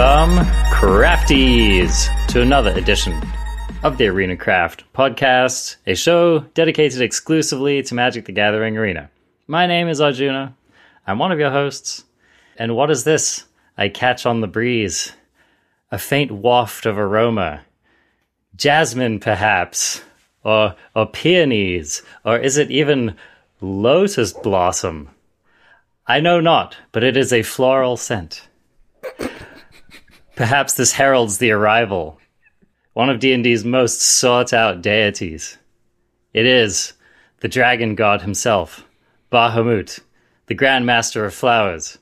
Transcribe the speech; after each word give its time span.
Welcome, 0.00 0.46
crafties, 0.72 2.08
to 2.28 2.40
another 2.40 2.70
edition 2.70 3.22
of 3.82 3.98
the 3.98 4.06
Arena 4.06 4.34
Craft 4.34 4.90
podcast, 4.94 5.76
a 5.86 5.94
show 5.94 6.38
dedicated 6.54 7.02
exclusively 7.02 7.82
to 7.82 7.94
Magic 7.94 8.24
the 8.24 8.32
Gathering 8.32 8.78
Arena. 8.78 9.10
My 9.46 9.66
name 9.66 9.88
is 9.88 10.00
Arjuna. 10.00 10.56
I'm 11.06 11.18
one 11.18 11.32
of 11.32 11.38
your 11.38 11.50
hosts. 11.50 12.04
And 12.56 12.74
what 12.74 12.90
is 12.90 13.04
this 13.04 13.44
I 13.76 13.90
catch 13.90 14.24
on 14.24 14.40
the 14.40 14.46
breeze? 14.46 15.12
A 15.92 15.98
faint 15.98 16.32
waft 16.32 16.86
of 16.86 16.96
aroma. 16.96 17.60
Jasmine, 18.56 19.20
perhaps, 19.20 20.02
or, 20.42 20.76
or 20.96 21.08
peonies, 21.08 22.00
or 22.24 22.38
is 22.38 22.56
it 22.56 22.70
even 22.70 23.16
lotus 23.60 24.32
blossom? 24.32 25.10
I 26.06 26.20
know 26.20 26.40
not, 26.40 26.78
but 26.90 27.04
it 27.04 27.18
is 27.18 27.34
a 27.34 27.42
floral 27.42 27.98
scent. 27.98 28.48
Perhaps 30.40 30.72
this 30.72 30.92
heralds 30.92 31.36
the 31.36 31.50
arrival, 31.50 32.18
one 32.94 33.10
of 33.10 33.20
D&D's 33.20 33.62
most 33.62 34.00
sought-out 34.00 34.80
deities. 34.80 35.58
It 36.32 36.46
is 36.46 36.94
the 37.40 37.48
dragon 37.48 37.94
god 37.94 38.22
himself, 38.22 38.86
Bahamut, 39.30 40.00
the 40.46 40.54
Grand 40.54 40.86
Master 40.86 41.26
of 41.26 41.34
Flowers. 41.34 41.98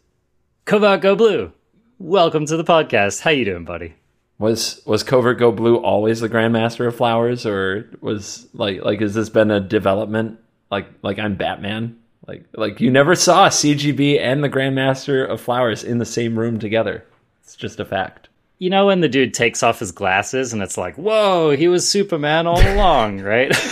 Covert 0.67 1.01
Go 1.01 1.17
Blue, 1.17 1.51
welcome 1.99 2.47
to 2.47 2.57
the 2.57 2.63
podcast. 2.63 3.23
How 3.23 3.31
you 3.31 3.45
doing, 3.45 3.65
buddy? 3.65 3.97
Was 4.39 4.83
was 4.87 5.03
Covert 5.03 5.41
Go 5.41 5.51
Blue 5.51 5.77
always 5.79 6.21
the 6.21 6.29
Grandmaster 6.29 6.87
of 6.87 6.95
Flowers, 6.95 7.45
or 7.45 7.91
was 8.01 8.47
like 8.55 8.85
like 8.85 9.01
has 9.01 9.15
this 9.15 9.31
been 9.31 9.51
a 9.51 9.59
development? 9.59 10.39
Like 10.71 10.87
like 11.03 11.19
I'm 11.19 11.35
Batman. 11.35 11.99
Like 12.25 12.45
like 12.55 12.81
you 12.81 12.93
never 12.93 13.17
saw 13.17 13.49
CGB 13.49 14.21
and 14.21 14.45
the 14.45 14.49
Grandmaster 14.49 15.29
of 15.29 15.41
Flowers 15.41 15.83
in 15.83 15.99
the 15.99 16.07
same 16.07 16.39
room 16.39 16.61
together. 16.61 17.05
It's 17.43 17.57
just 17.57 17.81
a 17.81 17.85
fact. 17.85 18.28
You 18.59 18.71
know 18.71 18.87
when 18.87 19.01
the 19.01 19.09
dude 19.09 19.35
takes 19.35 19.63
off 19.63 19.79
his 19.79 19.93
glasses 19.93 20.53
and 20.53 20.63
it's 20.63 20.77
like, 20.77 20.97
whoa, 20.97 21.51
he 21.57 21.69
was 21.69 21.89
Superman 21.89 22.47
all 22.47 22.61
along, 22.75 23.21
right? 23.21 23.53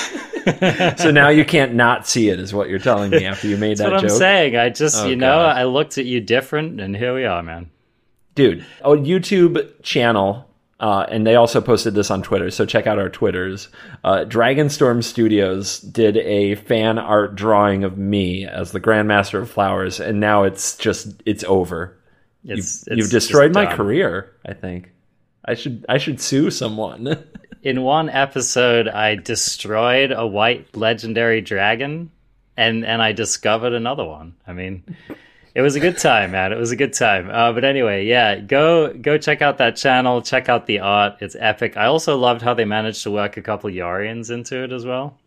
So 0.97 1.11
now 1.11 1.29
you 1.29 1.45
can't 1.45 1.75
not 1.75 2.07
see 2.07 2.29
it, 2.29 2.39
is 2.39 2.55
what 2.55 2.69
you're 2.69 2.79
telling 2.79 3.11
me 3.11 3.25
after 3.25 3.49
you 3.49 3.57
made 3.57 3.79
That's 3.79 3.81
that 3.81 3.91
what 3.91 4.01
joke. 4.03 4.11
I'm 4.13 4.17
saying. 4.17 4.57
I 4.57 4.69
just, 4.69 5.03
Oh, 5.03 5.07
you 5.09 5.17
know, 5.17 5.27
God. 5.39 5.57
I 5.57 5.65
looked 5.65 5.99
at 5.99 6.05
you 6.05 6.21
different, 6.21 6.81
and 6.81 6.97
here 6.97 7.13
we 7.17 7.25
are, 7.25 7.43
man. 7.43 7.69
dude 8.37 8.65
a 8.83 8.91
youtube 8.91 9.83
channel 9.83 10.49
uh, 10.79 11.05
and 11.09 11.27
they 11.27 11.35
also 11.35 11.61
posted 11.61 11.95
this 11.95 12.13
on 12.13 12.23
twitter 12.23 12.49
so 12.53 12.65
check 12.65 12.87
out 12.87 12.97
our 12.97 13.09
twitters 13.09 13.71
uh, 14.05 14.25
dragonstorm 14.29 15.03
studios 15.03 15.81
did 15.81 16.17
a 16.19 16.55
fan 16.55 16.97
art 16.97 17.35
drawing 17.35 17.83
of 17.83 17.99
me 17.99 18.47
as 18.47 18.71
the 18.71 18.81
grandmaster 18.81 19.43
of 19.43 19.51
flowers 19.51 19.99
and 19.99 20.21
now 20.21 20.45
it's 20.45 20.77
just 20.77 21.09
it's 21.27 21.43
over 21.45 21.97
It's, 22.47 22.87
you've, 22.87 22.99
it's 22.99 23.03
you've 23.03 23.11
destroyed 23.11 23.53
my 23.53 23.67
career 23.67 24.33
i 24.47 24.53
think 24.53 24.93
i 25.45 25.55
should 25.55 25.85
i 25.89 25.99
should 25.99 26.21
sue 26.21 26.51
someone 26.51 27.25
In 27.67 27.83
one 27.83 28.09
episode, 28.09 28.87
I 28.87 29.17
destroyed 29.17 30.13
a 30.13 30.25
white 30.25 30.77
legendary 30.77 31.41
dragon, 31.41 32.13
and 32.57 32.85
and 32.85 33.03
I 33.03 33.11
discovered 33.11 33.73
another 33.73 34.05
one. 34.05 34.37
I 34.47 34.53
mean, 34.53 34.85
it 35.53 35.63
was 35.63 35.75
a 35.75 35.81
good 35.81 35.99
time, 35.99 36.31
man. 36.31 36.53
It 36.53 36.59
was 36.59 36.71
a 36.71 36.77
good 36.77 36.93
time. 36.93 37.29
Uh, 37.29 37.53
but 37.53 37.65
anyway, 37.65 38.07
yeah, 38.07 38.39
go 38.39 38.95
go 38.95 39.19
check 39.19 39.43
out 39.43 39.59
that 39.59 39.75
channel. 39.75 40.23
Check 40.23 40.49
out 40.49 40.67
the 40.67 40.79
art. 40.79 41.17
It's 41.21 41.35
epic. 41.37 41.77
I 41.77 41.87
also 41.87 42.17
loved 42.17 42.41
how 42.41 42.55
they 42.55 42.65
managed 42.65 43.03
to 43.03 43.11
work 43.11 43.37
a 43.37 43.43
couple 43.43 43.69
Yorions 43.69 44.31
into 44.31 44.63
it 44.63 44.71
as 44.71 44.87
well. 44.87 45.19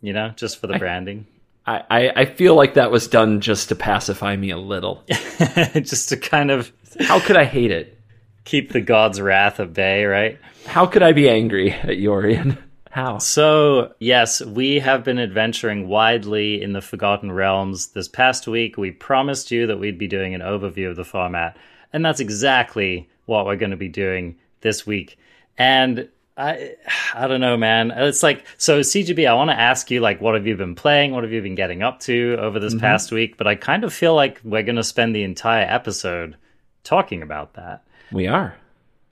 You 0.00 0.12
know, 0.12 0.28
just 0.36 0.60
for 0.60 0.68
the 0.68 0.78
branding, 0.78 1.26
I, 1.68 2.12
I, 2.14 2.24
feel 2.26 2.54
like 2.54 2.74
that 2.74 2.92
was 2.92 3.08
done 3.08 3.40
just 3.40 3.70
to 3.70 3.74
pacify 3.74 4.36
me 4.36 4.50
a 4.50 4.56
little 4.56 5.02
just 5.08 6.10
to 6.10 6.16
kind 6.16 6.52
of 6.52 6.70
how 7.00 7.18
could 7.18 7.36
i 7.36 7.44
hate 7.44 7.72
it 7.72 7.98
keep 8.44 8.70
the 8.70 8.80
god's 8.80 9.20
wrath 9.20 9.58
at 9.58 9.72
bay, 9.72 10.04
right? 10.04 10.38
how 10.66 10.86
could 10.86 11.02
i 11.02 11.12
be 11.12 11.28
angry 11.28 11.72
at 11.72 11.98
Yorion 11.98 12.56
how 12.96 13.18
So, 13.18 13.92
yes, 13.98 14.40
we 14.40 14.78
have 14.78 15.04
been 15.04 15.18
adventuring 15.18 15.86
widely 15.86 16.62
in 16.62 16.72
the 16.72 16.80
Forgotten 16.80 17.30
Realms. 17.30 17.88
This 17.88 18.08
past 18.08 18.48
week, 18.48 18.78
we 18.78 18.90
promised 18.90 19.50
you 19.50 19.66
that 19.66 19.78
we'd 19.78 19.98
be 19.98 20.06
doing 20.06 20.34
an 20.34 20.40
overview 20.40 20.88
of 20.88 20.96
the 20.96 21.04
format, 21.04 21.58
and 21.92 22.02
that's 22.02 22.20
exactly 22.20 23.06
what 23.26 23.44
we're 23.44 23.56
going 23.56 23.72
to 23.72 23.76
be 23.76 23.90
doing 23.90 24.38
this 24.62 24.86
week. 24.86 25.18
And 25.58 26.08
I, 26.36 26.74
I 27.14 27.26
don't 27.26 27.40
know, 27.40 27.56
man. 27.56 27.90
It's 27.90 28.22
like 28.22 28.44
so. 28.58 28.80
CGB, 28.80 29.28
I 29.28 29.34
want 29.34 29.50
to 29.50 29.58
ask 29.58 29.90
you, 29.90 30.00
like, 30.00 30.20
what 30.20 30.34
have 30.34 30.46
you 30.46 30.56
been 30.56 30.74
playing? 30.74 31.12
What 31.12 31.24
have 31.24 31.32
you 31.32 31.42
been 31.42 31.54
getting 31.54 31.82
up 31.82 32.00
to 32.00 32.36
over 32.38 32.58
this 32.58 32.74
mm-hmm. 32.74 32.80
past 32.80 33.12
week? 33.12 33.36
But 33.36 33.46
I 33.46 33.54
kind 33.54 33.84
of 33.84 33.92
feel 33.92 34.14
like 34.14 34.40
we're 34.44 34.62
going 34.62 34.76
to 34.76 34.84
spend 34.84 35.14
the 35.14 35.22
entire 35.22 35.66
episode 35.68 36.36
talking 36.84 37.22
about 37.22 37.54
that. 37.54 37.84
we 38.12 38.26
are 38.26 38.56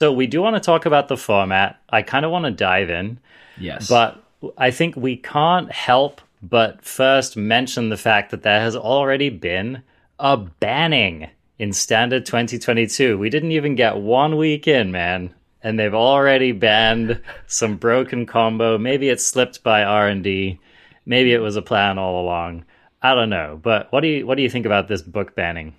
So 0.01 0.13
we 0.13 0.27
do 0.27 0.41
want 0.43 0.57
to 0.57 0.61
talk 0.61 0.87
about 0.87 1.09
the 1.09 1.17
format. 1.17 1.81
I 1.89 2.03
kind 2.03 2.25
of 2.25 2.31
want 2.31 2.45
to 2.45 2.51
dive 2.51 2.91
in. 2.91 3.19
yes 3.59 3.89
But 3.89 4.23
I 4.59 4.71
think 4.71 4.97
we 4.97 5.17
can't 5.17 5.71
help 5.73 6.21
but 6.43 6.85
first 6.85 7.37
mention 7.37 7.89
the 7.89 7.97
fact 7.97 8.31
that 8.31 8.43
there 8.43 8.61
has 8.61 8.77
already 8.77 9.31
been 9.31 9.83
a 10.19 10.37
banning 10.37 11.31
in 11.59 11.73
Standard 11.73 12.27
2022. 12.27 13.17
We 13.17 13.31
didn't 13.31 13.53
even 13.53 13.75
get 13.75 13.97
one 13.97 14.37
week 14.37 14.69
in, 14.69 14.93
man, 14.93 15.35
and 15.65 15.77
they've 15.77 15.95
already 15.95 16.53
banned 16.53 17.21
some 17.49 17.77
broken 17.77 18.27
combo. 18.27 18.79
Maybe 18.79 19.09
it 19.09 19.21
slipped 19.21 19.65
by 19.65 19.83
R&D. 19.83 20.61
Maybe 21.05 21.33
it 21.33 21.41
was 21.41 21.57
a 21.57 21.63
plan 21.63 21.99
all 21.99 22.23
along. 22.23 22.65
I 23.03 23.17
don't 23.17 23.31
know. 23.31 23.59
But 23.61 23.91
what 23.91 24.01
do 24.01 24.09
you 24.09 24.27
what 24.27 24.37
do 24.37 24.43
you 24.43 24.51
think 24.51 24.67
about 24.67 24.87
this 24.87 25.03
book 25.03 25.35
banning? 25.35 25.75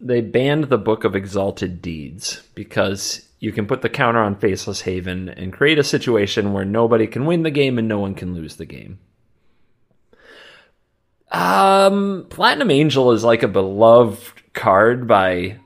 they 0.00 0.20
banned 0.20 0.64
the 0.64 0.78
Book 0.78 1.04
of 1.04 1.16
Exalted 1.16 1.82
Deeds 1.82 2.42
because 2.54 3.28
you 3.40 3.52
can 3.52 3.66
put 3.66 3.82
the 3.82 3.88
counter 3.88 4.20
on 4.20 4.36
Faceless 4.36 4.82
Haven 4.82 5.28
and 5.28 5.52
create 5.52 5.78
a 5.78 5.84
situation 5.84 6.52
where 6.52 6.64
nobody 6.64 7.06
can 7.06 7.26
win 7.26 7.42
the 7.42 7.50
game 7.50 7.78
and 7.78 7.88
no 7.88 7.98
one 7.98 8.14
can 8.14 8.34
lose 8.34 8.56
the 8.56 8.64
game. 8.64 8.98
Um, 11.30 12.26
Platinum 12.30 12.70
Angel 12.70 13.12
is 13.12 13.24
like 13.24 13.42
a 13.42 13.48
beloved 13.48 14.54
card 14.54 15.06
by 15.06 15.58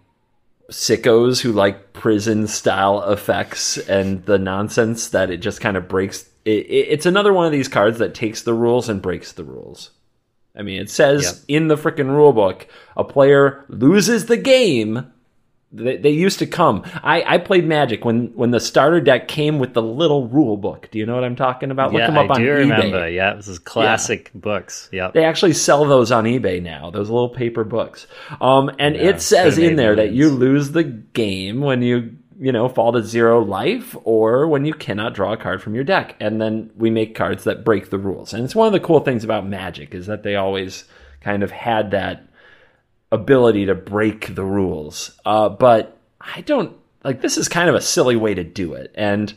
sickos 0.73 1.41
who 1.41 1.53
like 1.53 1.93
prison 1.93 2.47
style 2.47 3.03
effects 3.11 3.79
and 3.79 4.25
the 4.25 4.39
nonsense 4.39 5.09
that 5.11 5.31
it 5.31 5.39
just 5.39 5.61
kind 5.61 5.77
of 5.77 5.89
breaks. 5.89 6.29
It, 6.45 6.67
it, 6.67 6.89
it's 6.91 7.07
another 7.07 7.33
one 7.33 7.47
of 7.47 7.53
these 7.53 7.69
cards 7.69 7.99
that 7.99 8.15
takes 8.15 8.43
the 8.43 8.55
rules 8.55 8.89
and 8.89 9.01
breaks 9.01 9.33
the 9.33 9.45
rules. 9.45 9.91
I 10.57 10.63
mean, 10.63 10.81
it 10.81 10.91
says 10.91 11.45
in 11.49 11.69
the 11.69 11.77
freaking 11.77 12.09
rule 12.09 12.33
book, 12.33 12.67
a 12.97 13.05
player 13.05 13.65
loses 13.69 14.27
the 14.27 14.37
game. 14.37 15.12
They, 15.75 15.97
they 15.97 16.11
used 16.11 16.39
to 16.41 16.47
come. 16.47 16.83
I, 17.03 17.23
I 17.27 17.39
played 17.39 17.67
Magic 17.67 18.05
when 18.05 18.27
when 18.35 18.51
the 18.51 18.61
starter 18.61 19.01
deck 19.01 19.27
came 19.27 19.59
with 19.59 19.73
the 19.73 19.83
little 19.83 20.29
rule 20.29 20.57
book. 20.57 20.89
Do 20.91 20.99
you 20.99 21.07
know 21.07 21.15
what 21.15 21.25
I'm 21.25 21.37
talking 21.37 21.71
about? 21.71 21.93
Look 21.93 22.01
yeah, 22.01 22.09
them 22.09 22.19
up 22.19 22.31
I 22.31 22.35
on 22.35 22.41
do 22.41 22.47
eBay. 22.47 22.59
remember. 22.59 23.09
Yeah, 23.09 23.35
this 23.35 23.49
is 23.49 23.59
classic 23.59 24.31
books. 24.35 24.91
Yep. 24.93 25.15
They 25.15 25.25
actually 25.25 25.55
sell 25.55 25.85
those 25.87 26.13
on 26.13 26.25
eBay 26.25 26.63
now. 26.63 26.91
Those 26.91 27.09
little 27.09 27.31
paper 27.31 27.65
books. 27.65 28.07
Um, 28.41 28.71
and 28.79 28.95
Yeah, 28.95 29.03
it 29.03 29.23
says 29.23 29.57
in 29.57 29.77
there 29.77 29.97
that 29.97 30.13
you 30.13 30.29
lose 30.29 30.73
the 30.73 30.85
game 30.85 31.61
when 31.61 31.81
you 31.83 32.17
you 32.39 32.53
know 32.53 32.69
fall 32.69 32.93
to 32.93 33.03
zero 33.03 33.43
life 33.43 33.97
or 34.05 34.47
when 34.49 34.65
you 34.65 34.75
cannot 34.75 35.15
draw 35.15 35.33
a 35.33 35.37
card 35.37 35.63
from 35.63 35.75
your 35.75 35.85
deck. 35.85 36.17
And 36.21 36.41
then 36.41 36.71
we 36.77 36.91
make 36.91 37.15
cards 37.15 37.45
that 37.45 37.65
break 37.65 37.89
the 37.91 37.99
rules. 37.99 38.35
And 38.35 38.45
it's 38.45 38.55
one 38.55 38.67
of 38.67 38.73
the 38.75 38.81
cool 38.81 39.01
things 39.01 39.25
about 39.25 39.47
Magic 39.47 39.95
is 39.95 40.07
that 40.07 40.23
they 40.23 40.37
always 40.37 40.85
kind 41.21 41.43
of 41.43 41.51
had 41.51 41.93
that 41.93 42.27
ability 43.13 43.67
to 43.67 43.75
break 43.75 44.35
the 44.35 44.45
rules. 44.45 45.17
Uh, 45.25 45.49
but 45.49 45.97
I 46.21 46.41
don't 46.41 46.77
like 47.05 47.21
this 47.21 47.39
is 47.39 47.49
kind 47.49 47.69
of 47.69 47.77
a 47.77 47.81
silly 47.81 48.17
way 48.17 48.35
to 48.35 48.43
do 48.43 48.75
it. 48.75 48.91
And 48.95 49.33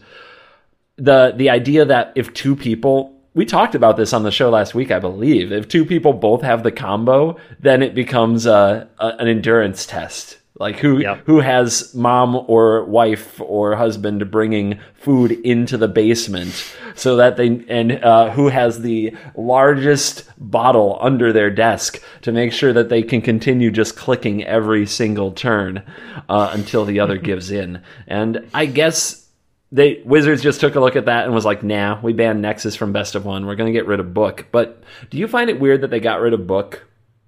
the 0.96 1.34
the 1.36 1.50
idea 1.50 1.86
that 1.86 2.14
if 2.16 2.34
two 2.34 2.56
people 2.56 3.12
we 3.34 3.46
talked 3.46 3.76
about 3.76 3.98
this 3.98 4.14
on 4.14 4.24
the 4.24 4.32
show 4.32 4.50
last 4.50 4.74
week, 4.74 4.92
I 4.92 5.00
believe. 5.00 5.52
If 5.52 5.68
two 5.68 5.84
people 5.84 6.14
both 6.14 6.42
have 6.42 6.64
the 6.64 6.72
combo, 6.72 7.38
then 7.60 7.84
it 7.84 7.94
becomes 7.94 8.46
a, 8.46 8.90
a 8.98 9.08
an 9.20 9.28
endurance 9.28 9.86
test. 9.86 10.38
Like 10.58 10.78
who 10.78 11.00
Yep. 11.00 11.24
who 11.26 11.42
has 11.42 11.94
mom 11.94 12.46
or 12.48 12.86
wife 12.86 13.42
or 13.42 13.76
husband 13.76 14.32
bringing 14.32 14.80
food 14.94 15.32
into 15.32 15.76
the 15.78 15.90
basement 15.90 16.74
so 16.96 17.18
that 17.18 17.36
they 17.36 17.66
and 17.68 17.92
uh, 18.02 18.30
who 18.32 18.48
has 18.48 18.82
the 18.82 19.14
largest 19.36 20.24
bottle 20.38 20.98
under 21.02 21.34
their 21.34 21.50
desk 21.50 22.02
to 22.22 22.32
make 22.32 22.54
sure 22.54 22.72
that 22.72 22.88
they 22.88 23.04
can 23.04 23.22
continue 23.22 23.70
just 23.70 23.98
clicking 23.98 24.46
every 24.46 24.86
single 24.86 25.32
turn 25.34 25.84
uh, 26.30 26.52
until 26.54 26.86
the 26.86 27.02
other 27.02 27.18
gives 27.30 27.52
in. 27.52 27.82
And 28.08 28.48
I 28.54 28.66
guess 28.66 29.28
they 29.74 30.02
Wizards 30.06 30.42
just 30.42 30.62
took 30.62 30.76
a 30.76 30.80
look 30.80 30.96
at 30.96 31.08
that 31.08 31.26
and 31.26 31.34
was 31.34 31.44
like, 31.44 31.64
"Nah, 31.64 32.00
we 32.02 32.14
banned 32.14 32.42
Nexus 32.42 32.78
from 32.78 32.94
Best 32.94 33.16
of 33.16 33.26
One. 33.26 33.46
We're 33.46 33.56
going 33.56 33.74
to 33.74 33.78
get 33.78 33.88
rid 33.88 34.00
of 34.00 34.14
Book." 34.14 34.46
But 34.54 34.82
do 35.10 35.18
you 35.18 35.28
find 35.28 35.50
it 35.50 35.60
weird 35.60 35.82
that 35.82 35.90
they 35.90 36.00
got 36.00 36.22
rid 36.22 36.32
of 36.34 36.48
Book 36.48 36.86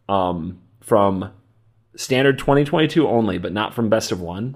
um, 0.08 0.60
from 0.80 1.32
Standard 1.98 2.40
2022 2.40 3.08
only, 3.08 3.38
but 3.38 3.52
not 3.52 3.74
from 3.74 3.90
Best 3.90 4.12
of 4.12 4.22
One? 4.22 4.56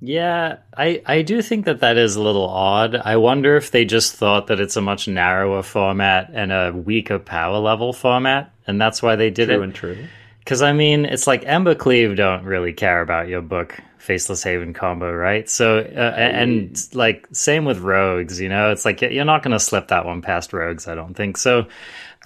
Yeah, 0.00 0.56
I, 0.76 1.02
I 1.06 1.22
do 1.22 1.40
think 1.40 1.64
that 1.64 1.80
that 1.80 1.96
is 1.96 2.16
a 2.16 2.20
little 2.22 2.48
odd. 2.48 2.94
I 2.94 3.16
wonder 3.16 3.56
if 3.56 3.70
they 3.70 3.86
just 3.86 4.14
thought 4.16 4.48
that 4.48 4.60
it's 4.60 4.76
a 4.76 4.82
much 4.82 5.08
narrower 5.08 5.62
format 5.62 6.30
and 6.34 6.52
a 6.52 6.72
weaker 6.72 7.18
power 7.18 7.58
level 7.58 7.94
format, 7.94 8.52
and 8.66 8.78
that's 8.78 9.02
why 9.02 9.16
they 9.16 9.30
did 9.30 9.46
True 9.46 9.60
it. 9.60 9.64
and 9.64 9.74
true. 9.74 9.96
Because 10.40 10.60
I 10.60 10.74
mean, 10.74 11.06
it's 11.06 11.26
like 11.26 11.44
Embercleave 11.44 12.16
don't 12.16 12.44
really 12.44 12.74
care 12.74 13.00
about 13.00 13.28
your 13.28 13.40
book 13.40 13.80
Faceless 13.96 14.42
Haven 14.42 14.74
combo, 14.74 15.10
right? 15.10 15.48
So, 15.48 15.78
uh, 15.78 15.80
and, 15.80 16.36
and 16.36 16.88
like 16.94 17.26
same 17.32 17.64
with 17.64 17.78
rogues, 17.78 18.38
you 18.38 18.50
know, 18.50 18.70
it's 18.72 18.84
like 18.84 19.00
you're 19.00 19.24
not 19.24 19.42
going 19.42 19.52
to 19.52 19.60
slip 19.60 19.88
that 19.88 20.04
one 20.04 20.20
past 20.20 20.52
rogues, 20.52 20.86
I 20.86 20.94
don't 20.94 21.14
think. 21.14 21.38
So, 21.38 21.66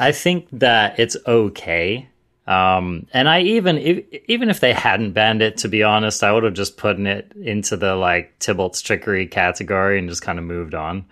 I 0.00 0.11
think 0.11 0.49
that 0.53 0.99
it's 0.99 1.17
okay. 1.29 2.09
Um, 2.49 3.06
and 3.12 3.29
I 3.29 3.43
even 3.43 3.77
if, 3.77 4.06
even 4.27 4.49
if 4.49 4.61
they 4.61 4.73
hadn't 4.73 5.12
banned 5.12 5.43
it, 5.43 5.59
to 5.59 5.69
be 5.69 5.83
honest, 5.83 6.25
I 6.25 6.33
would 6.33 6.45
have 6.45 6.55
just 6.55 6.79
put 6.79 6.99
it 6.99 7.33
into 7.37 7.77
the 7.77 7.95
like 7.95 8.39
Tibalt's 8.39 8.81
trickery 8.81 9.27
category 9.27 9.99
and 9.99 10.09
just 10.09 10.23
kind 10.23 10.39
of 10.39 10.47
moved 10.47 10.75
on. 10.75 11.05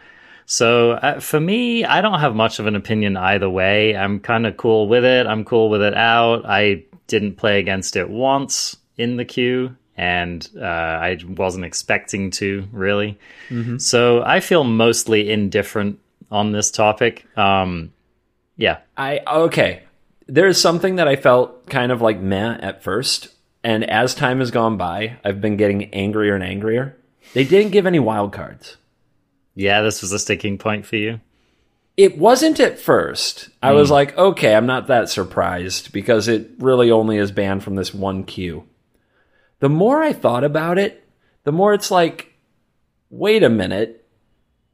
So 0.47 0.93
uh, 0.93 1.21
for 1.21 1.39
me, 1.39 1.85
I 1.85 2.01
don't 2.01 2.21
have 2.21 2.35
much 2.35 2.59
of 2.59 2.67
an 2.67 2.75
opinion 2.75 3.19
either 3.19 3.51
way. 3.51 3.95
I'm 3.95 4.19
kind 4.19 4.47
of 4.47 4.57
cool 4.57 4.89
with 4.89 5.05
it. 5.05 5.27
I'm 5.27 5.45
cool 5.45 5.69
with 5.69 5.83
it 5.83 5.95
out. 5.95 6.47
I 6.47 6.85
didn't 7.07 7.37
play 7.37 7.59
against 7.59 7.97
it 7.97 8.09
once 8.09 8.77
in 8.97 9.17
the 9.17 9.25
queue, 9.27 9.77
and 9.95 10.49
uh, 10.59 10.65
I 10.65 11.19
wasn't 11.29 11.67
expecting 11.67 12.31
to 12.33 12.67
really. 12.73 13.19
Mm-hmm. 13.51 13.77
So 13.77 14.23
I 14.23 14.41
feel 14.41 14.65
mostly 14.65 15.31
indifferent 15.31 15.99
on 16.31 16.53
this 16.53 16.71
topic. 16.71 17.27
Um, 17.37 17.93
yeah, 18.57 18.79
I 18.97 19.21
okay. 19.27 19.83
There's 20.27 20.61
something 20.61 20.97
that 20.97 21.09
I 21.09 21.17
felt 21.17 21.67
kind 21.67 21.93
of 21.93 22.03
like 22.03 22.21
meh 22.21 22.59
at 22.61 22.83
first, 22.83 23.29
and 23.63 23.89
as 23.89 24.15
time 24.15 24.41
has 24.41 24.51
gone 24.51 24.77
by, 24.77 25.19
I've 25.25 25.41
been 25.41 25.57
getting 25.57 25.93
angrier 25.95 26.35
and 26.35 26.43
angrier. 26.43 26.97
They 27.33 27.45
didn't 27.45 27.73
give 27.73 27.87
any 27.87 27.99
wild 27.99 28.33
cards. 28.33 28.77
Yeah, 29.55 29.83
this 29.83 30.03
was 30.03 30.13
a 30.13 30.19
sticking 30.19 30.59
point 30.59 30.87
for 30.87 30.97
you. 30.97 31.21
It 31.97 32.19
wasn't 32.19 32.61
at 32.61 32.79
first. 32.79 33.49
I 33.63 33.71
mm. 33.71 33.77
was 33.77 33.91
like, 33.91 34.17
okay, 34.19 34.55
I'm 34.55 34.67
not 34.67 34.89
that 34.89 35.09
surprised 35.09 35.93
because 35.93 36.29
it 36.29 36.51
really 36.59 36.91
only 36.91 37.17
is 37.17 37.33
banned 37.33 37.65
from 37.65 37.75
this 37.75 37.95
one 37.95 38.25
queue. 38.25 38.69
The 39.61 39.71
more 39.71 40.03
I 40.03 40.13
thought 40.13 40.45
about 40.45 40.79
it, 40.79 41.09
the 41.45 41.53
more 41.53 41.73
it's 41.73 41.91
like, 41.91 42.35
wait 43.09 43.43
a 43.43 43.49
minute. 43.49 44.07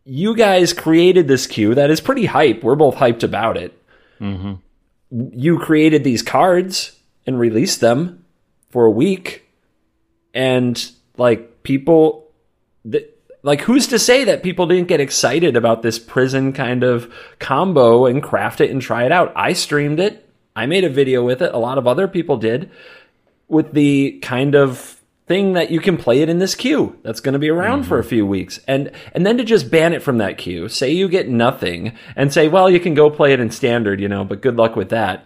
You 0.04 0.34
guys 0.34 0.72
created 0.72 1.28
this 1.28 1.46
queue 1.46 1.76
that 1.76 1.90
is 1.90 2.00
pretty 2.00 2.26
hype. 2.26 2.64
We're 2.64 2.74
both 2.74 2.96
hyped 2.96 3.22
about 3.22 3.56
it. 3.56 3.80
Mm-hmm. 4.20 4.54
You 5.12 5.58
created 5.58 6.04
these 6.04 6.22
cards 6.22 6.98
and 7.26 7.38
released 7.38 7.80
them 7.80 8.24
for 8.70 8.86
a 8.86 8.90
week. 8.90 9.46
And 10.32 10.90
like 11.16 11.62
people, 11.62 12.30
th- 12.90 13.08
like 13.42 13.60
who's 13.60 13.86
to 13.88 13.98
say 13.98 14.24
that 14.24 14.42
people 14.42 14.66
didn't 14.66 14.88
get 14.88 15.00
excited 15.00 15.56
about 15.56 15.82
this 15.82 15.98
prison 15.98 16.52
kind 16.52 16.82
of 16.82 17.12
combo 17.38 18.06
and 18.06 18.22
craft 18.22 18.60
it 18.60 18.70
and 18.70 18.80
try 18.80 19.04
it 19.04 19.12
out? 19.12 19.32
I 19.36 19.52
streamed 19.52 20.00
it. 20.00 20.28
I 20.56 20.66
made 20.66 20.84
a 20.84 20.90
video 20.90 21.24
with 21.24 21.42
it. 21.42 21.52
A 21.52 21.58
lot 21.58 21.78
of 21.78 21.86
other 21.86 22.08
people 22.08 22.36
did. 22.36 22.70
With 23.48 23.72
the 23.72 24.18
kind 24.22 24.54
of 24.54 25.01
thing 25.26 25.52
that 25.52 25.70
you 25.70 25.80
can 25.80 25.96
play 25.96 26.20
it 26.20 26.28
in 26.28 26.38
this 26.38 26.54
queue 26.54 26.98
that's 27.02 27.20
going 27.20 27.32
to 27.32 27.38
be 27.38 27.48
around 27.48 27.80
mm-hmm. 27.80 27.88
for 27.88 27.98
a 27.98 28.04
few 28.04 28.26
weeks 28.26 28.58
and 28.66 28.90
and 29.12 29.24
then 29.24 29.38
to 29.38 29.44
just 29.44 29.70
ban 29.70 29.92
it 29.92 30.02
from 30.02 30.18
that 30.18 30.36
queue 30.36 30.68
say 30.68 30.90
you 30.90 31.08
get 31.08 31.28
nothing 31.28 31.96
and 32.16 32.32
say 32.32 32.48
well 32.48 32.68
you 32.68 32.80
can 32.80 32.92
go 32.94 33.08
play 33.08 33.32
it 33.32 33.38
in 33.38 33.50
standard 33.50 34.00
you 34.00 34.08
know 34.08 34.24
but 34.24 34.42
good 34.42 34.56
luck 34.56 34.74
with 34.74 34.88
that 34.88 35.24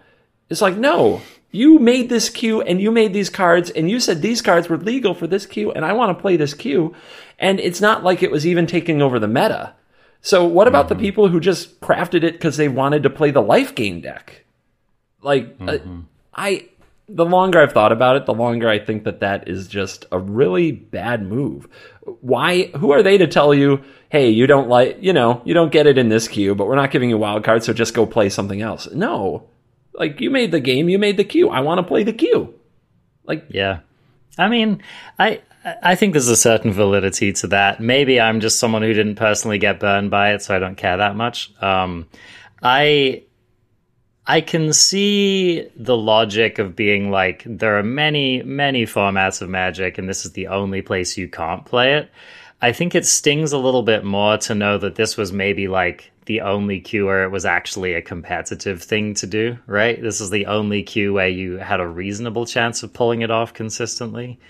it's 0.51 0.61
like 0.61 0.77
no 0.77 1.23
you 1.57 1.79
made 1.79 2.09
this 2.09 2.29
queue 2.29 2.61
and 2.61 2.81
you 2.81 2.91
made 2.91 3.13
these 3.13 3.31
cards 3.31 3.71
and 3.71 3.89
you 3.91 3.99
said 3.99 4.21
these 4.21 4.43
cards 4.43 4.69
were 4.69 4.77
legal 4.77 5.15
for 5.15 5.27
this 5.27 5.47
queue 5.47 5.73
and 5.73 5.85
I 5.85 5.95
want 5.95 6.17
to 6.17 6.21
play 6.21 6.37
this 6.37 6.55
queue. 6.55 6.95
And 7.39 7.59
it's 7.61 7.81
not 7.81 8.05
like 8.05 8.23
it 8.23 8.31
was 8.31 8.47
even 8.47 8.67
taking 8.67 9.01
over 9.01 9.19
the 9.19 9.29
meta. 9.29 9.75
So 10.21 10.45
what 10.45 10.69
about 10.69 10.87
mm-hmm. 10.87 10.99
the 10.99 11.05
people 11.05 11.29
who 11.29 11.41
just 11.41 11.81
crafted 11.81 12.25
it 12.25 12.33
because 12.33 12.57
they 12.57 12.69
wanted 12.69 13.03
to 13.05 13.11
play 13.11 13.31
the 13.31 13.41
life 13.41 13.75
game 13.75 14.01
deck? 14.01 14.45
Like 15.23 15.57
uh, 15.61 15.65
mm-hmm. 15.65 16.01
uh, 16.01 16.03
I, 16.35 16.69
the 17.08 17.25
longer 17.25 17.61
I've 17.61 17.73
thought 17.73 17.93
about 17.93 18.17
it, 18.17 18.26
the 18.26 18.35
longer 18.35 18.69
I 18.69 18.79
think 18.79 19.05
that 19.05 19.20
that 19.20 19.49
is 19.49 19.69
just 19.69 20.06
a 20.11 20.19
really 20.19 20.73
bad 20.73 21.23
move. 21.26 21.69
Why? 22.20 22.67
Who 22.69 22.93
are 22.93 23.03
they 23.03 23.19
to 23.19 23.26
tell 23.26 23.55
you, 23.55 23.82
hey, 24.08 24.29
you 24.31 24.47
don't 24.47 24.69
like, 24.69 24.99
you 25.00 25.12
know, 25.12 25.41
you 25.44 25.55
don't 25.55 25.73
get 25.73 25.87
it 25.87 25.99
in 25.99 26.08
this 26.08 26.29
queue, 26.29 26.55
but 26.55 26.67
we're 26.67 26.76
not 26.76 26.91
giving 26.91 27.11
you 27.11 27.19
wild 27.19 27.44
cards, 27.44 27.67
so 27.67 27.73
just 27.73 27.94
go 27.94 28.06
play 28.06 28.29
something 28.29 28.61
else? 28.61 28.88
No, 28.93 29.49
like 29.94 30.20
you 30.20 30.31
made 30.31 30.50
the 30.50 30.61
game, 30.61 30.88
you 30.88 30.99
made 30.99 31.17
the 31.17 31.25
queue. 31.25 31.49
I 31.49 31.61
want 31.61 31.79
to 31.79 31.82
play 31.85 32.03
the 32.03 32.12
queue. 32.12 32.55
Like 33.25 33.47
yeah. 33.49 33.81
I 34.38 34.49
mean, 34.49 34.82
I 35.19 35.41
I 35.82 35.94
think 35.94 36.12
there's 36.12 36.29
a 36.29 36.37
certain 36.37 36.73
validity 36.73 37.32
to 37.35 37.47
that. 37.49 37.81
Maybe 37.81 38.20
I'm 38.20 38.41
just 38.41 38.59
someone 38.59 38.82
who 38.82 38.93
didn't 38.93 39.17
personally 39.17 39.59
get 39.59 39.81
burned 39.81 40.11
by 40.11 40.35
it, 40.35 40.43
so 40.43 40.55
I 40.55 40.59
don't 40.59 40.76
care 40.76 40.97
that 40.99 41.17
much. 41.17 41.52
Um, 41.62 42.09
I 42.62 43.25
I 44.28 44.40
can 44.40 44.73
see 44.73 45.69
the 45.76 45.96
logic 45.96 46.58
of 46.58 46.75
being 46.75 47.11
like 47.11 47.44
there 47.46 47.78
are 47.78 47.84
many 47.84 48.43
many 48.43 48.84
formats 48.84 49.40
of 49.40 49.49
Magic, 49.49 49.99
and 49.99 50.08
this 50.08 50.25
is 50.25 50.32
the 50.32 50.49
only 50.49 50.82
place 50.82 51.17
you 51.17 51.28
can't 51.28 51.64
play 51.64 51.94
it. 51.94 52.11
I 52.61 52.73
think 52.73 52.94
it 52.94 53.06
stings 53.06 53.52
a 53.52 53.58
little 53.58 53.82
bit 53.82 54.05
more 54.05 54.38
to 54.38 54.55
know 54.55 54.78
that 54.78 54.96
this 54.96 55.17
was 55.17 55.32
maybe 55.32 55.69
like 55.69 56.11
the 56.25 56.40
only 56.40 56.81
queue 56.81 57.06
where 57.06 57.23
it 57.23 57.31
was 57.31 57.44
actually 57.44 57.94
a 57.94 58.02
competitive 58.02 58.82
thing 58.82 59.14
to 59.14 59.26
do, 59.26 59.58
right? 59.67 60.00
This 60.00 60.20
is 60.20 60.31
the 60.31 60.46
only 60.46 60.82
queue 60.82 61.12
where 61.12 61.28
you 61.28 61.58
had 61.58 61.81
a 61.81 61.87
reasonable 61.87 62.46
chance 62.46 62.82
of 62.82 62.93
pulling 62.93 63.23
it 63.23 63.31
off 63.31 63.55
consistently. 63.55 64.40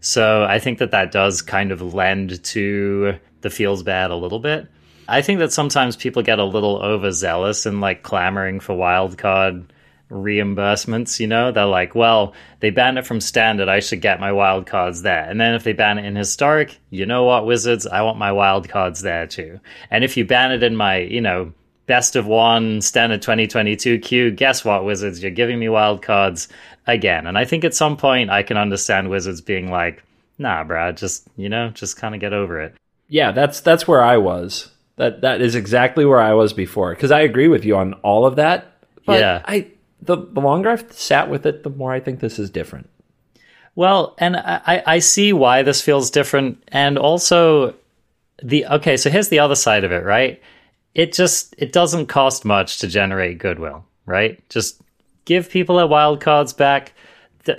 So 0.00 0.44
I 0.44 0.58
think 0.58 0.78
that 0.78 0.90
that 0.90 1.12
does 1.12 1.40
kind 1.40 1.70
of 1.70 1.94
lend 1.94 2.42
to 2.44 3.14
the 3.40 3.50
feels 3.50 3.82
bad 3.82 4.10
a 4.10 4.16
little 4.16 4.40
bit. 4.40 4.66
I 5.08 5.22
think 5.22 5.38
that 5.40 5.52
sometimes 5.52 5.96
people 5.96 6.22
get 6.22 6.38
a 6.38 6.44
little 6.44 6.76
overzealous 6.76 7.66
and 7.66 7.80
like 7.80 8.02
clamoring 8.02 8.60
for 8.60 8.74
wildcard 8.74 9.66
reimbursements, 10.10 11.18
you 11.18 11.26
know? 11.26 11.50
They're 11.50 11.64
like, 11.64 11.94
well, 11.94 12.34
they 12.60 12.70
banned 12.70 12.98
it 12.98 13.06
from 13.06 13.20
standard, 13.20 13.68
I 13.68 13.80
should 13.80 14.00
get 14.00 14.20
my 14.20 14.32
wild 14.32 14.66
cards 14.66 15.02
there. 15.02 15.28
And 15.28 15.40
then 15.40 15.54
if 15.54 15.64
they 15.64 15.72
ban 15.72 15.98
it 15.98 16.04
in 16.04 16.16
historic, 16.16 16.78
you 16.90 17.06
know 17.06 17.24
what, 17.24 17.46
Wizards, 17.46 17.86
I 17.86 18.02
want 18.02 18.18
my 18.18 18.32
wild 18.32 18.68
cards 18.68 19.00
there 19.02 19.26
too. 19.26 19.60
And 19.90 20.04
if 20.04 20.16
you 20.16 20.24
ban 20.24 20.52
it 20.52 20.62
in 20.62 20.76
my, 20.76 20.98
you 20.98 21.20
know, 21.20 21.52
best 21.86 22.14
of 22.14 22.26
one 22.26 22.80
standard 22.80 23.22
2022 23.22 23.98
queue, 23.98 24.30
guess 24.30 24.64
what, 24.64 24.84
Wizards, 24.84 25.22
you're 25.22 25.32
giving 25.32 25.58
me 25.58 25.68
wild 25.68 26.02
cards 26.02 26.48
again. 26.86 27.26
And 27.26 27.36
I 27.36 27.44
think 27.44 27.64
at 27.64 27.74
some 27.74 27.96
point 27.96 28.30
I 28.30 28.42
can 28.42 28.56
understand 28.56 29.10
Wizards 29.10 29.40
being 29.40 29.70
like, 29.70 30.02
nah, 30.38 30.64
Brad, 30.64 30.96
just, 30.96 31.26
you 31.36 31.48
know, 31.48 31.70
just 31.70 31.96
kind 31.96 32.14
of 32.14 32.20
get 32.20 32.32
over 32.32 32.60
it. 32.60 32.74
Yeah, 33.08 33.32
that's 33.32 33.60
that's 33.60 33.86
where 33.86 34.02
I 34.02 34.16
was. 34.16 34.71
That 34.96 35.22
that 35.22 35.40
is 35.40 35.54
exactly 35.54 36.04
where 36.04 36.20
I 36.20 36.34
was 36.34 36.52
before. 36.52 36.94
Because 36.94 37.10
I 37.10 37.20
agree 37.20 37.48
with 37.48 37.64
you 37.64 37.76
on 37.76 37.94
all 37.94 38.26
of 38.26 38.36
that. 38.36 38.84
But 39.06 39.20
yeah. 39.20 39.42
I 39.44 39.68
the, 40.00 40.16
the 40.16 40.40
longer 40.40 40.70
I've 40.70 40.92
sat 40.92 41.30
with 41.30 41.46
it, 41.46 41.62
the 41.62 41.70
more 41.70 41.92
I 41.92 42.00
think 42.00 42.20
this 42.20 42.38
is 42.38 42.50
different. 42.50 42.88
Well, 43.74 44.14
and 44.18 44.36
I, 44.36 44.82
I 44.86 44.98
see 44.98 45.32
why 45.32 45.62
this 45.62 45.80
feels 45.80 46.10
different. 46.10 46.62
And 46.68 46.98
also 46.98 47.74
the 48.42 48.66
okay, 48.66 48.96
so 48.96 49.10
here's 49.10 49.28
the 49.28 49.38
other 49.38 49.54
side 49.54 49.84
of 49.84 49.92
it, 49.92 50.04
right? 50.04 50.42
It 50.94 51.12
just 51.12 51.54
it 51.56 51.72
doesn't 51.72 52.06
cost 52.06 52.44
much 52.44 52.78
to 52.80 52.86
generate 52.86 53.38
goodwill, 53.38 53.84
right? 54.04 54.46
Just 54.50 54.82
give 55.24 55.48
people 55.48 55.76
their 55.76 55.86
wild 55.86 56.20
cards 56.20 56.52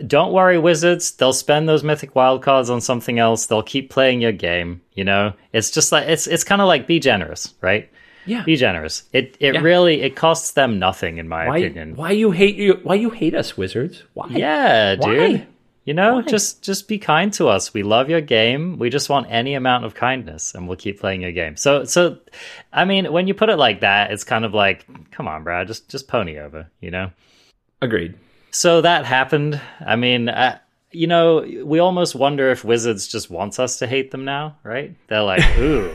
don't 0.08 0.32
worry, 0.32 0.58
wizards. 0.58 1.12
They'll 1.12 1.34
spend 1.34 1.68
those 1.68 1.84
mythic 1.84 2.16
wild 2.16 2.42
cards 2.42 2.70
on 2.70 2.82
something 2.82 3.20
else. 3.20 3.46
They'll 3.46 3.64
keep 3.64 3.90
playing 3.90 4.22
your 4.22 4.32
game. 4.32 4.82
You 4.94 5.04
know, 5.04 5.34
it's 5.52 5.72
just 5.72 5.92
like 5.92 6.08
it's 6.08 6.28
it's 6.28 6.44
kind 6.44 6.62
of 6.62 6.68
like 6.68 6.88
be 6.88 7.00
generous, 7.00 7.54
right? 7.62 7.90
Yeah. 8.26 8.44
Be 8.44 8.56
generous. 8.56 9.04
It 9.12 9.36
it 9.40 9.56
yeah. 9.56 9.62
really 9.62 10.02
it 10.02 10.16
costs 10.16 10.52
them 10.52 10.80
nothing 10.80 11.18
in 11.18 11.28
my 11.28 11.48
why, 11.48 11.58
opinion. 11.58 11.96
Why 11.96 12.12
you 12.12 12.32
hate 12.32 12.56
you 12.56 12.80
why 12.84 12.96
you 12.96 13.10
hate 13.10 13.36
us 13.36 13.58
wizards? 13.58 14.04
Why? 14.14 14.28
Yeah, 14.30 14.96
why? 14.98 15.16
dude. 15.16 15.48
You 15.86 15.94
know, 15.94 16.16
why? 16.16 16.22
just 16.22 16.64
just 16.64 16.88
be 16.88 16.98
kind 16.98 17.34
to 17.34 17.50
us. 17.50 17.74
We 17.74 17.84
love 17.84 18.10
your 18.10 18.22
game. 18.22 18.80
We 18.80 18.90
just 18.90 19.10
want 19.10 19.28
any 19.30 19.54
amount 19.56 19.84
of 19.84 19.94
kindness 19.94 20.56
and 20.56 20.68
we'll 20.68 20.78
keep 20.78 21.00
playing 21.00 21.22
your 21.22 21.34
game. 21.34 21.58
So 21.58 21.84
so 21.84 22.18
I 22.72 22.86
mean, 22.86 23.12
when 23.12 23.28
you 23.28 23.34
put 23.34 23.50
it 23.50 23.58
like 23.58 23.82
that, 23.82 24.12
it's 24.12 24.24
kind 24.24 24.46
of 24.46 24.54
like, 24.54 24.86
come 25.12 25.28
on, 25.28 25.44
Brad, 25.44 25.68
just 25.68 25.90
just 25.90 26.08
pony 26.08 26.38
over, 26.38 26.70
you 26.80 26.92
know? 26.92 27.12
Agreed. 27.82 28.16
So 28.54 28.82
that 28.82 29.06
happened. 29.06 29.60
I 29.84 29.96
mean, 29.96 30.30
I, 30.30 30.60
you 30.92 31.08
know, 31.08 31.44
we 31.66 31.80
almost 31.80 32.14
wonder 32.14 32.52
if 32.52 32.64
Wizards 32.64 33.08
just 33.08 33.32
wants 33.32 33.58
us 33.58 33.80
to 33.80 33.88
hate 33.88 34.12
them 34.12 34.26
now, 34.26 34.58
right? 34.62 34.96
They're 35.08 35.24
like, 35.24 35.42
ooh, 35.58 35.92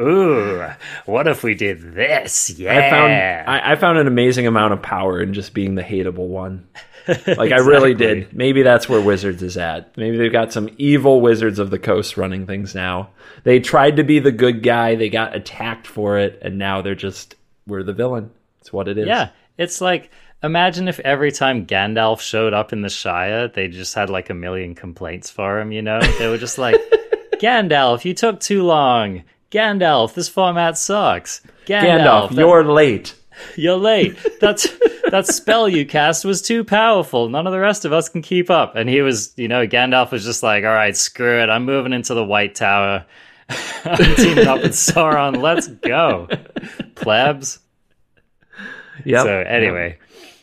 ooh, 0.00 0.68
what 1.06 1.28
if 1.28 1.44
we 1.44 1.54
did 1.54 1.94
this? 1.94 2.50
Yeah. 2.50 2.76
I 2.76 2.90
found 2.90 3.12
I, 3.12 3.72
I, 3.72 3.76
found 3.76 3.98
an 3.98 4.08
amazing 4.08 4.48
amount 4.48 4.72
of 4.72 4.82
power 4.82 5.22
in 5.22 5.32
just 5.32 5.54
being 5.54 5.76
the 5.76 5.82
hateable 5.82 6.28
one. 6.28 6.68
Like 7.08 7.18
exactly. 7.18 7.52
I 7.52 7.56
really 7.56 7.94
did. 7.94 8.32
Maybe 8.32 8.62
that's 8.62 8.88
where 8.88 9.00
Wizards 9.00 9.42
is 9.42 9.56
at. 9.56 9.96
Maybe 9.96 10.16
they've 10.16 10.30
got 10.30 10.52
some 10.52 10.70
evil 10.78 11.20
Wizards 11.20 11.58
of 11.58 11.70
the 11.70 11.78
Coast 11.80 12.16
running 12.16 12.46
things 12.46 12.76
now. 12.76 13.10
They 13.42 13.58
tried 13.58 13.96
to 13.96 14.04
be 14.04 14.20
the 14.20 14.30
good 14.30 14.62
guy, 14.62 14.94
they 14.94 15.08
got 15.08 15.34
attacked 15.34 15.88
for 15.88 16.16
it, 16.20 16.38
and 16.42 16.58
now 16.58 16.80
they're 16.80 16.94
just 16.94 17.34
we're 17.66 17.82
the 17.82 17.92
villain. 17.92 18.30
It's 18.60 18.72
what 18.72 18.86
it 18.86 18.98
is. 18.98 19.08
Yeah. 19.08 19.30
It's 19.58 19.80
like 19.80 20.12
Imagine 20.42 20.88
if 20.88 20.98
every 21.00 21.30
time 21.30 21.66
Gandalf 21.66 22.20
showed 22.20 22.52
up 22.52 22.72
in 22.72 22.82
the 22.82 22.88
Shire, 22.88 23.48
they 23.48 23.68
just 23.68 23.94
had 23.94 24.10
like 24.10 24.28
a 24.28 24.34
million 24.34 24.74
complaints 24.74 25.30
for 25.30 25.60
him, 25.60 25.70
you 25.70 25.82
know? 25.82 26.00
They 26.18 26.26
were 26.26 26.38
just 26.38 26.58
like, 26.58 26.74
Gandalf, 27.34 28.04
you 28.04 28.14
took 28.14 28.40
too 28.40 28.64
long. 28.64 29.22
Gandalf, 29.50 30.14
this 30.14 30.28
format 30.28 30.76
sucks. 30.78 31.42
Gandalf, 31.66 32.30
Gandalf 32.30 32.36
you're 32.36 32.64
late. 32.64 33.14
You're 33.56 33.78
late. 33.78 34.16
That's 34.40 34.68
that 35.10 35.26
spell 35.26 35.68
you 35.68 35.86
cast 35.86 36.24
was 36.24 36.42
too 36.42 36.64
powerful. 36.64 37.28
None 37.28 37.46
of 37.46 37.52
the 37.52 37.58
rest 37.58 37.84
of 37.84 37.92
us 37.92 38.08
can 38.08 38.22
keep 38.22 38.50
up. 38.50 38.76
And 38.76 38.88
he 38.88 39.00
was, 39.00 39.32
you 39.36 39.48
know, 39.48 39.66
Gandalf 39.66 40.12
was 40.12 40.24
just 40.24 40.42
like, 40.42 40.64
all 40.64 40.70
right, 40.70 40.96
screw 40.96 41.42
it. 41.42 41.48
I'm 41.48 41.64
moving 41.64 41.92
into 41.92 42.14
the 42.14 42.24
White 42.24 42.54
Tower. 42.54 43.06
I'm 43.84 44.16
teaming 44.16 44.46
up 44.46 44.62
with 44.62 44.72
Sauron. 44.72 45.40
Let's 45.40 45.66
go, 45.66 46.28
plebs. 46.94 47.58
Yep. 49.04 49.22
So 49.22 49.38
anyway, 49.40 49.98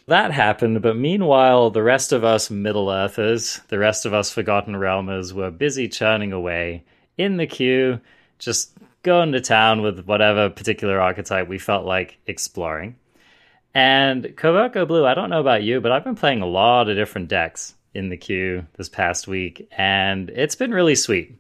that 0.10 0.32
happened. 0.32 0.82
But 0.82 0.98
meanwhile, 0.98 1.70
the 1.70 1.84
rest 1.84 2.12
of 2.12 2.24
us 2.24 2.50
Middle 2.50 2.92
Earthers, 2.92 3.62
the 3.70 3.80
rest 3.80 4.06
of 4.06 4.14
us 4.14 4.32
Forgotten 4.32 4.74
Realmers, 4.76 5.34
were 5.34 5.52
busy 5.52 5.88
churning 5.88 6.34
away 6.34 6.84
in 7.18 7.38
the 7.38 7.48
queue, 7.48 8.00
just 8.38 8.74
going 9.04 9.32
to 9.32 9.42
town 9.42 9.82
with 9.82 10.06
whatever 10.06 10.50
particular 10.50 11.00
archetype 11.00 11.48
we 11.48 11.58
felt 11.58 11.86
like 11.86 12.18
exploring. 12.28 12.96
And 13.74 14.36
Covert 14.36 14.74
Go 14.74 14.86
Blue, 14.86 15.06
I 15.06 15.14
don't 15.14 15.30
know 15.30 15.40
about 15.40 15.64
you, 15.64 15.80
but 15.80 15.92
I've 15.92 16.04
been 16.04 16.16
playing 16.16 16.42
a 16.42 16.48
lot 16.48 16.90
of 16.90 16.96
different 16.96 17.28
decks 17.28 17.76
in 17.94 18.10
the 18.10 18.18
queue 18.18 18.66
this 18.78 18.90
past 18.90 19.28
week, 19.28 19.68
and 19.78 20.30
it's 20.30 20.56
been 20.56 20.72
really 20.72 20.96
sweet. 20.96 21.40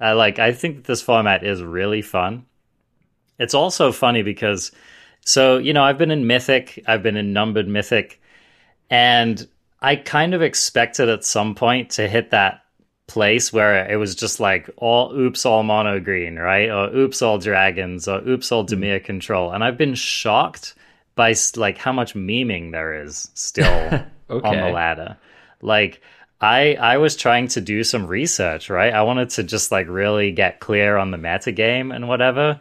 I 0.00 0.12
like. 0.12 0.38
I 0.38 0.52
think 0.52 0.76
that 0.76 0.84
this 0.84 1.02
format 1.02 1.44
is 1.44 1.62
really 1.62 2.02
fun. 2.02 2.46
It's 3.38 3.54
also 3.54 3.92
funny 3.92 4.22
because, 4.22 4.72
so 5.24 5.58
you 5.58 5.72
know, 5.72 5.84
I've 5.84 5.98
been 5.98 6.10
in 6.10 6.26
Mythic, 6.26 6.82
I've 6.86 7.02
been 7.02 7.16
in 7.16 7.32
Numbered 7.32 7.68
Mythic, 7.68 8.20
and 8.90 9.46
I 9.80 9.96
kind 9.96 10.34
of 10.34 10.42
expected 10.42 11.08
at 11.08 11.24
some 11.24 11.54
point 11.54 11.90
to 11.90 12.08
hit 12.08 12.30
that 12.30 12.62
place 13.06 13.52
where 13.52 13.90
it 13.90 13.96
was 13.96 14.14
just 14.14 14.38
like 14.38 14.68
all 14.76 15.12
oops 15.14 15.46
all 15.46 15.62
mono 15.62 16.00
green, 16.00 16.36
right? 16.36 16.68
Or 16.70 16.94
oops 16.94 17.22
all 17.22 17.38
dragons, 17.38 18.08
or 18.08 18.20
oops 18.26 18.52
all 18.52 18.64
mm-hmm. 18.64 18.82
Dimir 18.82 19.04
control, 19.04 19.52
and 19.52 19.64
I've 19.64 19.78
been 19.78 19.94
shocked 19.94 20.74
by 21.14 21.34
like 21.56 21.78
how 21.78 21.92
much 21.92 22.14
memeing 22.14 22.72
there 22.72 23.02
is 23.02 23.30
still 23.34 24.04
Okay. 24.30 24.46
on 24.48 24.56
the 24.56 24.70
ladder. 24.70 25.16
Like 25.62 26.00
I 26.40 26.74
I 26.74 26.98
was 26.98 27.16
trying 27.16 27.48
to 27.48 27.60
do 27.60 27.82
some 27.84 28.06
research, 28.06 28.70
right? 28.70 28.92
I 28.92 29.02
wanted 29.02 29.30
to 29.30 29.42
just 29.42 29.72
like 29.72 29.88
really 29.88 30.32
get 30.32 30.60
clear 30.60 30.96
on 30.96 31.10
the 31.10 31.18
meta 31.18 31.52
game 31.52 31.90
and 31.90 32.08
whatever. 32.08 32.60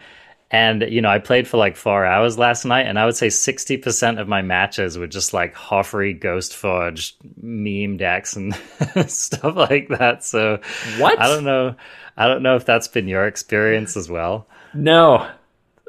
And 0.49 0.81
you 0.83 1.01
know, 1.01 1.09
I 1.09 1.19
played 1.19 1.45
for 1.47 1.57
like 1.57 1.75
four 1.75 2.05
hours 2.05 2.37
last 2.37 2.63
night, 2.63 2.87
and 2.87 2.97
I 2.97 3.05
would 3.05 3.17
say 3.17 3.29
sixty 3.29 3.75
percent 3.75 4.17
of 4.19 4.27
my 4.29 4.41
matches 4.41 4.97
were 4.97 5.07
just 5.07 5.33
like 5.33 5.53
Hofri, 5.53 6.17
Ghost 6.17 6.55
Forge, 6.55 7.15
meme 7.41 7.97
decks, 7.97 8.35
and 8.37 8.55
stuff 9.07 9.55
like 9.57 9.89
that. 9.89 10.23
So 10.23 10.59
What? 10.99 11.19
I 11.19 11.27
don't 11.27 11.43
know. 11.43 11.75
I 12.15 12.27
don't 12.27 12.43
know 12.43 12.55
if 12.55 12.65
that's 12.65 12.87
been 12.87 13.07
your 13.09 13.27
experience 13.27 13.97
as 13.97 14.09
well. 14.09 14.47
No. 14.73 15.29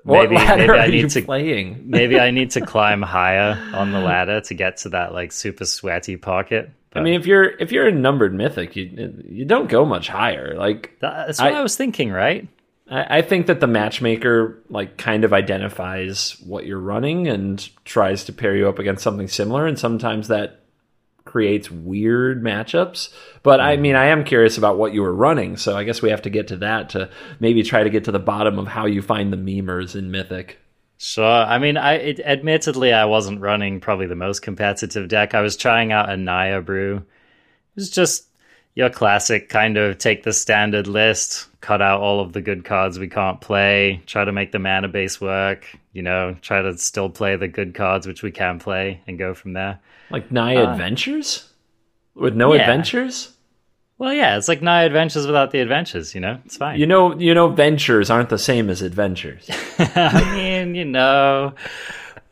What 0.04 0.30
Maybe- 0.30 0.44
maybe 0.46 0.70
I 0.72 0.86
are 0.86 0.88
need 0.88 1.00
you 1.02 1.08
to- 1.08 1.22
playing? 1.22 1.82
Maybe 1.86 2.18
I 2.18 2.30
need 2.30 2.50
to 2.52 2.60
climb 2.60 3.02
higher 3.02 3.58
on 3.74 3.92
the 3.92 4.00
ladder 4.00 4.40
to 4.42 4.54
get 4.54 4.78
to 4.78 4.88
that 4.90 5.12
like 5.12 5.32
super 5.32 5.66
sweaty 5.66 6.16
pocket. 6.16 6.70
I 6.94 7.00
mean, 7.00 7.14
if 7.14 7.26
you're 7.26 7.44
if 7.44 7.70
you're 7.70 7.86
a 7.86 7.92
numbered 7.92 8.34
mythic, 8.34 8.74
you 8.74 9.22
you 9.28 9.44
don't 9.44 9.68
go 9.68 9.84
much 9.84 10.08
higher. 10.08 10.54
Like 10.56 10.96
That's 11.00 11.38
what 11.38 11.52
I, 11.52 11.58
I- 11.58 11.62
was 11.62 11.76
thinking, 11.76 12.10
right? 12.10 12.48
I, 12.90 13.18
I 13.18 13.22
think 13.22 13.46
that 13.46 13.60
the 13.60 13.66
matchmaker 13.66 14.62
like 14.68 14.96
kind 14.96 15.24
of 15.24 15.32
identifies 15.32 16.36
what 16.44 16.66
you're 16.66 16.78
running 16.78 17.28
and 17.28 17.68
tries 17.84 18.24
to 18.24 18.32
pair 18.32 18.56
you 18.56 18.68
up 18.68 18.78
against 18.78 19.02
something 19.02 19.28
similar, 19.28 19.66
and 19.66 19.78
sometimes 19.78 20.28
that 20.28 20.64
creates 21.24 21.70
weird 21.70 22.42
matchups. 22.42 23.10
But 23.42 23.60
I 23.60 23.74
mm-hmm. 23.74 23.82
mean, 23.82 23.96
I 23.96 24.06
am 24.06 24.24
curious 24.24 24.58
about 24.58 24.78
what 24.78 24.94
you 24.94 25.02
were 25.02 25.14
running, 25.14 25.56
so 25.56 25.76
I 25.76 25.84
guess 25.84 26.02
we 26.02 26.10
have 26.10 26.22
to 26.22 26.30
get 26.30 26.48
to 26.48 26.56
that 26.58 26.90
to 26.90 27.10
maybe 27.38 27.62
try 27.62 27.82
to 27.82 27.90
get 27.90 28.04
to 28.04 28.12
the 28.12 28.18
bottom 28.18 28.58
of 28.58 28.66
how 28.66 28.86
you 28.86 29.02
find 29.02 29.32
the 29.32 29.36
memers 29.36 29.94
in 29.94 30.10
Mythic. 30.10 30.58
Sure. 30.96 31.24
I 31.24 31.58
mean, 31.58 31.76
I 31.76 31.94
it, 31.94 32.20
admittedly 32.20 32.92
I 32.92 33.04
wasn't 33.04 33.40
running 33.40 33.80
probably 33.80 34.06
the 34.06 34.16
most 34.16 34.40
competitive 34.40 35.08
deck. 35.08 35.32
I 35.32 35.42
was 35.42 35.56
trying 35.56 35.92
out 35.92 36.10
a 36.10 36.16
Naya 36.16 36.60
brew. 36.60 36.96
It 36.96 37.76
was 37.76 37.90
just 37.90 38.27
your 38.78 38.88
classic 38.90 39.48
kind 39.48 39.76
of 39.76 39.98
take 39.98 40.22
the 40.22 40.32
standard 40.32 40.86
list, 40.86 41.48
cut 41.60 41.82
out 41.82 42.00
all 42.00 42.20
of 42.20 42.32
the 42.32 42.40
good 42.40 42.64
cards 42.64 42.96
we 42.96 43.08
can't 43.08 43.40
play, 43.40 44.00
try 44.06 44.24
to 44.24 44.30
make 44.30 44.52
the 44.52 44.60
mana 44.60 44.86
base 44.86 45.20
work. 45.20 45.66
You 45.92 46.02
know, 46.02 46.36
try 46.42 46.62
to 46.62 46.78
still 46.78 47.10
play 47.10 47.34
the 47.34 47.48
good 47.48 47.74
cards 47.74 48.06
which 48.06 48.22
we 48.22 48.30
can 48.30 48.60
play, 48.60 49.00
and 49.08 49.18
go 49.18 49.34
from 49.34 49.52
there. 49.52 49.80
Like 50.10 50.30
Naya 50.30 50.70
Adventures 50.70 51.52
with 52.14 52.36
no 52.36 52.52
Uh, 52.52 52.54
yeah. 52.54 52.60
adventures. 52.62 53.32
Well, 53.98 54.14
yeah, 54.14 54.36
it's 54.38 54.46
like 54.46 54.62
Naya 54.62 54.86
Adventures 54.86 55.26
without 55.26 55.50
the 55.50 55.58
adventures. 55.58 56.14
You 56.14 56.20
know, 56.20 56.38
it's 56.44 56.56
fine. 56.56 56.78
You 56.78 56.86
know, 56.86 57.18
you 57.18 57.34
know, 57.34 57.48
ventures 57.48 58.10
aren't 58.10 58.28
the 58.28 58.38
same 58.38 58.70
as 58.70 58.80
adventures. 58.80 59.50
I 59.80 60.36
mean, 60.36 60.76
you 60.76 60.84
know, 60.84 61.52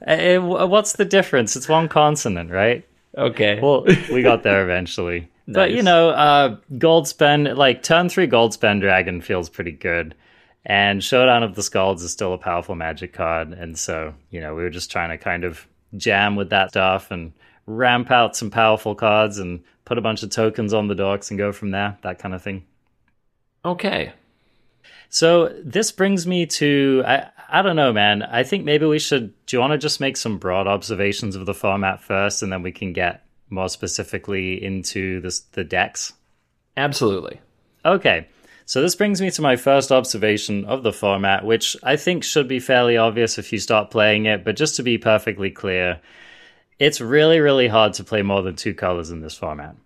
eh, 0.06 0.36
what's 0.38 0.92
the 0.92 1.04
difference? 1.04 1.56
It's 1.56 1.68
one 1.68 1.88
consonant, 1.88 2.52
right? 2.52 2.86
Okay. 3.18 3.58
Well, 3.60 3.84
we 4.12 4.22
got 4.22 4.44
there 4.44 4.62
eventually. 4.62 5.28
But 5.48 5.70
you 5.70 5.82
know, 5.82 6.10
uh, 6.10 6.56
Goldspan 6.72 7.56
like 7.56 7.82
turn 7.82 8.08
three 8.08 8.26
Goldspan 8.26 8.80
dragon 8.80 9.20
feels 9.20 9.48
pretty 9.48 9.72
good, 9.72 10.14
and 10.64 11.02
Showdown 11.02 11.42
of 11.42 11.54
the 11.54 11.62
Skalds 11.62 12.02
is 12.02 12.10
still 12.10 12.34
a 12.34 12.38
powerful 12.38 12.74
magic 12.74 13.12
card, 13.12 13.52
and 13.52 13.78
so 13.78 14.14
you 14.30 14.40
know 14.40 14.54
we 14.54 14.62
were 14.62 14.70
just 14.70 14.90
trying 14.90 15.10
to 15.10 15.18
kind 15.18 15.44
of 15.44 15.66
jam 15.96 16.34
with 16.34 16.50
that 16.50 16.70
stuff 16.70 17.10
and 17.10 17.32
ramp 17.66 18.10
out 18.10 18.36
some 18.36 18.50
powerful 18.50 18.94
cards 18.94 19.38
and 19.38 19.62
put 19.84 19.98
a 19.98 20.00
bunch 20.00 20.22
of 20.22 20.30
tokens 20.30 20.74
on 20.74 20.88
the 20.88 20.94
docks 20.94 21.30
and 21.30 21.38
go 21.38 21.52
from 21.52 21.70
there, 21.70 21.96
that 22.02 22.18
kind 22.18 22.34
of 22.34 22.42
thing. 22.42 22.64
okay. 23.64 24.12
So 25.08 25.54
this 25.62 25.92
brings 25.92 26.26
me 26.26 26.46
to 26.46 27.02
I 27.06 27.28
I 27.48 27.62
don't 27.62 27.76
know, 27.76 27.92
man. 27.92 28.22
I 28.22 28.42
think 28.42 28.64
maybe 28.64 28.86
we 28.86 28.98
should. 28.98 29.32
Do 29.46 29.56
you 29.56 29.60
want 29.60 29.72
to 29.72 29.78
just 29.78 30.00
make 30.00 30.16
some 30.16 30.38
broad 30.38 30.66
observations 30.66 31.36
of 31.36 31.46
the 31.46 31.54
format 31.54 32.00
first, 32.02 32.42
and 32.42 32.52
then 32.52 32.62
we 32.62 32.72
can 32.72 32.92
get 32.92 33.25
more 33.50 33.68
specifically 33.68 34.62
into 34.62 35.20
this 35.20 35.40
the 35.40 35.64
decks? 35.64 36.12
Absolutely. 36.76 37.40
Okay. 37.84 38.28
So 38.64 38.82
this 38.82 38.96
brings 38.96 39.20
me 39.20 39.30
to 39.30 39.42
my 39.42 39.54
first 39.54 39.92
observation 39.92 40.64
of 40.64 40.82
the 40.82 40.92
format, 40.92 41.44
which 41.44 41.76
I 41.84 41.94
think 41.94 42.24
should 42.24 42.48
be 42.48 42.58
fairly 42.58 42.96
obvious 42.96 43.38
if 43.38 43.52
you 43.52 43.60
start 43.60 43.92
playing 43.92 44.26
it, 44.26 44.44
but 44.44 44.56
just 44.56 44.74
to 44.76 44.82
be 44.82 44.98
perfectly 44.98 45.50
clear, 45.50 46.00
it's 46.80 47.00
really, 47.00 47.38
really 47.38 47.68
hard 47.68 47.94
to 47.94 48.04
play 48.04 48.22
more 48.22 48.42
than 48.42 48.56
two 48.56 48.74
colors 48.74 49.10
in 49.10 49.20
this 49.20 49.36
format. 49.38 49.76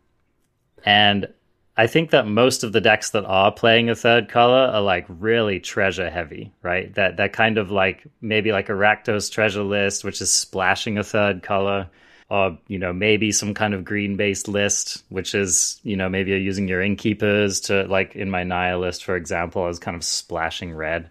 And 0.85 1.29
I 1.77 1.87
think 1.87 2.11
that 2.11 2.27
most 2.27 2.65
of 2.65 2.73
the 2.73 2.81
decks 2.81 3.11
that 3.11 3.25
are 3.25 3.53
playing 3.53 3.91
a 3.91 3.95
third 3.95 4.29
color 4.29 4.71
are 4.73 4.81
like 4.81 5.07
really 5.09 5.61
treasure 5.61 6.11
heavy, 6.11 6.53
right? 6.63 6.93
That 6.95 7.19
that 7.19 7.33
kind 7.33 7.59
of 7.59 7.71
like 7.71 8.07
maybe 8.21 8.53
like 8.53 8.69
a 8.69 8.73
Rakdos 8.73 9.31
treasure 9.31 9.63
list, 9.63 10.05
which 10.05 10.21
is 10.21 10.33
splashing 10.33 10.99
a 10.99 11.05
third 11.05 11.43
color, 11.43 11.89
or 12.31 12.57
you 12.69 12.79
know 12.79 12.93
maybe 12.93 13.33
some 13.33 13.53
kind 13.53 13.75
of 13.75 13.85
green 13.85 14.17
based 14.17 14.49
list, 14.49 15.03
which 15.09 15.35
is 15.35 15.81
you 15.83 15.97
know 15.97 16.09
maybe 16.09 16.31
you're 16.31 16.39
using 16.39 16.69
your 16.69 16.81
innkeepers 16.81 17.61
to 17.61 17.85
like 17.85 18.15
in 18.15 18.31
my 18.31 18.45
Naya 18.45 18.79
list, 18.79 19.05
for 19.05 19.17
example, 19.17 19.65
I 19.65 19.67
was 19.67 19.79
kind 19.79 19.97
of 19.97 20.05
splashing 20.05 20.75
red. 20.75 21.11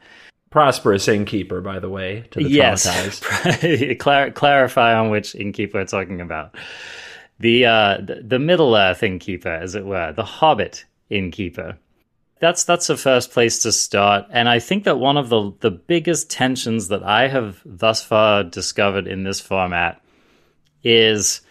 Prosperous 0.50 1.08
innkeeper, 1.08 1.62
by 1.62 1.78
the 1.78 1.90
way, 1.90 2.26
to 2.32 2.40
the 2.40 2.50
yes. 2.50 3.20
Clar- 4.00 4.32
clarify 4.32 4.96
on 4.96 5.12
which 5.12 5.36
innkeeper 5.36 5.78
we're 5.78 5.86
talking 5.86 6.22
about. 6.22 6.56
The, 7.40 7.68
uh, 7.68 7.98
the 8.02 8.22
the 8.26 8.40
Middle 8.40 8.76
Earth 8.76 9.04
innkeeper, 9.04 9.54
as 9.54 9.76
it 9.76 9.86
were, 9.86 10.12
the 10.12 10.26
Hobbit 10.26 10.86
innkeeper. 11.10 11.78
That's 12.40 12.64
that's 12.64 12.88
the 12.88 12.98
first 12.98 13.32
place 13.32 13.60
to 13.64 13.72
start, 13.72 14.26
and 14.32 14.48
I 14.48 14.60
think 14.60 14.86
that 14.86 14.98
one 14.98 15.18
of 15.18 15.30
the 15.30 15.54
the 15.60 15.72
biggest 15.72 16.32
tensions 16.32 16.88
that 16.88 17.04
I 17.04 17.28
have 17.28 17.62
thus 17.66 18.04
far 18.04 18.44
discovered 18.44 19.08
in 19.08 19.24
this 19.24 19.42
format 19.42 20.02
is 20.84 21.42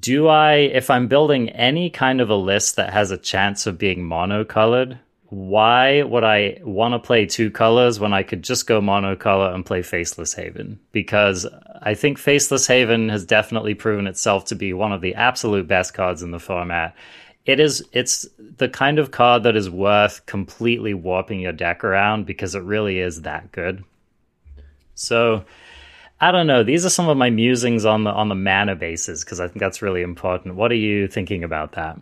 do 0.00 0.28
I, 0.28 0.54
if 0.54 0.90
I'm 0.90 1.08
building 1.08 1.50
any 1.50 1.90
kind 1.90 2.20
of 2.20 2.30
a 2.30 2.36
list 2.36 2.76
that 2.76 2.92
has 2.92 3.10
a 3.10 3.18
chance 3.18 3.66
of 3.66 3.78
being 3.78 4.00
monocolored, 4.00 4.98
why 5.32 6.02
would 6.02 6.24
I 6.24 6.58
want 6.62 6.92
to 6.92 6.98
play 6.98 7.24
two 7.24 7.50
colors 7.50 7.98
when 7.98 8.12
I 8.12 8.22
could 8.22 8.42
just 8.42 8.66
go 8.66 8.82
monocolor 8.82 9.54
and 9.54 9.64
play 9.64 9.80
Faceless 9.80 10.34
Haven? 10.34 10.78
Because 10.92 11.46
I 11.80 11.94
think 11.94 12.18
Faceless 12.18 12.66
Haven 12.66 13.08
has 13.08 13.24
definitely 13.24 13.74
proven 13.74 14.06
itself 14.06 14.44
to 14.46 14.54
be 14.54 14.74
one 14.74 14.92
of 14.92 15.00
the 15.00 15.14
absolute 15.14 15.66
best 15.66 15.94
cards 15.94 16.22
in 16.22 16.32
the 16.32 16.38
format. 16.38 16.94
It 17.46 17.60
is 17.60 17.82
it's 17.92 18.28
the 18.38 18.68
kind 18.68 18.98
of 18.98 19.10
card 19.10 19.42
that 19.44 19.56
is 19.56 19.70
worth 19.70 20.26
completely 20.26 20.92
warping 20.92 21.40
your 21.40 21.52
deck 21.52 21.82
around 21.82 22.26
because 22.26 22.54
it 22.54 22.62
really 22.62 22.98
is 22.98 23.22
that 23.22 23.50
good. 23.52 23.84
So 24.94 25.44
I 26.22 26.30
don't 26.30 26.46
know. 26.46 26.62
These 26.62 26.86
are 26.86 26.90
some 26.90 27.08
of 27.08 27.16
my 27.16 27.30
musings 27.30 27.84
on 27.84 28.04
the 28.04 28.10
on 28.10 28.28
the 28.28 28.36
mana 28.36 28.76
bases 28.76 29.24
because 29.24 29.40
I 29.40 29.48
think 29.48 29.58
that's 29.58 29.82
really 29.82 30.02
important. 30.02 30.54
What 30.54 30.70
are 30.70 30.76
you 30.76 31.08
thinking 31.08 31.42
about 31.42 31.72
that? 31.72 32.00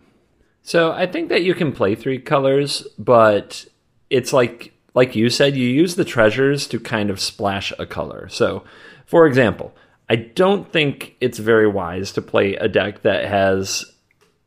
So 0.62 0.92
I 0.92 1.06
think 1.06 1.30
that 1.30 1.42
you 1.42 1.54
can 1.54 1.72
play 1.72 1.94
three 1.94 2.18
colors, 2.18 2.86
but 2.98 3.64
it's 4.10 4.34
like 4.34 4.74
like 4.92 5.16
you 5.16 5.30
said, 5.30 5.56
you 5.56 5.66
use 5.66 5.94
the 5.94 6.04
treasures 6.04 6.66
to 6.68 6.78
kind 6.78 7.08
of 7.08 7.18
splash 7.18 7.72
a 7.78 7.86
color. 7.86 8.28
So, 8.28 8.62
for 9.06 9.26
example, 9.26 9.72
I 10.10 10.16
don't 10.16 10.70
think 10.70 11.16
it's 11.22 11.38
very 11.38 11.66
wise 11.66 12.12
to 12.12 12.20
play 12.20 12.56
a 12.56 12.68
deck 12.68 13.02
that 13.02 13.24
has 13.24 13.86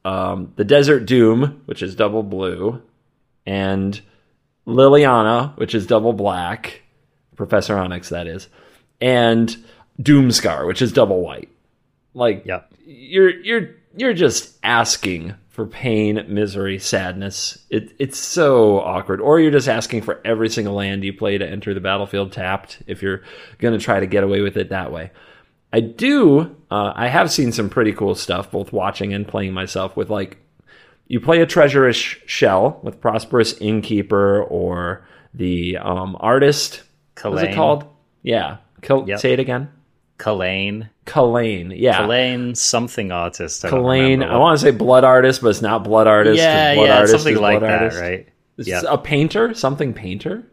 um, 0.05 0.53
the 0.55 0.65
Desert 0.65 1.07
Doom, 1.07 1.63
which 1.65 1.81
is 1.81 1.95
double 1.95 2.21
blue, 2.21 2.79
and 3.47 3.99
Liliana, 4.67 5.57
which 5.57 5.73
is 5.73 5.87
double 5.87 6.13
black, 6.13 6.81
Professor 7.35 7.75
Onyx, 7.75 8.09
that 8.09 8.27
is, 8.27 8.49
and 9.01 9.55
Doomskar, 10.01 10.67
which 10.67 10.81
is 10.81 10.91
double 10.91 11.21
white. 11.21 11.49
Like 12.13 12.45
Yep. 12.45 12.73
you're 12.85 13.29
you're 13.41 13.69
you're 13.95 14.13
just 14.13 14.57
asking 14.63 15.35
for 15.49 15.67
pain, 15.67 16.25
misery, 16.27 16.79
sadness. 16.79 17.59
It, 17.69 17.93
it's 17.99 18.17
so 18.17 18.79
awkward. 18.79 19.21
Or 19.21 19.39
you're 19.39 19.51
just 19.51 19.67
asking 19.67 20.01
for 20.01 20.19
every 20.25 20.49
single 20.49 20.73
land 20.73 21.03
you 21.03 21.13
play 21.13 21.37
to 21.37 21.47
enter 21.47 21.75
the 21.75 21.79
battlefield 21.79 22.31
tapped 22.31 22.81
if 22.87 23.03
you're 23.03 23.21
going 23.59 23.77
to 23.77 23.83
try 23.83 23.99
to 23.99 24.07
get 24.07 24.23
away 24.23 24.41
with 24.41 24.57
it 24.57 24.69
that 24.69 24.91
way. 24.91 25.11
I 25.71 25.79
do, 25.79 26.55
uh, 26.71 26.93
I 26.95 27.07
have 27.07 27.31
seen 27.31 27.51
some 27.51 27.69
pretty 27.69 27.93
cool 27.93 28.15
stuff, 28.15 28.49
both 28.49 28.73
watching 28.73 29.13
and 29.13 29.27
playing 29.27 29.53
myself, 29.53 29.95
with 29.95 30.09
like, 30.09 30.37
you 31.07 31.19
play 31.19 31.41
a 31.41 31.45
treasurish 31.45 32.27
shell 32.27 32.79
with 32.81 32.99
Prosperous 32.99 33.53
Innkeeper 33.61 34.41
or 34.43 35.05
the 35.35 35.77
um, 35.77 36.17
Artist. 36.19 36.81
What's 37.21 37.43
it 37.43 37.55
called? 37.55 37.85
Yeah. 38.23 38.57
Kal- 38.81 39.07
Yep. 39.07 39.19
Say 39.19 39.33
it 39.33 39.39
again. 39.39 39.69
Kalain. 40.17 40.89
Kalain. 41.05 41.73
Yeah. 41.75 42.01
Kalain 42.01 42.55
something 42.55 43.11
artist. 43.11 43.65
I 43.65 43.69
Kalain. 43.69 44.25
I 44.25 44.37
want 44.37 44.59
to 44.59 44.65
say 44.65 44.71
blood 44.71 45.03
artist, 45.03 45.41
but 45.41 45.49
it's 45.49 45.61
not 45.61 45.83
blood 45.83 46.07
artist. 46.07 46.37
Yeah, 46.37 46.75
blood 46.75 46.85
yeah, 46.85 46.95
artist 46.99 47.13
something 47.13 47.41
like 47.41 47.59
that, 47.59 47.81
artist. 47.83 47.99
right? 47.99 48.27
Yeah. 48.57 48.81
a 48.87 48.97
painter, 48.97 49.53
something 49.53 49.93
painter, 49.93 50.43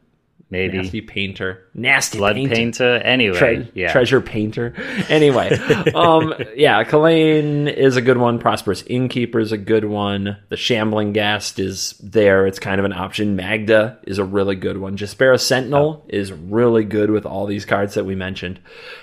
Maybe 0.51 0.79
nasty 0.79 1.01
painter, 1.01 1.69
nasty 1.75 2.19
blood 2.19 2.35
painter. 2.35 2.55
painter. 2.55 2.95
Anyway, 2.97 3.39
Tre- 3.39 3.71
yeah. 3.75 3.93
treasure 3.93 4.21
painter. 4.21 4.75
Anyway, 5.09 5.51
um, 5.95 6.35
yeah, 6.57 6.85
Kalain 6.85 7.73
is 7.73 7.97
a 7.97 8.03
good 8.03 8.17
one. 8.19 8.39
Prosperous 8.39 8.83
Innkeeper 8.87 9.41
is 9.41 9.53
a 9.53 9.57
good 9.59 9.85
one. 9.85 10.37
The 10.49 10.57
Shambling 10.57 11.13
Ghast 11.13 11.59
is 11.59 11.95
there. 12.03 12.47
It's 12.47 12.59
kind 12.59 12.79
of 12.79 12.85
an 12.85 12.93
option. 12.93 13.35
Magda 13.37 13.99
is 14.07 14.19
a 14.19 14.25
really 14.25 14.57
good 14.57 14.79
one. 14.79 14.97
Jaspera 14.97 15.41
Sentinel 15.41 16.05
is 16.09 16.33
really 16.33 16.85
good 16.85 17.11
with 17.11 17.27
all 17.27 17.47
these 17.47 17.65
cards 17.65 17.95
that 17.95 18.05
we 18.05 18.15
mentioned. 18.15 18.61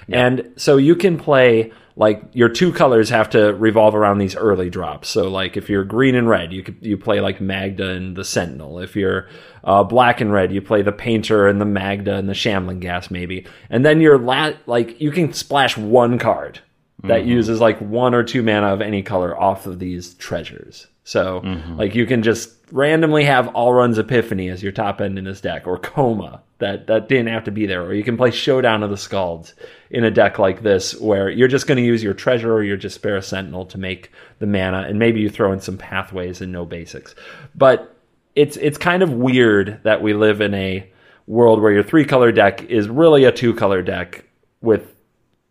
And 0.10 0.52
so 0.56 0.78
you 0.78 0.96
can 0.96 1.18
play 1.18 1.72
like 1.98 2.22
your 2.34 2.48
two 2.48 2.72
colors 2.72 3.10
have 3.10 3.32
to 3.32 3.56
revolve 3.56 3.96
around 3.96 4.20
these 4.20 4.36
early 4.36 4.70
drops. 4.70 5.10
So 5.10 5.28
like 5.30 5.58
if 5.58 5.68
you're 5.68 5.84
green 5.84 6.14
and 6.14 6.30
red, 6.30 6.54
you 6.54 6.62
could 6.62 6.78
you 6.80 6.96
play 6.96 7.20
like 7.20 7.42
Magda 7.42 7.90
and 7.90 8.16
the 8.16 8.24
Sentinel. 8.24 8.80
If 8.80 8.96
you're 8.96 9.28
uh, 9.64 9.84
black 9.84 10.22
and 10.22 10.32
red, 10.32 10.52
you 10.54 10.62
play 10.62 10.84
the 10.84 10.92
Painter 10.92 11.48
and 11.48 11.60
the 11.60 11.66
Magda 11.66 12.16
and 12.16 12.30
the 12.30 12.36
Shambling 12.36 12.80
Ghast 12.80 13.10
maybe. 13.10 13.48
And 13.72 13.84
then 13.84 14.00
your 14.00 14.20
la- 14.20 14.54
like 14.68 15.02
you 15.02 15.12
can 15.12 15.34
splash 15.34 15.76
one 15.76 16.20
card 16.20 16.62
that 17.04 17.26
uses 17.26 17.60
like 17.60 17.80
one 17.80 18.14
or 18.14 18.24
two 18.24 18.44
mana 18.44 18.68
of 18.68 18.82
any 18.82 19.02
color 19.02 19.40
off 19.40 19.66
of 19.66 19.80
these 19.80 20.14
treasures. 20.16 20.88
So 21.08 21.40
mm-hmm. 21.40 21.78
like 21.78 21.96
you 21.96 22.06
can 22.06 22.22
just 22.22 22.52
randomly 22.70 23.24
have 23.24 23.46
Alrund's 23.56 23.98
Epiphany 23.98 24.50
as 24.50 24.62
your 24.62 24.74
top 24.74 25.00
end 25.00 25.18
in 25.18 25.24
this 25.24 25.40
deck, 25.40 25.66
or 25.66 25.80
Coma 25.80 26.42
that 26.58 26.88
that 26.88 27.08
didn't 27.08 27.30
have 27.30 27.46
to 27.46 27.52
be 27.52 27.66
there, 27.66 27.82
or 27.82 27.94
you 27.94 28.04
can 28.04 28.18
play 28.18 28.30
Showdown 28.30 28.84
of 28.84 28.90
the 28.90 28.98
Skalds 28.98 29.54
in 29.90 30.04
a 30.04 30.12
deck 30.12 30.38
like 30.38 30.64
this 30.64 31.00
where 31.00 31.30
you're 31.30 31.48
just 31.48 31.66
going 31.66 31.78
to 31.78 31.82
use 31.82 32.04
your 32.04 32.14
treasure 32.14 32.54
or 32.54 32.62
your 32.62 32.78
Jaspera 32.78 33.24
Sentinel 33.24 33.64
to 33.68 33.78
make 33.78 34.12
the 34.40 34.46
mana, 34.46 34.82
and 34.82 35.00
maybe 35.00 35.22
you 35.22 35.30
throw 35.30 35.54
in 35.54 35.62
some 35.62 35.78
pathways 35.78 36.42
and 36.42 36.52
no 36.52 36.66
basics. 36.66 37.16
But 37.56 37.96
it's 38.36 38.58
it's 38.58 38.78
kind 38.78 39.02
of 39.02 39.14
weird 39.14 39.80
that 39.84 40.02
we 40.02 40.14
live 40.14 40.42
in 40.42 40.54
a 40.56 40.92
world 41.26 41.62
where 41.62 41.72
your 41.72 41.84
three 41.84 42.04
color 42.04 42.34
deck 42.34 42.64
is 42.64 42.90
really 42.90 43.24
a 43.24 43.32
two 43.32 43.54
color 43.54 43.82
deck 43.82 44.26
with 44.60 44.94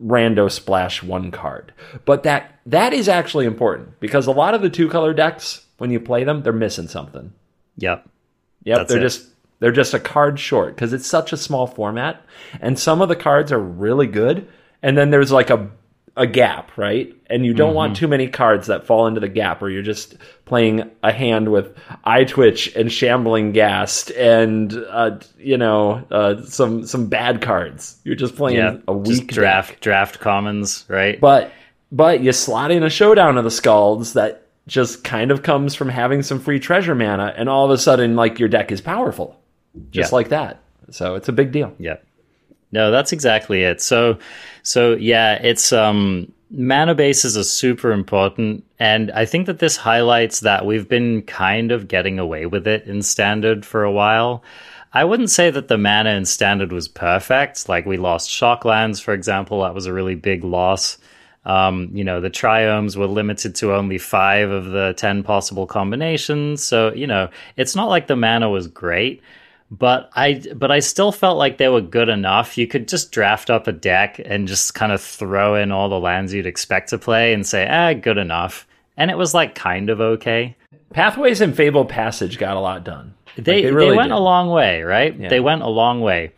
rando 0.01 0.51
splash 0.51 1.01
one 1.01 1.31
card. 1.31 1.73
But 2.05 2.23
that 2.23 2.59
that 2.65 2.93
is 2.93 3.09
actually 3.09 3.45
important 3.45 3.99
because 3.99 4.27
a 4.27 4.31
lot 4.31 4.53
of 4.53 4.61
the 4.61 4.69
two 4.69 4.89
color 4.89 5.13
decks, 5.13 5.65
when 5.77 5.91
you 5.91 5.99
play 5.99 6.23
them, 6.23 6.43
they're 6.43 6.53
missing 6.53 6.87
something. 6.87 7.33
Yep. 7.77 8.07
Yep, 8.63 8.77
That's 8.77 8.89
they're 8.89 8.99
it. 8.99 9.03
just 9.03 9.27
they're 9.59 9.71
just 9.71 9.93
a 9.93 9.99
card 9.99 10.39
short 10.39 10.75
because 10.75 10.93
it's 10.93 11.07
such 11.07 11.33
a 11.33 11.37
small 11.37 11.67
format, 11.67 12.23
and 12.61 12.77
some 12.77 13.01
of 13.01 13.09
the 13.09 13.15
cards 13.15 13.51
are 13.51 13.59
really 13.59 14.07
good, 14.07 14.47
and 14.83 14.97
then 14.97 15.09
there's 15.09 15.31
like 15.31 15.49
a 15.49 15.69
a 16.17 16.27
gap, 16.27 16.75
right? 16.77 17.13
And 17.29 17.45
you 17.45 17.53
don't 17.53 17.69
Mm-hmm. 17.69 17.75
want 17.75 17.95
too 17.95 18.07
many 18.07 18.27
cards 18.27 18.67
that 18.67 18.85
fall 18.85 19.07
into 19.07 19.19
the 19.21 19.29
gap, 19.29 19.61
or 19.61 19.69
you're 19.69 19.83
just 19.83 20.15
playing 20.45 20.89
a 21.03 21.11
hand 21.11 21.49
with 21.51 21.73
Eye 22.03 22.23
Twitch 22.25 22.75
and 22.75 22.91
Shambling 22.91 23.51
Ghast 23.53 24.11
and 24.11 24.73
uh, 24.89 25.19
you 25.37 25.57
know 25.57 26.05
uh, 26.11 26.41
some 26.43 26.85
some 26.87 27.07
bad 27.07 27.41
cards. 27.41 27.97
You're 28.03 28.15
just 28.15 28.35
playing 28.35 28.57
Yeah. 28.57 28.77
a 28.87 28.93
weak 28.93 29.27
draft 29.27 29.69
deck. 29.73 29.79
draft 29.81 30.19
commons, 30.19 30.85
right? 30.89 31.19
But 31.21 31.51
but 31.91 32.21
you 32.21 32.31
slot 32.33 32.71
in 32.71 32.83
a 32.83 32.89
showdown 32.89 33.37
of 33.37 33.43
the 33.45 33.49
Skalds 33.49 34.13
that 34.13 34.43
just 34.67 35.03
kind 35.05 35.31
of 35.31 35.43
comes 35.43 35.75
from 35.75 35.87
having 35.87 36.21
some 36.23 36.39
free 36.39 36.59
treasure 36.59 36.95
mana, 36.95 37.33
and 37.37 37.47
all 37.47 37.63
of 37.65 37.71
a 37.71 37.77
sudden, 37.77 38.15
like 38.15 38.39
your 38.39 38.49
deck 38.49 38.71
is 38.71 38.81
powerful, 38.81 39.39
just 39.91 40.11
Yeah. 40.11 40.15
like 40.15 40.29
that. 40.29 40.59
So 40.89 41.15
it's 41.15 41.29
a 41.29 41.33
big 41.33 41.51
deal. 41.51 41.73
Yep. 41.79 42.03
No, 42.71 42.91
that's 42.91 43.13
exactly 43.13 43.63
it. 43.63 43.81
So, 43.81 44.19
so 44.63 44.95
yeah, 44.95 45.35
it's 45.35 45.71
um, 45.71 46.31
mana 46.49 46.95
bases 46.95 47.37
are 47.37 47.43
super 47.43 47.91
important, 47.91 48.63
and 48.79 49.11
I 49.11 49.25
think 49.25 49.45
that 49.45 49.59
this 49.59 49.77
highlights 49.77 50.41
that 50.41 50.65
we've 50.65 50.87
been 50.87 51.21
kind 51.21 51.71
of 51.71 51.87
getting 51.87 52.19
away 52.19 52.45
with 52.45 52.67
it 52.67 52.85
in 52.85 53.01
standard 53.01 53.65
for 53.65 53.83
a 53.83 53.91
while. 53.91 54.43
I 54.93 55.03
wouldn't 55.03 55.29
say 55.29 55.49
that 55.49 55.67
the 55.67 55.77
mana 55.77 56.11
in 56.11 56.25
standard 56.25 56.71
was 56.71 56.87
perfect. 56.87 57.69
Like 57.69 57.85
we 57.85 57.97
lost 57.97 58.29
Shocklands, 58.29 59.01
for 59.01 59.13
example, 59.13 59.61
that 59.61 59.75
was 59.75 59.85
a 59.85 59.93
really 59.93 60.15
big 60.15 60.43
loss. 60.43 60.97
Um, 61.45 61.91
you 61.93 62.03
know, 62.03 62.19
the 62.19 62.29
triomes 62.29 62.97
were 62.97 63.07
limited 63.07 63.55
to 63.55 63.73
only 63.73 63.97
five 63.97 64.49
of 64.49 64.65
the 64.65 64.93
10 64.97 65.23
possible 65.23 65.65
combinations. 65.65 66.61
So, 66.61 66.93
you 66.93 67.07
know, 67.07 67.29
it's 67.55 67.75
not 67.75 67.89
like 67.89 68.07
the 68.07 68.17
mana 68.17 68.49
was 68.49 68.67
great, 68.67 69.21
but 69.69 70.09
I 70.15 70.41
but 70.55 70.71
I 70.71 70.79
still 70.79 71.11
felt 71.11 71.37
like 71.37 71.57
they 71.57 71.67
were 71.67 71.81
good 71.81 72.09
enough. 72.09 72.57
You 72.57 72.67
could 72.67 72.87
just 72.87 73.11
draft 73.11 73.49
up 73.49 73.67
a 73.67 73.71
deck 73.71 74.21
and 74.23 74.47
just 74.47 74.73
kind 74.73 74.91
of 74.91 75.01
throw 75.01 75.55
in 75.55 75.71
all 75.71 75.89
the 75.89 75.99
lands 75.99 76.33
you'd 76.33 76.45
expect 76.45 76.89
to 76.89 76.97
play 76.97 77.33
and 77.33 77.45
say, 77.45 77.67
ah, 77.69 77.93
good 77.93 78.17
enough. 78.17 78.67
And 78.95 79.11
it 79.11 79.17
was 79.17 79.33
like 79.33 79.55
kind 79.55 79.89
of 79.89 79.99
okay. 79.99 80.55
Pathways 80.91 81.41
and 81.41 81.55
Fable 81.55 81.85
Passage 81.85 82.37
got 82.37 82.55
a 82.55 82.61
lot 82.61 82.83
done. 82.83 83.13
Like, 83.35 83.45
They 83.45 83.61
they, 83.63 83.71
really 83.71 83.95
went 83.97 84.09
did. 84.09 84.15
a 84.15 84.19
long 84.19 84.49
way, 84.49 84.83
right? 84.83 85.17
They 85.29 85.39
went 85.41 85.61
a 85.61 85.67
long 85.67 86.01
way. 86.01 86.31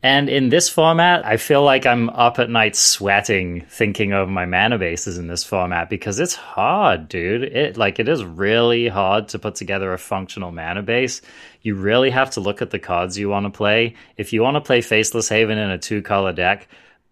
And 0.00 0.28
in 0.28 0.48
this 0.48 0.68
format, 0.68 1.26
I 1.26 1.38
feel 1.38 1.64
like 1.64 1.84
I'm 1.84 2.08
up 2.10 2.38
at 2.38 2.48
night 2.48 2.76
sweating 2.76 3.66
thinking 3.68 4.12
of 4.12 4.28
my 4.28 4.46
mana 4.46 4.78
bases 4.78 5.18
in 5.18 5.26
this 5.26 5.42
format 5.42 5.90
because 5.90 6.20
it's 6.20 6.36
hard, 6.36 7.08
dude. 7.08 7.42
It 7.42 7.76
like 7.76 7.98
it 7.98 8.08
is 8.08 8.24
really 8.24 8.86
hard 8.86 9.28
to 9.30 9.40
put 9.40 9.56
together 9.56 9.92
a 9.92 9.98
functional 9.98 10.52
mana 10.52 10.82
base. 10.82 11.20
You 11.68 11.74
really 11.74 12.08
have 12.08 12.30
to 12.30 12.40
look 12.40 12.62
at 12.62 12.70
the 12.70 12.78
cards 12.78 13.18
you 13.18 13.28
want 13.28 13.44
to 13.44 13.50
play. 13.50 13.94
If 14.16 14.32
you 14.32 14.40
want 14.40 14.54
to 14.54 14.62
play 14.62 14.80
Faceless 14.80 15.28
Haven 15.28 15.58
in 15.58 15.68
a 15.68 15.76
two 15.76 16.00
color 16.00 16.32
deck, 16.32 16.66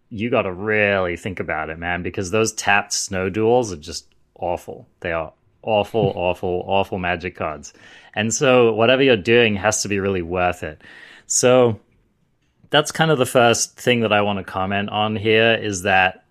you 0.09 0.31
got 0.31 0.43
to 0.43 0.51
really 0.53 1.19
think 1.19 1.41
about 1.41 1.69
it, 1.69 1.79
man, 1.79 2.03
because 2.03 2.31
those 2.31 2.55
tapped 2.55 2.95
snow 2.95 3.29
duels 3.29 3.71
are 3.71 3.77
just 3.77 4.07
awful. 4.35 4.89
They 5.01 5.13
are 5.13 5.35
awful, 5.61 6.01
awful, 6.17 6.65
awful 6.67 6.97
magic 6.97 7.37
cards. 7.37 7.75
And 8.15 8.33
so 8.33 8.73
whatever 8.73 9.03
you're 9.03 9.19
doing 9.19 9.57
has 9.57 9.83
to 9.83 9.89
be 9.89 10.01
really 10.01 10.23
worth 10.23 10.63
it. 10.63 10.81
So 11.27 11.79
that's 12.71 12.93
kind 12.93 13.11
of 13.11 13.19
the 13.19 13.27
first 13.27 13.79
thing 13.79 14.01
that 14.01 14.13
I 14.15 14.23
want 14.23 14.39
to 14.39 14.43
comment 14.43 14.89
on 14.89 15.17
here 15.17 15.53
is 15.53 15.83
that 15.83 16.25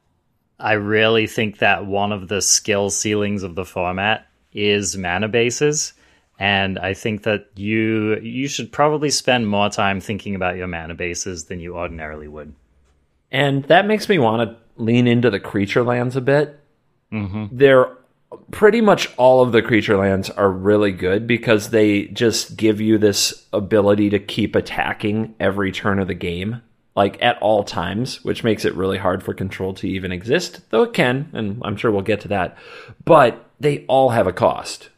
I 0.60 0.74
really 0.74 1.28
think 1.28 1.60
that 1.60 1.86
one 1.86 2.12
of 2.12 2.28
the 2.28 2.42
skill 2.42 2.90
ceilings 2.90 3.44
of 3.44 3.54
the 3.54 3.66
format 3.66 4.26
is 4.52 4.98
mana 4.98 5.28
bases. 5.28 5.94
And 6.38 6.78
I 6.80 6.94
think 6.94 7.24
that 7.24 7.48
you 7.56 8.18
you 8.20 8.48
should 8.48 8.72
probably 8.72 9.10
spend 9.10 9.48
more 9.48 9.70
time 9.70 10.02
thinking 10.02 10.36
about 10.36 10.58
your 10.58 10.68
mana 10.68 10.94
bases 10.94 11.46
than 11.46 11.60
you 11.60 11.78
ordinarily 11.78 12.28
would. 12.28 12.54
And 13.32 13.64
that 13.66 13.88
makes 13.88 14.10
me 14.10 14.20
want 14.20 14.50
to 14.50 14.58
lean 14.82 15.08
into 15.08 15.30
the 15.30 15.40
creature 15.40 15.84
lands 15.84 16.16
a 16.16 16.22
bit. 16.22 16.60
Mm-hmm. 17.12 17.46
They're 17.52 17.90
pretty 18.52 18.82
much 18.82 19.10
all 19.18 19.42
of 19.42 19.52
the 19.52 19.62
creature 19.62 19.98
lands 19.98 20.30
are 20.32 20.52
really 20.52 20.92
good 20.92 21.28
because 21.28 21.70
they 21.70 22.06
just 22.08 22.58
give 22.58 22.82
you 22.82 22.98
this 22.98 23.46
ability 23.54 24.10
to 24.10 24.20
keep 24.20 24.56
attacking 24.56 25.36
every 25.40 25.72
turn 25.72 26.00
of 26.00 26.08
the 26.08 26.14
game, 26.14 26.62
like 26.96 27.22
at 27.22 27.42
all 27.42 27.64
times, 27.64 28.24
which 28.24 28.44
makes 28.44 28.66
it 28.66 28.76
really 28.76 28.98
hard 28.98 29.24
for 29.24 29.34
control 29.34 29.74
to 29.76 29.88
even 29.88 30.12
exist, 30.12 30.62
though 30.70 30.84
it 30.84 30.94
can, 30.94 31.30
and 31.34 31.62
I'm 31.64 31.78
sure 31.78 31.92
we'll 31.92 32.02
get 32.02 32.22
to 32.22 32.28
that. 32.30 32.58
But 33.04 33.50
they 33.60 33.86
all 33.88 34.10
have 34.10 34.28
a 34.28 34.34
cost. 34.34 34.90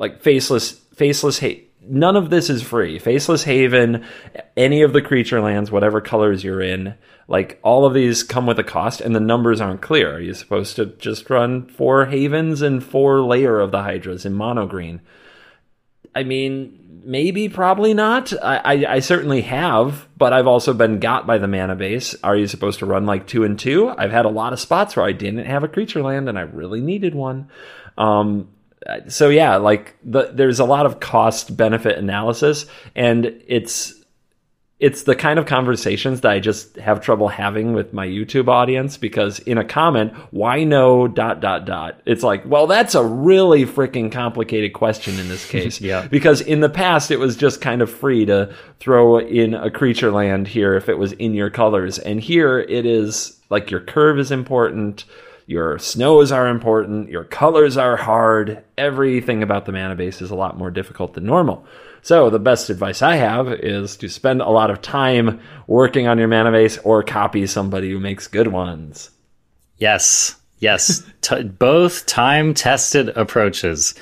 Like 0.00 0.22
faceless, 0.22 0.70
faceless 0.94 1.38
hate. 1.40 1.74
None 1.82 2.16
of 2.16 2.30
this 2.30 2.48
is 2.48 2.62
free. 2.62 2.98
Faceless 2.98 3.44
Haven, 3.44 4.06
any 4.56 4.80
of 4.80 4.94
the 4.94 5.02
creature 5.02 5.42
lands, 5.42 5.70
whatever 5.70 6.00
colors 6.00 6.42
you're 6.42 6.62
in, 6.62 6.94
like 7.28 7.60
all 7.62 7.84
of 7.84 7.92
these 7.92 8.22
come 8.22 8.46
with 8.46 8.58
a 8.58 8.64
cost, 8.64 9.02
and 9.02 9.14
the 9.14 9.20
numbers 9.20 9.60
aren't 9.60 9.82
clear. 9.82 10.14
Are 10.14 10.20
you 10.20 10.32
supposed 10.32 10.76
to 10.76 10.86
just 10.86 11.28
run 11.28 11.66
four 11.66 12.06
Havens 12.06 12.62
and 12.62 12.82
four 12.82 13.20
Lair 13.20 13.60
of 13.60 13.72
the 13.72 13.82
Hydras 13.82 14.24
in 14.24 14.32
mono 14.32 14.66
green? 14.66 15.02
I 16.14 16.22
mean, 16.22 17.02
maybe, 17.04 17.50
probably 17.50 17.92
not. 17.92 18.32
I, 18.42 18.56
I, 18.56 18.94
I 18.94 18.98
certainly 19.00 19.42
have, 19.42 20.08
but 20.16 20.32
I've 20.32 20.46
also 20.46 20.72
been 20.72 20.98
got 20.98 21.26
by 21.26 21.36
the 21.36 21.46
mana 21.46 21.76
base. 21.76 22.14
Are 22.24 22.36
you 22.36 22.46
supposed 22.46 22.78
to 22.78 22.86
run 22.86 23.04
like 23.04 23.26
two 23.26 23.44
and 23.44 23.58
two? 23.58 23.90
I've 23.90 24.12
had 24.12 24.24
a 24.24 24.30
lot 24.30 24.54
of 24.54 24.60
spots 24.60 24.96
where 24.96 25.04
I 25.04 25.12
didn't 25.12 25.44
have 25.44 25.62
a 25.62 25.68
creature 25.68 26.02
land 26.02 26.26
and 26.26 26.38
I 26.38 26.42
really 26.42 26.80
needed 26.80 27.14
one. 27.14 27.50
Um, 27.98 28.48
so 29.08 29.28
yeah, 29.28 29.56
like 29.56 29.96
the, 30.02 30.30
there's 30.32 30.60
a 30.60 30.64
lot 30.64 30.86
of 30.86 31.00
cost 31.00 31.56
benefit 31.56 31.98
analysis, 31.98 32.66
and 32.94 33.26
it's 33.46 33.94
it's 34.80 35.02
the 35.02 35.14
kind 35.14 35.38
of 35.38 35.44
conversations 35.44 36.22
that 36.22 36.32
I 36.32 36.40
just 36.40 36.76
have 36.76 37.02
trouble 37.02 37.28
having 37.28 37.74
with 37.74 37.92
my 37.92 38.06
YouTube 38.06 38.48
audience 38.48 38.96
because 38.96 39.38
in 39.40 39.58
a 39.58 39.64
comment, 39.64 40.14
why 40.30 40.64
no 40.64 41.06
dot 41.06 41.40
dot 41.40 41.66
dot? 41.66 42.00
It's 42.06 42.22
like, 42.22 42.46
well, 42.46 42.66
that's 42.66 42.94
a 42.94 43.04
really 43.04 43.66
freaking 43.66 44.10
complicated 44.10 44.72
question 44.72 45.18
in 45.18 45.28
this 45.28 45.46
case. 45.50 45.82
Yeah. 45.82 46.08
Because 46.08 46.40
in 46.40 46.60
the 46.60 46.70
past, 46.70 47.10
it 47.10 47.18
was 47.18 47.36
just 47.36 47.60
kind 47.60 47.82
of 47.82 47.90
free 47.90 48.24
to 48.24 48.54
throw 48.78 49.18
in 49.18 49.52
a 49.52 49.70
creature 49.70 50.10
land 50.10 50.48
here 50.48 50.74
if 50.74 50.88
it 50.88 50.96
was 50.96 51.12
in 51.12 51.34
your 51.34 51.50
colors. 51.50 51.98
And 51.98 52.18
here 52.18 52.58
it 52.58 52.86
is 52.86 53.38
like 53.50 53.70
your 53.70 53.80
curve 53.80 54.18
is 54.18 54.30
important. 54.30 55.04
Your 55.50 55.80
snows 55.80 56.30
are 56.30 56.46
important. 56.46 57.10
Your 57.10 57.24
colors 57.24 57.76
are 57.76 57.96
hard. 57.96 58.62
Everything 58.78 59.42
about 59.42 59.66
the 59.66 59.72
mana 59.72 59.96
base 59.96 60.22
is 60.22 60.30
a 60.30 60.36
lot 60.36 60.56
more 60.56 60.70
difficult 60.70 61.14
than 61.14 61.26
normal. 61.26 61.66
So 62.02 62.30
the 62.30 62.38
best 62.38 62.70
advice 62.70 63.02
I 63.02 63.16
have 63.16 63.48
is 63.48 63.96
to 63.96 64.08
spend 64.08 64.42
a 64.42 64.48
lot 64.48 64.70
of 64.70 64.80
time 64.80 65.40
working 65.66 66.06
on 66.06 66.18
your 66.18 66.28
mana 66.28 66.52
base 66.52 66.78
or 66.78 67.02
copy 67.02 67.48
somebody 67.48 67.90
who 67.90 67.98
makes 67.98 68.28
good 68.28 68.46
ones. 68.46 69.10
Yes, 69.76 70.36
yes, 70.60 71.02
T- 71.20 71.42
both 71.42 72.06
time-tested 72.06 73.08
approaches. 73.08 73.96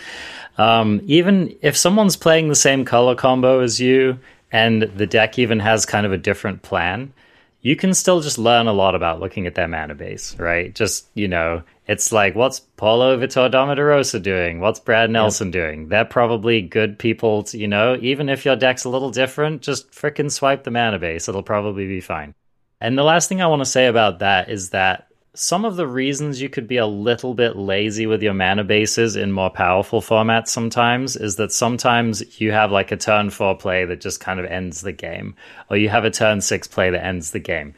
Um, 0.59 1.01
even 1.05 1.57
if 1.63 1.79
someone's 1.79 2.17
playing 2.17 2.51
the 2.51 2.57
same 2.57 2.85
color 2.85 3.15
combo 3.15 3.61
as 3.61 3.81
you, 3.81 4.19
and 4.53 4.83
the 4.83 5.07
deck 5.07 5.39
even 5.39 5.61
has 5.61 5.87
kind 5.87 6.05
of 6.05 6.13
a 6.13 6.19
different 6.19 6.61
plan, 6.61 7.15
you 7.61 7.75
can 7.77 7.93
still 7.93 8.21
just 8.21 8.39
learn 8.39 8.69
a 8.69 8.73
lot 8.73 8.95
about 8.95 9.21
looking 9.21 9.47
at 9.47 9.55
their 9.55 9.69
mana 9.69 9.95
base, 9.95 10.39
right? 10.39 10.75
Just, 10.75 11.09
you 11.15 11.27
know, 11.27 11.63
it's 11.87 12.13
like, 12.13 12.35
what's 12.35 12.61
Paulo 12.61 13.19
Vitor 13.19 13.51
Damo 13.51 13.75
da 13.75 13.83
Rosa 13.83 14.21
doing? 14.21 14.61
What's 14.61 14.79
Brad 14.79 15.11
Nelson 15.11 15.49
yep. 15.49 15.53
doing? 15.53 15.89
They're 15.89 16.05
probably 16.05 16.63
good 16.63 16.99
people, 16.99 17.43
to, 17.45 17.59
you 17.59 17.67
know, 17.67 17.99
even 18.01 18.29
if 18.29 18.45
your 18.45 18.57
deck's 18.57 18.85
a 18.85 18.89
little 18.89 19.11
different, 19.11 19.63
just 19.63 19.91
fricking 19.91 20.31
swipe 20.31 20.65
the 20.65 20.71
mana 20.71 20.99
base. 20.99 21.29
It'll 21.29 21.43
probably 21.43 21.89
be 21.89 22.01
fine. 22.01 22.35
And 22.81 22.97
the 22.97 23.03
last 23.03 23.29
thing 23.29 23.43
I 23.43 23.49
want 23.49 23.61
to 23.61 23.67
say 23.67 23.87
about 23.87 24.21
that 24.21 24.51
is 24.51 24.71
that 24.71 25.08
some 25.39 25.65
of 25.65 25.77
the 25.77 25.87
reasons 25.87 26.43
you 26.43 26.49
could 26.49 26.67
be 26.67 26.79
a 26.79 26.87
little 26.87 27.33
bit 27.33 27.57
lazy 27.57 28.07
with 28.07 28.23
your 28.23 28.35
mana 28.35 28.65
bases 28.65 29.15
in 29.15 29.31
more 29.31 29.51
powerful 29.51 30.01
formats 30.01 30.49
sometimes 30.49 31.15
is 31.15 31.37
that 31.37 31.53
sometimes 31.53 32.41
you 32.41 32.51
have 32.51 32.73
like 32.73 32.91
a 32.91 32.97
turn 32.97 33.31
four 33.31 33.57
play 33.57 33.85
that 33.85 34.01
just 34.01 34.19
kind 34.19 34.41
of 34.41 34.47
ends 34.47 34.81
the 34.81 34.93
game, 34.93 35.37
or 35.71 35.77
you 35.77 35.89
have 35.89 36.05
a 36.05 36.11
turn 36.11 36.41
six 36.41 36.67
play 36.67 36.91
that 36.91 37.05
ends 37.05 37.31
the 37.31 37.39
game. 37.39 37.73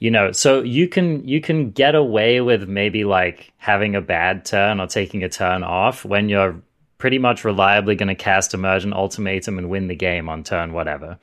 You 0.00 0.10
know, 0.10 0.32
so 0.32 0.60
you 0.62 0.88
can 0.88 1.26
you 1.26 1.40
can 1.40 1.70
get 1.70 1.94
away 1.94 2.40
with 2.40 2.68
maybe 2.68 3.04
like 3.04 3.52
having 3.58 3.94
a 3.94 4.00
bad 4.00 4.44
turn 4.44 4.80
or 4.80 4.88
taking 4.88 5.22
a 5.22 5.28
turn 5.28 5.62
off 5.62 6.04
when 6.04 6.28
you're 6.28 6.60
pretty 6.98 7.18
much 7.18 7.44
reliably 7.44 7.94
going 7.94 8.08
to 8.08 8.14
cast 8.14 8.54
Emergent 8.54 8.92
Ultimatum 8.92 9.58
and 9.58 9.70
win 9.70 9.86
the 9.86 9.94
game 9.94 10.28
on 10.28 10.42
turn 10.42 10.72
whatever. 10.72 11.18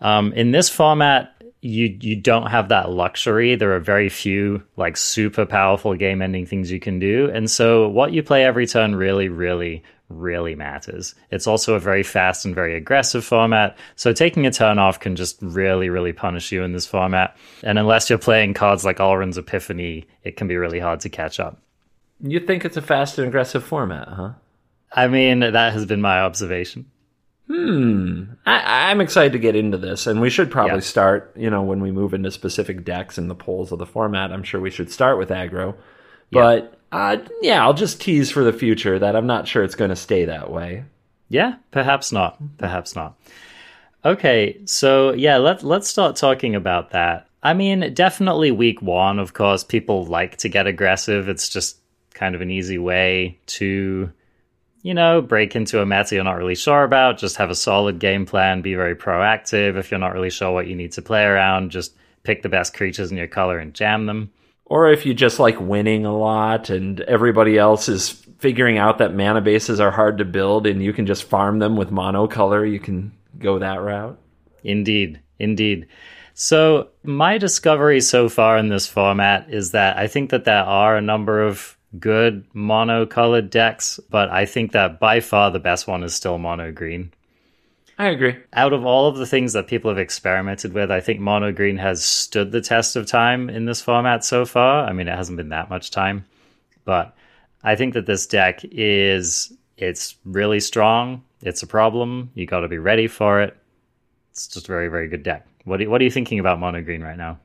Um, 0.00 0.32
in 0.32 0.52
this 0.52 0.68
format, 0.68 1.34
you 1.60 1.96
you 2.00 2.16
don't 2.16 2.50
have 2.50 2.68
that 2.68 2.90
luxury. 2.90 3.56
There 3.56 3.74
are 3.74 3.80
very 3.80 4.08
few 4.08 4.62
like 4.76 4.96
super 4.96 5.44
powerful 5.44 5.94
game 5.94 6.22
ending 6.22 6.46
things 6.46 6.70
you 6.70 6.80
can 6.80 6.98
do. 6.98 7.30
And 7.32 7.50
so 7.50 7.88
what 7.88 8.12
you 8.12 8.22
play 8.22 8.44
every 8.44 8.66
turn 8.66 8.94
really, 8.94 9.28
really, 9.28 9.82
really 10.08 10.54
matters. 10.54 11.14
It's 11.30 11.46
also 11.46 11.74
a 11.74 11.80
very 11.80 12.02
fast 12.02 12.44
and 12.44 12.54
very 12.54 12.76
aggressive 12.76 13.24
format. 13.24 13.76
So 13.96 14.12
taking 14.12 14.46
a 14.46 14.52
turn 14.52 14.78
off 14.78 15.00
can 15.00 15.16
just 15.16 15.38
really, 15.42 15.90
really 15.90 16.12
punish 16.12 16.52
you 16.52 16.62
in 16.62 16.72
this 16.72 16.86
format. 16.86 17.36
And 17.62 17.78
unless 17.78 18.08
you're 18.08 18.18
playing 18.18 18.54
cards 18.54 18.84
like 18.84 18.98
Alrund's 18.98 19.38
Epiphany, 19.38 20.06
it 20.22 20.36
can 20.36 20.48
be 20.48 20.56
really 20.56 20.80
hard 20.80 21.00
to 21.00 21.08
catch 21.08 21.40
up. 21.40 21.60
You 22.20 22.40
think 22.40 22.64
it's 22.64 22.76
a 22.76 22.82
fast 22.82 23.18
and 23.18 23.28
aggressive 23.28 23.64
format, 23.64 24.08
huh? 24.08 24.32
I 24.92 25.08
mean, 25.08 25.40
that 25.40 25.72
has 25.72 25.86
been 25.86 26.00
my 26.00 26.20
observation. 26.20 26.86
Hmm. 27.48 28.24
I, 28.44 28.90
am 28.90 29.00
excited 29.00 29.32
to 29.32 29.38
get 29.38 29.56
into 29.56 29.78
this, 29.78 30.06
and 30.06 30.20
we 30.20 30.28
should 30.28 30.50
probably 30.50 30.82
start. 30.82 31.32
You 31.34 31.48
know, 31.48 31.62
when 31.62 31.80
we 31.80 31.90
move 31.90 32.12
into 32.12 32.30
specific 32.30 32.84
decks 32.84 33.16
and 33.16 33.30
the 33.30 33.34
polls 33.34 33.72
of 33.72 33.78
the 33.78 33.86
format, 33.86 34.32
I'm 34.32 34.42
sure 34.42 34.60
we 34.60 34.70
should 34.70 34.92
start 34.92 35.18
with 35.18 35.30
aggro. 35.30 35.74
But 36.30 36.78
uh, 36.92 37.16
yeah, 37.40 37.62
I'll 37.64 37.74
just 37.74 38.02
tease 38.02 38.30
for 38.30 38.44
the 38.44 38.52
future 38.52 38.98
that 38.98 39.16
I'm 39.16 39.26
not 39.26 39.48
sure 39.48 39.62
it's 39.62 39.74
going 39.74 39.88
to 39.88 39.96
stay 39.96 40.26
that 40.26 40.50
way. 40.50 40.84
Yeah, 41.30 41.56
perhaps 41.70 42.12
not. 42.12 42.38
Perhaps 42.58 42.94
not. 42.94 43.18
Okay, 44.04 44.60
so 44.66 45.12
yeah, 45.14 45.38
let 45.38 45.62
let's 45.62 45.88
start 45.88 46.16
talking 46.16 46.54
about 46.54 46.90
that. 46.90 47.28
I 47.42 47.54
mean, 47.54 47.94
definitely 47.94 48.50
week 48.50 48.82
one. 48.82 49.18
Of 49.18 49.32
course, 49.32 49.64
people 49.64 50.04
like 50.04 50.36
to 50.38 50.48
get 50.48 50.66
aggressive. 50.66 51.28
It's 51.28 51.48
just 51.48 51.78
kind 52.12 52.34
of 52.34 52.40
an 52.40 52.50
easy 52.50 52.78
way 52.78 53.38
to 53.46 54.12
you 54.82 54.94
know, 54.94 55.20
break 55.20 55.56
into 55.56 55.80
a 55.80 55.86
meta 55.86 56.14
you're 56.14 56.24
not 56.24 56.36
really 56.36 56.54
sure 56.54 56.84
about, 56.84 57.18
just 57.18 57.36
have 57.36 57.50
a 57.50 57.54
solid 57.54 57.98
game 57.98 58.26
plan, 58.26 58.62
be 58.62 58.74
very 58.74 58.94
proactive. 58.94 59.76
If 59.76 59.90
you're 59.90 60.00
not 60.00 60.14
really 60.14 60.30
sure 60.30 60.52
what 60.52 60.66
you 60.66 60.76
need 60.76 60.92
to 60.92 61.02
play 61.02 61.24
around, 61.24 61.70
just 61.70 61.94
pick 62.22 62.42
the 62.42 62.48
best 62.48 62.74
creatures 62.74 63.10
in 63.10 63.16
your 63.16 63.26
color 63.26 63.58
and 63.58 63.74
jam 63.74 64.06
them. 64.06 64.30
Or 64.66 64.90
if 64.90 65.06
you 65.06 65.14
just 65.14 65.38
like 65.38 65.58
winning 65.60 66.04
a 66.04 66.16
lot 66.16 66.68
and 66.68 67.00
everybody 67.00 67.56
else 67.56 67.88
is 67.88 68.10
figuring 68.38 68.76
out 68.76 68.98
that 68.98 69.14
mana 69.14 69.40
bases 69.40 69.80
are 69.80 69.90
hard 69.90 70.18
to 70.18 70.24
build 70.24 70.66
and 70.66 70.82
you 70.82 70.92
can 70.92 71.06
just 71.06 71.24
farm 71.24 71.58
them 71.58 71.76
with 71.76 71.90
monocolor, 71.90 72.70
you 72.70 72.78
can 72.78 73.12
go 73.38 73.58
that 73.58 73.80
route. 73.80 74.18
Indeed, 74.62 75.20
indeed. 75.38 75.86
So, 76.34 76.90
my 77.02 77.38
discovery 77.38 78.00
so 78.00 78.28
far 78.28 78.58
in 78.58 78.68
this 78.68 78.86
format 78.86 79.48
is 79.50 79.72
that 79.72 79.96
I 79.96 80.06
think 80.06 80.30
that 80.30 80.44
there 80.44 80.62
are 80.62 80.96
a 80.96 81.02
number 81.02 81.42
of 81.42 81.77
good 81.98 82.44
mono 82.52 83.06
colored 83.06 83.50
decks, 83.50 83.98
but 84.10 84.28
I 84.30 84.46
think 84.46 84.72
that 84.72 85.00
by 85.00 85.20
far 85.20 85.50
the 85.50 85.58
best 85.58 85.86
one 85.86 86.02
is 86.02 86.14
still 86.14 86.38
mono 86.38 86.72
green. 86.72 87.12
I 87.98 88.08
agree. 88.08 88.36
Out 88.52 88.72
of 88.72 88.86
all 88.86 89.08
of 89.08 89.16
the 89.16 89.26
things 89.26 89.54
that 89.54 89.66
people 89.66 89.90
have 89.90 89.98
experimented 89.98 90.72
with, 90.72 90.90
I 90.90 91.00
think 91.00 91.18
mono 91.18 91.50
green 91.50 91.78
has 91.78 92.04
stood 92.04 92.52
the 92.52 92.60
test 92.60 92.94
of 92.94 93.06
time 93.06 93.50
in 93.50 93.64
this 93.64 93.82
format 93.82 94.24
so 94.24 94.44
far. 94.44 94.86
I 94.86 94.92
mean, 94.92 95.08
it 95.08 95.16
hasn't 95.16 95.36
been 95.36 95.48
that 95.48 95.68
much 95.68 95.90
time, 95.90 96.24
but 96.84 97.16
I 97.64 97.74
think 97.74 97.94
that 97.94 98.06
this 98.06 98.26
deck 98.26 98.60
is 98.64 99.52
it's 99.76 100.16
really 100.24 100.60
strong. 100.60 101.24
It's 101.42 101.62
a 101.62 101.66
problem. 101.66 102.30
You 102.34 102.46
got 102.46 102.60
to 102.60 102.68
be 102.68 102.78
ready 102.78 103.08
for 103.08 103.40
it. 103.40 103.56
It's 104.30 104.46
just 104.46 104.68
a 104.68 104.72
very 104.72 104.88
very 104.88 105.08
good 105.08 105.24
deck. 105.24 105.46
What 105.64 105.84
what 105.88 106.00
are 106.00 106.04
you 106.04 106.10
thinking 106.10 106.38
about 106.38 106.60
mono 106.60 106.82
green 106.82 107.02
right 107.02 107.18
now? 107.18 107.40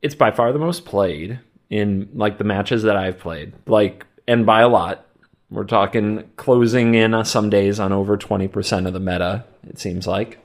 It's 0.00 0.14
by 0.14 0.30
far 0.30 0.52
the 0.52 0.58
most 0.58 0.86
played 0.86 1.38
in 1.72 2.06
like 2.12 2.36
the 2.36 2.44
matches 2.44 2.82
that 2.82 2.98
I've 2.98 3.18
played. 3.18 3.54
Like, 3.66 4.04
and 4.28 4.44
by 4.44 4.60
a 4.60 4.68
lot, 4.68 5.06
we're 5.50 5.64
talking 5.64 6.30
closing 6.36 6.94
in 6.94 7.24
some 7.24 7.48
days 7.48 7.80
on 7.80 7.92
over 7.92 8.18
20% 8.18 8.86
of 8.86 8.92
the 8.92 9.00
meta, 9.00 9.46
it 9.66 9.78
seems 9.78 10.06
like. 10.06 10.38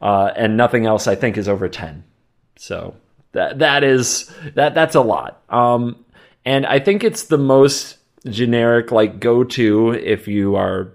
Uh, 0.00 0.30
and 0.34 0.56
nothing 0.56 0.86
else 0.86 1.06
I 1.06 1.16
think 1.16 1.36
is 1.36 1.48
over 1.48 1.68
10. 1.68 2.02
So 2.56 2.96
that 3.32 3.58
that 3.58 3.84
is 3.84 4.32
that 4.54 4.74
that's 4.74 4.94
a 4.94 5.02
lot. 5.02 5.42
Um, 5.50 6.02
and 6.46 6.64
I 6.64 6.78
think 6.78 7.04
it's 7.04 7.24
the 7.24 7.38
most 7.38 7.98
generic 8.26 8.90
like 8.90 9.20
go 9.20 9.44
to 9.44 9.92
if 9.92 10.28
you 10.28 10.56
are 10.56 10.92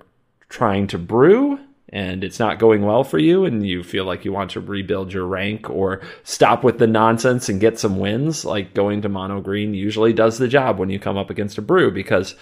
trying 0.50 0.88
to 0.88 0.98
brew 0.98 1.60
and 1.96 2.26
it's 2.26 2.40
not 2.40 2.60
going 2.60 2.82
well 2.82 3.06
for 3.06 3.18
you 3.18 3.46
and 3.46 3.66
you 3.66 3.82
feel 3.82 4.04
like 4.04 4.26
you 4.26 4.34
want 4.34 4.52
to 4.52 4.60
rebuild 4.60 5.14
your 5.14 5.26
rank 5.26 5.70
or 5.70 6.02
stop 6.26 6.62
with 6.62 6.78
the 6.78 6.86
nonsense 6.86 7.48
and 7.48 7.62
get 7.62 7.80
some 7.80 7.98
wins, 8.00 8.44
like 8.44 8.74
going 8.74 9.02
to 9.02 9.08
mono 9.08 9.40
green 9.40 9.74
usually 9.74 10.12
does 10.12 10.38
the 10.38 10.50
job 10.50 10.78
when 10.78 10.90
you 10.90 11.00
come 11.00 11.16
up 11.16 11.30
against 11.30 11.58
a 11.58 11.62
brew 11.62 11.90
because 11.90 12.36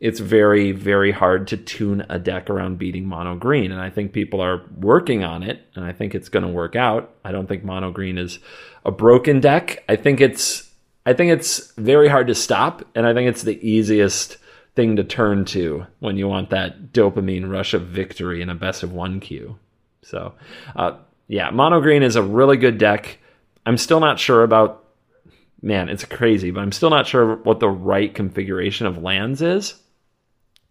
it's 0.00 0.18
very, 0.18 0.72
very 0.72 1.12
hard 1.12 1.46
to 1.46 1.56
tune 1.56 2.04
a 2.08 2.18
deck 2.18 2.50
around 2.50 2.78
beating 2.78 3.06
mono 3.06 3.36
green. 3.36 3.70
And 3.70 3.80
I 3.80 3.90
think 3.90 4.12
people 4.12 4.40
are 4.40 4.62
working 4.76 5.22
on 5.22 5.44
it 5.44 5.64
and 5.76 5.84
I 5.84 5.92
think 5.92 6.16
it's 6.16 6.28
going 6.28 6.44
to 6.44 6.50
work 6.50 6.74
out. 6.74 7.14
I 7.24 7.30
don't 7.30 7.46
think 7.46 7.62
mono 7.62 7.92
green 7.92 8.18
is 8.18 8.40
a 8.84 8.90
broken 8.90 9.38
deck. 9.38 9.84
I 9.88 9.94
think 9.94 10.20
it's, 10.20 10.68
I 11.06 11.12
think 11.12 11.30
it's 11.30 11.70
very 11.74 12.08
hard 12.08 12.26
to 12.26 12.34
stop 12.34 12.84
and 12.96 13.06
I 13.06 13.14
think 13.14 13.28
it's 13.28 13.42
the 13.42 13.64
easiest 13.64 14.38
thing 14.76 14.96
to 14.96 15.04
turn 15.04 15.44
to 15.46 15.86
when 15.98 16.16
you 16.16 16.28
want 16.28 16.50
that 16.50 16.92
dopamine 16.92 17.50
rush 17.50 17.74
of 17.74 17.86
victory 17.86 18.42
in 18.42 18.50
a 18.50 18.54
best 18.54 18.82
of 18.82 18.92
one 18.92 19.18
queue. 19.18 19.58
So, 20.02 20.34
uh, 20.76 20.98
yeah, 21.26 21.50
mono 21.50 21.80
green 21.80 22.02
is 22.02 22.14
a 22.14 22.22
really 22.22 22.58
good 22.58 22.78
deck. 22.78 23.18
I'm 23.64 23.78
still 23.78 24.00
not 24.00 24.20
sure 24.20 24.44
about. 24.44 24.84
Man, 25.62 25.88
it's 25.88 26.04
crazy, 26.04 26.50
but 26.50 26.60
I'm 26.60 26.70
still 26.70 26.90
not 26.90 27.06
sure 27.06 27.36
what 27.36 27.60
the 27.60 27.68
right 27.68 28.14
configuration 28.14 28.86
of 28.86 29.02
lands 29.02 29.40
is 29.40 29.74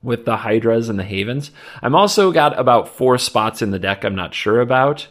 with 0.03 0.23
the 0.23 0.37
Hydras 0.37 0.87
and 0.87 0.99
the 0.99 1.03
Havens. 1.03 1.49
I'm 1.81 1.95
also 1.95 2.31
got 2.31 2.57
about 2.57 2.87
four 2.89 3.17
spots 3.17 3.63
in 3.63 3.71
the 3.71 3.79
deck 3.79 4.05
I'm 4.05 4.15
not 4.15 4.35
sure 4.35 4.61
about 4.61 5.07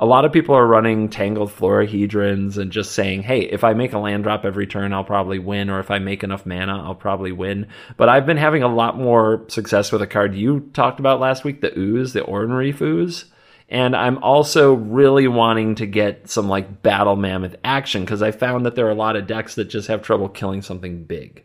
a 0.00 0.06
lot 0.06 0.24
of 0.24 0.32
people 0.32 0.54
are 0.54 0.66
running 0.66 1.10
tangled 1.10 1.50
florahedrons 1.50 2.56
and 2.56 2.72
just 2.72 2.92
saying, 2.92 3.22
hey, 3.22 3.40
if 3.40 3.64
I 3.64 3.74
make 3.74 3.92
a 3.92 3.98
land 3.98 4.24
drop 4.24 4.46
every 4.46 4.66
turn, 4.66 4.94
I'll 4.94 5.04
probably 5.04 5.38
win, 5.38 5.68
or 5.68 5.78
if 5.78 5.90
I 5.90 5.98
make 5.98 6.24
enough 6.24 6.46
mana, 6.46 6.82
I'll 6.82 6.94
probably 6.94 7.32
win. 7.32 7.66
But 7.98 8.08
I've 8.08 8.24
been 8.24 8.38
having 8.38 8.62
a 8.62 8.74
lot 8.74 8.96
more 8.96 9.44
success 9.48 9.92
with 9.92 10.00
a 10.00 10.06
card 10.06 10.34
you 10.34 10.70
talked 10.72 11.00
about 11.00 11.20
last 11.20 11.44
week, 11.44 11.60
the 11.60 11.78
Ooze, 11.78 12.14
the 12.14 12.22
Oran-Rief 12.22 12.80
Ooze. 12.80 13.26
And 13.68 13.94
I'm 13.94 14.16
also 14.24 14.72
really 14.72 15.28
wanting 15.28 15.74
to 15.76 15.86
get 15.86 16.30
some 16.30 16.48
like 16.48 16.82
battle 16.82 17.14
mammoth 17.14 17.56
action 17.62 18.02
because 18.02 18.22
I 18.22 18.30
found 18.30 18.64
that 18.64 18.76
there 18.76 18.86
are 18.86 18.90
a 18.90 18.94
lot 18.94 19.16
of 19.16 19.26
decks 19.26 19.56
that 19.56 19.66
just 19.66 19.88
have 19.88 20.00
trouble 20.00 20.30
killing 20.30 20.62
something 20.62 21.04
big. 21.04 21.44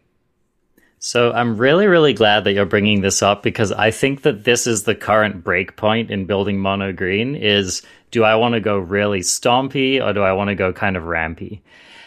So 0.98 1.32
I'm 1.34 1.58
really, 1.58 1.88
really 1.88 2.14
glad 2.14 2.46
that 2.46 2.54
you're 2.54 2.66
bringing 2.66 3.02
this 3.02 3.22
up 3.22 3.44
because 3.44 3.72
I 3.72 3.92
think 3.92 4.24
that 4.24 4.44
this 4.46 4.66
is 4.66 4.84
the 4.84 4.96
current 4.96 5.44
break 5.44 5.76
point 5.76 6.10
in 6.10 6.26
building 6.26 6.58
mono 6.58 6.94
green 6.94 7.36
is 7.36 7.84
do 8.16 8.24
I 8.24 8.36
want 8.36 8.54
to 8.54 8.62
go 8.62 8.78
really 8.78 9.20
stompy 9.20 10.02
or 10.02 10.14
do 10.14 10.22
I 10.22 10.32
want 10.32 10.48
to 10.48 10.56
go 10.56 10.72
kind 10.72 10.96
of 10.96 11.04
rampy? 11.04 11.62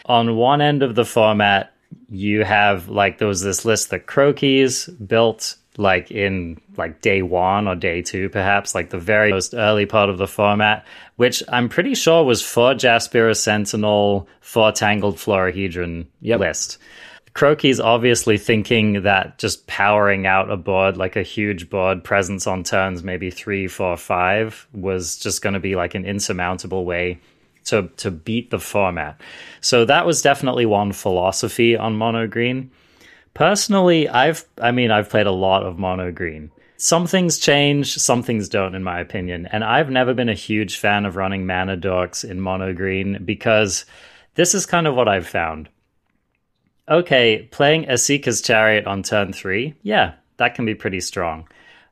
On 0.07 0.37
one 0.37 0.62
end 0.62 0.83
of 0.83 0.94
the 0.94 1.05
format, 1.05 1.75
you 2.09 2.44
have 2.44 2.88
like 2.88 3.18
there 3.18 3.29
was 3.29 3.42
this 3.42 3.66
list 3.66 3.90
that 3.90 4.07
Crokeyz 4.07 4.88
built 5.07 5.57
like 5.77 6.11
in 6.11 6.62
like 6.79 7.03
day 7.03 7.21
one 7.21 7.68
or 7.68 7.75
day 7.75 8.01
two, 8.01 8.31
perhaps, 8.31 8.75
like 8.75 8.88
the 8.88 8.99
very 8.99 9.31
most 9.31 9.53
early 9.53 9.85
part 9.85 10.09
of 10.09 10.16
the 10.16 10.27
format, 10.27 10.87
which 11.16 11.42
I'm 11.51 11.68
pretty 11.68 11.94
sure 11.94 12.25
was 12.25 12.40
for 12.40 12.73
Jaspera 12.73 13.37
Sentinel, 13.37 14.27
for 14.40 14.73
Tangled 14.73 15.16
Florahedron 15.16 16.07
Yep. 16.23 16.40
list. 16.40 16.79
Crokeyz's 17.34 17.80
obviously 17.80 18.38
thinking 18.38 19.02
that 19.02 19.38
just 19.38 19.66
powering 19.66 20.26
out 20.26 20.50
a 20.50 20.56
board, 20.56 20.96
like 20.96 21.16
a 21.16 21.22
huge 21.22 21.70
board 21.70 22.02
presence 22.02 22.46
on 22.46 22.64
turns, 22.64 23.02
maybe 23.02 23.30
three, 23.30 23.68
four, 23.68 23.96
five, 23.96 24.66
was 24.72 25.16
just 25.16 25.42
going 25.42 25.54
to 25.54 25.60
be 25.60 25.76
like 25.76 25.94
an 25.94 26.04
insurmountable 26.04 26.84
way 26.84 27.20
to 27.68 27.88
to 27.98 28.10
beat 28.10 28.50
the 28.50 28.58
format. 28.58 29.20
So 29.60 29.84
that 29.84 30.06
was 30.06 30.22
definitely 30.22 30.66
one 30.66 30.92
philosophy 30.92 31.76
on 31.76 31.96
mono 31.96 32.26
green. 32.26 32.70
Personally, 33.34 34.08
I've 34.08 34.44
I 34.60 34.72
mean 34.72 34.90
I've 34.90 35.10
played 35.10 35.26
a 35.26 35.32
lot 35.32 35.64
of 35.64 35.78
mono 35.78 36.10
green. 36.10 36.50
Some 36.76 37.06
things 37.06 37.38
change, 37.38 37.94
some 37.96 38.22
things 38.22 38.48
don't 38.48 38.74
in 38.74 38.84
my 38.84 39.00
opinion. 39.00 39.46
And 39.46 39.64
I've 39.64 39.90
never 39.90 40.14
been 40.14 40.28
a 40.28 40.34
huge 40.34 40.78
fan 40.78 41.04
of 41.04 41.16
running 41.16 41.46
mana 41.46 41.76
dorks 41.76 42.28
in 42.28 42.40
mono 42.40 42.72
green 42.72 43.22
because 43.24 43.84
this 44.34 44.54
is 44.54 44.66
kind 44.66 44.86
of 44.86 44.94
what 44.94 45.08
I've 45.08 45.26
found. 45.26 45.68
Okay, 46.90 47.48
playing 47.51 47.85
a 47.85 47.94
Esika's 47.94 48.40
Chariot 48.40 48.87
on 48.87 49.03
turn 49.03 49.33
3, 49.33 49.74
yeah, 49.83 50.14
that 50.38 50.55
can 50.55 50.64
be 50.64 50.74
pretty 50.74 51.01
strong. 51.01 51.46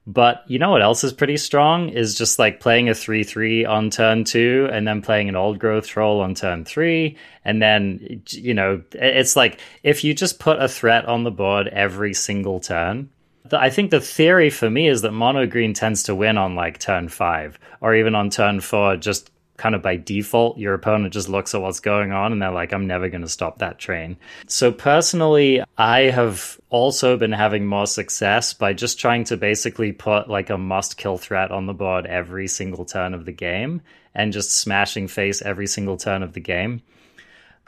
But 0.07 0.45
you 0.47 0.61
know 0.61 0.71
what 0.71 0.83
else 0.83 1.03
is 1.03 1.13
pretty 1.13 1.37
strong? 1.37 1.89
Is 1.89 2.15
just 2.15 2.39
like 2.39 2.61
playing 2.61 2.89
a 2.89 2.95
3 2.95 3.25
3 3.25 3.65
on 3.65 3.91
turn 3.91 4.23
2 4.23 4.69
and 4.73 4.87
then 4.87 5.03
playing 5.03 5.29
an 5.29 5.35
old 5.35 5.59
growth 5.59 5.89
troll 5.89 6.21
on 6.21 6.35
turn 6.35 6.65
3. 6.65 7.17
And 7.45 7.61
then, 7.61 8.23
you 8.29 8.55
know, 8.55 8.83
it's 8.93 9.35
like 9.35 9.61
if 9.83 10.05
you 10.05 10.15
just 10.15 10.39
put 10.39 10.63
a 10.63 10.69
threat 10.69 11.07
on 11.07 11.25
the 11.25 11.33
board 11.33 11.67
every 11.69 12.15
single 12.15 12.61
turn. 12.61 13.11
I 13.53 13.71
think 13.71 13.91
the 13.91 14.01
theory 14.01 14.51
for 14.51 14.71
me 14.71 14.89
is 14.89 15.03
that 15.03 15.13
mono 15.13 15.47
green 15.47 15.73
tends 15.75 16.05
to 16.05 16.15
win 16.15 16.39
on 16.39 16.55
like 16.55 16.79
turn 16.79 17.09
5 17.09 17.59
or 17.81 17.95
even 17.95 18.15
on 18.15 18.31
turn 18.31 18.61
4, 18.61 18.97
just 18.97 19.31
kind 19.57 19.75
of 19.75 19.83
by 19.83 19.97
default, 19.97 20.59
your 20.59 20.75
opponent 20.75 21.12
just 21.12 21.29
looks 21.29 21.55
at 21.55 21.62
what's 21.62 21.81
going 21.81 22.12
on 22.12 22.33
and 22.33 22.40
they're 22.40 22.51
like, 22.51 22.73
I'm 22.73 22.87
never 22.87 23.09
going 23.09 23.23
to 23.23 23.29
stop 23.29 23.59
that 23.59 23.79
train. 23.79 24.16
So, 24.47 24.73
personally, 24.73 25.62
I 25.77 26.01
have 26.03 26.61
also 26.71 27.16
been 27.16 27.33
having 27.33 27.66
more 27.66 27.87
success 27.87 28.53
by 28.53 28.73
just 28.73 28.99
trying 28.99 29.25
to 29.25 29.37
basically 29.37 29.92
put 29.92 30.29
like 30.29 30.51
a 30.51 30.59
must 30.59 30.97
kill 30.97 31.19
threat 31.19 31.51
on 31.51 31.66
the 31.66 31.75
board 31.75 32.07
every 32.07 32.49
single 32.49 32.85
turn 32.85 33.14
of 33.14 33.25
the 33.25 33.33
game 33.33 33.83
and 34.14 34.33
just 34.33 34.53
smashing 34.53 35.09
face 35.09 35.42
every 35.42 35.66
single 35.66 35.97
turn 35.97 36.23
of 36.23 36.33
the 36.33 36.40
game. 36.40 36.83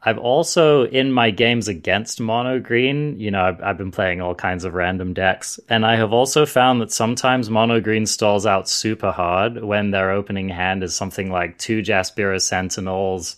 I've 0.00 0.18
also, 0.18 0.86
in 0.86 1.12
my 1.12 1.30
games 1.30 1.66
against 1.66 2.20
mono 2.20 2.60
green, 2.60 3.18
you 3.18 3.32
know, 3.32 3.42
I've, 3.42 3.60
I've 3.60 3.78
been 3.78 3.90
playing 3.90 4.20
all 4.20 4.34
kinds 4.34 4.64
of 4.64 4.74
random 4.74 5.12
decks, 5.12 5.58
and 5.68 5.84
I 5.84 5.96
have 5.96 6.12
also 6.12 6.46
found 6.46 6.80
that 6.80 6.92
sometimes 6.92 7.50
mono 7.50 7.80
green 7.80 8.06
stalls 8.06 8.46
out 8.46 8.68
super 8.68 9.10
hard 9.10 9.62
when 9.62 9.90
their 9.90 10.12
opening 10.12 10.48
hand 10.48 10.84
is 10.84 10.94
something 10.94 11.32
like 11.32 11.58
two 11.58 11.82
Jaspera 11.82 12.40
Sentinels, 12.40 13.36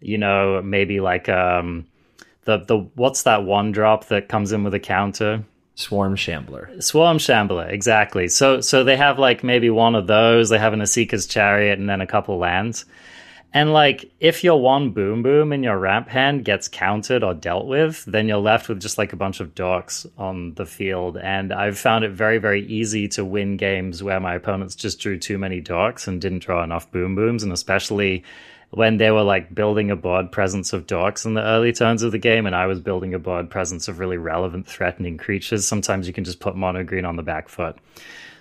you 0.00 0.18
know, 0.18 0.60
maybe 0.60 0.98
like 0.98 1.28
um, 1.28 1.86
the 2.44 2.58
the 2.58 2.78
what's 2.96 3.22
that 3.22 3.44
one 3.44 3.70
drop 3.70 4.06
that 4.06 4.28
comes 4.28 4.50
in 4.50 4.64
with 4.64 4.74
a 4.74 4.80
counter? 4.80 5.44
Swarm 5.74 6.16
Shambler. 6.16 6.68
Swarm 6.80 7.18
Shambler, 7.18 7.68
exactly. 7.68 8.28
So 8.28 8.60
so 8.60 8.84
they 8.84 8.96
have 8.96 9.18
like 9.18 9.44
maybe 9.44 9.70
one 9.70 9.94
of 9.94 10.08
those. 10.08 10.48
They 10.48 10.58
have 10.58 10.72
an 10.72 10.80
Esika's 10.80 11.26
Chariot 11.26 11.78
and 11.78 11.88
then 11.88 12.00
a 12.00 12.06
couple 12.06 12.38
lands. 12.38 12.84
And 13.54 13.72
like 13.72 14.10
if 14.18 14.42
your 14.42 14.60
one 14.60 14.90
boom 14.90 15.22
boom 15.22 15.52
in 15.52 15.62
your 15.62 15.78
ramp 15.78 16.08
hand 16.08 16.44
gets 16.44 16.68
countered 16.68 17.22
or 17.22 17.34
dealt 17.34 17.66
with, 17.66 18.04
then 18.06 18.26
you're 18.26 18.38
left 18.38 18.68
with 18.68 18.80
just 18.80 18.96
like 18.96 19.12
a 19.12 19.16
bunch 19.16 19.40
of 19.40 19.54
dorks 19.54 20.06
on 20.16 20.54
the 20.54 20.64
field. 20.64 21.18
And 21.18 21.52
I've 21.52 21.78
found 21.78 22.04
it 22.04 22.12
very, 22.12 22.38
very 22.38 22.66
easy 22.66 23.08
to 23.08 23.24
win 23.24 23.58
games 23.58 24.02
where 24.02 24.20
my 24.20 24.34
opponents 24.34 24.74
just 24.74 25.00
drew 25.00 25.18
too 25.18 25.36
many 25.36 25.60
dorks 25.60 26.08
and 26.08 26.20
didn't 26.20 26.40
draw 26.40 26.64
enough 26.64 26.90
boom 26.90 27.14
booms, 27.14 27.42
and 27.42 27.52
especially 27.52 28.24
when 28.70 28.96
they 28.96 29.10
were 29.10 29.22
like 29.22 29.54
building 29.54 29.90
a 29.90 29.96
board 29.96 30.32
presence 30.32 30.72
of 30.72 30.86
dorks 30.86 31.26
in 31.26 31.34
the 31.34 31.42
early 31.42 31.74
turns 31.74 32.02
of 32.02 32.10
the 32.10 32.18
game, 32.18 32.46
and 32.46 32.56
I 32.56 32.66
was 32.66 32.80
building 32.80 33.12
a 33.12 33.18
board 33.18 33.50
presence 33.50 33.86
of 33.86 33.98
really 33.98 34.16
relevant, 34.16 34.66
threatening 34.66 35.18
creatures. 35.18 35.66
Sometimes 35.66 36.06
you 36.06 36.14
can 36.14 36.24
just 36.24 36.40
put 36.40 36.56
mono 36.56 36.82
green 36.82 37.04
on 37.04 37.16
the 37.16 37.22
back 37.22 37.50
foot. 37.50 37.76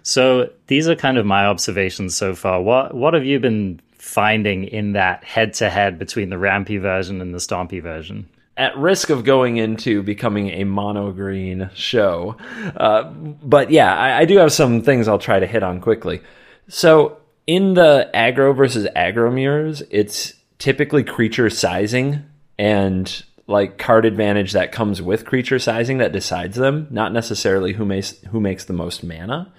So 0.04 0.50
these 0.68 0.88
are 0.88 0.96
kind 0.96 1.18
of 1.18 1.26
my 1.26 1.46
observations 1.48 2.16
so 2.16 2.34
far. 2.34 2.62
What 2.62 2.94
what 2.96 3.14
have 3.14 3.26
you 3.26 3.42
been 3.42 3.82
finding 4.02 4.64
in 4.64 4.94
that 4.94 5.24
head 5.24 5.54
to 5.54 5.70
head 5.70 6.00
between 6.00 6.30
the 6.30 6.38
rampy 6.38 6.78
version 6.78 7.22
and 7.22 7.34
the 7.34 7.38
stompy 7.38 7.82
version? 7.82 8.28
at 8.58 8.78
risk 8.78 9.10
of 9.10 9.24
going 9.24 9.58
into 9.58 10.04
becoming 10.04 10.50
a 10.50 10.66
mono 10.66 11.12
green 11.12 11.70
show. 11.74 12.36
Uh, 12.76 13.04
but 13.04 13.72
yeah, 13.72 13.96
I, 13.96 14.20
I 14.20 14.26
do 14.26 14.38
have 14.38 14.52
some 14.52 14.82
things 14.82 15.08
I'll 15.08 15.18
try 15.18 15.40
to 15.40 15.48
hit 15.48 15.64
on 15.64 15.80
quickly. 15.80 16.22
So 16.68 17.18
in 17.48 17.74
the 17.74 18.10
aggro 18.14 18.56
versus 18.56 18.88
aggro 18.96 19.34
mirrors, 19.34 19.82
it's 19.90 20.34
typically 20.60 21.04
creature 21.04 21.50
sizing 21.50 22.24
and 22.60 23.24
like 23.48 23.78
card 23.78 24.06
advantage 24.06 24.52
that 24.52 24.72
comes 24.72 25.02
with 25.02 25.26
creature 25.26 25.58
sizing 25.58 25.98
that 26.00 26.12
decides 26.12 26.56
them, 26.56 26.88
not 26.92 27.14
necessarily 27.14 27.74
who 27.74 27.86
makes 27.86 28.12
who 28.30 28.40
makes 28.40 28.66
the 28.66 28.74
most 28.74 29.04
mana. 29.04 29.52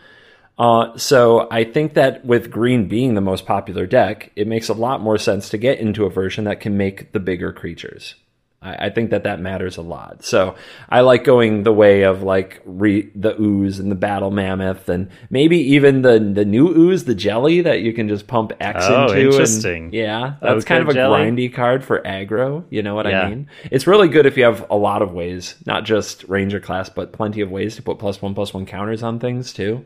Uh, 0.63 0.97
so 0.97 1.49
I 1.51 1.65
think 1.65 1.95
that 1.95 2.25
with 2.25 2.51
green 2.51 2.87
being 2.87 3.15
the 3.15 3.21
most 3.21 3.47
popular 3.47 3.85
deck, 3.85 4.31
it 4.37 4.47
makes 4.47 4.69
a 4.69 4.75
lot 4.75 5.01
more 5.01 5.19
sense 5.19 5.49
to 5.49 5.59
get 5.59 5.81
into 5.81 6.05
a 6.05 6.11
version 6.11 6.45
that 6.45 6.61
can 6.61 6.77
make 6.77 7.11
the 7.11 7.19
bigger 7.19 7.53
creatures. 7.53 8.15
I, 8.63 8.87
I 8.87 8.91
think 8.91 9.11
that 9.11 9.25
that 9.25 9.41
matters 9.41 9.77
a 9.77 9.83
lot. 9.83 10.25
So 10.25 10.55
I 10.89 11.01
like 11.01 11.25
going 11.25 11.65
the 11.65 11.73
way 11.73 12.03
of 12.03 12.23
like 12.23 12.63
re, 12.65 13.11
the 13.17 13.35
ooze 13.43 13.81
and 13.81 13.91
the 13.91 13.97
battle 13.97 14.31
mammoth, 14.31 14.89
and 14.89 15.11
maybe 15.31 15.59
even 15.75 16.03
the 16.03 16.21
the 16.21 16.45
new 16.45 16.69
ooze, 16.69 17.07
the 17.07 17.15
jelly 17.17 17.63
that 17.63 17.81
you 17.81 17.93
can 17.93 18.07
just 18.09 18.29
pump 18.29 18.53
X 18.61 18.85
Oh, 18.89 19.03
into. 19.07 19.15
and- 19.15 19.21
interesting. 19.33 19.93
yeah, 19.93 20.35
that's 20.41 20.59
Ochre 20.59 20.65
kind 20.69 20.83
of 20.85 20.89
a 20.91 20.95
jelly? 20.95 21.21
grindy 21.23 21.53
card 21.53 21.83
for 21.85 22.01
aggro. 22.03 22.63
You 22.71 22.85
know 22.85 22.95
what 22.95 23.07
Yeah. 23.07 23.23
I 23.23 23.31
mean? 23.31 23.49
It's 23.73 23.89
really 23.89 24.07
good 24.07 24.27
if 24.27 24.37
you 24.37 24.45
have 24.45 24.65
a 24.71 24.77
lot 24.77 25.03
of 25.03 25.13
ways, 25.13 25.57
not 25.67 25.83
just 25.85 26.23
ranger 26.29 26.61
class, 26.61 26.89
but 26.89 27.13
plenty 27.13 27.41
of 27.41 27.51
ways 27.51 27.75
to 27.75 27.83
put 27.83 27.99
plus 27.99 28.23
one 28.23 28.33
plus 28.37 28.55
one 28.55 28.65
counters 28.65 29.03
on 29.03 29.19
things 29.19 29.53
too. 29.53 29.85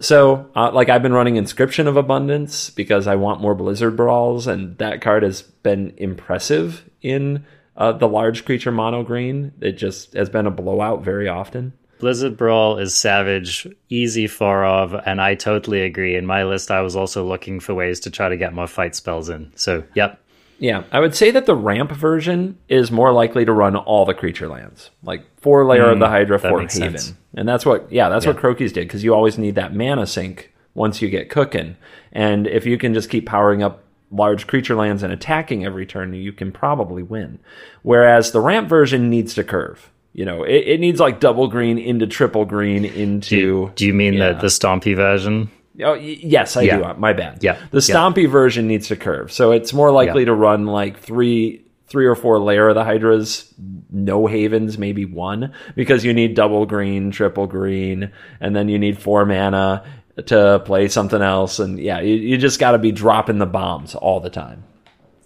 So, 0.00 0.50
uh, 0.56 0.72
like 0.72 0.88
I've 0.88 1.02
been 1.02 1.12
running 1.12 1.36
Inscription 1.36 1.86
of 1.86 1.96
Abundance 1.96 2.70
because 2.70 3.06
I 3.06 3.14
want 3.14 3.40
more 3.40 3.54
Blizzard 3.54 3.96
Brawls, 3.96 4.46
and 4.46 4.76
that 4.78 5.00
card 5.00 5.22
has 5.22 5.42
been 5.42 5.94
impressive 5.96 6.88
in 7.00 7.44
uh, 7.76 7.92
the 7.92 8.08
large 8.08 8.44
creature 8.44 8.72
mono 8.72 9.02
green. 9.02 9.52
It 9.60 9.72
just 9.72 10.14
has 10.14 10.28
been 10.28 10.46
a 10.46 10.50
blowout 10.50 11.02
very 11.04 11.28
often. 11.28 11.72
Blizzard 12.00 12.36
Brawl 12.36 12.78
is 12.78 12.94
savage, 12.94 13.66
easy 13.88 14.26
for 14.26 14.64
of, 14.64 14.94
and 15.06 15.20
I 15.20 15.36
totally 15.36 15.82
agree. 15.82 16.16
In 16.16 16.26
my 16.26 16.44
list, 16.44 16.70
I 16.70 16.80
was 16.80 16.96
also 16.96 17.24
looking 17.24 17.60
for 17.60 17.72
ways 17.72 18.00
to 18.00 18.10
try 18.10 18.28
to 18.28 18.36
get 18.36 18.52
more 18.52 18.66
fight 18.66 18.94
spells 18.94 19.28
in. 19.28 19.52
So, 19.54 19.84
yep. 19.94 20.20
Yeah, 20.58 20.84
I 20.92 21.00
would 21.00 21.14
say 21.14 21.30
that 21.32 21.46
the 21.46 21.54
ramp 21.56 21.90
version 21.92 22.58
is 22.68 22.90
more 22.90 23.12
likely 23.12 23.44
to 23.44 23.52
run 23.52 23.76
all 23.76 24.04
the 24.04 24.14
creature 24.14 24.48
lands, 24.48 24.90
like 25.02 25.24
four 25.40 25.64
Lair 25.66 25.90
of 25.90 25.98
the 25.98 26.06
mm, 26.06 26.10
Hydra, 26.10 26.38
that 26.38 26.48
four 26.48 26.60
Haven, 26.60 26.70
sense. 26.98 27.14
and 27.34 27.48
that's 27.48 27.66
what 27.66 27.90
yeah, 27.90 28.08
that's 28.08 28.24
what 28.26 28.36
Crokeyz 28.36 28.72
did 28.72 28.86
because 28.86 29.02
you 29.04 29.14
always 29.14 29.36
need 29.38 29.56
that 29.56 29.74
mana 29.74 30.06
sink 30.06 30.52
once 30.74 31.02
you 31.02 31.08
get 31.10 31.28
cooking, 31.30 31.76
and 32.12 32.46
if 32.46 32.66
you 32.66 32.78
can 32.78 32.94
just 32.94 33.10
keep 33.10 33.26
powering 33.26 33.62
up 33.62 33.82
large 34.10 34.46
creature 34.46 34.76
lands 34.76 35.02
and 35.02 35.12
attacking 35.12 35.64
every 35.64 35.84
turn, 35.86 36.14
you 36.14 36.32
can 36.32 36.52
probably 36.52 37.02
win. 37.02 37.38
Whereas 37.82 38.30
the 38.30 38.40
ramp 38.40 38.68
version 38.68 39.10
needs 39.10 39.34
to 39.34 39.42
curve. 39.44 39.90
You 40.12 40.24
know, 40.24 40.44
it, 40.44 40.68
it 40.68 40.80
needs 40.80 41.00
like 41.00 41.18
double 41.18 41.48
green 41.48 41.76
into 41.78 42.06
triple 42.06 42.44
green 42.44 42.84
into. 42.84 43.72
Do 43.74 43.84
you 43.84 43.92
mean 43.92 44.14
Yeah. 44.14 44.34
the, 44.34 44.42
the 44.42 44.46
Stompy 44.46 44.94
version? 44.94 45.50
Oh, 45.82 45.92
y- 45.94 46.18
yes, 46.20 46.56
I 46.56 46.62
Yeah. 46.62 46.92
do. 46.94 47.00
My 47.00 47.12
bad. 47.12 47.38
Yeah. 47.42 47.56
The 47.70 47.84
Yeah. 47.86 47.94
Stompy 47.96 48.28
version 48.28 48.66
needs 48.66 48.88
to 48.88 48.96
curve, 48.96 49.32
so 49.32 49.50
it's 49.52 49.72
more 49.72 49.90
likely 49.90 50.22
Yeah. 50.22 50.26
to 50.26 50.34
run 50.34 50.66
like 50.66 50.98
three, 51.00 51.62
three 51.88 52.06
or 52.06 52.14
four 52.14 52.38
Lair 52.38 52.68
of 52.68 52.74
the 52.74 52.84
Hydras, 52.84 53.52
no 53.92 54.26
havens, 54.26 54.78
maybe 54.78 55.04
one, 55.04 55.52
because 55.74 56.04
you 56.04 56.12
need 56.12 56.34
double 56.34 56.64
green, 56.66 57.10
triple 57.10 57.46
green, 57.46 58.10
and 58.40 58.54
then 58.54 58.68
you 58.68 58.78
need 58.78 58.98
four 58.98 59.24
mana 59.26 59.82
to 60.26 60.62
play 60.64 60.86
something 60.88 61.22
else, 61.22 61.58
and 61.58 61.78
yeah, 61.80 62.00
you, 62.00 62.14
you 62.14 62.36
just 62.38 62.60
got 62.60 62.70
to 62.72 62.78
be 62.78 62.92
dropping 62.92 63.38
the 63.38 63.46
bombs 63.46 63.94
all 63.96 64.20
the 64.20 64.30
time. 64.30 64.62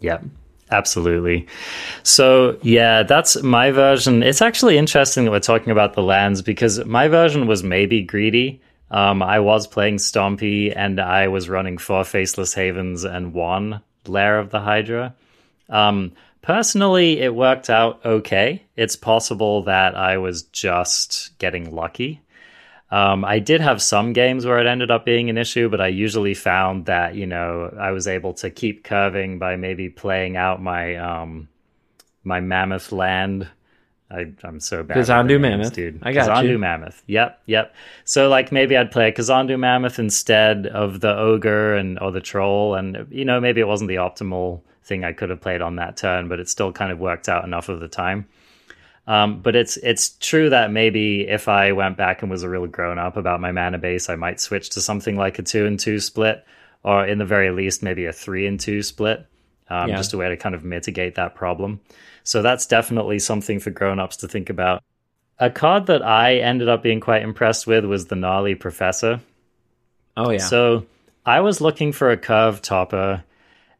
Yep. 0.00 0.24
Absolutely. 0.70 1.46
So, 2.02 2.56
yeah, 2.62 3.02
that's 3.02 3.42
my 3.42 3.70
version. 3.70 4.22
It's 4.22 4.42
actually 4.42 4.76
interesting 4.78 5.24
that 5.24 5.30
we're 5.30 5.40
talking 5.40 5.70
about 5.70 5.94
the 5.94 6.02
lands 6.02 6.42
because 6.42 6.84
my 6.84 7.08
version 7.08 7.46
was 7.46 7.62
maybe 7.62 8.02
greedy. 8.02 8.60
Um, 8.90 9.22
I 9.22 9.40
was 9.40 9.66
playing 9.66 9.96
Stompy 9.96 10.72
and 10.74 11.00
I 11.00 11.28
was 11.28 11.48
running 11.48 11.78
four 11.78 12.04
Faceless 12.04 12.54
Havens 12.54 13.04
and 13.04 13.34
one 13.34 13.82
Lair 14.06 14.38
of 14.38 14.50
the 14.50 14.60
Hydra. 14.60 15.14
Um, 15.68 16.12
Personally, 16.48 17.20
it 17.20 17.34
worked 17.34 17.68
out 17.68 18.00
okay. 18.06 18.62
It's 18.74 18.96
possible 18.96 19.64
that 19.64 19.94
I 19.94 20.16
was 20.16 20.44
just 20.44 21.36
getting 21.38 21.74
lucky. 21.74 22.22
Um, 22.90 23.22
I 23.22 23.38
did 23.38 23.60
have 23.60 23.82
some 23.82 24.14
games 24.14 24.46
where 24.46 24.58
it 24.58 24.66
ended 24.66 24.90
up 24.90 25.04
being 25.04 25.28
an 25.28 25.36
issue, 25.36 25.68
but 25.68 25.82
I 25.82 25.88
usually 25.88 26.32
found 26.32 26.86
that 26.86 27.16
you 27.16 27.26
know 27.26 27.76
I 27.78 27.90
was 27.90 28.08
able 28.08 28.32
to 28.34 28.50
keep 28.50 28.82
curving 28.82 29.38
by 29.38 29.56
maybe 29.56 29.90
playing 29.90 30.38
out 30.38 30.62
my 30.62 30.96
um, 30.96 31.48
my 32.24 32.40
mammoth 32.40 32.92
land. 32.92 33.46
I, 34.10 34.32
I'm 34.42 34.58
so 34.60 34.82
bad. 34.82 34.96
Kazandu 34.96 35.38
Mammoth. 35.38 35.74
dude. 35.74 36.00
I 36.02 36.12
got 36.12 36.28
Kazandu 36.30 36.48
you. 36.50 36.58
Mammoth. 36.58 37.02
Yep, 37.06 37.42
yep. 37.46 37.74
So 38.04 38.28
like 38.28 38.50
maybe 38.50 38.76
I'd 38.76 38.90
play 38.90 39.08
a 39.08 39.12
Kazandu 39.12 39.58
Mammoth 39.58 39.98
instead 39.98 40.66
of 40.66 41.00
the 41.00 41.14
ogre 41.14 41.74
and 41.74 41.98
or 42.00 42.10
the 42.10 42.20
troll, 42.20 42.74
and 42.74 43.06
you 43.10 43.24
know 43.24 43.40
maybe 43.40 43.60
it 43.60 43.66
wasn't 43.68 43.88
the 43.88 43.96
optimal 43.96 44.62
thing 44.84 45.04
I 45.04 45.12
could 45.12 45.28
have 45.28 45.40
played 45.42 45.60
on 45.60 45.76
that 45.76 45.98
turn, 45.98 46.28
but 46.28 46.40
it 46.40 46.48
still 46.48 46.72
kind 46.72 46.90
of 46.90 46.98
worked 46.98 47.28
out 47.28 47.44
enough 47.44 47.68
of 47.68 47.80
the 47.80 47.88
time. 47.88 48.26
Um, 49.06 49.40
but 49.40 49.56
it's 49.56 49.76
it's 49.78 50.10
true 50.20 50.50
that 50.50 50.70
maybe 50.70 51.26
if 51.28 51.48
I 51.48 51.72
went 51.72 51.96
back 51.96 52.22
and 52.22 52.30
was 52.30 52.42
a 52.42 52.48
real 52.48 52.66
grown 52.66 52.98
up 52.98 53.16
about 53.16 53.40
my 53.40 53.52
mana 53.52 53.78
base, 53.78 54.08
I 54.10 54.16
might 54.16 54.40
switch 54.40 54.70
to 54.70 54.80
something 54.80 55.16
like 55.16 55.38
a 55.38 55.42
two 55.42 55.66
and 55.66 55.78
two 55.78 55.98
split, 56.00 56.44
or 56.82 57.06
in 57.06 57.18
the 57.18 57.24
very 57.24 57.50
least 57.50 57.82
maybe 57.82 58.04
a 58.06 58.12
three 58.12 58.46
and 58.46 58.58
two 58.60 58.82
split, 58.82 59.26
um, 59.70 59.88
Yeah. 59.90 59.96
just 59.96 60.12
a 60.12 60.18
way 60.18 60.28
to 60.28 60.36
kind 60.36 60.54
of 60.54 60.62
mitigate 60.64 61.14
that 61.14 61.34
problem. 61.34 61.80
So 62.28 62.42
that's 62.42 62.66
definitely 62.66 63.20
something 63.20 63.58
for 63.58 63.70
grown 63.70 63.98
ups 63.98 64.18
to 64.18 64.28
think 64.28 64.50
about. 64.50 64.82
A 65.38 65.48
card 65.48 65.86
that 65.86 66.02
I 66.02 66.36
ended 66.36 66.68
up 66.68 66.82
being 66.82 67.00
quite 67.00 67.22
impressed 67.22 67.66
with 67.66 67.86
was 67.86 68.04
the 68.04 68.16
gnarly 68.16 68.54
professor. 68.54 69.20
Oh 70.14 70.28
yeah. 70.28 70.36
So 70.36 70.84
I 71.24 71.40
was 71.40 71.62
looking 71.62 71.90
for 71.92 72.10
a 72.10 72.18
curve 72.18 72.60
topper. 72.60 73.24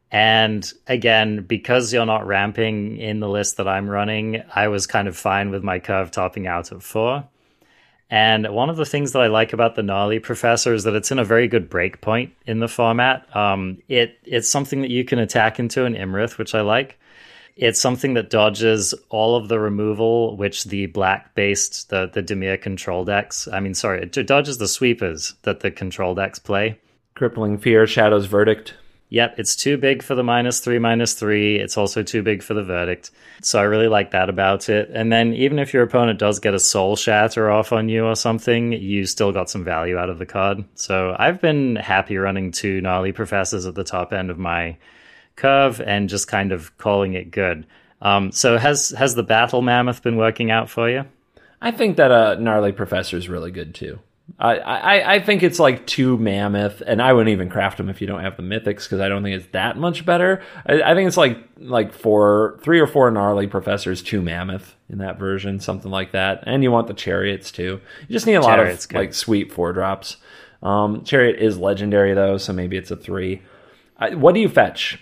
And 0.09 0.67
again, 0.87 1.43
because 1.43 1.93
you're 1.93 2.07
not 2.07 2.25
ramping 2.25 2.97
in 2.97 3.19
the 3.19 3.29
list 3.29 3.57
that 3.57 3.67
I'm 3.67 3.87
running, 3.87 4.41
I 4.55 4.69
was 4.69 4.87
kind 4.87 5.07
of 5.07 5.15
fine 5.15 5.51
with 5.51 5.61
my 5.61 5.77
curve 5.77 6.09
topping 6.09 6.47
out 6.47 6.71
at 6.71 6.81
four. 6.81 7.27
And 8.09 8.51
one 8.51 8.71
of 8.71 8.77
the 8.77 8.85
things 8.85 9.11
that 9.11 9.21
I 9.21 9.27
like 9.27 9.53
about 9.53 9.75
the 9.75 9.83
Gnarly 9.83 10.17
Professor 10.17 10.73
is 10.73 10.85
that 10.85 10.95
it's 10.95 11.11
in 11.11 11.19
a 11.19 11.23
very 11.23 11.47
good 11.47 11.69
break 11.69 12.01
point 12.01 12.33
in 12.47 12.61
the 12.61 12.67
format. 12.67 13.27
Um, 13.35 13.83
it 13.87 14.17
it's 14.23 14.49
something 14.49 14.81
that 14.81 14.89
you 14.89 15.05
can 15.05 15.19
attack 15.19 15.59
into 15.59 15.85
an 15.85 15.93
Imrith, 15.93 16.39
which 16.39 16.55
I 16.55 16.61
like. 16.61 16.97
It's 17.59 17.79
something 17.79 18.13
that 18.13 18.29
dodges 18.29 18.93
all 19.09 19.35
of 19.35 19.49
the 19.49 19.59
removal, 19.59 20.37
which 20.37 20.63
the 20.63 20.85
black 20.85 21.35
based 21.35 21.89
the 21.89 22.09
the 22.11 22.23
Dimir 22.23 22.61
control 22.61 23.03
decks. 23.03 23.49
I 23.51 23.59
mean, 23.59 23.73
sorry, 23.73 24.01
it 24.01 24.27
dodges 24.27 24.57
the 24.57 24.67
sweepers 24.67 25.33
that 25.43 25.59
the 25.59 25.69
control 25.69 26.15
decks 26.15 26.39
play. 26.39 26.79
Crippling 27.15 27.57
Fear, 27.57 27.85
Shadow's 27.85 28.27
Verdict. 28.27 28.75
Yep, 29.09 29.39
it's 29.39 29.55
too 29.55 29.77
big 29.77 30.03
for 30.03 30.15
the 30.15 30.23
minus 30.23 30.59
three, 30.59 30.79
minus 30.79 31.15
three. 31.15 31.57
It's 31.57 31.77
also 31.77 32.03
too 32.03 32.21
big 32.21 32.43
for 32.43 32.53
the 32.53 32.63
verdict. 32.63 33.09
So 33.41 33.59
I 33.59 33.63
really 33.63 33.87
like 33.87 34.11
that 34.11 34.29
about 34.29 34.69
it. 34.69 34.89
And 34.93 35.11
then 35.11 35.33
even 35.33 35.57
if 35.57 35.73
your 35.73 35.83
opponent 35.83 36.19
does 36.19 36.39
get 36.39 36.53
a 36.53 36.59
soul 36.59 36.95
shatter 36.95 37.49
off 37.49 37.73
on 37.73 37.89
you 37.89 38.05
or 38.05 38.15
something, 38.15 38.71
you 38.71 39.07
still 39.07 39.31
got 39.31 39.49
some 39.49 39.63
value 39.63 39.97
out 39.97 40.11
of 40.11 40.19
the 40.19 40.27
card. 40.27 40.63
So 40.75 41.15
I've 41.17 41.41
been 41.41 41.75
happy 41.75 42.17
running 42.17 42.51
two 42.51 42.81
gnarly 42.81 43.11
professors 43.11 43.65
at 43.65 43.73
the 43.73 43.83
top 43.83 44.13
end 44.13 44.29
of 44.29 44.37
my 44.37 44.77
curve 45.39 45.81
and 45.81 46.09
just 46.09 46.27
kind 46.27 46.51
of 46.51 46.77
calling 46.77 47.13
it 47.13 47.31
good. 47.31 47.65
Um, 48.01 48.31
so 48.31 48.57
has 48.57 48.89
has 48.89 49.15
the 49.15 49.23
battle 49.23 49.61
mammoth 49.61 50.03
been 50.03 50.17
working 50.17 50.51
out 50.51 50.69
for 50.69 50.89
you? 50.89 51.05
I 51.61 51.71
think 51.71 51.97
that 51.97 52.11
a 52.11 52.41
gnarly 52.41 52.71
professor 52.71 53.17
is 53.17 53.27
really 53.27 53.51
good 53.51 53.75
too. 53.75 53.99
I, 54.37 54.57
I 54.57 55.13
I 55.15 55.19
think 55.19 55.43
it's 55.43 55.59
like 55.59 55.87
two 55.87 56.17
mammoth, 56.17 56.81
and 56.85 57.01
I 57.01 57.13
wouldn't 57.13 57.31
even 57.33 57.49
craft 57.49 57.77
them 57.77 57.89
if 57.89 57.99
you 57.99 58.07
don't 58.07 58.21
have 58.21 58.37
the 58.37 58.43
mythics 58.43 58.83
because 58.83 58.99
I 58.99 59.09
don't 59.09 59.23
think 59.23 59.35
it's 59.35 59.51
that 59.53 59.77
much 59.77 60.05
better. 60.05 60.43
I, 60.65 60.81
I 60.81 60.93
think 60.93 61.07
it's 61.07 61.17
like 61.17 61.39
like 61.57 61.93
four, 61.93 62.59
three 62.61 62.79
or 62.79 62.87
four 62.87 63.09
gnarly 63.11 63.47
professors, 63.47 64.01
two 64.01 64.21
mammoth 64.21 64.75
in 64.89 64.99
that 64.99 65.17
version, 65.17 65.59
something 65.59 65.91
like 65.91 66.11
that. 66.11 66.43
And 66.45 66.63
you 66.63 66.71
want 66.71 66.87
the 66.87 66.93
chariots 66.93 67.51
too. 67.51 67.81
You 68.07 68.13
just 68.13 68.27
need 68.27 68.35
a 68.35 68.41
lot 68.41 68.59
of 68.59 68.87
good. 68.87 68.97
like 68.97 69.13
sweet 69.13 69.51
four 69.51 69.73
drops. 69.73 70.17
Um, 70.61 71.03
chariot 71.03 71.39
is 71.39 71.57
legendary 71.57 72.13
though, 72.13 72.37
so 72.37 72.53
maybe 72.53 72.77
it's 72.77 72.91
a 72.91 72.95
three. 72.95 73.41
I, 73.97 74.15
what 74.15 74.35
do 74.35 74.41
you 74.41 74.49
fetch? 74.49 74.99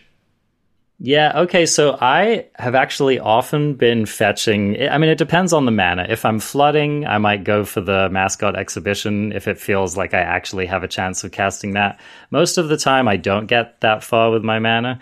Yeah, 0.99 1.41
okay, 1.41 1.67
so 1.67 1.95
I 2.01 2.47
have 2.55 2.73
actually 2.73 3.19
often 3.19 3.75
been 3.75 4.07
fetching. 4.07 4.81
I 4.81 4.97
mean, 4.97 5.11
it 5.11 5.19
depends 5.19 5.53
on 5.53 5.65
the 5.65 5.71
mana. 5.71 6.07
If 6.09 6.25
I'm 6.25 6.39
flooding, 6.39 7.05
I 7.05 7.19
might 7.19 7.43
go 7.43 7.65
for 7.65 7.81
the 7.81 8.09
mascot 8.09 8.55
exhibition 8.55 9.31
if 9.31 9.47
it 9.47 9.59
feels 9.59 9.95
like 9.95 10.15
I 10.15 10.21
actually 10.21 10.65
have 10.65 10.83
a 10.83 10.87
chance 10.87 11.23
of 11.23 11.31
casting 11.31 11.73
that. 11.73 11.99
Most 12.31 12.57
of 12.57 12.69
the 12.69 12.77
time, 12.77 13.07
I 13.07 13.17
don't 13.17 13.45
get 13.45 13.79
that 13.81 14.03
far 14.03 14.31
with 14.31 14.43
my 14.43 14.57
mana. 14.57 14.99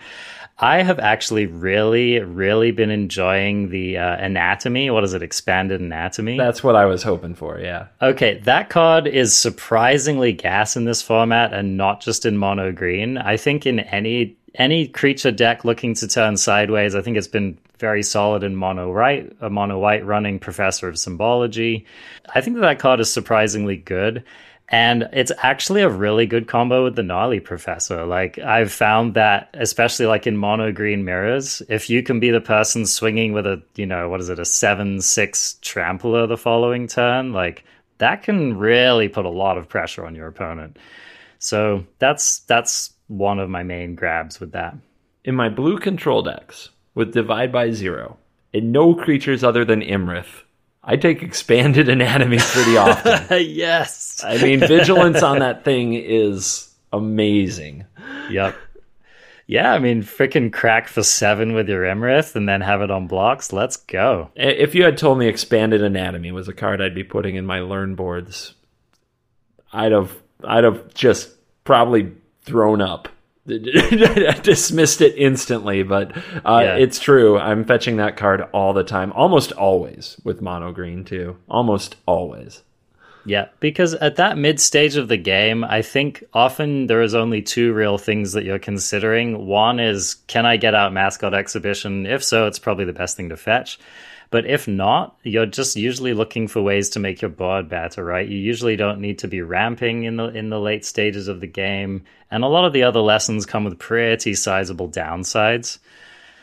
I 0.58 0.82
have 0.82 0.98
actually 0.98 1.46
really, 1.46 2.18
really 2.20 2.70
been 2.72 2.90
enjoying 2.90 3.68
the 3.68 3.98
uh, 3.98 4.16
anatomy. 4.16 4.90
What 4.90 5.04
is 5.04 5.12
it? 5.12 5.22
Expanded 5.22 5.82
anatomy. 5.82 6.38
That's 6.38 6.64
what 6.64 6.76
I 6.76 6.86
was 6.86 7.02
hoping 7.02 7.34
for. 7.34 7.58
Yeah. 7.58 7.88
Okay, 8.00 8.38
that 8.44 8.70
card 8.70 9.06
is 9.06 9.36
surprisingly 9.36 10.32
gas 10.32 10.76
in 10.76 10.86
this 10.86 11.02
format 11.02 11.52
and 11.52 11.76
not 11.76 12.00
just 12.00 12.24
in 12.24 12.38
mono 12.38 12.72
green. 12.72 13.18
I 13.18 13.36
think 13.36 13.66
in 13.66 13.80
any 13.80 14.35
any 14.56 14.88
creature 14.88 15.30
deck 15.30 15.64
looking 15.64 15.94
to 15.94 16.08
turn 16.08 16.36
sideways, 16.36 16.94
I 16.94 17.02
think 17.02 17.16
it's 17.16 17.28
been 17.28 17.58
very 17.78 18.02
solid 18.02 18.42
in 18.42 18.56
mono 18.56 18.90
right, 18.90 19.30
a 19.40 19.50
mono 19.50 19.78
white 19.78 20.04
running 20.04 20.38
Professor 20.38 20.88
of 20.88 20.98
Symbology. 20.98 21.86
I 22.34 22.40
think 22.40 22.56
that 22.56 22.62
that 22.62 22.78
card 22.78 23.00
is 23.00 23.12
surprisingly 23.12 23.76
good. 23.76 24.24
And 24.68 25.08
it's 25.12 25.30
actually 25.42 25.82
a 25.82 25.88
really 25.88 26.26
good 26.26 26.48
combo 26.48 26.82
with 26.82 26.96
the 26.96 27.02
Gnarly 27.04 27.38
Professor. 27.38 28.04
Like, 28.04 28.38
I've 28.40 28.72
found 28.72 29.14
that, 29.14 29.48
especially 29.54 30.06
like 30.06 30.26
in 30.26 30.36
mono 30.36 30.72
green 30.72 31.04
mirrors, 31.04 31.62
if 31.68 31.88
you 31.88 32.02
can 32.02 32.18
be 32.18 32.30
the 32.30 32.40
person 32.40 32.84
swinging 32.84 33.32
with 33.32 33.46
a, 33.46 33.62
you 33.76 33.86
know, 33.86 34.08
what 34.08 34.20
is 34.20 34.28
it, 34.28 34.40
a 34.40 34.44
7 34.44 35.00
6 35.00 35.58
trampler 35.62 36.26
the 36.26 36.36
following 36.36 36.88
turn, 36.88 37.32
like, 37.32 37.62
that 37.98 38.24
can 38.24 38.58
really 38.58 39.08
put 39.08 39.24
a 39.24 39.30
lot 39.30 39.56
of 39.56 39.68
pressure 39.68 40.04
on 40.04 40.16
your 40.16 40.26
opponent. 40.26 40.78
So 41.38 41.86
that's 41.98 42.40
that's 42.40 42.92
one 43.08 43.38
of 43.38 43.50
my 43.50 43.62
main 43.62 43.94
grabs 43.94 44.40
with 44.40 44.52
that. 44.52 44.76
In 45.24 45.34
my 45.34 45.48
blue 45.48 45.78
control 45.78 46.22
decks, 46.22 46.70
with 46.94 47.12
Divide 47.12 47.52
by 47.52 47.70
Zero, 47.70 48.16
and 48.52 48.72
no 48.72 48.94
creatures 48.94 49.44
other 49.44 49.64
than 49.64 49.80
Imrith, 49.80 50.42
I 50.82 50.96
take 50.96 51.22
expanded 51.22 51.88
anatomy 51.90 52.38
pretty 52.38 52.76
often. 52.76 53.26
yes. 53.48 54.22
I 54.24 54.38
mean, 54.42 54.60
vigilance 54.60 55.22
on 55.22 55.40
that 55.40 55.64
thing 55.64 55.94
is 55.94 56.72
amazing. 56.92 57.84
Yep. 58.30 58.56
Yeah, 59.48 59.72
I 59.72 59.78
mean, 59.78 60.02
freaking 60.02 60.52
crack 60.52 60.88
for 60.88 61.04
seven 61.04 61.54
with 61.54 61.68
your 61.68 61.82
Emrith 61.82 62.34
and 62.34 62.48
then 62.48 62.62
have 62.62 62.82
it 62.82 62.90
on 62.90 63.06
blocks. 63.06 63.52
Let's 63.52 63.76
go. 63.76 64.30
If 64.34 64.74
you 64.74 64.84
had 64.84 64.98
told 64.98 65.18
me 65.18 65.28
expanded 65.28 65.82
anatomy 65.82 66.32
was 66.32 66.48
a 66.48 66.52
card 66.52 66.80
I'd 66.80 66.96
be 66.96 67.04
putting 67.04 67.36
in 67.36 67.46
my 67.46 67.60
learn 67.60 67.94
boards, 67.94 68.54
I'd 69.72 69.92
have 69.92 70.12
I'd 70.42 70.64
have 70.64 70.92
just 70.94 71.30
probably 71.62 72.12
thrown 72.46 72.80
up. 72.80 73.08
Dismissed 73.46 75.00
it 75.00 75.14
instantly, 75.16 75.82
but 75.82 76.16
uh, 76.44 76.60
Yeah. 76.64 76.76
it's 76.76 76.98
true. 76.98 77.38
I'm 77.38 77.64
fetching 77.64 77.96
that 77.98 78.16
card 78.16 78.42
all 78.52 78.72
the 78.72 78.82
time, 78.84 79.12
almost 79.12 79.52
always 79.52 80.16
with 80.24 80.40
mono 80.42 80.72
green 80.72 81.04
too. 81.04 81.36
Almost 81.48 81.96
always. 82.06 82.62
Yeah, 83.24 83.48
because 83.58 83.94
at 83.94 84.16
that 84.16 84.38
mid 84.38 84.60
stage 84.60 84.96
of 84.96 85.08
the 85.08 85.16
game, 85.16 85.64
I 85.64 85.82
think 85.82 86.22
often 86.32 86.86
there 86.86 87.02
is 87.02 87.14
only 87.14 87.42
two 87.42 87.72
real 87.72 87.98
things 87.98 88.32
that 88.34 88.44
you're 88.44 88.60
considering. 88.60 89.46
One 89.46 89.80
is, 89.80 90.14
can 90.28 90.46
I 90.46 90.56
get 90.56 90.74
out 90.76 90.92
mascot 90.92 91.34
exhibition? 91.34 92.06
If 92.06 92.22
so, 92.22 92.46
it's 92.46 92.60
probably 92.60 92.84
the 92.84 92.92
best 92.92 93.16
thing 93.16 93.28
to 93.30 93.36
fetch. 93.36 93.78
But 94.36 94.44
if 94.44 94.68
not, 94.68 95.16
you're 95.22 95.46
just 95.46 95.76
usually 95.76 96.12
looking 96.12 96.46
for 96.46 96.60
ways 96.60 96.90
to 96.90 97.00
make 97.00 97.22
your 97.22 97.30
board 97.30 97.70
better, 97.70 98.04
right? 98.04 98.28
You 98.28 98.36
usually 98.36 98.76
don't 98.76 99.00
need 99.00 99.20
to 99.20 99.28
be 99.28 99.40
ramping 99.40 100.04
in 100.04 100.18
the 100.18 100.24
in 100.24 100.50
the 100.50 100.60
late 100.60 100.84
stages 100.84 101.26
of 101.26 101.40
the 101.40 101.46
game, 101.46 102.04
and 102.30 102.44
a 102.44 102.46
lot 102.46 102.66
of 102.66 102.74
the 102.74 102.82
other 102.82 103.00
lessons 103.00 103.46
come 103.46 103.64
with 103.64 103.78
pretty 103.78 104.34
sizable 104.34 104.90
downsides. 104.90 105.78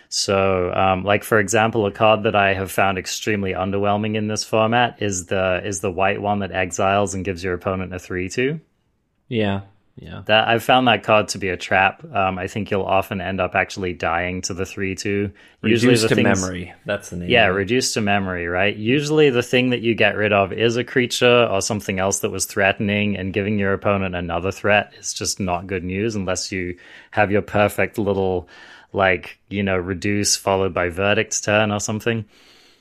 So, 0.09 0.73
um, 0.73 1.03
like 1.03 1.23
for 1.23 1.37
example, 1.37 1.85
a 1.85 1.91
card 1.91 2.23
that 2.23 2.35
I 2.35 2.55
have 2.55 2.71
found 2.71 2.97
extremely 2.97 3.53
underwhelming 3.53 4.15
in 4.15 4.25
this 4.25 4.43
format 4.43 4.99
is 4.99 5.27
the 5.27 5.61
is 5.63 5.81
the 5.81 5.91
white 5.91 6.19
one 6.19 6.39
that 6.39 6.51
exiles 6.51 7.13
and 7.13 7.23
gives 7.23 7.43
your 7.43 7.53
opponent 7.53 7.93
a 7.93 7.99
three 7.99 8.27
two. 8.27 8.59
Yeah, 9.27 9.61
yeah. 9.95 10.23
That 10.25 10.47
I've 10.47 10.63
found 10.63 10.87
that 10.87 11.03
card 11.03 11.27
to 11.29 11.37
be 11.37 11.49
a 11.49 11.57
trap. 11.57 12.03
Um, 12.13 12.39
I 12.39 12.47
think 12.47 12.71
you'll 12.71 12.81
often 12.81 13.21
end 13.21 13.39
up 13.39 13.53
actually 13.53 13.93
dying 13.93 14.41
to 14.43 14.53
the 14.55 14.65
three 14.65 14.95
two. 14.95 15.31
Reduced 15.61 16.01
the 16.03 16.07
to 16.09 16.15
things- 16.15 16.41
memory. 16.41 16.73
That's 16.85 17.09
the 17.09 17.17
name. 17.17 17.29
Yeah, 17.29 17.45
reduced 17.47 17.93
to 17.93 18.01
memory, 18.01 18.47
right? 18.47 18.75
Usually 18.75 19.29
the 19.29 19.43
thing 19.43 19.69
that 19.69 19.81
you 19.81 19.93
get 19.93 20.15
rid 20.15 20.33
of 20.33 20.51
is 20.51 20.77
a 20.77 20.83
creature 20.83 21.45
or 21.45 21.61
something 21.61 21.99
else 21.99 22.19
that 22.19 22.31
was 22.31 22.45
threatening, 22.45 23.15
and 23.17 23.33
giving 23.33 23.59
your 23.59 23.73
opponent 23.73 24.15
another 24.15 24.51
threat 24.51 24.93
is 24.97 25.13
just 25.13 25.39
not 25.39 25.67
good 25.67 25.83
news 25.83 26.15
unless 26.15 26.51
you 26.51 26.75
have 27.11 27.31
your 27.31 27.43
perfect 27.43 27.99
little, 27.99 28.47
like, 28.93 29.37
you 29.49 29.61
know, 29.61 29.77
reduce 29.77 30.35
followed 30.35 30.73
by 30.73 30.89
verdict 30.89 31.43
turn 31.43 31.71
or 31.71 31.79
something. 31.79 32.25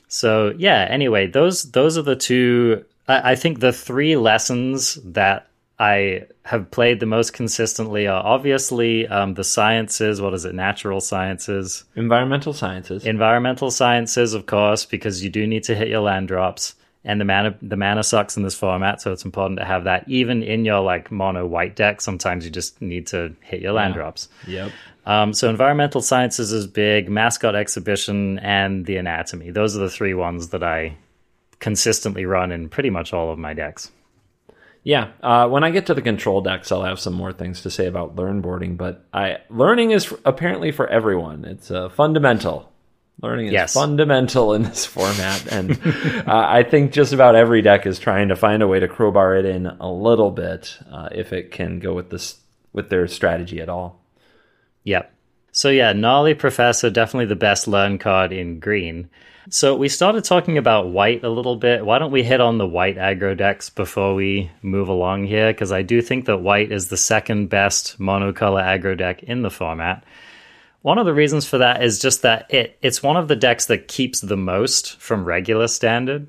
So 0.09 0.55
yeah, 0.57 0.87
anyway, 0.89 1.27
those 1.27 1.73
those 1.73 1.99
are 1.99 2.03
the 2.03 2.17
two 2.17 2.85
I, 3.07 3.33
I 3.33 3.35
think 3.35 3.61
the 3.61 3.73
three 3.73 4.17
lessons 4.17 4.95
that 5.05 5.49
I 5.79 6.27
have 6.45 6.71
played 6.71 7.01
the 7.01 7.07
most 7.07 7.33
consistently 7.33 8.07
are 8.07 8.23
obviously 8.25 9.07
um, 9.09 9.35
the 9.35 9.43
sciences. 9.45 10.21
What 10.21 10.35
is 10.35 10.45
it? 10.45 10.55
Natural 10.55 11.01
sciences, 11.01 11.85
Environmental 11.97 12.53
sciences. 12.53 13.05
environmental 13.05 13.71
sciences, 13.71 14.35
of 14.35 14.47
course, 14.47 14.85
because 14.87 15.25
you 15.25 15.31
do 15.31 15.47
need 15.47 15.65
to 15.65 15.75
hit 15.75 15.89
your 15.89 16.01
land 16.01 16.29
drops. 16.29 16.75
And 17.05 17.21
the 17.21 17.25
mana 17.25 17.57
the 17.61 17.77
mana 17.77 18.05
sucks 18.05 18.37
in 18.37 18.45
this 18.45 18.55
format, 18.55 19.01
so 19.03 19.11
it's 19.11 19.25
important 19.25 19.59
to 19.59 19.65
have 19.65 19.85
that. 19.85 20.05
Even 20.09 20.45
in 20.45 20.65
your 20.65 20.81
like 20.81 21.11
mono 21.11 21.45
white 21.47 21.75
deck, 21.75 22.01
sometimes 22.01 22.45
you 22.45 22.51
just 22.53 22.81
need 22.81 23.09
to 23.09 23.35
hit 23.41 23.61
your 23.61 23.73
land 23.73 23.95
drops. 23.95 24.29
yep. 24.47 24.71
Um, 25.05 25.33
so 25.35 25.51
environmental 25.51 26.01
sciences 26.01 26.53
is 26.53 26.69
big, 26.69 27.09
mascot 27.11 27.57
exhibition, 27.57 28.39
and 28.39 28.87
the 28.87 28.99
anatomy. 28.99 29.51
Those 29.51 29.75
are 29.77 29.81
the 29.81 29.91
three 29.91 30.15
ones 30.15 30.51
that 30.51 30.63
I 30.63 30.95
consistently 31.59 32.25
run 32.25 32.53
in 32.53 32.69
pretty 32.69 32.91
much 32.91 33.13
all 33.13 33.33
of 33.33 33.39
my 33.39 33.53
decks. 33.53 33.91
Yeah, 34.85 35.13
uh, 35.23 35.49
when 35.49 35.63
I 35.63 35.71
get 35.71 35.87
to 35.87 35.95
the 35.95 36.03
control 36.03 36.41
decks, 36.41 36.73
I'll 36.73 36.83
have 36.83 36.99
some 36.99 37.15
more 37.15 37.33
things 37.33 37.63
to 37.63 37.71
say 37.71 37.87
about 37.87 38.17
learn 38.17 38.41
boarding. 38.41 38.77
But 38.77 39.05
I 39.13 39.39
learning 39.49 39.93
is 39.93 40.13
apparently 40.25 40.73
for 40.73 40.89
everyone. 40.89 41.45
It's 41.45 41.71
uh, 41.71 41.89
fundamental. 41.89 42.69
Learning 43.23 43.47
is 43.47 43.53
Yes. 43.53 43.75
fundamental 43.75 44.55
in 44.55 44.65
this 44.65 44.85
format, 44.85 45.47
and 45.53 45.73
uh, 46.27 46.47
I 46.49 46.65
think 46.65 46.91
just 46.93 47.13
about 47.13 47.37
every 47.37 47.63
deck 47.63 47.87
is 47.87 48.01
trying 48.01 48.29
to 48.29 48.37
find 48.37 48.63
a 48.63 48.67
way 48.67 48.81
to 48.81 48.89
crowbar 48.89 49.37
it 49.37 49.45
in 49.45 49.67
a 49.67 49.89
little 49.93 50.33
bit, 50.33 50.77
uh, 50.91 51.11
if 51.13 51.33
it 51.33 51.53
can 51.53 51.79
go 51.79 51.95
with 51.95 52.11
this 52.11 52.41
with 52.73 52.89
their 52.89 53.07
strategy 53.07 53.61
at 53.61 53.69
all. 53.69 54.03
Yep. 54.85 55.13
So 55.53 55.69
yeah, 55.69 55.93
Gnarly 55.93 56.35
Professor 56.35 56.91
definitely 56.91 57.27
the 57.27 57.37
best 57.37 57.69
learn 57.69 57.99
card 57.99 58.33
in 58.33 58.59
green. 58.59 59.11
So 59.51 59.75
we 59.75 59.89
started 59.89 60.25
talking 60.25 60.57
about 60.57 60.89
white 60.89 61.25
a 61.25 61.29
little 61.29 61.57
bit. 61.57 61.85
Why 61.85 61.99
don't 61.99 62.13
we 62.13 62.23
hit 62.23 62.41
on 62.41 62.59
the 62.59 62.67
white 62.67 62.97
aggro 62.97 63.37
decks 63.37 63.71
before 63.71 64.15
we 64.15 64.51
move 64.63 64.89
along 64.89 65.25
here? 65.25 65.53
Because 65.53 65.73
I 65.73 65.83
do 65.83 66.01
think 66.01 66.27
that 66.27 66.39
white 66.39 66.71
is 66.71 66.89
the 66.89 66.97
second 66.97 67.49
best 67.49 67.99
monocolor 67.99 68.63
aggro 68.63 68.97
deck 68.97 69.23
in 69.25 69.43
the 69.43 69.51
format. 69.51 70.05
One 70.83 70.99
of 70.99 71.07
the 71.07 71.15
reasons 71.15 71.47
for 71.47 71.59
that 71.59 71.83
is 71.83 72.01
just 72.01 72.23
that 72.23 72.53
it 72.53 72.77
it's 72.83 73.03
one 73.03 73.17
of 73.17 73.29
the 73.29 73.37
decks 73.37 73.67
that 73.67 73.89
keeps 73.89 74.21
the 74.21 74.37
most 74.37 74.97
from 75.01 75.25
regular 75.25 75.69
standard. 75.69 76.29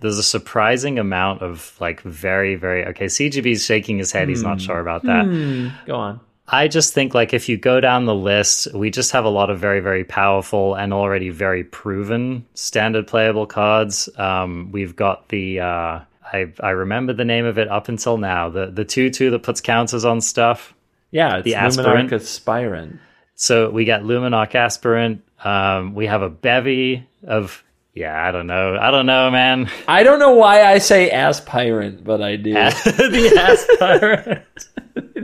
There's 0.00 0.18
a 0.18 0.22
surprising 0.24 0.98
amount 0.98 1.42
of 1.42 1.76
like 1.80 2.02
very 2.02 2.56
very 2.56 2.84
okay. 2.86 3.06
CGB's 3.06 3.64
shaking 3.64 3.98
his 3.98 4.12
head. 4.12 4.28
He's 4.28 4.42
not 4.42 4.58
hmm. 4.58 4.66
sure 4.66 4.80
about 4.80 5.04
that. 5.04 5.26
Hmm. 5.26 5.68
Go 5.86 5.96
on. 5.96 6.20
I 6.46 6.68
just 6.68 6.92
think 6.92 7.14
like 7.14 7.32
if 7.32 7.48
you 7.48 7.56
go 7.56 7.80
down 7.80 8.04
the 8.04 8.14
list, 8.14 8.72
we 8.74 8.90
just 8.90 9.12
have 9.12 9.24
a 9.24 9.30
lot 9.30 9.48
of 9.50 9.58
very 9.58 9.80
very 9.80 10.04
powerful 10.04 10.74
and 10.74 10.92
already 10.92 11.30
very 11.30 11.64
proven 11.64 12.44
standard 12.54 13.06
playable 13.06 13.46
cards. 13.46 14.08
Um, 14.18 14.70
we've 14.70 14.94
got 14.94 15.28
the 15.30 15.60
uh, 15.60 16.00
I 16.32 16.52
I 16.60 16.70
remember 16.70 17.12
the 17.14 17.24
name 17.24 17.46
of 17.46 17.58
it 17.58 17.68
up 17.68 17.88
until 17.88 18.18
now 18.18 18.50
the 18.50 18.66
the 18.66 18.84
two 18.84 19.08
two 19.08 19.30
that 19.30 19.42
puts 19.42 19.60
counters 19.60 20.04
on 20.04 20.20
stuff. 20.20 20.74
Yeah, 21.10 21.38
it's 21.38 21.44
The 21.44 21.52
Luminarch 21.52 21.62
aspirant. 21.62 22.12
Aspirant. 22.12 23.00
So 23.36 23.70
we 23.70 23.84
got 23.84 24.02
Luminarch 24.02 24.54
Aspirant. 24.54 25.22
Um, 25.42 25.94
we 25.94 26.06
have 26.06 26.22
a 26.22 26.30
bevy 26.30 27.06
of 27.26 27.62
yeah 27.94 28.26
I 28.26 28.32
don't 28.32 28.46
know 28.46 28.76
I 28.76 28.90
don't 28.90 29.06
know 29.06 29.30
man 29.30 29.70
I 29.88 30.02
don't 30.02 30.18
know 30.18 30.32
why 30.32 30.64
I 30.64 30.78
say 30.78 31.10
aspirant, 31.10 32.04
but 32.04 32.20
I 32.20 32.36
do. 32.36 32.52
the 32.54 33.34
Aspirant. 33.38 34.42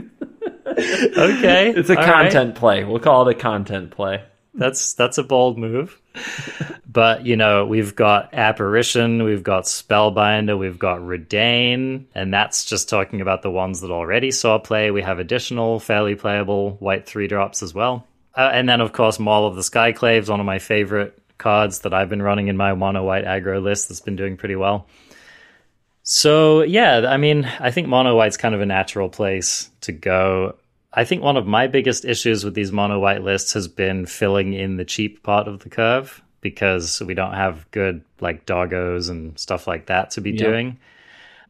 okay, 0.77 1.73
it's 1.75 1.89
a 1.89 1.97
all 1.97 2.05
right. 2.05 2.31
content 2.31 2.55
play. 2.55 2.83
We'll 2.83 2.99
call 2.99 3.27
it 3.27 3.35
a 3.35 3.39
content 3.39 3.91
play. 3.91 4.23
That's 4.53 4.93
that's 4.93 5.17
a 5.17 5.23
bold 5.23 5.57
move. 5.57 5.99
but 6.85 7.25
you 7.25 7.37
know, 7.37 7.65
we've 7.65 7.95
got 7.95 8.33
apparition, 8.33 9.23
we've 9.23 9.43
got 9.43 9.63
spellbinder, 9.63 10.57
we've 10.57 10.79
got 10.79 10.99
reidane, 10.99 12.05
and 12.13 12.33
that's 12.33 12.65
just 12.65 12.89
talking 12.89 13.21
about 13.21 13.41
the 13.41 13.51
ones 13.51 13.81
that 13.81 13.91
already 13.91 14.31
saw 14.31 14.59
play. 14.59 14.91
We 14.91 15.01
have 15.01 15.19
additional 15.19 15.79
fairly 15.79 16.15
playable 16.15 16.71
white 16.79 17.05
three 17.05 17.27
drops 17.27 17.63
as 17.63 17.73
well. 17.73 18.05
Uh, 18.35 18.49
and 18.53 18.67
then 18.67 18.81
of 18.81 18.93
course 18.93 19.19
Maul 19.19 19.47
of 19.47 19.55
the 19.55 19.61
Skyclaves, 19.61 20.29
one 20.29 20.39
of 20.39 20.45
my 20.45 20.59
favorite 20.59 21.17
cards 21.37 21.79
that 21.79 21.93
I've 21.93 22.09
been 22.09 22.21
running 22.21 22.47
in 22.47 22.57
my 22.57 22.73
mono 22.73 23.03
white 23.03 23.25
aggro 23.25 23.61
list 23.61 23.89
that's 23.89 24.01
been 24.01 24.15
doing 24.15 24.37
pretty 24.37 24.55
well. 24.55 24.87
So 26.03 26.61
yeah, 26.61 27.05
I 27.07 27.17
mean, 27.17 27.45
I 27.59 27.71
think 27.71 27.87
mono 27.87 28.15
white's 28.15 28.37
kind 28.37 28.55
of 28.55 28.61
a 28.61 28.65
natural 28.65 29.09
place 29.09 29.69
to 29.81 29.91
go. 29.91 30.55
I 30.93 31.05
think 31.05 31.23
one 31.23 31.37
of 31.37 31.47
my 31.47 31.67
biggest 31.67 32.03
issues 32.03 32.43
with 32.43 32.53
these 32.53 32.71
mono 32.71 32.99
white 32.99 33.23
lists 33.23 33.53
has 33.53 33.67
been 33.67 34.05
filling 34.05 34.53
in 34.53 34.75
the 34.75 34.85
cheap 34.85 35.23
part 35.23 35.47
of 35.47 35.59
the 35.59 35.69
curve 35.69 36.21
because 36.41 37.01
we 37.01 37.13
don't 37.13 37.33
have 37.33 37.69
good 37.71 38.03
like 38.19 38.45
doggos 38.45 39.09
and 39.09 39.37
stuff 39.39 39.67
like 39.67 39.85
that 39.85 40.11
to 40.11 40.21
be 40.21 40.33
doing. 40.33 40.77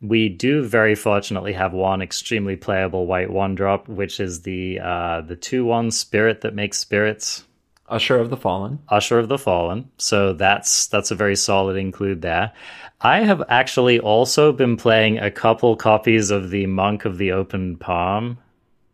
We 0.02 0.30
do 0.30 0.64
very 0.64 0.96
fortunately 0.96 1.54
have 1.54 1.74
one 1.74 2.02
extremely 2.02 2.56
playable 2.56 3.06
white 3.08 3.30
one 3.30 3.56
drop, 3.56 3.88
which 3.88 4.20
is 4.20 4.42
the 4.42 4.80
uh, 4.80 5.22
the 5.22 5.36
two 5.36 5.66
one 5.66 5.92
spirit 5.92 6.42
that 6.42 6.56
makes 6.56 6.78
spirits. 6.78 7.46
Usher 7.88 8.18
of 8.18 8.30
the 8.30 8.38
Fallen. 8.38 8.80
Usher 8.90 9.20
of 9.20 9.28
the 9.28 9.38
Fallen. 9.38 9.90
So 9.98 10.34
that's 10.34 10.88
that's 10.88 11.12
a 11.12 11.16
very 11.16 11.36
solid 11.36 11.78
include 11.78 12.22
there. 12.22 12.54
I 13.02 13.22
have 13.22 13.44
actually 13.50 14.00
also 14.00 14.54
been 14.54 14.78
playing 14.78 15.18
a 15.18 15.32
couple 15.32 15.76
copies 15.76 16.32
of 16.32 16.52
the 16.52 16.68
Monk 16.68 17.06
of 17.06 17.18
the 17.18 17.32
Open 17.32 17.76
Palm, 17.78 18.38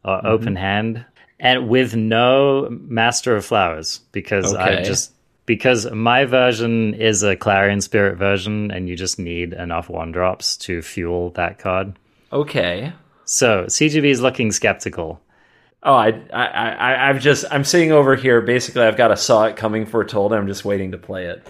uh, 0.08 0.22
Open 0.24 0.56
Hand, 0.56 1.06
and 1.40 1.70
with 1.70 1.96
no 1.96 2.68
Master 2.72 3.36
of 3.36 3.46
Flowers 3.46 4.00
because 4.12 4.54
I 4.56 4.82
just 4.82 5.14
because 5.46 5.90
my 5.92 6.26
version 6.26 6.94
is 6.94 7.24
a 7.24 7.36
Clarion 7.36 7.82
Spirit 7.82 8.18
version, 8.18 8.72
and 8.72 8.88
you 8.88 8.96
just 8.96 9.20
need 9.20 9.54
enough 9.54 9.90
one 9.90 10.12
drops 10.12 10.58
to 10.58 10.82
fuel 10.82 11.32
that 11.32 11.60
card. 11.60 11.98
Okay. 12.32 12.94
So 13.26 13.66
CGB 13.66 14.06
is 14.06 14.22
looking 14.22 14.52
skeptical. 14.52 15.22
Oh, 15.84 15.94
I, 15.94 16.10
I, 16.34 16.46
I, 16.48 17.10
I've 17.10 17.22
just, 17.22 17.46
I'm 17.50 17.64
sitting 17.64 17.92
over 17.92 18.16
here. 18.16 18.42
Basically, 18.42 18.82
I've 18.82 18.98
got 18.98 19.12
a 19.12 19.16
saw 19.16 19.46
it 19.46 19.56
coming 19.56 19.86
foretold. 19.86 20.34
I'm 20.34 20.48
just 20.48 20.66
waiting 20.66 20.92
to 20.92 20.98
play 20.98 21.28
it. 21.28 21.48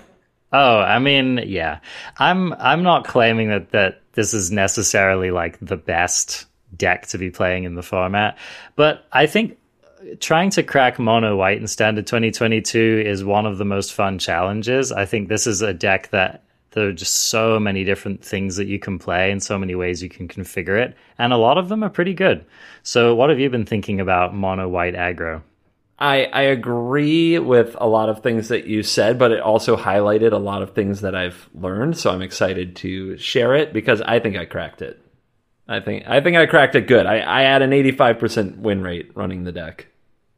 Oh, 0.53 0.77
I 0.79 0.99
mean, 0.99 1.41
yeah. 1.45 1.79
I'm 2.17 2.53
I'm 2.53 2.83
not 2.83 3.05
claiming 3.05 3.49
that 3.49 3.71
that 3.71 4.01
this 4.13 4.33
is 4.33 4.51
necessarily 4.51 5.31
like 5.31 5.57
the 5.59 5.75
best 5.75 6.45
deck 6.77 7.07
to 7.07 7.17
be 7.17 7.29
playing 7.29 7.63
in 7.63 7.75
the 7.75 7.83
format, 7.83 8.37
but 8.75 9.05
I 9.11 9.25
think 9.27 9.57
trying 10.19 10.49
to 10.51 10.63
crack 10.63 10.99
mono 10.99 11.35
white 11.35 11.57
in 11.57 11.67
standard 11.67 12.07
2022 12.07 13.03
is 13.05 13.23
one 13.23 13.45
of 13.45 13.57
the 13.57 13.65
most 13.65 13.93
fun 13.93 14.19
challenges. 14.19 14.91
I 14.91 15.05
think 15.05 15.27
this 15.27 15.47
is 15.47 15.61
a 15.61 15.73
deck 15.73 16.09
that 16.11 16.43
there 16.71 16.87
are 16.87 16.93
just 16.93 17.29
so 17.29 17.59
many 17.59 17.83
different 17.83 18.23
things 18.23 18.57
that 18.57 18.67
you 18.67 18.77
can 18.77 18.99
play 18.99 19.31
and 19.31 19.41
so 19.41 19.57
many 19.57 19.73
ways 19.73 20.03
you 20.03 20.09
can 20.09 20.27
configure 20.27 20.79
it, 20.79 20.95
and 21.17 21.33
a 21.33 21.37
lot 21.37 21.57
of 21.57 21.69
them 21.69 21.83
are 21.83 21.89
pretty 21.89 22.13
good. 22.13 22.45
So, 22.83 23.15
what 23.15 23.29
have 23.29 23.39
you 23.39 23.49
been 23.49 23.65
thinking 23.65 23.99
about 23.99 24.35
mono 24.35 24.67
white 24.67 24.93
aggro? 24.93 25.41
I, 25.99 26.25
I 26.25 26.41
agree 26.43 27.39
with 27.39 27.75
a 27.79 27.87
lot 27.87 28.09
of 28.09 28.21
things 28.21 28.49
that 28.49 28.67
you 28.67 28.83
said, 28.83 29.17
but 29.17 29.31
it 29.31 29.39
also 29.39 29.75
highlighted 29.75 30.31
a 30.31 30.37
lot 30.37 30.61
of 30.61 30.75
things 30.75 31.01
that 31.01 31.15
I've 31.15 31.49
learned. 31.55 31.97
So 31.97 32.11
I'm 32.11 32.21
excited 32.21 32.75
to 32.77 33.17
share 33.17 33.55
it 33.55 33.73
because 33.73 34.01
I 34.01 34.19
think 34.19 34.37
I 34.37 34.45
cracked 34.45 34.83
it. 34.83 35.01
I 35.67 35.79
think 35.79 36.07
I 36.07 36.21
think 36.21 36.37
I 36.37 36.45
cracked 36.45 36.75
it 36.75 36.87
good. 36.87 37.05
I, 37.05 37.39
I 37.39 37.41
had 37.43 37.61
an 37.61 37.71
85% 37.71 38.57
win 38.57 38.81
rate 38.81 39.11
running 39.15 39.43
the 39.43 39.51
deck. 39.51 39.87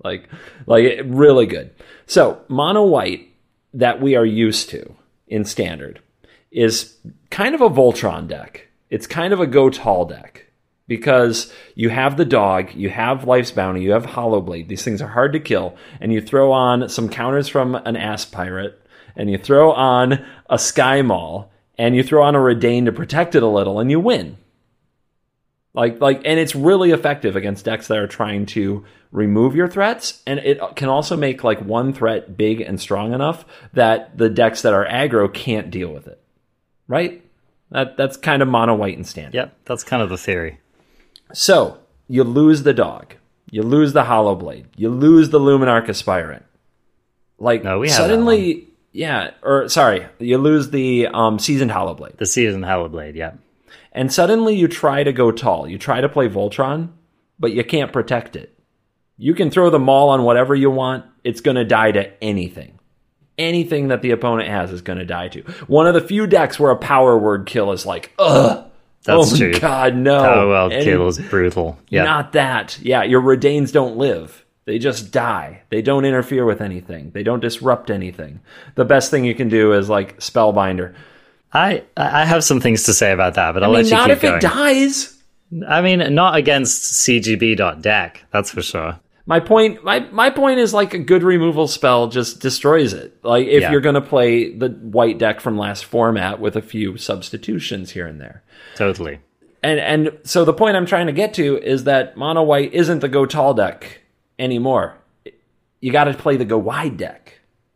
Like 0.03 0.30
like 0.65 1.01
really 1.05 1.45
good. 1.45 1.71
So 2.07 2.41
mono 2.47 2.84
white 2.84 3.27
that 3.73 4.01
we 4.01 4.15
are 4.15 4.25
used 4.25 4.69
to 4.69 4.95
in 5.27 5.45
standard 5.45 6.01
is 6.51 6.97
kind 7.30 7.53
of 7.53 7.61
a 7.61 7.69
Voltron 7.69 8.27
deck. 8.27 8.67
It's 8.89 9.05
kind 9.05 9.34
of 9.34 9.39
a 9.39 9.47
go 9.47 9.69
tall 9.69 10.05
deck 10.05 10.47
because 10.88 11.53
you 11.75 11.89
have 11.89 12.17
the 12.17 12.25
dog, 12.25 12.73
you 12.73 12.89
have 12.89 13.23
Life's 13.27 13.51
Bounty, 13.51 13.82
you 13.82 13.91
have 13.91 14.05
Hollow 14.05 14.41
Blade. 14.41 14.67
These 14.67 14.84
things 14.84 15.01
are 15.01 15.07
hard 15.07 15.34
to 15.34 15.39
kill, 15.39 15.77
and 16.01 16.11
you 16.11 16.19
throw 16.19 16.51
on 16.51 16.89
some 16.89 17.07
counters 17.09 17.47
from 17.47 17.75
an 17.75 17.95
Ass 17.95 18.25
Pirate, 18.25 18.82
and 19.15 19.30
you 19.30 19.38
throw 19.38 19.71
on 19.71 20.25
a 20.49 20.57
Sky 20.57 21.03
Maul, 21.03 21.51
and 21.77 21.95
you 21.95 22.01
throw 22.01 22.23
on 22.23 22.36
a 22.36 22.39
Reidane 22.39 22.86
to 22.86 22.91
protect 22.91 23.36
it 23.36 23.43
a 23.43 23.47
little, 23.47 23.80
and 23.80 23.91
you 23.91 23.99
win. 23.99 24.38
Like, 25.74 26.01
like, 26.01 26.22
and 26.26 26.39
it's 26.39 26.55
really 26.55 26.91
effective 26.91 27.36
against 27.36 27.65
decks 27.65 27.88
that 27.88 27.97
are 27.97 28.07
trying 28.07 28.47
to 28.47 28.86
remove 29.11 29.55
your 29.55 29.67
threats, 29.67 30.22
and 30.26 30.39
it 30.39 30.59
can 30.76 30.89
also 30.89 31.15
make 31.15 31.43
like 31.43 31.61
one 31.61 31.93
threat 31.93 32.38
big 32.38 32.61
and 32.61 32.80
strong 32.80 33.13
enough 33.13 33.45
that 33.74 34.17
the 34.17 34.30
decks 34.30 34.61
that 34.63 34.74
are 34.74 34.86
aggro 34.86 35.32
can't 35.32 35.72
deal 35.72 35.91
with 35.93 36.07
it. 36.07 36.22
Right? 36.88 37.24
That 37.72 37.97
that's 37.97 38.17
kind 38.17 38.41
of 38.41 38.47
mono 38.47 38.76
white 38.76 38.97
and 38.97 39.05
standard. 39.05 39.36
Yep, 39.36 39.57
that's 39.65 39.84
kind 39.84 40.01
of 40.01 40.09
the 40.09 40.17
theory. 40.17 40.59
So 41.34 41.78
you 42.07 42.24
lose 42.24 42.63
the 42.63 42.74
dog, 42.74 43.13
you 43.51 43.61
lose 43.61 43.93
the 43.93 44.05
hollow 44.05 44.36
blade, 44.36 44.67
you 44.76 44.89
lose 44.89 45.30
the 45.30 45.39
Luminarch 45.39 45.88
Aspirant. 45.88 46.45
Like 47.38 47.63
No, 47.63 47.80
we 47.80 47.89
suddenly, 47.89 48.67
yeah, 48.91 49.32
or 49.43 49.70
sorry, 49.70 50.07
you 50.17 50.39
lose 50.39 50.72
the 50.72 51.07
um, 51.07 51.38
seasoned 51.38 51.72
hollow 51.72 51.93
blade, 51.93 52.17
The 52.17 52.26
season 52.26 52.61
Hallowblade, 52.61 53.15
yeah. 53.15 53.34
And 53.91 54.11
suddenly 54.13 54.55
you 54.55 54.67
try 54.67 55.03
to 55.03 55.11
go 55.11 55.31
tall. 55.31 55.67
You 55.67 55.77
try 55.77 56.01
to 56.01 56.09
play 56.09 56.29
Voltron, 56.29 56.89
but 57.39 57.51
you 57.53 57.63
can't 57.63 57.91
protect 57.93 58.35
it. 58.35 58.57
You 59.17 59.33
can 59.33 59.49
throw 59.51 59.69
the 59.69 59.79
maul 59.79 60.09
on 60.09 60.23
whatever 60.23 60.55
you 60.55 60.69
want; 60.71 61.05
it's 61.23 61.41
going 61.41 61.55
to 61.55 61.65
die 61.65 61.91
to 61.91 62.23
anything. 62.23 62.79
Anything 63.37 63.87
that 63.87 64.01
the 64.01 64.11
opponent 64.11 64.49
has 64.49 64.71
is 64.71 64.81
going 64.81 64.99
to 64.99 65.05
die 65.05 65.29
to. 65.29 65.41
One 65.67 65.87
of 65.87 65.93
the 65.93 66.01
few 66.01 66.27
decks 66.27 66.59
where 66.59 66.71
a 66.71 66.77
power 66.77 67.17
word 67.17 67.45
kill 67.45 67.71
is 67.71 67.85
like, 67.85 68.11
ugh, 68.19 68.65
That's 69.03 69.33
oh 69.33 69.37
true. 69.37 69.53
God, 69.53 69.95
no! 69.95 70.21
Power 70.21 70.47
World 70.47 70.73
Any- 70.73 70.83
Kill 70.85 71.07
is 71.07 71.19
brutal. 71.19 71.79
Yeah. 71.89 72.03
Not 72.03 72.33
that. 72.33 72.77
Yeah, 72.81 73.03
your 73.03 73.21
Reidanes 73.21 73.71
don't 73.71 73.97
live. 73.97 74.45
They 74.65 74.77
just 74.77 75.11
die. 75.11 75.63
They 75.69 75.81
don't 75.81 76.05
interfere 76.05 76.45
with 76.45 76.61
anything. 76.61 77.11
They 77.11 77.23
don't 77.23 77.39
disrupt 77.39 77.89
anything. 77.89 78.39
The 78.75 78.85
best 78.85 79.09
thing 79.09 79.25
you 79.25 79.33
can 79.33 79.49
do 79.49 79.73
is 79.73 79.89
like 79.89 80.19
Spellbinder. 80.19 80.93
I 81.54 81.84
I 81.97 82.26
have 82.26 82.43
some 82.43 82.60
things 82.62 82.84
to 82.84 82.93
say 82.93 83.12
about 83.12 83.34
that, 83.36 83.54
but 83.54 83.64
I'll 83.64 83.72
I 83.72 83.82
mean, 83.82 83.84
let 83.84 83.91
you 83.91 83.97
not 83.97 84.12
if 84.12 84.22
going. 84.22 84.36
it 84.36 84.41
dies. 84.41 85.16
I 85.68 85.82
mean, 85.82 86.14
not 86.14 86.36
against 86.36 86.84
CGB.deck, 87.08 88.24
that's 88.32 88.52
for 88.52 88.62
sure. 88.62 89.00
My 89.26 89.39
point, 89.39 89.84
my 89.84 90.00
my 90.12 90.30
point 90.30 90.60
is 90.60 90.74
like 90.74 90.93
a 90.93 91.00
good 91.00 91.22
removal 91.24 91.68
spell 91.68 92.08
just 92.08 92.39
destroys 92.39 92.93
it. 92.93 93.18
Like 93.24 93.47
if 93.47 93.62
Yeah. 93.62 93.72
you're 93.72 93.82
going 93.82 93.95
to 93.95 94.02
play 94.02 94.54
the 94.56 94.70
white 94.70 95.18
deck 95.20 95.39
from 95.39 95.58
last 95.58 95.86
format 95.86 96.39
with 96.39 96.56
a 96.56 96.62
few 96.62 96.97
substitutions 96.97 97.91
here 97.91 98.08
and 98.08 98.20
there. 98.20 98.41
Totally. 98.76 99.20
And 99.62 99.80
and 99.80 100.18
so 100.24 100.45
the 100.45 100.54
point 100.54 100.78
I'm 100.78 100.86
trying 100.88 101.08
to 101.08 101.14
get 101.14 101.34
to 101.36 101.58
is 101.62 101.84
that 101.84 102.18
mono 102.18 102.41
white 102.43 102.74
isn't 102.74 103.00
the 103.00 103.08
go 103.10 103.26
tall 103.28 103.54
deck 103.54 104.02
anymore. 104.39 104.95
You 105.82 105.91
got 105.91 106.06
to 106.06 106.14
play 106.14 106.38
the 106.38 106.45
go 106.45 106.58
wide 106.58 106.97
deck. 106.97 107.28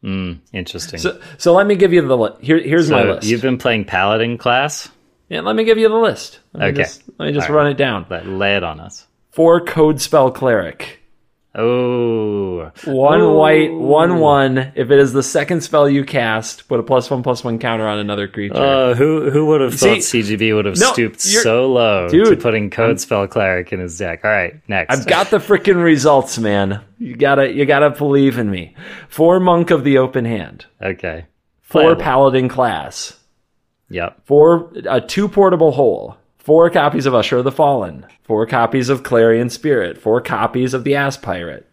Mm, 0.03 0.39
interesting. 0.51 0.99
So 0.99 1.19
so 1.37 1.53
let 1.53 1.65
me 1.65 1.75
give 1.75 1.93
you 1.93 2.01
the 2.05 2.17
li- 2.17 2.31
here. 2.41 2.59
Here's 2.59 2.89
my 2.89 3.03
list. 3.03 3.27
you've 3.27 3.41
been 3.41 3.57
playing 3.57 3.85
Paladin 3.85 4.37
class? 4.37 4.89
Yeah, 5.29 5.41
let 5.41 5.55
me 5.55 5.63
give 5.63 5.77
you 5.77 5.87
the 5.87 5.95
list. 5.95 6.39
Let 6.53 6.69
Okay. 6.69 6.83
just, 6.83 7.03
let 7.17 7.27
me 7.27 7.31
just 7.33 7.49
All 7.49 7.55
run 7.55 7.67
it 7.67 7.77
down. 7.77 8.05
Let 8.09 8.27
lay 8.27 8.55
it 8.57 8.63
on 8.63 8.79
us. 8.79 9.07
Four 9.31 9.61
codespell 9.61 10.35
cleric. 10.35 10.99
Oh. 11.55 12.71
One 12.85 13.21
Ooh. 13.21 13.33
white, 13.33 13.71
one 13.73 14.19
one. 14.19 14.57
If 14.75 14.89
it 14.89 14.99
is 14.99 15.13
the 15.13 15.21
second 15.23 15.61
spell 15.61 15.87
you 15.87 16.03
cast, 16.03 16.67
put 16.67 16.79
a 16.79 16.83
plus 16.83 17.09
one 17.11 17.21
plus 17.23 17.43
one 17.43 17.59
counter 17.59 17.87
on 17.87 17.99
another 17.99 18.27
creature. 18.27 18.55
Uh, 18.55 18.95
who 18.95 19.29
who 19.29 19.45
would 19.47 19.61
have 19.61 19.73
thought 19.75 20.01
See- 20.01 20.21
CGB 20.21 20.55
would 20.55 20.65
have 20.65 20.79
No, 20.79 20.91
stooped 20.93 21.21
so 21.21 21.71
low 21.71 22.07
to 22.09 22.35
putting 22.37 22.69
Codespell 22.69 23.29
Cleric 23.29 23.71
in 23.71 23.79
his 23.79 23.97
deck? 23.97 24.21
All 24.23 24.31
right, 24.31 24.55
next. 24.67 24.95
I've 24.97 25.05
got 25.07 25.29
the 25.29 25.37
freaking 25.37 25.83
results, 25.83 26.37
man. 26.39 26.81
You 26.97 27.15
gotta, 27.15 27.51
you 27.53 27.65
gotta 27.65 27.91
believe 27.91 28.37
in 28.39 28.49
me. 28.49 28.75
Four 29.09 29.39
monk 29.39 29.71
of 29.71 29.83
the 29.83 29.97
open 29.99 30.25
hand. 30.25 30.65
okay. 30.81 31.25
Four 31.61 31.81
Playable. 31.95 32.01
paladin 32.03 32.49
class. 32.49 33.17
Yep. 33.89 34.21
Four, 34.25 34.71
a 34.87 35.01
two 35.01 35.27
portable 35.27 35.71
hole. 35.71 36.17
Four 36.43 36.69
copies 36.69 37.05
of 37.05 37.15
Usher 37.15 37.37
of 37.37 37.45
the 37.45 37.53
Fallen. 37.53 38.05
Four 38.23 38.45
copies 38.45 38.89
of 38.89 39.01
Clarion 39.01 39.49
Spirit. 39.49 39.97
Four 39.97 40.19
copies 40.19 40.73
of 40.73 40.83
the 40.83 40.93
Ass 40.93 41.15
Pirate. 41.15 41.65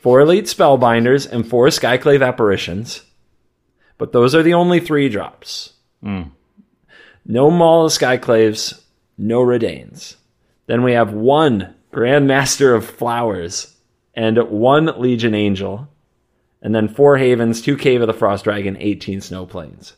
Four 0.00 0.20
elite 0.20 0.46
spellbinders 0.46 1.30
and 1.30 1.46
four 1.46 1.66
Skyclave 1.66 2.26
apparitions. 2.26 3.02
But 3.98 4.12
those 4.12 4.34
are 4.34 4.42
the 4.42 4.54
only 4.54 4.80
three 4.80 5.10
drops. 5.10 5.74
Hmm. 6.02 6.22
No 7.26 7.50
Maul 7.50 7.84
of 7.84 7.92
Skyclaves, 7.92 8.80
no 9.18 9.40
Reidanes. 9.40 10.16
Then 10.64 10.82
we 10.82 10.92
have 10.92 11.12
one 11.12 11.74
Grandmaster 11.92 12.74
of 12.74 12.86
Flowers 12.86 13.76
and 14.14 14.38
one 14.48 14.98
Legion 14.98 15.34
Angel. 15.34 15.88
And 16.62 16.74
then 16.74 16.88
four 16.88 17.18
Havens, 17.18 17.60
two 17.60 17.76
Cave 17.76 18.00
of 18.00 18.06
the 18.06 18.14
Frost 18.14 18.44
Dragon, 18.44 18.78
18 18.80 19.20
Snow 19.20 19.44
Plains. 19.44 19.92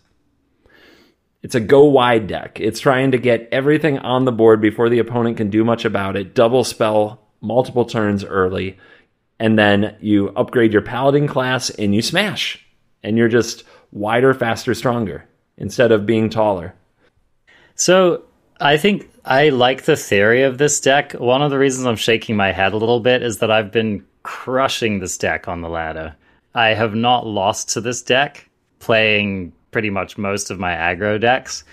It's 1.47 1.55
a 1.55 1.61
go 1.61 1.85
wide 1.85 2.27
deck. 2.27 2.59
It's 2.59 2.81
trying 2.81 3.13
to 3.13 3.19
get 3.19 3.49
everything 3.53 4.01
on 4.01 4.25
the 4.25 4.33
board 4.33 4.61
before 4.61 4.89
the 4.89 4.99
opponent 4.99 5.37
can 5.37 5.49
do 5.49 5.63
much 5.63 5.85
about 5.85 6.17
it. 6.17 6.35
Double 6.35 6.65
spell 6.65 7.23
multiple 7.41 7.85
turns 7.85 8.25
early, 8.25 8.79
and 9.39 9.57
then 9.57 9.97
you 10.01 10.31
upgrade 10.31 10.73
your 10.73 10.83
paladin 10.83 11.29
class 11.29 11.71
and 11.71 11.95
you 11.95 12.03
smash. 12.03 12.67
And 13.05 13.17
you're 13.17 13.29
just 13.29 13.63
wider, 13.93 14.35
faster, 14.35 14.75
stronger 14.75 15.29
instead 15.57 15.93
of 15.93 16.05
being 16.05 16.31
taller. 16.31 16.75
So 17.77 18.25
I 18.59 18.77
think 18.77 19.09
I 19.25 19.51
like 19.51 19.85
the 19.85 19.95
theory 19.95 20.43
of 20.43 20.59
this 20.59 20.81
deck. 20.81 21.13
One 21.13 21.43
of 21.43 21.53
the 21.53 21.59
reasons 21.61 21.87
I'm 21.87 21.95
shaking 21.95 22.35
my 22.35 22.51
head 22.51 22.73
a 22.73 22.77
little 22.77 22.99
bit 22.99 23.23
is 23.23 23.39
that 23.39 23.53
I've 23.53 23.71
been 23.71 24.05
crushing 24.25 24.99
this 24.99 25.17
deck 25.17 25.47
on 25.47 25.61
the 25.61 25.69
ladder. 25.69 26.17
I 26.57 26.71
have 26.71 26.97
not 26.97 27.25
lost 27.25 27.69
to 27.75 27.81
this 27.81 28.03
deck, 28.03 28.51
playing 28.81 29.53
pretty 29.71 29.91
much 29.91 30.17
most 30.19 30.51
of 30.51 30.59
my 30.59 30.73
aggro 30.73 31.21
decks. 31.21 31.65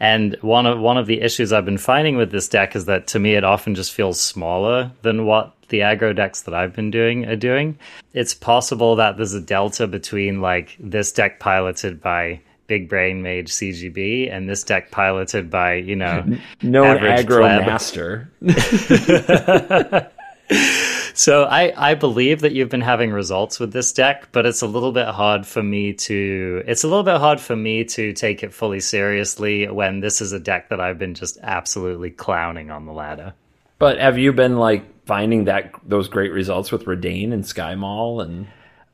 And 0.00 0.36
one 0.40 0.66
of 0.66 0.80
one 0.80 0.98
of 0.98 1.06
the 1.06 1.20
issues 1.20 1.52
I've 1.52 1.64
been 1.64 1.78
finding 1.78 2.16
with 2.16 2.32
this 2.32 2.48
deck 2.48 2.74
is 2.74 2.86
that 2.86 3.06
to 3.08 3.18
me 3.20 3.34
it 3.34 3.44
often 3.44 3.74
just 3.74 3.92
feels 3.92 4.18
smaller 4.20 4.90
than 5.02 5.26
what 5.26 5.54
the 5.68 5.80
aggro 5.80 6.14
decks 6.14 6.42
that 6.42 6.54
I've 6.54 6.74
been 6.74 6.90
doing 6.90 7.24
are 7.26 7.36
doing. 7.36 7.78
It's 8.12 8.34
possible 8.34 8.96
that 8.96 9.16
there's 9.16 9.34
a 9.34 9.40
delta 9.40 9.86
between 9.86 10.40
like 10.40 10.76
this 10.80 11.12
deck 11.12 11.38
piloted 11.38 12.00
by 12.00 12.40
Big 12.66 12.88
Brain 12.88 13.22
Mage 13.22 13.48
CGB 13.50 14.32
and 14.32 14.48
this 14.48 14.64
deck 14.64 14.90
piloted 14.90 15.50
by, 15.50 15.74
you 15.74 15.94
know, 15.94 16.24
Known 16.62 16.96
Average 16.96 17.26
aggro 17.26 17.40
pleb. 17.40 17.66
master. 17.66 18.28
So 21.22 21.44
I, 21.44 21.72
I 21.76 21.94
believe 21.94 22.40
that 22.40 22.50
you've 22.50 22.68
been 22.68 22.80
having 22.80 23.12
results 23.12 23.60
with 23.60 23.72
this 23.72 23.92
deck, 23.92 24.30
but 24.32 24.44
it's 24.44 24.60
a 24.60 24.66
little 24.66 24.90
bit 24.90 25.06
hard 25.06 25.46
for 25.46 25.62
me 25.62 25.92
to 25.92 26.64
it's 26.66 26.82
a 26.82 26.88
little 26.88 27.04
bit 27.04 27.18
hard 27.18 27.40
for 27.40 27.54
me 27.54 27.84
to 27.84 28.12
take 28.12 28.42
it 28.42 28.52
fully 28.52 28.80
seriously 28.80 29.68
when 29.68 30.00
this 30.00 30.20
is 30.20 30.32
a 30.32 30.40
deck 30.40 30.70
that 30.70 30.80
I've 30.80 30.98
been 30.98 31.14
just 31.14 31.38
absolutely 31.40 32.10
clowning 32.10 32.72
on 32.72 32.86
the 32.86 32.92
ladder. 32.92 33.34
But 33.78 34.00
have 34.00 34.18
you 34.18 34.32
been 34.32 34.56
like 34.56 35.06
finding 35.06 35.44
that 35.44 35.72
those 35.84 36.08
great 36.08 36.32
results 36.32 36.72
with 36.72 36.86
Reidane 36.86 37.32
and 37.32 37.46
Sky 37.46 37.76
Maul 37.76 38.20
and 38.20 38.48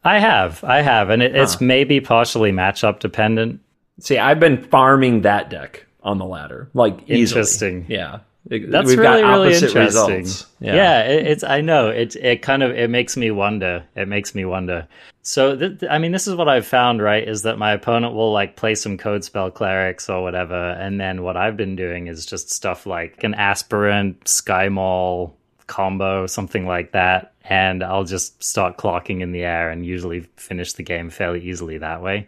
I 0.05 0.18
have, 0.18 0.62
I 0.62 0.83
have, 0.83 1.09
and 1.09 1.22
it, 1.22 1.35
it's 1.35 1.62
maybe 1.62 1.99
partially 2.03 2.53
matchup 2.53 3.01
dependent. 3.01 3.61
see? 4.01 4.18
I've 4.18 4.39
been 4.39 4.62
farming 4.64 5.22
that 5.22 5.49
deck 5.49 5.87
on 6.03 6.18
the 6.18 6.26
ladder, 6.26 6.68
like 6.74 7.05
easily. 7.09 7.22
Interesting. 7.22 7.87
Yeah, 7.89 8.18
It- 8.51 8.70
That's 8.70 8.86
we've 8.88 8.99
really 8.99 9.20
got 9.22 9.30
really 9.32 9.55
interesting. 9.55 9.82
results. 9.82 10.46
Yeah, 10.61 11.03
it, 11.05 11.26
it's 11.26 11.44
I 11.44 11.61
know 11.61 11.88
it. 11.88 12.16
It 12.16 12.42
kind 12.42 12.62
of 12.62 12.70
it 12.72 12.88
makes 12.90 13.16
me 13.16 13.30
wonder. 13.30 13.84
It 13.94 14.09
makes 14.09 14.34
me 14.34 14.44
wonder. 14.44 14.86
So 15.22 15.55
th- 15.57 15.80
th- 15.80 15.90
I 15.92 15.99
mean, 15.99 16.12
this 16.12 16.26
is 16.26 16.34
what 16.34 16.49
I've 16.49 16.66
found. 16.66 17.03
Right, 17.03 17.26
is 17.28 17.42
that 17.42 17.59
my 17.59 17.72
opponent 17.72 18.14
will 18.14 18.32
like 18.32 18.57
play 18.57 18.74
some 18.74 18.96
codespell 18.96 19.53
clerics 19.53 20.09
or 20.09 20.22
whatever, 20.22 20.70
and 20.70 20.99
then 21.01 21.22
what 21.22 21.36
I've 21.36 21.57
been 21.57 21.76
doing 21.76 22.07
is 22.07 22.24
just 22.24 22.51
stuff 22.51 22.86
like 22.86 23.22
an 23.24 23.34
aspirant, 23.34 24.26
sky 24.26 24.68
maul 24.68 25.36
combo, 25.66 26.26
something 26.26 26.66
like 26.66 26.92
that, 26.92 27.34
and 27.44 27.82
I'll 27.82 28.05
just 28.05 28.42
start 28.42 28.78
clocking 28.78 29.20
in 29.20 29.32
the 29.32 29.42
air 29.42 29.68
and 29.68 29.84
usually 29.84 30.20
finish 30.36 30.72
the 30.72 30.82
game 30.82 31.11
fairly 31.11 31.42
easily 31.42 31.76
that 31.78 32.01
way. 32.03 32.26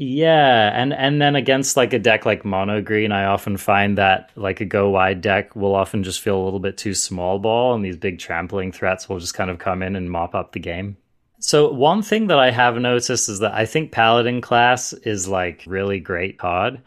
Yeah, 0.00 0.70
and 0.80 0.94
and 0.94 1.20
then 1.20 1.34
against 1.34 1.76
like 1.76 1.92
a 1.92 1.98
deck 1.98 2.24
like 2.24 2.44
mono 2.44 2.80
green, 2.80 3.10
I 3.10 3.24
often 3.24 3.56
find 3.56 3.98
that 3.98 4.30
like 4.36 4.60
a 4.60 4.64
go 4.64 4.90
wide 4.90 5.20
deck 5.20 5.56
will 5.56 5.74
often 5.74 6.04
just 6.04 6.20
feel 6.20 6.40
a 6.40 6.44
little 6.44 6.60
bit 6.60 6.78
too 6.78 6.94
small 6.94 7.40
ball, 7.40 7.74
and 7.74 7.84
these 7.84 7.96
big 7.96 8.20
trampling 8.20 8.70
threats 8.70 9.08
will 9.08 9.18
just 9.18 9.34
kind 9.34 9.50
of 9.50 9.58
come 9.58 9.82
in 9.82 9.96
and 9.96 10.08
mop 10.08 10.36
up 10.36 10.52
the 10.52 10.60
game. 10.60 10.96
So 11.40 11.72
one 11.72 12.02
thing 12.02 12.28
that 12.28 12.38
I 12.38 12.52
have 12.52 12.76
noticed 12.76 13.28
is 13.28 13.40
that 13.40 13.54
I 13.54 13.66
think 13.66 13.90
Paladin 13.90 14.40
class 14.40 14.92
is 14.92 15.26
like 15.26 15.64
really 15.66 15.98
great 15.98 16.38
card, 16.38 16.80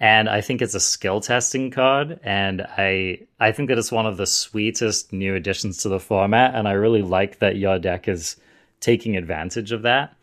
and 0.00 0.30
I 0.30 0.40
think 0.40 0.62
it's 0.62 0.74
a 0.74 0.80
skill 0.80 1.20
testing 1.20 1.70
card, 1.70 2.18
and 2.22 2.62
I 2.62 3.26
I 3.38 3.52
think 3.52 3.68
that 3.68 3.76
it's 3.76 3.92
one 3.92 4.06
of 4.06 4.16
the 4.16 4.26
sweetest 4.26 5.12
new 5.12 5.34
additions 5.34 5.82
to 5.82 5.90
the 5.90 6.00
format, 6.00 6.54
and 6.54 6.66
I 6.66 6.72
really 6.72 7.02
like 7.02 7.40
that 7.40 7.56
your 7.56 7.78
deck 7.78 8.08
is 8.08 8.36
taking 8.80 9.18
advantage 9.18 9.70
of 9.70 9.82
that. 9.82 10.16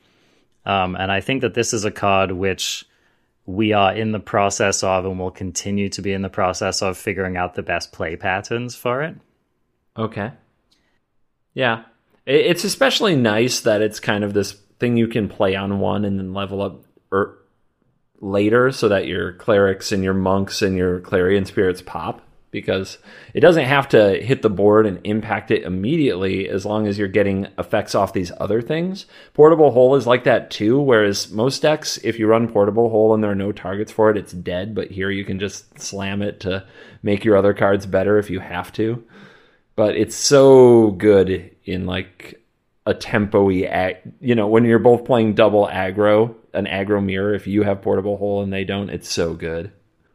Um, 0.66 0.96
and 0.96 1.12
I 1.12 1.22
think 1.22 1.42
that 1.42 1.54
this 1.54 1.74
is 1.74 1.86
a 1.86 1.92
card 1.92 2.32
which 2.32 2.86
we 3.46 3.74
are 3.74 3.94
in 3.94 4.12
the 4.12 4.20
process 4.20 4.84
of 4.84 5.06
and 5.06 5.20
will 5.20 5.32
continue 5.32 5.90
to 5.90 6.02
be 6.02 6.14
in 6.14 6.22
the 6.22 6.30
process 6.30 6.82
of 6.82 6.98
figuring 6.98 7.38
out 7.38 7.56
the 7.56 7.64
best 7.64 7.92
play 7.92 8.16
patterns 8.16 8.76
for 8.76 9.02
it. 9.02 9.16
Okay. 9.98 10.32
Yeah. 11.54 11.84
It's 12.26 12.64
especially 12.64 13.16
nice 13.16 13.62
that 13.62 13.82
it's 13.82 14.00
kind 14.00 14.24
of 14.24 14.34
this 14.34 14.54
thing 14.80 14.98
you 14.98 15.08
can 15.08 15.28
play 15.28 15.56
on 15.56 15.80
one 15.80 16.06
and 16.06 16.20
then 16.20 16.34
level 16.34 16.62
up 16.62 16.84
er, 17.12 17.38
later 18.20 18.72
so 18.72 18.88
that 18.88 19.08
your 19.08 19.34
clerics 19.34 19.92
and 19.92 20.04
your 20.04 20.14
monks 20.14 20.62
and 20.62 20.78
your 20.78 21.00
clarion 21.00 21.46
spirits 21.46 21.82
pop 21.82 22.22
because 22.52 22.98
it 23.34 23.40
doesn't 23.40 23.66
have 23.66 23.90
to 23.90 24.22
hit 24.22 24.42
the 24.42 24.50
board 24.50 24.86
and 24.86 25.00
impact 25.04 25.52
it 25.52 25.64
immediately 25.64 26.48
as 26.48 26.66
long 26.66 26.86
as 26.86 26.98
you're 26.98 27.08
getting 27.08 27.48
effects 27.58 27.96
off 27.96 28.14
these 28.14 28.32
other 28.40 28.62
things. 28.62 29.06
Portable 29.34 29.72
hole 29.72 29.96
is 29.96 30.06
like 30.06 30.26
that 30.26 30.52
too, 30.52 30.80
whereas 30.80 31.32
most 31.32 31.62
decks, 31.62 31.98
if 32.04 32.20
you 32.20 32.28
run 32.28 32.52
portable 32.52 32.90
hole 32.90 33.14
and 33.14 33.24
there 33.24 33.32
are 33.32 33.36
no 33.36 33.52
targets 33.52 33.92
for 33.92 34.12
it, 34.12 34.18
it's 34.18 34.34
dead. 34.34 34.76
But 34.76 34.92
here 34.92 35.10
you 35.10 35.26
can 35.26 35.40
just 35.40 35.80
slam 35.80 36.22
it 36.22 36.42
to 36.42 36.66
make 37.02 37.26
your 37.26 37.38
other 37.38 37.54
cards 37.54 37.86
better 37.86 38.20
if 38.20 38.30
you 38.30 38.40
have 38.40 38.72
to 38.74 39.04
but 39.76 39.96
it's 39.96 40.16
so 40.16 40.92
good 40.92 41.50
in 41.66 41.86
like 41.86 42.40
a 42.86 42.94
tempo-y 42.94 43.64
ag- 43.64 44.14
you 44.20 44.36
know 44.36 44.48
when 44.48 44.66
you're 44.66 44.80
both 44.80 45.06
playing 45.06 45.34
double 45.34 45.68
aggro 45.68 46.36
an 46.54 46.66
aggro 46.66 47.04
mirror 47.04 47.34
if 47.34 47.48
you 47.48 47.64
have 47.64 47.82
portable 47.82 48.18
hole 48.18 48.42
and 48.42 48.52
they 48.52 48.64
don't 48.64 48.90
it's 48.90 49.10
so 49.10 49.34
good 49.34 49.72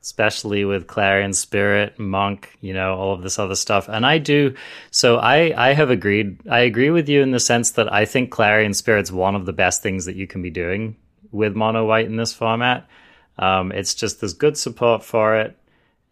especially 0.06 0.64
with 0.64 0.86
Clarion 0.86 1.32
Spirit, 1.32 1.98
Monk, 1.98 2.56
you 2.60 2.72
know, 2.72 2.94
all 2.94 3.12
of 3.12 3.22
this 3.22 3.40
other 3.40 3.56
stuff. 3.56 3.88
And 3.88 4.06
I 4.06 4.18
do 4.18 4.54
so 4.92 5.16
I 5.16 5.52
I 5.56 5.72
have 5.72 5.90
agreed 5.90 6.38
I 6.48 6.60
agree 6.60 6.90
with 6.90 7.08
you 7.08 7.22
in 7.22 7.32
the 7.32 7.40
sense 7.40 7.72
that 7.72 7.92
I 7.92 8.04
think 8.04 8.30
Clarion 8.30 8.72
Spirit's 8.72 9.10
one 9.10 9.34
of 9.34 9.46
the 9.46 9.52
best 9.52 9.82
things 9.82 10.04
that 10.04 10.14
you 10.14 10.28
can 10.28 10.42
be 10.42 10.50
doing 10.50 10.94
with 11.32 11.56
mono 11.56 11.84
white 11.84 12.06
in 12.06 12.14
this 12.14 12.32
format. 12.32 12.88
Um, 13.36 13.72
it's 13.72 13.96
just 13.96 14.20
there's 14.20 14.32
good 14.32 14.56
support 14.56 15.02
for 15.02 15.40
it 15.40 15.58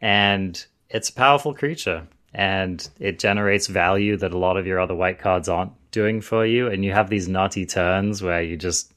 and 0.01 0.67
it's 0.91 1.11
a 1.11 1.15
powerful 1.15 1.55
creature 1.55 2.09
and 2.35 2.91
it 2.99 3.21
generates 3.21 3.69
value 3.69 4.17
that 4.17 4.33
a 4.33 4.39
lot 4.39 4.57
of 4.57 4.67
your 4.67 4.81
other 4.81 4.97
white 4.97 5.21
cards 5.21 5.49
aren't 5.49 5.73
doing 5.93 6.21
for 6.21 6.45
you. 6.45 6.67
And 6.67 6.85
you 6.85 6.91
have 6.91 7.11
these 7.11 7.29
nutty 7.29 7.65
turns 7.65 8.25
where 8.25 8.43
you 8.43 8.57
just 8.57 8.93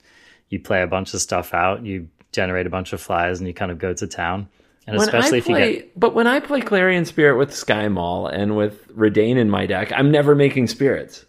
you 0.50 0.60
play 0.60 0.82
a 0.82 0.88
bunch 0.88 1.14
of 1.14 1.22
stuff 1.22 1.54
out, 1.54 1.86
you 1.86 2.10
generate 2.32 2.66
a 2.66 2.72
bunch 2.72 2.94
of 2.94 3.00
flyers, 3.00 3.38
and 3.38 3.48
you 3.48 3.54
kind 3.54 3.72
of 3.72 3.78
go 3.78 3.94
to 3.94 4.08
town. 4.08 4.50
And 4.88 4.98
When 4.98 5.06
especially 5.08 5.38
I 5.38 5.40
if 5.40 5.48
you 5.50 5.58
get 5.58 6.00
but 6.00 6.16
when 6.16 6.28
I 6.28 6.40
play 6.40 6.62
Clarion 6.62 7.04
Spirit 7.06 7.38
with 7.38 7.54
Sky 7.54 7.90
Maul 7.90 8.28
and 8.28 8.56
with 8.56 8.88
Reidane 8.96 9.36
in 9.38 9.50
my 9.50 9.66
deck, 9.66 9.92
I'm 9.94 10.12
never 10.12 10.34
making 10.34 10.68
spirits. 10.68 11.26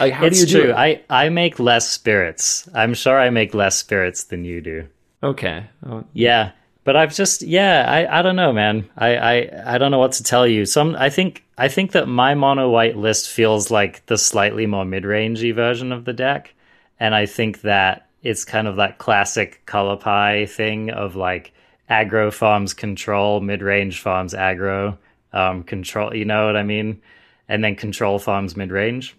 Like, 0.00 0.14
how 0.14 0.24
it's 0.26 0.42
do 0.42 0.46
you 0.58 0.64
do 0.64 0.70
it? 0.70 0.74
I 0.74 1.02
I 1.10 1.28
make 1.28 1.60
less 1.60 1.90
spirits. 1.90 2.68
I'm 2.74 2.94
sure 2.94 3.18
I 3.20 3.28
make 3.30 3.52
less 3.52 3.76
spirits 3.76 4.24
than 4.24 4.44
you 4.44 4.60
do. 4.62 4.88
okay. 5.22 5.66
Oh, 5.86 6.04
Yeah, 6.14 6.52
but 6.84 6.96
I've 6.96 7.14
just 7.14 7.42
yeah, 7.42 7.84
I, 7.86 8.20
I 8.20 8.22
don't 8.22 8.36
know, 8.36 8.52
man. 8.54 8.88
I, 8.96 9.16
I 9.16 9.74
I 9.74 9.78
don't 9.78 9.90
know 9.90 9.98
what 9.98 10.12
to 10.12 10.22
tell 10.22 10.46
you. 10.46 10.64
Some 10.64 10.96
I 10.96 11.10
think 11.10 11.44
I 11.58 11.68
think 11.68 11.92
that 11.92 12.08
my 12.08 12.34
mono 12.34 12.70
white 12.70 12.96
list 12.96 13.28
feels 13.28 13.70
like 13.70 14.06
the 14.06 14.16
slightly 14.16 14.66
more 14.66 14.86
mid 14.86 15.04
rangey 15.04 15.54
version 15.54 15.92
of 15.92 16.06
the 16.06 16.14
deck, 16.14 16.54
and 16.98 17.14
I 17.14 17.26
think 17.26 17.60
that 17.62 18.08
it's 18.22 18.44
kind 18.44 18.66
of 18.66 18.76
that 18.76 18.96
classic 18.98 19.66
color 19.66 19.96
pie 19.96 20.46
thing 20.46 20.90
of 20.90 21.16
like 21.16 21.52
aggro 21.92 22.32
farms 22.32 22.74
control, 22.74 23.40
mid 23.40 23.62
range 23.62 24.00
farms 24.00 24.32
aggro, 24.34 24.96
um, 25.32 25.62
control. 25.62 26.14
You 26.14 26.24
know 26.24 26.46
what 26.46 26.56
I 26.56 26.62
mean? 26.62 27.02
And 27.48 27.62
then 27.62 27.76
control 27.76 28.18
farms 28.18 28.56
mid 28.56 28.70
range 28.70 29.14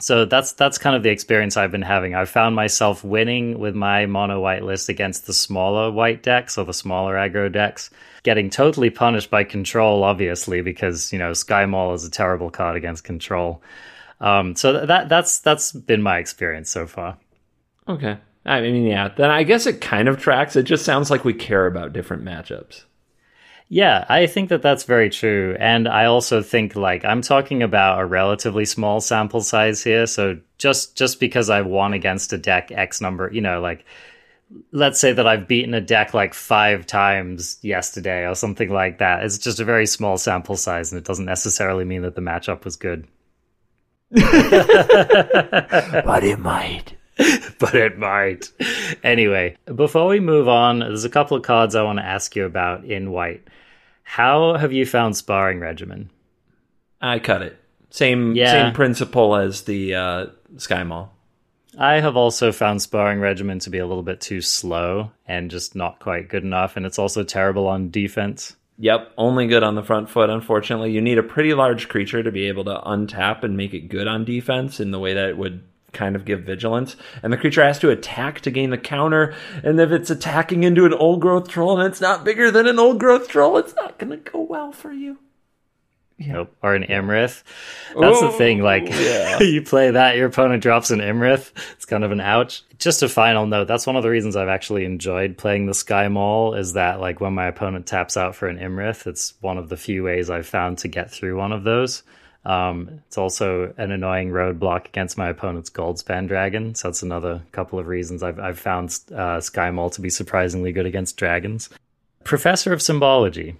so 0.00 0.24
that's 0.24 0.52
that's 0.52 0.78
kind 0.78 0.96
of 0.96 1.02
the 1.02 1.10
experience 1.10 1.56
I've 1.56 1.70
been 1.70 1.82
having. 1.82 2.14
I've 2.14 2.28
found 2.28 2.56
myself 2.56 3.04
winning 3.04 3.58
with 3.58 3.74
my 3.74 4.06
mono 4.06 4.40
white 4.40 4.64
list 4.64 4.88
against 4.88 5.26
the 5.26 5.34
smaller 5.34 5.90
white 5.90 6.22
decks 6.22 6.58
or 6.58 6.64
the 6.64 6.74
smaller 6.74 7.14
aggro 7.14 7.52
decks, 7.52 7.90
getting 8.22 8.50
totally 8.50 8.90
punished 8.90 9.30
by 9.30 9.44
control, 9.44 10.02
obviously, 10.02 10.62
because 10.62 11.12
you 11.12 11.18
know 11.18 11.32
Sky 11.32 11.66
Maul 11.66 11.94
is 11.94 12.04
a 12.04 12.10
terrible 12.10 12.50
card 12.50 12.76
against 12.76 13.04
control. 13.04 13.62
Um, 14.20 14.56
so 14.56 14.86
that 14.86 15.08
that's 15.08 15.40
that's 15.40 15.72
been 15.72 16.02
my 16.02 16.18
experience 16.18 16.70
so 16.70 16.86
far. 16.86 17.18
okay. 17.88 18.18
I 18.44 18.60
mean, 18.60 18.86
yeah. 18.86 19.08
Then 19.08 19.30
I 19.30 19.42
guess 19.42 19.66
it 19.66 19.80
kind 19.80 20.08
of 20.08 20.18
tracks. 20.18 20.56
It 20.56 20.62
just 20.64 20.84
sounds 20.84 21.10
like 21.10 21.24
we 21.24 21.34
care 21.34 21.66
about 21.66 21.92
different 21.92 22.24
matchups. 22.24 22.84
Yeah, 23.72 24.04
I 24.08 24.26
think 24.26 24.48
that 24.48 24.62
that's 24.62 24.82
very 24.82 25.10
true. 25.10 25.56
And 25.60 25.86
I 25.86 26.06
also 26.06 26.42
think 26.42 26.74
like 26.74 27.04
I'm 27.04 27.22
talking 27.22 27.62
about 27.62 28.00
a 28.00 28.04
relatively 28.04 28.64
small 28.64 29.00
sample 29.00 29.42
size 29.42 29.84
here, 29.84 30.06
so 30.06 30.40
just 30.58 30.96
just 30.96 31.20
because 31.20 31.48
I've 31.48 31.66
won 31.66 31.92
against 31.92 32.32
a 32.32 32.38
deck 32.38 32.72
X 32.72 33.00
number, 33.00 33.30
you 33.32 33.40
know, 33.40 33.60
like 33.60 33.84
let's 34.72 34.98
say 34.98 35.12
that 35.12 35.28
I've 35.28 35.46
beaten 35.46 35.74
a 35.74 35.80
deck 35.80 36.12
like 36.14 36.34
5 36.34 36.84
times 36.84 37.58
yesterday 37.62 38.26
or 38.26 38.34
something 38.34 38.70
like 38.70 38.98
that. 38.98 39.22
It's 39.22 39.38
just 39.38 39.60
a 39.60 39.64
very 39.64 39.86
small 39.86 40.18
sample 40.18 40.56
size 40.56 40.90
and 40.90 40.98
it 40.98 41.04
doesn't 41.04 41.24
necessarily 41.24 41.84
mean 41.84 42.02
that 42.02 42.16
the 42.16 42.20
matchup 42.20 42.64
was 42.64 42.74
good. 42.74 43.06
But 46.04 46.24
it 46.24 46.40
might. 46.40 46.96
but 47.58 47.74
it 47.74 47.98
might. 47.98 48.50
Anyway, 49.02 49.56
before 49.74 50.08
we 50.08 50.20
move 50.20 50.48
on, 50.48 50.78
there's 50.80 51.04
a 51.04 51.10
couple 51.10 51.36
of 51.36 51.42
cards 51.42 51.74
I 51.74 51.82
want 51.82 51.98
to 51.98 52.04
ask 52.04 52.34
you 52.34 52.44
about 52.44 52.84
in 52.84 53.10
white. 53.10 53.46
How 54.02 54.54
have 54.56 54.72
you 54.72 54.86
found 54.86 55.16
Sparring 55.16 55.60
Regimen? 55.60 56.10
I 57.00 57.18
cut 57.18 57.42
it. 57.42 57.56
Same 57.90 58.34
Yeah. 58.34 58.52
same 58.52 58.72
principle 58.74 59.36
as 59.36 59.62
the 59.62 59.94
uh, 59.94 60.26
Sky 60.56 60.82
Maul. 60.84 61.12
I 61.78 62.00
have 62.00 62.16
also 62.16 62.50
found 62.52 62.82
Sparring 62.82 63.20
Regimen 63.20 63.58
to 63.60 63.70
be 63.70 63.78
a 63.78 63.86
little 63.86 64.02
bit 64.02 64.20
too 64.20 64.40
slow 64.40 65.12
and 65.26 65.50
just 65.50 65.76
not 65.76 66.00
quite 66.00 66.28
good 66.28 66.42
enough, 66.42 66.76
and 66.76 66.84
it's 66.84 66.98
also 66.98 67.22
terrible 67.22 67.68
on 67.68 67.90
defense. 67.90 68.56
Yep, 68.78 69.12
only 69.18 69.46
good 69.46 69.62
on 69.62 69.74
the 69.74 69.82
front 69.82 70.08
foot, 70.08 70.30
unfortunately. 70.30 70.90
You 70.90 71.00
need 71.02 71.18
a 71.18 71.22
pretty 71.22 71.52
large 71.54 71.88
creature 71.88 72.22
to 72.22 72.32
be 72.32 72.48
able 72.48 72.64
to 72.64 72.80
untap 72.86 73.44
and 73.44 73.56
make 73.56 73.74
it 73.74 73.88
good 73.88 74.08
on 74.08 74.24
defense 74.24 74.80
in 74.80 74.90
the 74.90 74.98
way 74.98 75.12
that 75.14 75.28
it 75.28 75.36
would 75.38 75.62
kind 75.92 76.16
of 76.16 76.24
give 76.24 76.42
vigilance. 76.42 76.96
And 77.22 77.32
the 77.32 77.36
creature 77.36 77.64
has 77.64 77.78
to 77.80 77.90
attack 77.90 78.40
to 78.42 78.50
gain 78.50 78.70
the 78.70 78.78
counter. 78.78 79.34
And 79.62 79.80
if 79.80 79.90
it's 79.90 80.10
attacking 80.10 80.64
into 80.64 80.84
an 80.84 80.94
old 80.94 81.20
growth 81.20 81.48
troll 81.48 81.78
and 81.78 81.90
it's 81.90 82.00
not 82.00 82.24
bigger 82.24 82.50
than 82.50 82.66
an 82.66 82.78
old 82.78 82.98
growth 83.00 83.28
troll, 83.28 83.56
it's 83.56 83.74
not 83.74 83.98
going 83.98 84.10
to 84.10 84.30
go 84.30 84.40
well 84.40 84.72
for 84.72 84.92
you. 84.92 85.18
Nope. 86.20 86.54
Or 86.62 86.74
an 86.74 86.84
Imrith. 86.84 87.42
That's 87.98 88.20
the 88.20 88.30
thing. 88.32 88.60
Like, 88.60 88.84
you 89.40 89.62
play 89.62 89.90
that, 89.92 90.16
your 90.16 90.26
opponent 90.26 90.62
drops 90.62 90.90
an 90.90 91.00
Imrith. 91.00 91.50
It's 91.72 91.86
kind 91.86 92.04
of 92.04 92.12
an 92.12 92.20
ouch. 92.20 92.62
Just 92.78 93.02
a 93.02 93.08
final 93.08 93.46
note. 93.46 93.68
That's 93.68 93.86
one 93.86 93.96
of 93.96 94.02
the 94.02 94.10
reasons 94.10 94.36
I've 94.36 94.48
actually 94.48 94.84
enjoyed 94.84 95.38
playing 95.38 95.64
the 95.64 95.74
Sky 95.74 96.08
Maul 96.08 96.54
is 96.54 96.74
that, 96.74 97.00
like, 97.00 97.22
when 97.22 97.32
my 97.32 97.46
opponent 97.46 97.86
taps 97.86 98.18
out 98.18 98.34
for 98.34 98.48
an 98.48 98.58
Imrith, 98.58 99.06
it's 99.06 99.32
one 99.40 99.56
of 99.56 99.70
the 99.70 99.78
few 99.78 100.04
ways 100.04 100.28
I've 100.28 100.46
found 100.46 100.78
to 100.78 100.88
get 100.88 101.10
through 101.10 101.38
one 101.38 101.52
of 101.52 101.64
those. 101.64 102.02
Um, 102.44 103.02
it's 103.06 103.18
also 103.18 103.74
an 103.76 103.90
annoying 103.90 104.30
roadblock 104.30 104.86
against 104.86 105.18
my 105.18 105.28
opponent's 105.28 105.70
Goldspan 105.70 106.26
Dragon. 106.26 106.74
So 106.74 106.88
that's 106.88 107.02
another 107.02 107.42
couple 107.52 107.78
of 107.78 107.86
reasons 107.86 108.22
I've, 108.22 108.38
I've 108.38 108.58
found 108.58 108.98
uh, 109.14 109.40
Sky 109.40 109.70
Maul 109.70 109.90
to 109.90 110.00
be 110.00 110.10
surprisingly 110.10 110.72
good 110.72 110.86
against 110.86 111.16
dragons. 111.16 111.68
Professor 112.24 112.72
of 112.72 112.82
Symbology. 112.82 113.56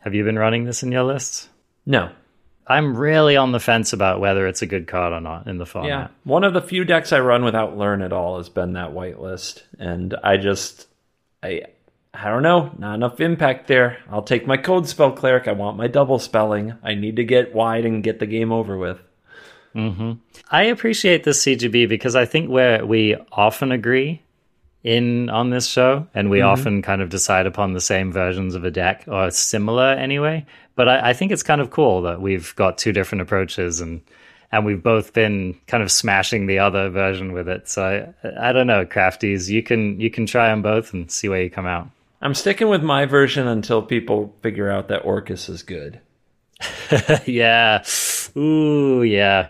Have 0.00 0.14
you 0.14 0.24
been 0.24 0.38
running 0.38 0.64
this 0.64 0.82
in 0.82 0.92
your 0.92 1.04
lists? 1.04 1.48
No. 1.86 2.10
I'm 2.66 2.96
really 2.96 3.36
on 3.36 3.52
the 3.52 3.60
fence 3.60 3.92
about 3.92 4.20
whether 4.20 4.46
it's 4.46 4.62
a 4.62 4.66
good 4.66 4.86
card 4.86 5.12
or 5.12 5.20
not 5.20 5.46
in 5.46 5.58
the 5.58 5.66
format. 5.66 5.88
Yeah. 5.88 6.08
One 6.24 6.44
of 6.44 6.54
the 6.54 6.62
few 6.62 6.84
decks 6.84 7.12
I 7.12 7.20
run 7.20 7.44
without 7.44 7.76
learn 7.76 8.02
at 8.02 8.12
all 8.12 8.36
has 8.38 8.48
been 8.48 8.74
that 8.74 8.90
whitelist. 8.90 9.62
And 9.78 10.14
I 10.22 10.36
just 10.36 10.86
I 11.42 11.62
I 12.14 12.28
don't 12.28 12.42
know, 12.42 12.72
not 12.78 12.94
enough 12.94 13.20
impact 13.20 13.68
there. 13.68 13.98
I'll 14.10 14.22
take 14.22 14.46
my 14.46 14.56
code 14.56 14.86
spell 14.86 15.12
cleric. 15.12 15.48
I 15.48 15.52
want 15.52 15.78
my 15.78 15.86
double 15.86 16.18
spelling. 16.18 16.74
I 16.82 16.94
need 16.94 17.16
to 17.16 17.24
get 17.24 17.54
wide 17.54 17.86
and 17.86 18.02
get 18.02 18.18
the 18.18 18.26
game 18.26 18.52
over 18.52 18.76
with. 18.76 19.00
Mm-hmm. 19.74 20.12
I 20.50 20.64
appreciate 20.64 21.24
this 21.24 21.42
CGB 21.42 21.88
because 21.88 22.14
I 22.14 22.26
think 22.26 22.50
where 22.50 22.84
we 22.84 23.16
often 23.32 23.72
agree 23.72 24.22
in 24.84 25.30
on 25.30 25.50
this 25.50 25.66
show, 25.66 26.06
and 26.12 26.28
we 26.28 26.38
mm-hmm. 26.38 26.48
often 26.48 26.82
kind 26.82 27.00
of 27.00 27.08
decide 27.08 27.46
upon 27.46 27.72
the 27.72 27.80
same 27.80 28.12
versions 28.12 28.54
of 28.54 28.64
a 28.64 28.70
deck 28.70 29.04
or 29.06 29.30
similar 29.30 29.92
anyway. 29.92 30.44
But 30.74 30.88
I, 30.88 31.10
I 31.10 31.12
think 31.12 31.32
it's 31.32 31.42
kind 31.42 31.60
of 31.60 31.70
cool 31.70 32.02
that 32.02 32.20
we've 32.20 32.54
got 32.56 32.78
two 32.78 32.92
different 32.92 33.22
approaches 33.22 33.80
and 33.80 34.02
and 34.50 34.66
we've 34.66 34.82
both 34.82 35.14
been 35.14 35.58
kind 35.66 35.82
of 35.82 35.90
smashing 35.90 36.46
the 36.46 36.58
other 36.58 36.90
version 36.90 37.32
with 37.32 37.48
it. 37.48 37.68
So 37.70 38.14
I, 38.22 38.50
I 38.50 38.52
don't 38.52 38.66
know, 38.66 38.84
crafties, 38.84 39.48
you 39.48 39.62
can 39.62 39.98
you 39.98 40.10
can 40.10 40.26
try 40.26 40.48
them 40.48 40.60
both 40.60 40.92
and 40.92 41.10
see 41.10 41.28
where 41.28 41.42
you 41.42 41.50
come 41.50 41.66
out. 41.66 41.88
I'm 42.22 42.34
sticking 42.34 42.68
with 42.68 42.84
my 42.84 43.04
version 43.04 43.48
until 43.48 43.82
people 43.82 44.32
figure 44.42 44.70
out 44.70 44.88
that 44.88 45.04
Orcus 45.04 45.48
is 45.48 45.64
good. 45.64 46.00
yeah. 47.26 47.84
Ooh, 48.36 49.02
yeah. 49.02 49.48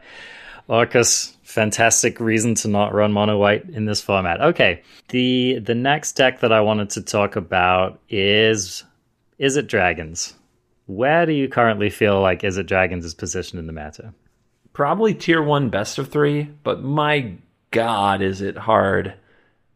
Orcus, 0.68 1.36
fantastic 1.42 2.18
reason 2.18 2.54
to 2.56 2.68
not 2.68 2.94
run 2.94 3.12
mono 3.12 3.36
white 3.36 3.68
in 3.68 3.84
this 3.84 4.00
format. 4.00 4.40
Okay. 4.40 4.82
The 5.08 5.58
the 5.58 5.74
next 5.74 6.12
deck 6.12 6.40
that 6.40 6.50
I 6.50 6.62
wanted 6.62 6.88
to 6.90 7.02
talk 7.02 7.36
about 7.36 8.00
is 8.08 8.84
Izzet 9.38 9.66
Dragons? 9.66 10.32
Where 10.86 11.26
do 11.26 11.32
you 11.32 11.48
currently 11.48 11.90
feel 11.90 12.22
like 12.22 12.40
Izzet 12.40 12.66
Dragons 12.66 13.04
is 13.04 13.12
positioned 13.12 13.60
in 13.60 13.66
the 13.66 13.72
meta? 13.74 14.14
Probably 14.72 15.12
tier 15.12 15.42
one 15.42 15.68
best 15.68 15.98
of 15.98 16.08
three, 16.08 16.44
but 16.64 16.82
my 16.82 17.34
god, 17.70 18.22
is 18.22 18.40
it 18.40 18.56
hard? 18.56 19.12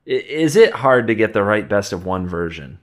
Is 0.06 0.56
it 0.56 0.72
hard 0.72 1.08
to 1.08 1.14
get 1.14 1.34
the 1.34 1.42
right 1.42 1.68
best 1.68 1.92
of 1.92 2.06
one 2.06 2.26
version? 2.26 2.78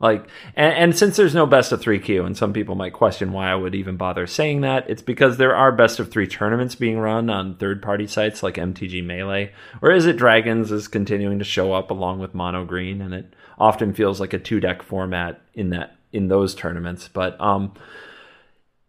Like, 0.00 0.28
and, 0.54 0.74
and 0.74 0.98
since 0.98 1.16
there's 1.16 1.34
no 1.34 1.44
best 1.44 1.72
of 1.72 1.80
three 1.80 1.98
queue, 1.98 2.24
and 2.24 2.36
some 2.36 2.52
people 2.52 2.76
might 2.76 2.92
question 2.92 3.32
why 3.32 3.50
I 3.50 3.56
would 3.56 3.74
even 3.74 3.96
bother 3.96 4.26
saying 4.26 4.60
that, 4.60 4.88
it's 4.88 5.02
because 5.02 5.36
there 5.36 5.56
are 5.56 5.72
best 5.72 5.98
of 5.98 6.10
three 6.10 6.28
tournaments 6.28 6.76
being 6.76 6.98
run 6.98 7.28
on 7.28 7.56
third 7.56 7.82
party 7.82 8.06
sites 8.06 8.42
like 8.42 8.54
MTG 8.54 9.04
Melee, 9.04 9.52
or 9.82 9.90
Izzet 9.90 10.16
Dragons 10.16 10.70
is 10.70 10.86
continuing 10.86 11.40
to 11.40 11.44
show 11.44 11.72
up 11.72 11.90
along 11.90 12.20
with 12.20 12.34
Mono 12.34 12.64
Green, 12.64 13.00
and 13.00 13.12
it 13.12 13.34
often 13.58 13.92
feels 13.92 14.20
like 14.20 14.32
a 14.32 14.38
two 14.38 14.60
deck 14.60 14.82
format 14.82 15.40
in 15.54 15.70
that 15.70 15.96
in 16.12 16.28
those 16.28 16.54
tournaments. 16.54 17.08
But 17.08 17.38
um, 17.40 17.74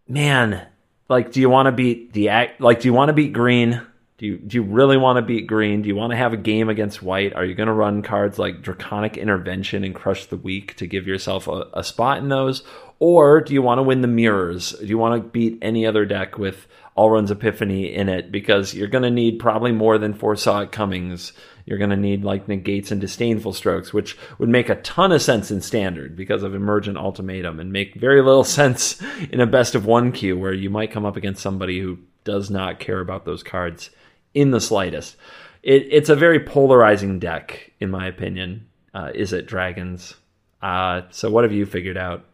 man, 0.07 0.67
like, 1.09 1.31
do 1.31 1.41
you 1.41 1.49
want 1.49 1.65
to 1.65 1.71
beat 1.71 2.13
the 2.13 2.29
act? 2.29 2.61
Like, 2.61 2.81
do 2.81 2.87
you 2.87 2.93
want 2.93 3.09
to 3.09 3.13
beat 3.13 3.33
Green? 3.33 3.81
Do 4.19 4.25
you 4.25 4.37
do 4.37 4.57
you 4.57 4.63
really 4.63 4.97
want 4.97 5.15
to 5.15 5.21
beat 5.21 5.47
Green? 5.47 5.81
Do 5.81 5.87
you 5.87 5.95
want 5.95 6.11
to 6.11 6.17
have 6.17 6.33
a 6.33 6.37
game 6.37 6.67
against 6.67 7.01
White? 7.01 7.33
Are 7.35 7.45
you 7.45 7.55
going 7.55 7.67
to 7.67 7.73
run 7.73 8.01
cards 8.01 8.37
like 8.37 8.61
Draconic 8.61 9.15
Intervention 9.15 9.85
and 9.85 9.95
Crush 9.95 10.25
the 10.25 10.35
Weak 10.35 10.75
to 10.75 10.87
give 10.87 11.07
yourself 11.07 11.47
a, 11.47 11.67
a 11.73 11.85
spot 11.85 12.17
in 12.17 12.27
those? 12.27 12.61
Or 12.99 13.39
do 13.39 13.53
you 13.53 13.61
want 13.61 13.79
to 13.79 13.83
win 13.83 14.01
the 14.01 14.09
mirrors? 14.09 14.71
Do 14.73 14.87
you 14.87 14.97
want 14.97 15.23
to 15.23 15.29
beat 15.29 15.57
any 15.61 15.85
other 15.85 16.05
deck 16.05 16.37
with 16.37 16.67
Alrund's 16.97 17.31
Epiphany 17.31 17.93
in 17.93 18.09
it? 18.09 18.29
Because 18.29 18.73
you're 18.73 18.89
going 18.89 19.05
to 19.05 19.09
need 19.09 19.39
probably 19.39 19.71
more 19.71 19.97
than 19.97 20.13
Foresaw 20.13 20.63
It. 20.63 21.31
You're 21.65 21.77
going 21.77 21.89
to 21.91 21.95
need 21.95 22.25
like 22.25 22.49
negates 22.49 22.91
and 22.91 22.99
disdainful 22.99 23.53
strokes, 23.53 23.93
which 23.93 24.17
would 24.37 24.49
make 24.49 24.67
a 24.67 24.81
ton 24.81 25.13
of 25.13 25.21
sense 25.21 25.49
in 25.49 25.61
standard 25.61 26.17
because 26.17 26.43
of 26.43 26.53
emergent 26.53 26.97
ultimatum 26.97 27.57
and 27.57 27.71
make 27.71 27.95
very 27.95 28.21
little 28.21 28.43
sense 28.59 29.01
in 29.31 29.39
a 29.39 29.47
best 29.47 29.75
of 29.75 29.85
one 29.85 30.11
queue 30.11 30.37
where 30.37 30.51
you 30.51 30.69
might 30.69 30.91
come 30.91 31.05
up 31.05 31.15
against 31.15 31.41
somebody 31.41 31.79
who 31.79 31.99
does 32.25 32.49
not 32.49 32.81
care 32.81 32.99
about 32.99 33.23
those 33.23 33.43
cards 33.43 33.91
in 34.33 34.51
the 34.51 34.61
slightest. 34.61 35.15
It, 35.63 35.87
it's 35.89 36.09
a 36.09 36.15
very 36.15 36.39
polarizing 36.39 37.19
deck, 37.19 37.71
in 37.79 37.89
my 37.89 38.07
opinion. 38.07 38.67
Uh, 38.93 39.11
Izzet 39.15 39.45
dragons? 39.45 40.15
Uh, 40.61 41.03
so 41.11 41.29
what 41.29 41.43
have 41.43 41.53
you 41.53 41.65
figured 41.65 41.97
out? 41.97 42.25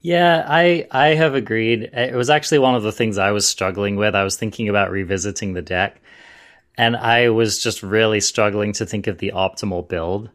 Yeah, 0.00 0.46
I 0.48 0.86
I 0.90 1.08
have 1.14 1.34
agreed. 1.34 1.90
It 1.92 2.14
was 2.14 2.30
actually 2.30 2.60
one 2.60 2.76
of 2.76 2.82
the 2.82 2.92
things 2.92 3.18
I 3.18 3.32
was 3.32 3.46
struggling 3.46 3.96
with. 3.96 4.14
I 4.14 4.22
was 4.22 4.36
thinking 4.36 4.68
about 4.68 4.90
revisiting 4.92 5.52
the 5.52 5.62
deck, 5.62 6.00
and 6.78 6.96
I 6.96 7.30
was 7.30 7.60
just 7.60 7.82
really 7.82 8.20
struggling 8.20 8.72
to 8.74 8.86
think 8.86 9.08
of 9.08 9.18
the 9.18 9.32
optimal 9.34 9.88
build 9.88 10.30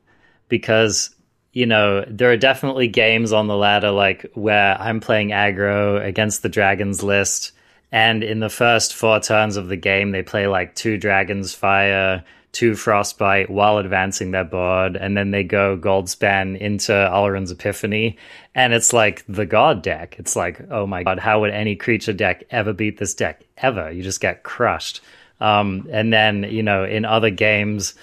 because 0.50 1.16
you 1.54 1.66
know 1.66 2.04
there 2.08 2.32
are 2.32 2.38
definitely 2.38 2.90
games 2.90 3.32
on 3.32 3.48
the 3.48 3.56
ladder 3.56 3.92
like 3.92 4.30
where 4.34 4.76
I'm 4.78 5.00
playing 5.00 5.30
aggro 5.30 6.06
against 6.06 6.44
the 6.44 6.50
dragons 6.50 7.02
list, 7.02 7.54
and 7.92 8.24
in 8.24 8.40
the 8.40 8.50
first 8.50 8.94
four 8.94 9.20
turns 9.20 9.58
of 9.58 9.68
the 9.68 9.78
game 9.78 10.12
they 10.12 10.24
play 10.24 10.48
like 10.48 10.76
two 10.76 10.98
dragons 10.98 11.54
fire 11.54 12.24
two 12.52 12.76
Frostbite 12.76 13.50
while 13.50 13.78
advancing 13.78 14.32
their 14.32 14.44
board, 14.44 14.96
and 14.96 15.16
then 15.16 15.32
they 15.32 15.44
go 15.44 15.78
Goldspan 15.78 16.58
into 16.60 16.92
Alrund's 16.92 17.52
Epiphany, 17.52 18.18
and 18.54 18.74
it's 18.74 18.94
like 18.94 19.24
the 19.28 19.46
God 19.46 19.82
deck. 19.82 20.16
It's 20.20 20.36
like, 20.36 20.62
oh 20.70 20.86
my 20.86 21.04
God, 21.04 21.20
how 21.20 21.42
would 21.42 21.52
any 21.52 21.76
creature 21.76 22.14
deck 22.14 22.44
ever 22.50 22.74
beat 22.74 22.98
this 22.98 23.14
deck? 23.14 23.44
Ever. 23.58 23.92
You 23.92 24.04
just 24.04 24.22
get 24.22 24.44
crushed. 24.44 25.02
Um, 25.40 25.88
and 25.92 26.12
then, 26.12 26.44
you 26.44 26.62
know, 26.62 26.84
in 26.84 27.06
other 27.06 27.30
games, 27.30 27.96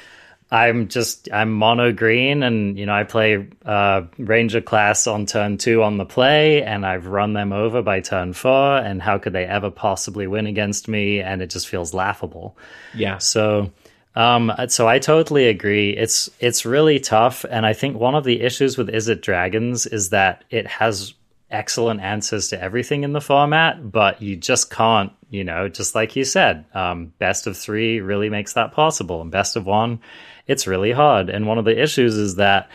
I'm 0.50 0.88
just 0.88 1.28
I'm 1.32 1.52
mono 1.52 1.92
green, 1.92 2.42
and 2.42 2.78
you 2.78 2.86
know 2.86 2.94
I 2.94 3.04
play 3.04 3.46
uh, 3.66 4.02
ranger 4.18 4.60
class 4.60 5.06
on 5.06 5.26
turn 5.26 5.58
two 5.58 5.82
on 5.82 5.98
the 5.98 6.06
play, 6.06 6.62
and 6.62 6.86
I've 6.86 7.06
run 7.06 7.34
them 7.34 7.52
over 7.52 7.82
by 7.82 8.00
turn 8.00 8.32
four. 8.32 8.78
And 8.78 9.02
how 9.02 9.18
could 9.18 9.34
they 9.34 9.44
ever 9.44 9.70
possibly 9.70 10.26
win 10.26 10.46
against 10.46 10.88
me? 10.88 11.20
And 11.20 11.42
it 11.42 11.50
just 11.50 11.68
feels 11.68 11.92
laughable. 11.92 12.56
Yeah. 12.94 13.18
So 13.18 13.70
um, 14.18 14.52
so 14.66 14.88
I 14.88 14.98
totally 14.98 15.48
agree. 15.48 15.90
It's 15.90 16.28
it's 16.40 16.66
really 16.66 16.98
tough, 16.98 17.44
and 17.48 17.64
I 17.64 17.72
think 17.72 17.96
one 17.96 18.16
of 18.16 18.24
the 18.24 18.40
issues 18.40 18.76
with 18.76 18.88
Izzet 18.88 19.20
Dragons 19.20 19.86
is 19.86 20.10
that 20.10 20.42
it 20.50 20.66
has 20.66 21.14
excellent 21.50 22.00
answers 22.00 22.48
to 22.48 22.60
everything 22.60 23.04
in 23.04 23.12
the 23.12 23.20
format, 23.20 23.92
but 23.92 24.20
you 24.20 24.36
just 24.36 24.70
can't, 24.70 25.12
you 25.30 25.44
know, 25.44 25.68
just 25.68 25.94
like 25.94 26.16
you 26.16 26.24
said, 26.24 26.64
um, 26.74 27.12
best 27.18 27.46
of 27.46 27.56
three 27.56 28.00
really 28.00 28.28
makes 28.28 28.54
that 28.54 28.72
possible, 28.72 29.22
and 29.22 29.30
best 29.30 29.54
of 29.54 29.66
one, 29.66 30.00
it's 30.48 30.66
really 30.66 30.92
hard. 30.92 31.28
And 31.30 31.46
one 31.46 31.58
of 31.58 31.64
the 31.64 31.80
issues 31.80 32.16
is 32.16 32.36
that 32.36 32.68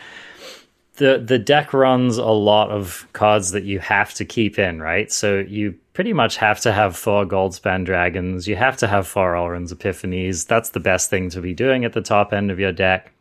the 0.96 1.18
the 1.18 1.38
deck 1.38 1.74
runs 1.74 2.16
a 2.16 2.24
lot 2.24 2.70
of 2.70 3.06
cards 3.12 3.50
that 3.50 3.64
you 3.64 3.80
have 3.80 4.14
to 4.14 4.24
keep 4.24 4.58
in, 4.58 4.80
right? 4.80 5.10
So 5.10 5.40
you 5.40 5.74
pretty 5.92 6.12
much 6.12 6.36
have 6.36 6.60
to 6.60 6.72
have 6.72 6.96
four 6.96 7.26
Goldspan 7.26 7.84
Dragons. 7.84 8.46
You 8.46 8.56
have 8.56 8.76
to 8.78 8.86
have 8.86 9.06
four 9.06 9.34
Alrund's 9.34 9.72
Epiphanies. 9.74 10.46
That's 10.46 10.70
the 10.70 10.80
best 10.80 11.10
thing 11.10 11.30
to 11.30 11.40
be 11.40 11.52
doing 11.52 11.84
at 11.84 11.92
the 11.92 12.00
top 12.00 12.32
end 12.32 12.50
of 12.50 12.60
your 12.60 12.72
deck. 12.72 13.12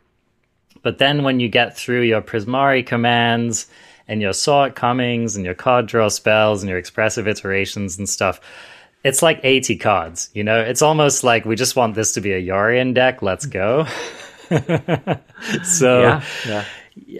But 0.83 0.97
then 0.97 1.23
when 1.23 1.39
you 1.39 1.49
get 1.49 1.75
through 1.75 2.01
your 2.01 2.21
Prismari 2.21 2.85
commands 2.85 3.67
and 4.07 4.21
your 4.21 4.33
Saw 4.33 4.65
It 4.65 4.75
Comings 4.75 5.35
and 5.35 5.45
your 5.45 5.53
card 5.53 5.87
draw 5.87 6.09
spells 6.09 6.61
and 6.61 6.69
your 6.69 6.77
expressive 6.77 7.27
iterations 7.27 7.97
and 7.97 8.07
stuff, 8.07 8.41
it's 9.03 9.21
like 9.21 9.39
80 9.43 9.77
cards. 9.77 10.29
You 10.33 10.43
know, 10.43 10.59
it's 10.59 10.81
almost 10.81 11.23
like 11.23 11.45
we 11.45 11.55
just 11.55 11.75
want 11.75 11.95
this 11.95 12.13
to 12.13 12.21
be 12.21 12.33
a 12.33 12.41
Yorion 12.41 12.93
deck. 12.93 13.21
Let's 13.21 13.45
go. 13.45 13.87
so 15.63 16.01
yeah, 16.01 16.23
yeah. 16.47 16.65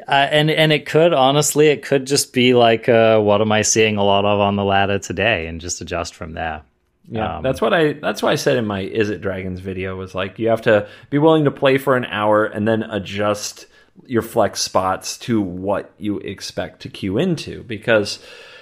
Uh, 0.08 0.12
and 0.12 0.52
and 0.52 0.72
it 0.72 0.86
could 0.86 1.14
honestly, 1.14 1.68
it 1.68 1.84
could 1.84 2.06
just 2.06 2.34
be 2.34 2.54
like, 2.54 2.88
uh, 2.88 3.20
what 3.20 3.42
am 3.42 3.52
I 3.52 3.64
seeing 3.64 3.98
a 3.98 4.04
lot 4.04 4.26
of 4.26 4.40
on 4.40 4.56
the 4.56 4.64
ladder 4.64 5.00
today, 5.00 5.48
and 5.48 5.60
just 5.60 5.82
adjust 5.82 6.16
from 6.16 6.34
there. 6.34 6.62
Yeah, 7.10 7.38
um, 7.38 7.44
that's 7.44 7.60
what 7.60 7.74
I 7.74 7.94
that's 7.94 8.22
why 8.22 8.32
I 8.32 8.36
said 8.36 8.58
in 8.58 8.66
my 8.66 8.84
Izzet 8.86 9.22
Dragons 9.22 9.60
video 9.60 9.96
was 9.96 10.16
like 10.16 10.40
you 10.40 10.50
have 10.50 10.62
to 10.64 10.88
be 11.10 11.18
willing 11.18 11.46
to 11.46 11.52
play 11.52 11.78
for 11.78 11.98
an 11.98 12.06
hour 12.06 12.46
and 12.46 12.68
then 12.68 12.84
adjust 12.84 13.66
your 14.06 14.22
flex 14.22 14.62
spots 14.62 15.18
to 15.18 15.42
what 15.42 15.94
you 15.98 16.20
expect 16.20 16.82
to 16.82 16.90
queue 16.90 17.18
into 17.18 17.64
because 17.64 18.20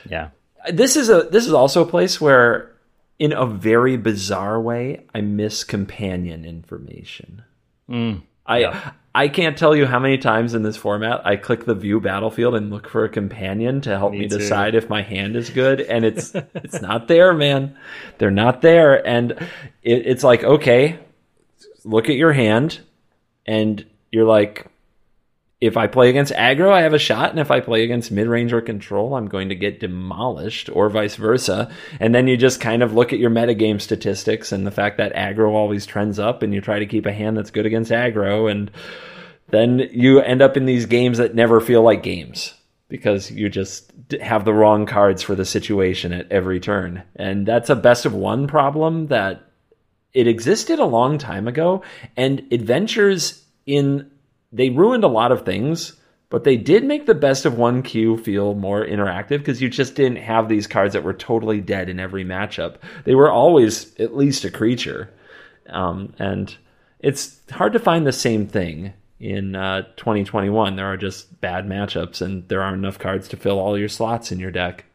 yeah. 0.10 0.30
This 0.72 0.96
is 0.96 1.10
a 1.10 1.24
this 1.24 1.48
is 1.48 1.54
also 1.54 1.84
a 1.84 1.88
place 1.88 2.22
where 2.22 2.72
in 3.20 3.34
a 3.34 3.46
very 3.46 3.98
bizarre 3.98 4.60
way 4.60 5.06
I 5.14 5.22
miss 5.22 5.64
companion 5.64 6.46
information. 6.46 7.44
Mm, 7.90 8.22
I 8.52 8.58
yeah. 8.60 8.92
I 9.14 9.28
can't 9.28 9.58
tell 9.58 9.76
you 9.76 9.86
how 9.86 10.00
many 10.00 10.18
times 10.18 10.54
in 10.54 10.64
this 10.64 10.78
format 10.78 11.26
I 11.26 11.36
click 11.36 11.66
the 11.66 11.76
view 11.76 12.00
battlefield 12.00 12.56
and 12.56 12.70
look 12.70 12.88
for 12.88 13.04
a 13.04 13.10
companion 13.10 13.82
to 13.82 13.98
help 13.98 14.14
me, 14.14 14.20
me 14.20 14.28
decide 14.28 14.74
if 14.74 14.88
my 14.88 15.02
hand 15.02 15.36
is 15.36 15.50
good, 15.50 15.82
and 15.82 16.06
it's 16.06 16.34
it's 16.56 16.82
not 16.82 17.08
there, 17.08 17.34
man. 17.34 17.78
They're 18.18 18.32
not 18.32 18.62
there, 18.62 19.06
and 19.06 19.32
it, 19.84 20.08
it's 20.08 20.24
like 20.24 20.44
okay, 20.44 21.00
look 21.84 22.10
at 22.10 22.16
your 22.16 22.32
hand, 22.34 22.80
and 23.46 23.86
you're 24.12 24.26
like, 24.26 24.71
if 25.62 25.78
I 25.78 25.86
play 25.86 26.10
against 26.10 26.34
aggro, 26.34 26.72
I 26.72 26.82
have 26.82 26.94
a 26.94 27.00
shot, 27.00 27.30
and 27.30 27.40
if 27.40 27.52
I 27.52 27.60
play 27.60 27.84
against 27.84 28.12
mid 28.12 28.28
range 28.28 28.52
or 28.52 28.62
control, 28.62 29.14
I'm 29.14 29.28
going 29.28 29.50
to 29.50 29.56
get 29.56 29.80
demolished, 29.80 30.70
or 30.74 30.90
vice 30.90 31.16
versa. 31.16 31.72
And 32.00 32.16
then 32.16 32.28
you 32.28 32.36
just 32.36 32.60
kind 32.60 32.82
of 32.82 32.96
look 32.96 33.14
at 33.14 33.20
your 33.20 33.30
metagame 33.30 33.80
statistics 33.80 34.52
and 34.52 34.66
the 34.66 34.72
fact 34.72 34.98
that 34.98 35.14
aggro 35.14 35.52
always 35.52 35.86
trends 35.86 36.18
up, 36.18 36.42
and 36.42 36.52
you 36.52 36.62
try 36.62 36.80
to 36.80 36.88
keep 36.88 37.06
a 37.06 37.14
hand 37.14 37.38
that's 37.38 37.52
good 37.52 37.68
against 37.68 37.92
aggro, 37.92 38.50
and 38.50 38.72
then 39.50 39.88
you 39.92 40.20
end 40.20 40.42
up 40.42 40.58
in 40.58 40.66
these 40.66 40.88
games 40.88 41.20
that 41.20 41.36
never 41.36 41.62
feel 41.62 41.84
like 41.84 42.02
games 42.02 42.56
because 42.88 43.32
you 43.32 43.48
just 43.48 43.94
have 44.20 44.44
the 44.44 44.54
wrong 44.54 44.86
cards 44.86 45.24
for 45.24 45.36
the 45.36 45.46
situation 45.46 46.12
at 46.12 46.30
every 46.30 46.60
turn. 46.60 47.04
And 47.16 47.46
that's 47.46 47.70
a 47.70 47.76
best 47.76 48.06
of 48.06 48.14
one 48.14 48.48
problem 48.48 49.08
that 49.08 49.44
it 50.14 50.28
existed 50.28 50.80
a 50.80 50.86
long 50.86 51.18
time 51.18 51.48
ago, 51.48 51.84
and 52.18 52.46
adventures 52.52 53.46
in 53.66 54.11
they 54.52 54.70
ruined 54.70 55.04
a 55.04 55.10
lot 55.10 55.32
of 55.32 55.46
things, 55.46 55.94
but 56.30 56.44
they 56.44 56.58
did 56.58 56.84
make 56.84 57.06
the 57.06 57.14
best 57.14 57.46
of 57.46 57.58
one 57.58 57.84
queue 57.84 58.18
feel 58.18 58.54
more 58.54 58.86
interactive 58.86 59.40
because 59.40 59.62
you 59.62 59.70
just 59.70 59.96
didn't 59.96 60.18
have 60.18 60.48
these 60.48 60.68
cards 60.68 60.94
that 60.94 61.04
were 61.04 61.14
totally 61.14 61.60
dead 61.60 61.90
in 61.90 62.00
every 62.00 62.24
matchup. 62.24 62.78
They 63.04 63.16
were 63.16 63.32
always 63.32 63.98
at 64.00 64.16
least 64.16 64.46
a 64.46 64.52
creature. 64.52 65.12
Um, 65.70 66.14
and 66.20 66.56
it's 67.00 67.40
hard 67.52 67.74
to 67.74 67.80
find 67.80 68.06
the 68.06 68.12
same 68.12 68.48
thing 68.48 68.94
in 69.20 69.56
uh, 69.56 69.84
2021. 69.98 70.76
There 70.76 70.86
are 70.86 70.98
just 70.98 71.40
bad 71.42 71.66
matchups, 71.66 72.22
and 72.22 72.48
there 72.48 72.62
aren't 72.62 72.78
enough 72.78 73.00
cards 73.00 73.28
to 73.30 73.38
fill 73.38 73.60
all 73.60 73.78
your 73.78 73.90
slots 73.90 74.32
in 74.32 74.40
your 74.40 74.52
deck. 74.52 74.86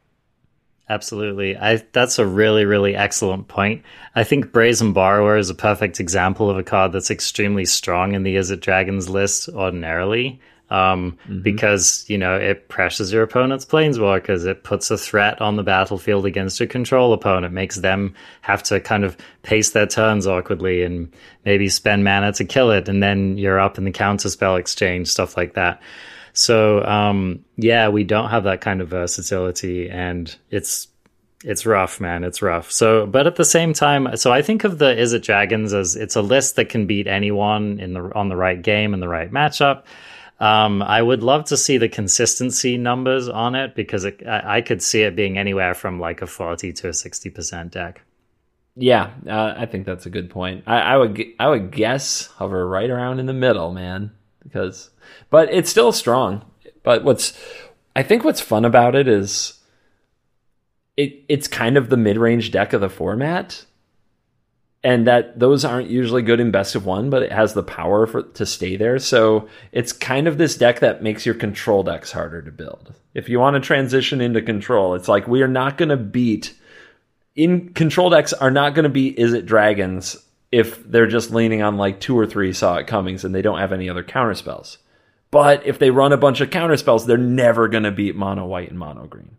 Absolutely. 0.88 1.56
I 1.56 1.82
that's 1.92 2.18
a 2.18 2.26
really, 2.26 2.64
really 2.64 2.94
excellent 2.94 3.48
point. 3.48 3.82
I 4.14 4.22
think 4.22 4.52
Brazen 4.52 4.92
Borrower 4.92 5.36
is 5.36 5.50
a 5.50 5.54
perfect 5.54 5.98
example 5.98 6.48
of 6.48 6.56
a 6.56 6.62
card 6.62 6.92
that's 6.92 7.10
extremely 7.10 7.64
strong 7.64 8.14
in 8.14 8.22
the 8.22 8.36
Izzet 8.36 8.60
Dragons 8.60 9.08
list 9.08 9.48
ordinarily. 9.48 10.40
Um, 10.68 11.12
mm-hmm. 11.28 11.42
because, 11.42 12.04
you 12.08 12.18
know, 12.18 12.36
it 12.36 12.68
pressures 12.68 13.12
your 13.12 13.22
opponent's 13.22 13.64
planeswalkers. 13.64 14.46
It 14.46 14.64
puts 14.64 14.90
a 14.90 14.98
threat 14.98 15.40
on 15.40 15.54
the 15.54 15.62
battlefield 15.62 16.26
against 16.26 16.60
a 16.60 16.66
control 16.66 17.12
opponent, 17.12 17.54
makes 17.54 17.76
them 17.76 18.16
have 18.40 18.64
to 18.64 18.80
kind 18.80 19.04
of 19.04 19.16
pace 19.44 19.70
their 19.70 19.86
turns 19.86 20.26
awkwardly 20.26 20.82
and 20.82 21.12
maybe 21.44 21.68
spend 21.68 22.02
mana 22.02 22.32
to 22.32 22.44
kill 22.44 22.72
it. 22.72 22.88
And 22.88 23.00
then 23.00 23.38
you're 23.38 23.60
up 23.60 23.78
in 23.78 23.84
the 23.84 23.92
counterspell 23.92 24.58
exchange, 24.58 25.06
stuff 25.06 25.36
like 25.36 25.54
that. 25.54 25.80
So 26.36 26.84
um, 26.84 27.44
yeah, 27.56 27.88
we 27.88 28.04
don't 28.04 28.28
have 28.28 28.44
that 28.44 28.60
kind 28.60 28.82
of 28.82 28.88
versatility, 28.88 29.88
and 29.88 30.34
it's 30.50 30.88
it's 31.42 31.64
rough, 31.64 31.98
man. 31.98 32.24
It's 32.24 32.42
rough. 32.42 32.70
So, 32.70 33.06
but 33.06 33.26
at 33.26 33.36
the 33.36 33.44
same 33.44 33.72
time, 33.72 34.14
so 34.16 34.32
I 34.32 34.42
think 34.42 34.64
of 34.64 34.78
the 34.78 34.94
Izzet 34.94 35.22
Dragons 35.22 35.72
as 35.72 35.96
it's 35.96 36.14
a 36.14 36.20
list 36.20 36.56
that 36.56 36.68
can 36.68 36.86
beat 36.86 37.06
anyone 37.06 37.80
in 37.80 37.94
the 37.94 38.14
on 38.14 38.28
the 38.28 38.36
right 38.36 38.60
game 38.60 38.92
and 38.92 39.02
the 39.02 39.08
right 39.08 39.32
matchup. 39.32 39.84
Um, 40.38 40.82
I 40.82 41.00
would 41.00 41.22
love 41.22 41.46
to 41.46 41.56
see 41.56 41.78
the 41.78 41.88
consistency 41.88 42.76
numbers 42.76 43.30
on 43.30 43.54
it 43.54 43.74
because 43.74 44.04
it, 44.04 44.22
I, 44.26 44.58
I, 44.58 44.60
could 44.60 44.82
see 44.82 45.00
it 45.00 45.16
being 45.16 45.38
anywhere 45.38 45.72
from 45.72 45.98
like 45.98 46.20
a 46.20 46.26
forty 46.26 46.74
to 46.74 46.90
a 46.90 46.92
sixty 46.92 47.30
percent 47.30 47.72
deck. 47.72 48.02
Yeah, 48.74 49.10
uh, 49.26 49.54
I 49.56 49.64
think 49.64 49.86
that's 49.86 50.04
a 50.04 50.10
good 50.10 50.28
point. 50.28 50.64
I, 50.66 50.80
I 50.80 50.96
would 50.98 51.24
I 51.40 51.48
would 51.48 51.70
guess 51.70 52.26
hover 52.26 52.68
right 52.68 52.90
around 52.90 53.20
in 53.20 53.24
the 53.24 53.32
middle, 53.32 53.72
man 53.72 54.10
because 54.46 54.90
but 55.30 55.52
it's 55.52 55.70
still 55.70 55.92
strong. 55.92 56.44
But 56.82 57.04
what's 57.04 57.38
I 57.94 58.02
think 58.02 58.24
what's 58.24 58.40
fun 58.40 58.64
about 58.64 58.94
it 58.94 59.08
is 59.08 59.60
it 60.96 61.24
it's 61.28 61.48
kind 61.48 61.76
of 61.76 61.88
the 61.88 61.96
mid-range 61.96 62.50
deck 62.50 62.72
of 62.72 62.80
the 62.80 62.88
format. 62.88 63.64
And 64.84 65.06
that 65.08 65.40
those 65.40 65.64
aren't 65.64 65.90
usually 65.90 66.22
good 66.22 66.38
in 66.38 66.52
best 66.52 66.76
of 66.76 66.86
one, 66.86 67.10
but 67.10 67.24
it 67.24 67.32
has 67.32 67.54
the 67.54 67.62
power 67.62 68.06
for 68.06 68.22
to 68.22 68.46
stay 68.46 68.76
there. 68.76 69.00
So 69.00 69.48
it's 69.72 69.92
kind 69.92 70.28
of 70.28 70.38
this 70.38 70.56
deck 70.56 70.78
that 70.78 71.02
makes 71.02 71.26
your 71.26 71.34
control 71.34 71.82
decks 71.82 72.12
harder 72.12 72.40
to 72.42 72.52
build. 72.52 72.94
If 73.12 73.28
you 73.28 73.40
want 73.40 73.54
to 73.54 73.60
transition 73.60 74.20
into 74.20 74.42
control, 74.42 74.94
it's 74.94 75.08
like 75.08 75.26
we 75.26 75.42
are 75.42 75.48
not 75.48 75.76
going 75.76 75.88
to 75.88 75.96
beat 75.96 76.54
in 77.36 77.72
control 77.74 78.10
decks 78.10 78.32
are 78.32 78.50
not 78.50 78.74
going 78.74 78.84
to 78.84 78.88
be 78.88 79.14
Izzet 79.14 79.44
Dragons 79.44 80.16
if 80.50 80.82
they're 80.84 81.06
just 81.06 81.30
leaning 81.30 81.62
on 81.62 81.76
like 81.76 82.00
two 82.00 82.18
or 82.18 82.26
three 82.26 82.52
saw 82.52 82.76
it 82.76 82.86
comings 82.86 83.24
and 83.24 83.34
they 83.34 83.42
don't 83.42 83.58
have 83.58 83.72
any 83.72 83.90
other 83.90 84.02
counter 84.02 84.34
spells. 84.34 84.78
But 85.36 85.66
if 85.66 85.78
they 85.78 85.90
run 85.90 86.12
a 86.12 86.16
bunch 86.16 86.40
of 86.40 86.50
counter 86.50 86.76
spells, 86.76 87.06
they're 87.06 87.18
never 87.18 87.68
going 87.68 87.84
to 87.84 87.90
beat 87.90 88.16
mono 88.16 88.46
white 88.46 88.70
and 88.70 88.78
mono 88.78 89.06
green. 89.06 89.36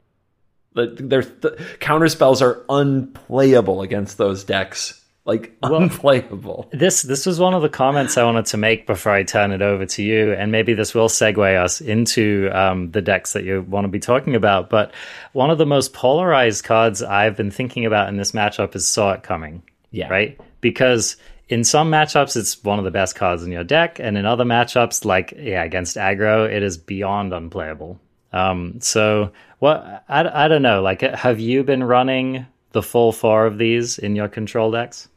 Their 0.74 1.24
the 1.24 1.60
counter 1.80 2.08
spells 2.08 2.42
are 2.42 2.64
unplayable 2.70 3.82
against 3.82 4.20
those 4.20 4.44
decks 4.44 5.04
like 5.28 5.58
unplayable. 5.62 6.70
This 6.72 7.02
this 7.02 7.26
was 7.26 7.40
one 7.40 7.54
of 7.54 7.62
the 7.62 7.70
comments 7.70 8.18
I 8.18 8.24
wanted 8.24 8.46
to 8.48 8.58
make 8.58 8.88
before 8.88 9.12
I 9.12 9.24
turn 9.24 9.52
it 9.52 9.62
over 9.62 9.86
to 9.86 10.02
you, 10.02 10.32
and 10.32 10.52
maybe 10.52 10.74
this 10.74 10.96
will 10.96 11.10
segue 11.10 11.62
us 11.62 11.82
into 11.82 12.50
um, 12.54 12.92
the 12.92 13.02
decks 13.02 13.34
that 13.34 13.44
you 13.44 13.62
want 13.64 13.84
to 13.84 13.90
be 13.90 14.00
talking 14.00 14.36
about. 14.36 14.70
But 14.70 14.94
one 15.34 15.52
of 15.52 15.58
the 15.58 15.66
most 15.66 15.94
polarized 15.94 16.64
cards 16.64 17.04
I've 17.04 17.36
been 17.36 17.52
thinking 17.52 17.86
about 17.86 18.08
in 18.08 18.16
this 18.16 18.32
matchup 18.32 18.74
is 18.76 18.88
Saw 18.88 19.12
It 19.12 19.24
Coming. 19.24 19.64
Yeah. 19.92 20.08
Right? 20.08 20.40
Because 20.62 21.18
in 21.50 21.64
some 21.64 21.90
matchups 21.90 22.36
it's 22.36 22.64
one 22.64 22.80
of 22.80 22.86
the 22.86 22.92
best 22.92 23.16
cards 23.16 23.44
in 23.44 23.52
your 23.52 23.64
deck, 23.64 24.00
and 24.00 24.18
in 24.18 24.26
other 24.26 24.44
matchups, 24.44 25.06
like 25.06 25.34
yeah, 25.38 25.64
against 25.64 25.96
aggro, 25.96 26.50
it 26.52 26.64
is 26.64 26.78
beyond 26.78 27.34
unplayable. 27.34 28.00
Um, 28.34 28.80
so 28.82 29.32
what 29.60 30.04
I, 30.10 30.46
I 30.46 30.48
don't 30.48 30.62
know. 30.62 30.82
Like, 30.82 31.02
have 31.02 31.40
you 31.40 31.64
been 31.64 31.84
running 31.84 32.46
the 32.72 32.84
full 32.84 33.12
four 33.12 33.46
of 33.46 33.58
these 33.58 33.98
in 33.98 34.16
your 34.16 34.28
control 34.28 34.72
decks? 34.72 35.08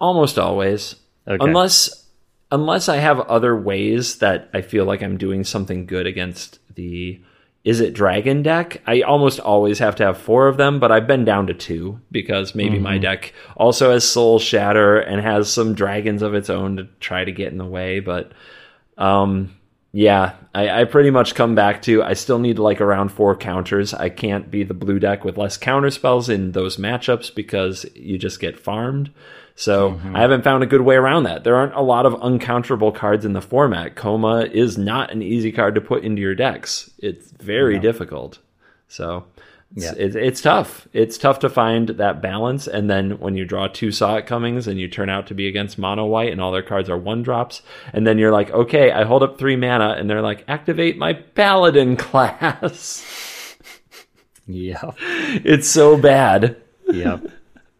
Almost 0.00 0.38
always. 0.38 0.96
Okay. 1.28 1.44
Unless 1.44 2.08
unless 2.50 2.88
I 2.88 2.96
have 2.96 3.20
other 3.20 3.56
ways 3.56 4.18
that 4.18 4.48
I 4.54 4.62
feel 4.62 4.84
like 4.84 5.02
I'm 5.02 5.18
doing 5.18 5.44
something 5.44 5.86
good 5.86 6.06
against 6.06 6.58
the 6.74 7.20
Izzet 7.64 7.94
Dragon 7.94 8.42
deck. 8.42 8.82
I 8.86 9.00
almost 9.00 9.40
always 9.40 9.78
have 9.78 9.96
to 9.96 10.04
have 10.04 10.18
four 10.18 10.48
of 10.48 10.58
them, 10.58 10.80
but 10.80 10.92
I've 10.92 11.06
been 11.06 11.24
down 11.24 11.46
to 11.46 11.54
two 11.54 11.98
because 12.10 12.54
maybe 12.54 12.78
my 12.78 12.98
deck 12.98 13.32
also 13.56 13.90
has 13.90 14.06
Soul 14.06 14.38
Shatter 14.38 14.98
and 14.98 15.22
has 15.22 15.50
some 15.50 15.74
dragons 15.74 16.20
of 16.20 16.34
its 16.34 16.50
own 16.50 16.76
to 16.76 16.88
try 17.00 17.24
to 17.24 17.32
get 17.32 17.52
in 17.52 17.58
the 17.58 17.64
way. 17.64 18.00
But 18.00 18.32
um, 18.98 19.56
yeah, 19.92 20.34
I, 20.54 20.82
I 20.82 20.84
pretty 20.84 21.10
much 21.10 21.34
come 21.34 21.54
back 21.54 21.80
to 21.82 22.02
I 22.02 22.12
still 22.14 22.38
need 22.38 22.58
like 22.58 22.80
around 22.80 23.10
four 23.10 23.36
counters. 23.36 23.94
I 23.94 24.10
can't 24.10 24.50
be 24.50 24.62
the 24.62 24.74
blue 24.74 24.98
deck 24.98 25.24
with 25.24 25.38
less 25.38 25.56
counter 25.56 25.90
spells 25.90 26.28
in 26.28 26.52
those 26.52 26.76
matchups 26.76 27.34
because 27.34 27.86
you 27.94 28.18
just 28.18 28.40
get 28.40 28.58
farmed. 28.58 29.10
So 29.56 29.92
mm-hmm. 29.92 30.16
I 30.16 30.20
haven't 30.20 30.42
found 30.42 30.62
a 30.64 30.66
good 30.66 30.80
way 30.80 30.96
around 30.96 31.24
that. 31.24 31.44
There 31.44 31.54
aren't 31.56 31.74
a 31.74 31.80
lot 31.80 32.06
of 32.06 32.14
uncounterable 32.14 32.94
cards 32.94 33.24
in 33.24 33.34
the 33.34 33.40
format. 33.40 33.94
Koma 33.94 34.40
is 34.50 34.76
not 34.76 35.12
an 35.12 35.22
easy 35.22 35.52
card 35.52 35.76
to 35.76 35.80
put 35.80 36.02
into 36.02 36.20
your 36.20 36.34
decks. 36.34 36.90
It's 36.98 37.30
very 37.30 37.78
difficult. 37.78 38.40
So 38.88 39.26
it's, 39.76 39.84
Yeah. 39.84 39.92
it's, 39.96 40.16
it's 40.16 40.40
tough. 40.40 40.88
It's 40.92 41.16
tough 41.16 41.38
to 41.40 41.48
find 41.48 41.88
that 41.90 42.20
balance. 42.20 42.66
And 42.66 42.90
then 42.90 43.18
when 43.20 43.36
you 43.36 43.44
draw 43.44 43.68
two 43.68 43.92
Saw 43.92 44.16
It 44.16 44.26
Comings 44.26 44.66
and 44.66 44.80
you 44.80 44.88
turn 44.88 45.08
out 45.08 45.28
to 45.28 45.34
be 45.34 45.46
against 45.46 45.78
mono 45.78 46.04
white 46.06 46.32
and 46.32 46.40
all 46.40 46.50
their 46.50 46.62
cards 46.62 46.90
are 46.90 46.98
one 46.98 47.22
drops, 47.22 47.62
and 47.92 48.04
then 48.04 48.18
you're 48.18 48.32
like, 48.32 48.50
okay, 48.50 48.90
I 48.90 49.04
hold 49.04 49.22
up 49.22 49.38
three 49.38 49.56
mana, 49.56 49.90
and 49.98 50.10
they're 50.10 50.20
like, 50.22 50.44
activate 50.48 50.98
my 50.98 51.12
Paladin 51.12 51.96
class. 51.96 53.56
Yeah. 54.46 54.90
it's 54.98 55.68
so 55.68 55.96
bad. 55.96 56.56
Yep. 56.88 57.26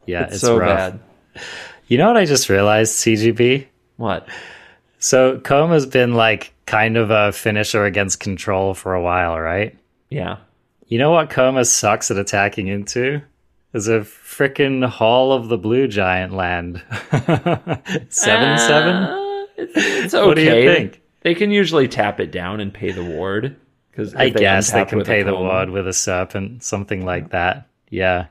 Yeah, 0.07 0.27
it's, 0.31 0.41
so 0.41 0.57
rough. 0.59 0.93
bad. 0.93 1.01
You 1.87 1.99
know 1.99 2.07
what 2.07 2.17
I 2.17 2.25
just 2.25 2.49
realized, 2.49 2.95
CGB? 2.95 3.67
What? 3.97 4.29
So 4.99 5.39
Koma's 5.39 5.87
been 5.87 6.15
like 6.15 6.53
kind 6.67 6.97
of 6.97 7.11
a 7.11 7.33
finisher 7.33 7.85
against 7.85 8.21
control 8.21 8.75
for 8.75 8.95
a 8.95 9.03
while, 9.03 9.39
right? 9.39 9.77
Yeah. 10.09 10.39
You 10.87 10.99
know 10.99 11.11
what 11.11 11.31
Koma 11.31 11.65
sucks 11.65 12.11
at 12.11 12.17
attacking 12.17 12.69
into? 12.69 13.21
Is 13.73 13.89
a 13.89 14.01
frickin' 14.01 14.87
Hall 14.89 15.33
of 15.33 15.49
the 15.49 15.59
Blue 15.59 15.89
Giant 15.89 16.33
land. 16.33 16.83
seven 17.11 17.83
seven? 18.09 18.95
Uh, 18.95 19.47
it's, 19.57 19.73
it's 19.77 20.15
okay. 20.15 20.27
What 20.27 20.37
do 20.37 20.43
you 20.43 20.73
think? 20.73 21.03
They 21.23 21.35
can 21.35 21.51
usually 21.51 21.89
tap 21.89 22.21
it 22.21 22.31
down 22.31 22.61
and 22.61 22.73
pay 22.73 22.93
the 22.93 23.05
ward. 23.05 23.57
Because 23.91 24.15
I 24.15 24.29
guess 24.29 24.73
they 24.73 24.85
can 24.85 25.03
pay 25.05 25.23
the 25.23 25.35
ward 25.35 25.71
with 25.71 25.87
a 25.87 25.93
serpent, 25.93 26.63
something 26.65 27.05
like 27.05 27.31
that. 27.31 27.69
Yeah. 27.91 28.27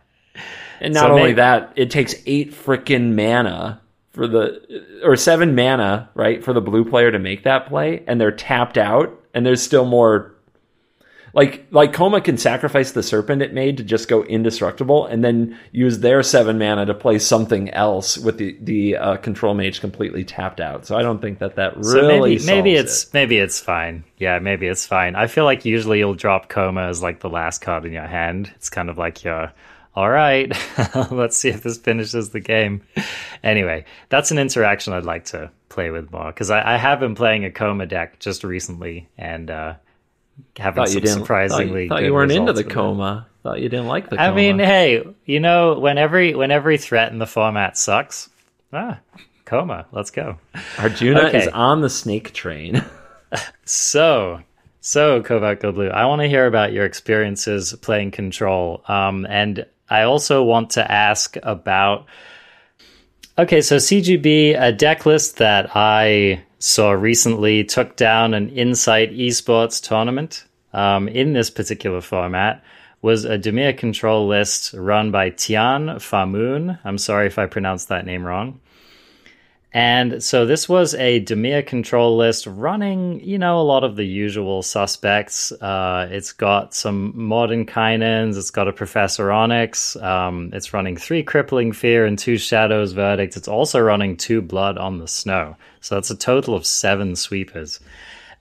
And 0.83 0.93
not 0.93 1.07
So 1.07 1.11
only 1.13 1.29
may- 1.29 1.33
that, 1.33 1.73
it 1.75 1.89
takes 1.89 2.13
eight 2.25 2.51
freaking 2.53 3.15
mana 3.15 3.79
for 4.11 4.27
the 4.27 5.01
or 5.03 5.15
seven 5.15 5.55
mana, 5.55 6.09
right, 6.13 6.43
for 6.43 6.53
the 6.53 6.61
blue 6.61 6.85
player 6.85 7.11
to 7.11 7.17
make 7.19 7.43
that 7.45 7.67
play, 7.67 8.03
and 8.05 8.21
they're 8.21 8.31
tapped 8.31 8.77
out, 8.77 9.11
and 9.33 9.45
there's 9.45 9.61
still 9.63 9.85
more. 9.85 10.29
Like 11.35 11.65
like 11.71 11.93
Koma 11.93 12.21
can 12.21 12.37
sacrifice 12.37 12.91
the 12.91 13.01
serpent 13.01 13.41
it 13.41 13.55
made 13.55 13.77
to 13.77 13.83
just 13.83 14.07
go 14.07 14.21
indestructible, 14.23 15.07
and 15.07 15.23
then 15.23 15.57
use 15.71 15.97
their 15.97 16.21
seven 16.21 16.59
mana 16.59 16.85
to 16.85 16.93
play 16.93 17.17
something 17.17 17.71
else 17.71 18.19
with 18.19 18.37
the 18.37 18.55
the 18.61 18.97
uh, 18.97 19.17
control 19.17 19.55
mage 19.55 19.81
completely 19.81 20.23
tapped 20.23 20.59
out. 20.61 20.85
So 20.85 20.95
I 20.95 21.01
don't 21.01 21.19
think 21.19 21.39
that 21.39 21.55
that 21.55 21.83
So 21.83 21.95
really 21.95 22.35
maybe 22.35 22.45
maybe 22.45 22.73
it's 22.75 23.05
it. 23.05 23.13
maybe 23.15 23.37
it's 23.39 23.59
fine. 23.59 24.03
Yeah, 24.19 24.37
maybe 24.37 24.67
it's 24.67 24.85
fine. 24.85 25.15
I 25.15 25.25
feel 25.25 25.45
like 25.45 25.65
usually 25.65 25.97
you'll 25.97 26.13
drop 26.13 26.49
Koma 26.49 26.83
as 26.83 27.01
like 27.01 27.19
the 27.21 27.29
last 27.29 27.61
card 27.61 27.85
in 27.85 27.93
your 27.93 28.05
hand. 28.05 28.51
It's 28.57 28.69
kind 28.69 28.91
of 28.91 28.99
like 28.99 29.23
your 29.23 29.51
all 29.95 30.09
right, 30.09 30.51
let's 31.11 31.37
see 31.37 31.49
if 31.49 31.63
this 31.63 31.77
finishes 31.77 32.29
the 32.29 32.39
game. 32.39 32.81
Anyway, 33.43 33.85
that's 34.09 34.31
an 34.31 34.39
interaction 34.39 34.93
I'd 34.93 35.03
like 35.03 35.25
to 35.25 35.51
play 35.69 35.89
with 35.89 36.11
more 36.11 36.27
because 36.27 36.49
I, 36.49 36.75
I 36.75 36.77
have 36.77 36.99
been 36.99 37.15
playing 37.15 37.45
a 37.45 37.51
Koma 37.51 37.85
deck 37.85 38.19
just 38.19 38.43
recently 38.43 39.09
and 39.17 39.49
uh, 39.49 39.75
having 40.57 40.85
Thought 40.85 40.93
you 40.93 41.01
didn't 41.01 41.19
surprisingly 41.19 41.87
thought, 41.87 41.95
thought 41.95 41.99
good 42.01 42.05
you 42.07 42.13
weren't 42.13 42.31
into 42.31 42.53
the 42.53 42.63
with 42.63 42.67
it. 42.67 42.73
koma. 42.73 43.27
Thought 43.43 43.59
you 43.59 43.69
didn't 43.69 43.87
like 43.87 44.09
the. 44.09 44.19
I 44.19 44.27
koma. 44.27 44.35
mean, 44.35 44.59
hey, 44.59 45.03
you 45.25 45.39
know, 45.39 45.77
when 45.77 45.97
every 45.97 46.33
when 46.33 46.51
every 46.51 46.77
threat 46.77 47.11
in 47.11 47.19
the 47.19 47.27
format 47.27 47.77
sucks, 47.77 48.29
ah, 48.71 48.99
Koma, 49.45 49.85
let's 49.91 50.11
go. 50.11 50.37
Arjuna 50.79 51.27
okay. 51.27 51.43
is 51.43 51.47
on 51.49 51.81
the 51.81 51.89
snake 51.89 52.33
train. 52.33 52.83
So, 53.65 54.41
so 54.79 55.23
Covert 55.23 55.59
Go 55.59 55.71
Blue, 55.71 55.89
I 55.89 56.05
want 56.05 56.21
to 56.21 56.27
hear 56.27 56.45
about 56.45 56.71
your 56.71 56.85
experiences 56.85 57.73
playing 57.81 58.11
Control, 58.11 58.83
um, 58.87 59.25
and 59.27 59.65
I 59.93 60.03
also 60.03 60.43
want 60.43 60.71
to 60.71 60.91
ask 60.91 61.37
about. 61.43 62.07
Okay, 63.37 63.61
so 63.61 63.77
CGB, 63.77 64.59
a 64.59 64.71
deck 64.71 65.05
list 65.05 65.37
that 65.37 65.75
I 65.75 66.43
saw 66.57 66.91
recently, 66.91 67.63
took 67.63 67.95
down 67.95 68.33
an 68.33 68.49
Insight 68.49 69.11
Esports 69.11 69.79
tournament. 69.81 70.45
Um, 70.73 71.07
in 71.07 71.33
this 71.33 71.51
particular 71.51 72.01
format, 72.01 72.63
was 73.03 73.25
a 73.25 73.37
Dimir 73.37 73.77
Control 73.77 74.27
list 74.27 74.73
run 74.73 75.11
by 75.11 75.29
Tian 75.29 75.99
Famoon. 75.99 76.79
I'm 76.83 76.97
sorry 76.97 77.27
if 77.27 77.37
I 77.37 77.45
pronounced 77.45 77.89
that 77.89 78.07
name 78.07 78.25
wrong. 78.25 78.59
And 79.75 80.23
so 80.23 80.45
this 80.45 80.69
was 80.69 80.93
a 80.93 81.19
Dimir 81.19 81.65
control 81.65 82.15
list 82.15 82.45
running, 82.45 83.19
you 83.21 83.39
know, 83.39 83.59
a 83.59 83.63
lot 83.63 83.83
of 83.83 83.95
the 83.95 84.05
usual 84.05 84.61
suspects. 84.61 85.51
Uh, 85.51 86.07
it's 86.11 86.31
got 86.31 86.75
some 86.75 87.11
Mordenkainens, 87.13 88.37
it's 88.37 88.51
got 88.51 88.67
a 88.67 88.73
Professor 88.73 89.31
Onyx, 89.31 89.95
um, 89.95 90.51
it's 90.53 90.73
running 90.73 90.95
three 90.95 91.23
Crippling 91.23 91.71
Fear 91.71 92.05
and 92.05 92.19
two 92.19 92.37
Shadows 92.37 92.91
Verdict. 92.91 93.35
It's 93.35 93.47
also 93.47 93.79
running 93.79 94.15
two 94.15 94.43
Blood 94.43 94.77
on 94.77 94.99
the 94.99 95.07
Snow. 95.07 95.55
So 95.81 95.95
that's 95.95 96.11
a 96.11 96.15
total 96.15 96.53
of 96.53 96.67
seven 96.67 97.15
sweepers. 97.15 97.79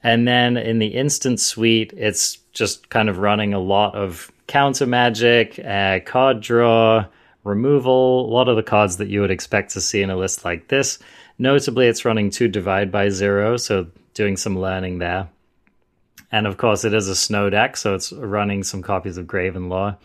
And 0.03 0.29
then 0.29 0.59
in 0.59 0.81
the 0.81 0.89
instant 0.89 1.41
suite, 1.41 1.95
it's 1.97 2.37
just 2.53 2.91
kind 2.91 3.09
of 3.09 3.19
running 3.19 3.55
a 3.55 3.59
lot 3.59 3.95
of 3.95 4.31
counter 4.49 4.87
magic, 4.87 5.59
uh, 5.59 6.01
card 6.05 6.43
draw, 6.43 7.07
removal, 7.45 8.27
a 8.27 8.33
lot 8.33 8.49
of 8.49 8.57
the 8.57 8.63
cards 8.63 8.99
that 8.99 9.09
you 9.09 9.23
would 9.23 9.31
expect 9.31 9.73
to 9.73 9.81
see 9.81 10.03
in 10.03 10.11
a 10.11 10.17
list 10.17 10.45
like 10.45 10.69
this. 10.69 10.99
Notably, 11.39 11.87
it's 11.87 12.05
running 12.05 12.31
two 12.31 12.49
divide 12.49 12.91
by 12.93 13.09
zero, 13.09 13.57
so 13.57 13.89
doing 14.15 14.37
some 14.37 14.59
learning 14.59 14.99
there. 14.99 15.29
And 16.31 16.47
of 16.47 16.57
course, 16.57 16.85
it 16.85 16.95
is 16.95 17.09
a 17.09 17.17
snow 17.17 17.51
deck, 17.51 17.77
so 17.77 17.95
it's 17.95 18.13
running 18.13 18.63
some 18.63 18.83
copies 18.83 19.19
of 19.19 19.27
Graven 19.27 19.69
Lore. 19.69 19.97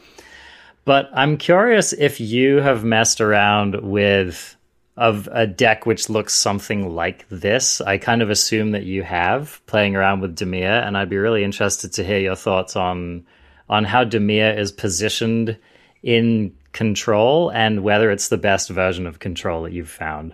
But 0.84 1.09
I'm 1.13 1.38
curious 1.38 1.93
if 1.93 2.19
you 2.19 2.57
have 2.57 2.84
messed 2.84 3.21
around 3.21 3.75
with 3.82 4.55
of 4.97 5.30
a 5.32 5.45
deck 5.45 5.86
which 5.86 6.09
looks 6.09 6.34
something 6.34 6.95
like 6.95 7.30
this. 7.30 7.82
I 7.82 7.99
kind 7.99 8.23
of 8.23 8.32
assume 8.32 8.71
that 8.71 8.84
you 8.84 9.03
have 9.03 9.61
playing 9.67 9.95
around 9.95 10.21
with 10.21 10.36
Dimir, 10.36 10.86
and 10.86 10.97
I'd 10.97 11.09
be 11.09 11.17
really 11.17 11.43
interested 11.43 11.93
to 11.93 12.03
hear 12.03 12.19
your 12.19 12.36
thoughts 12.36 12.75
on 12.75 13.25
on 13.69 13.84
how 13.84 14.03
Dimir 14.03 14.57
is 14.57 14.71
positioned 14.71 15.57
in 16.01 16.55
control 16.71 17.51
and 17.51 17.84
whether 17.84 18.09
it's 18.09 18.30
the 18.30 18.38
best 18.38 18.69
version 18.69 19.05
of 19.05 19.19
control 19.19 19.63
that 19.63 19.73
you've 19.73 19.89
found. 19.89 20.34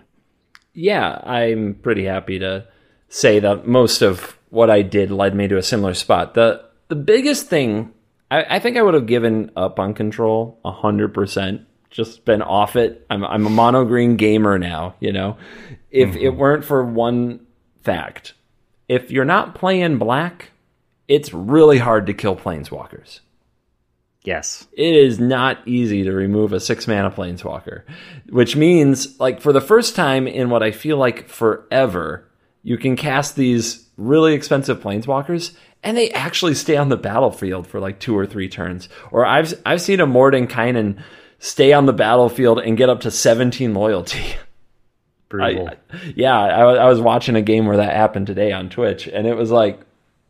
Yeah, 0.74 1.20
I'm 1.24 1.74
pretty 1.74 2.04
happy 2.04 2.38
to 2.40 2.66
say 3.08 3.38
that 3.38 3.66
most 3.66 4.02
of 4.02 4.36
what 4.50 4.70
I 4.70 4.82
did 4.82 5.10
led 5.10 5.34
me 5.34 5.48
to 5.48 5.56
a 5.56 5.62
similar 5.62 5.94
spot. 5.94 6.34
The 6.34 6.64
the 6.88 6.96
biggest 6.96 7.48
thing 7.48 7.92
I, 8.30 8.56
I 8.56 8.58
think 8.58 8.76
I 8.76 8.82
would 8.82 8.94
have 8.94 9.06
given 9.06 9.50
up 9.56 9.78
on 9.78 9.94
control 9.94 10.58
hundred 10.64 11.14
percent. 11.14 11.62
Just 11.90 12.24
been 12.24 12.42
off 12.42 12.76
it. 12.76 13.06
I'm 13.08 13.24
I'm 13.24 13.46
a 13.46 13.50
mono 13.50 13.84
green 13.84 14.16
gamer 14.16 14.58
now, 14.58 14.96
you 15.00 15.12
know. 15.12 15.36
If 15.90 16.10
mm-hmm. 16.10 16.18
it 16.18 16.36
weren't 16.36 16.64
for 16.64 16.84
one 16.84 17.46
fact, 17.82 18.34
if 18.88 19.10
you're 19.10 19.24
not 19.24 19.54
playing 19.54 19.98
black, 19.98 20.50
it's 21.06 21.32
really 21.32 21.78
hard 21.78 22.06
to 22.06 22.14
kill 22.14 22.34
planeswalkers. 22.34 23.20
Yes. 24.24 24.66
it 24.72 24.94
is 24.94 25.20
not 25.20 25.58
easy 25.66 26.02
to 26.04 26.12
remove 26.12 26.52
a 26.52 26.60
six 26.60 26.88
mana 26.88 27.10
planeswalker, 27.10 27.82
which 28.30 28.56
means, 28.56 29.20
like, 29.20 29.40
for 29.40 29.52
the 29.52 29.60
first 29.60 29.94
time 29.94 30.26
in 30.26 30.50
what 30.50 30.62
I 30.62 30.70
feel 30.72 30.96
like 30.96 31.28
forever, 31.28 32.26
you 32.62 32.78
can 32.78 32.96
cast 32.96 33.36
these 33.36 33.86
really 33.96 34.34
expensive 34.34 34.80
planeswalkers 34.80 35.54
and 35.84 35.96
they 35.96 36.10
actually 36.10 36.54
stay 36.54 36.76
on 36.76 36.88
the 36.88 36.96
battlefield 36.96 37.66
for 37.66 37.78
like 37.78 38.00
two 38.00 38.16
or 38.16 38.26
three 38.26 38.48
turns. 38.48 38.88
Or 39.12 39.24
I've 39.24 39.54
I've 39.64 39.82
seen 39.82 40.00
a 40.00 40.06
Mordenkainen 40.06 41.00
stay 41.38 41.72
on 41.74 41.86
the 41.86 41.92
battlefield 41.92 42.58
and 42.58 42.76
get 42.76 42.88
up 42.88 43.02
to 43.02 43.10
17 43.10 43.74
loyalty. 43.74 44.24
Brutal. 45.28 45.68
I, 45.68 45.76
yeah, 46.16 46.38
I, 46.38 46.74
I 46.74 46.88
was 46.88 47.00
watching 47.00 47.36
a 47.36 47.42
game 47.42 47.66
where 47.66 47.76
that 47.76 47.94
happened 47.94 48.26
today 48.26 48.52
on 48.52 48.70
Twitch, 48.70 49.06
and 49.06 49.26
it 49.26 49.34
was 49.34 49.50
like, 49.50 49.80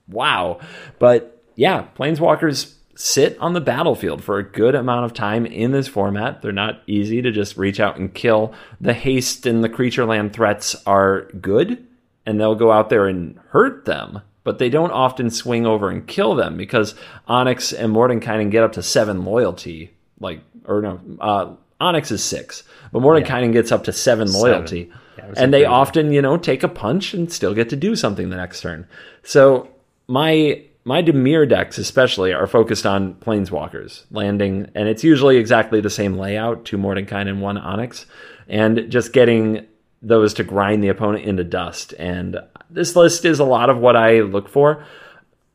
wow. 0.09 0.61
But 0.99 1.43
yeah, 1.57 1.87
planeswalkers 1.97 2.75
sit 2.97 3.39
on 3.39 3.53
the 3.53 3.61
battlefield 3.61 4.23
for 4.23 4.39
a 4.39 4.43
good 4.43 4.75
amount 4.75 5.05
of 5.05 5.15
time 5.15 5.47
in 5.47 5.73
this 5.73 5.89
format. 5.89 6.43
They're 6.43 6.53
not 6.53 6.83
easy 6.87 7.23
to 7.23 7.31
just 7.31 7.57
reach 7.57 7.81
out 7.81 7.97
and 7.97 8.13
kill. 8.13 8.55
The 8.81 8.93
haste 8.93 9.47
and 9.47 9.65
the 9.65 9.69
creature 9.69 10.05
land 10.05 10.33
threats 10.33 10.77
are 10.87 11.23
good, 11.41 11.85
and 12.25 12.41
they'll 12.41 12.55
go 12.55 12.71
out 12.71 12.91
there 12.91 13.07
and 13.07 13.39
hurt 13.49 13.85
them. 13.85 14.21
But 14.45 14.59
they 14.59 14.69
don't 14.69 14.91
often 14.91 15.31
swing 15.31 15.67
over 15.67 15.89
and 15.89 16.07
kill 16.07 16.35
them 16.35 16.57
because 16.57 16.95
Onyx 17.27 17.73
and 17.73 17.95
Mordenkainen 17.95 18.51
get 18.51 18.63
up 18.63 18.73
to 18.73 18.83
seven 18.83 19.25
loyalty. 19.25 19.91
Like, 20.21 20.41
or 20.67 20.83
no, 20.83 21.01
uh, 21.21 21.55
Onyx 21.81 22.11
is 22.11 22.23
six, 22.23 22.63
but 22.93 23.01
Mordenkainen 23.01 23.53
gets 23.53 23.73
up 23.73 23.85
to 23.85 23.93
seven 23.93 24.31
loyalty. 24.33 24.91
Yeah, 25.17 25.33
and 25.37 25.53
they 25.53 25.65
often, 25.65 26.13
you 26.13 26.21
know, 26.21 26.37
take 26.37 26.63
a 26.63 26.69
punch 26.69 27.15
and 27.15 27.33
still 27.33 27.55
get 27.55 27.71
to 27.71 27.77
do 27.77 27.97
something 27.97 28.29
the 28.29 28.37
next 28.37 28.61
turn. 28.61 28.87
So 29.23 29.69
my 30.07 30.63
my 30.85 31.03
Dimir 31.03 31.49
decks 31.49 31.79
especially 31.79 32.33
are 32.33 32.47
focused 32.47 32.85
on 32.87 33.15
planeswalkers 33.15 34.05
landing, 34.11 34.71
and 34.75 34.89
it's 34.89 35.05
usually 35.05 35.37
exactly 35.37 35.81
the 35.81 35.91
same 35.91 36.17
layout: 36.19 36.65
two 36.65 36.77
Mordenkainen 36.79 37.29
and 37.29 37.41
one 37.41 37.57
Onyx, 37.59 38.07
and 38.49 38.87
just 38.91 39.13
getting 39.13 39.67
those 40.03 40.35
to 40.35 40.45
grind 40.45 40.85
the 40.85 40.89
opponent 40.89 41.25
into 41.25 41.45
dust. 41.45 41.95
And 41.99 42.39
this 42.69 42.95
list 42.95 43.25
is 43.25 43.41
a 43.41 43.45
lot 43.45 43.71
of 43.71 43.79
what 43.79 43.97
I 43.97 44.21
look 44.21 44.49
for. 44.49 44.85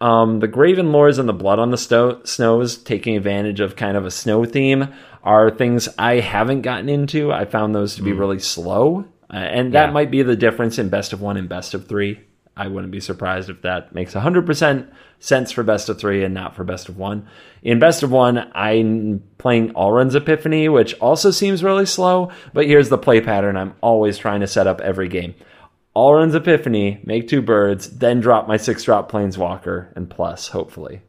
Um, 0.02 0.40
the 0.40 0.48
Graven 0.48 0.88
Lores 0.88 1.20
and 1.20 1.28
the 1.30 1.34
Blood 1.34 1.60
on 1.60 1.72
the 1.72 1.78
Sto- 1.78 2.24
Snows, 2.24 2.78
taking 2.78 3.16
advantage 3.18 3.60
of 3.60 3.76
kind 3.76 3.98
of 3.98 4.06
a 4.06 4.12
snow 4.12 4.46
theme, 4.46 4.88
are 5.24 5.52
things 5.52 5.90
I 6.00 6.16
haven't 6.22 6.62
gotten 6.62 6.88
into. 6.90 7.32
I 7.34 7.46
found 7.46 7.76
those 7.76 7.96
to 7.98 8.02
be 8.02 8.14
really 8.14 8.40
slow, 8.40 9.06
uh, 9.32 9.36
and 9.36 9.74
that 9.74 9.88
Yeah. 9.88 9.92
might 9.92 10.10
be 10.10 10.24
the 10.24 10.38
difference 10.38 10.80
in 10.80 10.88
best 10.90 11.12
of 11.14 11.22
one 11.22 11.36
and 11.38 11.50
best 11.50 11.74
of 11.74 11.88
three. 11.88 12.22
I 12.56 12.68
wouldn't 12.68 12.92
be 12.92 13.00
surprised 13.00 13.50
if 13.50 13.62
that 13.62 13.94
makes 13.96 14.14
100% 14.14 14.92
sense 15.20 15.52
for 15.52 15.64
best 15.64 15.90
of 15.90 16.00
three 16.00 16.24
and 16.24 16.34
not 16.34 16.56
for 16.56 16.64
best 16.64 16.90
of 16.90 16.98
one. 16.98 17.28
In 17.64 17.80
best 17.80 18.04
of 18.04 18.12
one, 18.12 18.52
I'm 18.54 19.24
playing 19.38 19.74
Alrund's 19.74 20.16
Epiphany, 20.16 20.68
which 20.68 20.94
also 20.96 21.32
seems 21.32 21.64
really 21.64 21.86
slow, 21.86 22.32
but 22.54 22.66
here's 22.66 22.90
the 22.90 22.98
play 22.98 23.22
pattern 23.22 23.56
I'm 23.56 23.76
always 23.82 24.18
trying 24.18 24.42
to 24.42 24.48
set 24.48 24.68
up 24.68 24.82
every 24.82 25.08
game. 25.08 25.36
Alrund's 25.96 26.36
Epiphany, 26.36 27.02
make 27.06 27.28
two 27.28 27.42
birds, 27.42 27.90
then 27.98 28.20
drop 28.20 28.48
my 28.48 28.58
six 28.58 28.84
drop 28.84 29.12
Planeswalker 29.12 29.94
and 29.96 30.10
plus, 30.10 30.50
hopefully. 30.50 31.02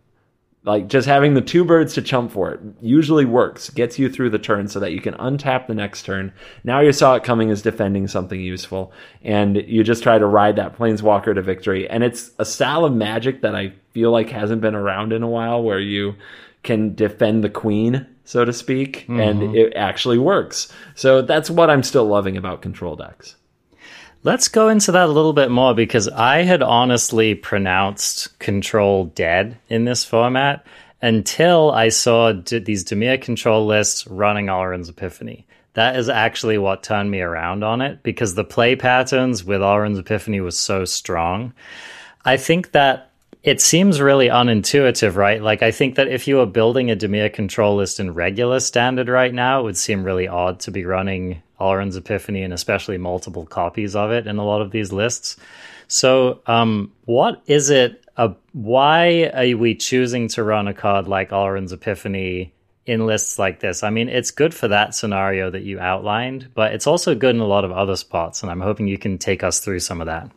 Like 0.71 0.87
just 0.87 1.09
having 1.09 1.35
the 1.35 1.41
two 1.41 1.65
birds 1.65 1.95
to 1.95 2.03
chump 2.03 2.31
for 2.31 2.53
it 2.53 2.61
usually 2.81 3.25
works, 3.25 3.71
gets 3.71 3.99
you 3.99 4.09
through 4.09 4.31
the 4.31 4.39
turn 4.39 4.69
so 4.69 4.79
that 4.79 4.93
you 4.93 5.01
can 5.01 5.15
untap 5.15 5.67
the 5.67 5.75
next 5.75 6.05
turn. 6.05 6.33
Now 6.63 6.79
you 6.79 6.93
saw 6.93 7.17
it 7.17 7.25
coming 7.25 7.51
as 7.51 7.61
defending 7.61 8.07
something 8.07 8.41
useful, 8.41 8.93
and 9.25 9.57
you 9.57 9.83
just 9.83 10.05
try 10.05 10.17
to 10.17 10.27
ride 10.27 10.55
that 10.57 10.79
Planeswalker 10.79 11.35
to 11.35 11.43
victory. 11.43 11.91
And 11.91 12.05
it's 12.05 12.31
a 12.39 12.45
style 12.45 12.85
of 12.85 12.95
magic 12.95 13.43
that 13.43 13.57
I 13.57 13.73
feel 13.91 14.13
like 14.13 14.31
hasn't 14.31 14.61
been 14.61 14.77
around 14.77 15.13
in 15.13 15.25
a 15.25 15.29
while 15.29 15.61
where 15.61 15.81
you 15.81 16.15
can 16.63 16.95
defend 16.95 17.43
the 17.43 17.51
queen, 17.51 18.07
so 18.25 18.45
to 18.45 18.53
speak, 18.53 19.07
and 19.09 19.41
mm-hmm. 19.41 19.57
it 19.57 19.73
actually 19.75 20.19
works. 20.19 20.73
So 20.95 21.21
that's 21.21 21.51
what 21.51 21.69
I'm 21.69 21.83
still 21.83 22.05
loving 22.05 22.37
about 22.37 22.63
control 22.63 22.95
decks. 22.95 23.35
Let's 24.23 24.49
go 24.49 24.69
into 24.69 24.93
that 24.93 25.09
a 25.09 25.13
little 25.13 25.33
bit 25.33 25.51
more 25.51 25.75
because 25.75 26.07
I 26.07 26.43
had 26.43 26.63
honestly 26.63 27.35
pronounced 27.35 28.39
Control 28.39 29.07
dead 29.07 29.57
in 29.71 29.87
this 29.87 30.05
format 30.05 30.67
until 31.01 31.71
I 31.71 31.89
saw 31.89 32.33
d- 32.33 32.59
these 32.59 32.85
Dimir 32.85 33.23
control 33.23 33.65
lists 33.65 34.07
running 34.07 34.47
Alrund's 34.49 34.91
Epiphany. 34.91 35.47
That 35.73 35.97
is 35.97 36.11
actually 36.11 36.59
what 36.59 36.83
turned 36.83 37.11
me 37.11 37.23
around 37.23 37.65
on 37.65 37.81
it 37.81 38.03
because 38.03 38.35
the 38.35 38.45
play 38.45 38.77
patterns 38.77 39.43
with 39.43 39.63
Alrund's 39.63 39.99
Epiphany 39.99 40.43
was 40.43 40.59
so 40.59 40.85
strong. 40.85 41.55
I 42.23 42.37
think 42.37 42.73
that 42.73 43.13
it 43.43 43.63
seems 43.63 44.03
really 44.03 44.29
unintuitive, 44.29 45.17
right? 45.17 45.43
Like, 45.43 45.63
I 45.63 45.71
think 45.71 45.95
that 45.95 46.09
if 46.09 46.29
you 46.29 46.37
were 46.37 46.47
building 46.47 46.91
a 46.91 46.97
Dimir 46.97 47.33
control 47.33 47.77
list 47.77 47.99
in 47.99 48.13
regular 48.13 48.61
standard 48.61 49.09
right 49.09 49.33
now, 49.33 49.61
it 49.61 49.63
would 49.63 49.79
seem 49.79 50.05
really 50.05 50.29
odd 50.29 50.61
to 50.61 50.71
be 50.71 50.85
running 50.85 51.43
Alrund's 51.61 51.97
Epiphany 51.97 52.43
and 52.43 52.53
especially 52.53 52.99
multiple 52.99 53.47
copies 53.47 53.95
of 53.95 54.11
it 54.11 54.27
in 54.27 54.39
a 54.39 54.45
lot 54.45 54.63
of 54.63 54.71
these 54.71 54.93
lists. 54.93 55.37
So, 55.89 56.41
um, 56.47 56.93
what 57.05 57.43
is 57.47 57.71
it? 57.71 58.05
Uh, 58.17 58.35
why 58.53 59.31
are 59.35 59.57
we 59.57 59.75
choosing 59.75 60.29
to 60.29 60.43
run 60.43 60.69
a 60.69 60.75
card 60.75 61.09
like 61.09 61.31
Alrund's 61.31 61.73
Epiphany 61.73 62.53
in 62.87 63.07
lists 63.07 63.39
like 63.39 63.61
this? 63.61 63.83
I 63.83 63.91
mean, 63.91 64.09
it's 64.09 64.31
good 64.31 64.55
for 64.55 64.69
that 64.69 64.95
scenario 64.95 65.51
that 65.51 65.63
you 65.63 65.81
outlined, 65.81 66.49
but 66.55 66.73
it's 66.73 66.87
also 66.87 67.15
good 67.15 67.35
in 67.35 67.41
a 67.41 67.47
lot 67.47 67.65
of 67.65 67.73
other 67.73 67.97
spots, 67.97 68.43
and 68.43 68.51
I'm 68.51 68.61
hoping 68.61 68.89
you 68.89 68.99
can 68.99 69.19
take 69.19 69.43
us 69.43 69.61
through 69.61 69.81
some 69.81 70.01
of 70.01 70.07
that. 70.07 70.31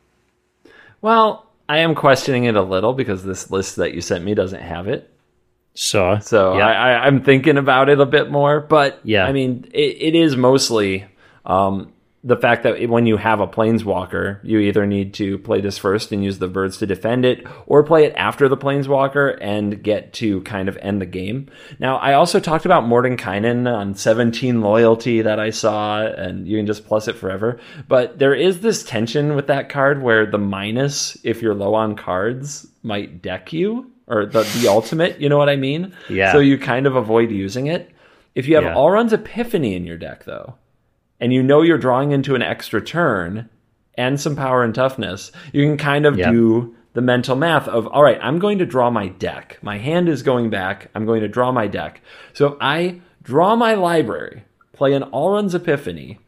Well, 1.01 1.45
I 1.67 1.79
am 1.79 1.95
questioning 1.95 2.45
it 2.45 2.55
a 2.55 2.61
little 2.61 2.93
because 2.93 3.23
this 3.23 3.51
list 3.51 3.75
that 3.77 3.93
you 3.93 4.01
sent 4.01 4.23
me 4.23 4.33
doesn't 4.33 4.61
have 4.61 4.87
it. 4.87 5.09
Sure. 5.75 6.19
So 6.21 6.57
Yeah. 6.57 6.67
I, 6.67 6.71
I, 6.71 7.05
I'm 7.05 7.23
thinking 7.23 7.57
about 7.57 7.89
it 7.89 7.99
a 7.99 8.05
bit 8.05 8.29
more. 8.29 8.59
But 8.59 8.99
Yeah. 9.03 9.25
I 9.25 9.31
mean, 9.31 9.65
it, 9.73 9.97
it 10.01 10.15
is 10.15 10.35
mostly 10.35 11.05
um, 11.45 11.93
the 12.25 12.37
fact 12.37 12.63
that 12.63 12.87
when 12.89 13.05
you 13.05 13.17
have 13.17 13.41
a 13.41 13.47
planeswalker, 13.47 14.39
you 14.43 14.59
either 14.59 14.85
need 14.85 15.13
to 15.15 15.37
play 15.39 15.59
this 15.59 15.77
first 15.77 16.13
and 16.13 16.23
use 16.23 16.39
the 16.39 16.47
birds 16.47 16.77
to 16.77 16.85
defend 16.85 17.25
it, 17.25 17.45
or 17.65 17.83
play 17.83 18.05
it 18.05 18.13
after 18.15 18.47
the 18.47 18.55
planeswalker 18.55 19.37
and 19.41 19.83
get 19.83 20.13
to 20.13 20.39
kind 20.43 20.69
of 20.69 20.77
end 20.77 21.01
the 21.01 21.05
game. 21.05 21.49
Now, 21.79 21.97
I 21.97 22.13
also 22.13 22.39
talked 22.39 22.65
about 22.65 22.85
Mordenkainen 22.85 23.69
on 23.69 23.95
17 23.95 24.61
loyalty 24.61 25.21
that 25.21 25.37
I 25.37 25.49
saw, 25.49 26.01
and 26.01 26.47
you 26.47 26.57
can 26.57 26.65
just 26.65 26.87
plus 26.87 27.09
it 27.09 27.17
forever. 27.17 27.59
But 27.89 28.19
there 28.19 28.33
is 28.33 28.61
this 28.61 28.83
tension 28.83 29.35
with 29.35 29.47
that 29.47 29.67
card 29.67 30.01
where 30.01 30.25
the 30.25 30.37
minus, 30.37 31.17
if 31.25 31.41
you're 31.41 31.55
low 31.55 31.75
on 31.75 31.97
cards, 31.97 32.65
might 32.83 33.21
deck 33.21 33.51
you. 33.51 33.91
Or 34.07 34.25
the, 34.25 34.43
the 34.61 34.67
ultimate, 34.69 35.19
you 35.19 35.27
know 35.27 35.37
what 35.37 35.49
I 35.49 35.55
mean? 35.57 35.93
Yeah. 36.09 36.31
So 36.31 36.39
you 36.39 36.57
kind 36.57 36.87
of 36.87 36.95
avoid 36.95 37.31
using 37.31 37.67
it. 37.67 37.89
If 38.35 38.47
you 38.47 38.55
have 38.55 38.63
Yeah. 38.63 38.75
Alrund's 38.75 39.13
Epiphany 39.13 39.75
in 39.75 39.85
your 39.85 39.97
deck, 39.97 40.23
though, 40.25 40.55
and 41.23 41.31
you 41.31 41.41
know 41.41 41.61
you're 41.61 41.77
drawing 41.77 42.11
into 42.11 42.35
an 42.35 42.41
extra 42.41 42.83
turn 42.83 43.49
and 43.95 44.19
some 44.19 44.35
power 44.35 44.61
and 44.61 44.75
toughness, 44.75 45.31
you 45.53 45.63
can 45.65 45.77
kind 45.77 46.05
of 46.05 46.17
Yep. 46.17 46.31
do 46.33 46.75
the 46.91 47.01
mental 47.01 47.37
math 47.37 47.65
of, 47.69 47.87
all 47.87 48.03
right, 48.03 48.19
I'm 48.21 48.39
going 48.39 48.57
to 48.57 48.65
draw 48.65 48.89
my 48.89 49.07
deck. 49.07 49.57
My 49.61 49.77
hand 49.77 50.09
is 50.09 50.21
going 50.21 50.49
back. 50.49 50.89
I'm 50.93 51.05
going 51.05 51.21
to 51.21 51.29
draw 51.29 51.53
my 51.53 51.67
deck. 51.67 52.01
So 52.33 52.47
if 52.47 52.53
I 52.59 52.99
draw 53.23 53.55
my 53.55 53.73
library, 53.75 54.43
play 54.73 54.93
an 54.93 55.03
Alrund's 55.13 55.55
Epiphany, 55.55 56.19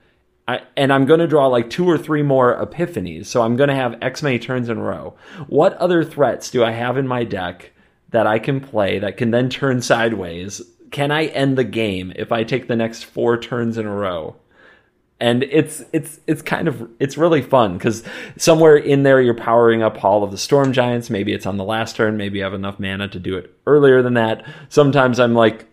I, 0.47 0.61
and 0.77 0.93
I'm 0.93 1.05
going 1.05 1.19
to 1.19 1.27
draw 1.27 1.47
like 1.47 1.69
two 1.69 1.89
or 1.89 1.97
three 1.97 2.21
more 2.23 2.55
epiphanies. 2.65 3.25
So 3.25 3.41
I'm 3.41 3.57
going 3.57 3.69
to 3.69 3.75
have 3.75 3.97
X 4.01 4.23
many 4.23 4.39
turns 4.39 4.69
in 4.69 4.77
a 4.77 4.81
row. 4.81 5.15
What 5.47 5.73
other 5.73 6.05
threats 6.05 6.49
do 6.49 6.63
I 6.63 6.71
have 6.71 6.97
in 6.97 7.05
my 7.07 7.25
deck 7.25 7.73
that 8.11 8.27
I 8.27 8.39
can 8.39 8.61
play 8.61 8.99
that 8.99 9.17
can 9.17 9.31
then 9.31 9.49
turn 9.49 9.81
sideways? 9.81 10.61
Can 10.91 11.11
I 11.11 11.25
end 11.25 11.57
the 11.57 11.65
game 11.65 12.13
if 12.15 12.31
I 12.31 12.45
take 12.45 12.69
the 12.69 12.77
next 12.77 13.03
four 13.03 13.37
turns 13.37 13.77
in 13.77 13.85
a 13.85 13.93
row? 13.93 14.37
And 15.20 15.43
it's 15.43 15.82
it's 15.93 16.20
it's 16.28 16.41
kind 16.41 16.68
of 16.68 16.89
it's 16.99 17.18
really 17.18 17.41
fun 17.41 17.78
because 17.78 18.03
somewhere 18.38 18.76
in 18.76 19.03
there 19.03 19.22
you're 19.22 19.34
powering 19.34 19.82
up 19.82 19.95
Hall 19.95 20.24
of 20.24 20.32
the 20.32 20.38
Storm 20.38 20.74
Giants. 20.74 21.09
Maybe 21.09 21.32
it's 21.32 21.45
on 21.45 21.55
the 21.55 21.63
last 21.63 21.95
turn. 21.95 22.18
Maybe 22.18 22.39
you 22.39 22.43
have 22.43 22.53
enough 22.53 22.80
mana 22.80 23.07
to 23.07 23.20
do 23.20 23.38
it 23.38 23.53
earlier 23.66 24.01
than 24.01 24.16
that. 24.16 24.45
Sometimes 24.68 25.20
I'm 25.20 25.34
like, 25.34 25.68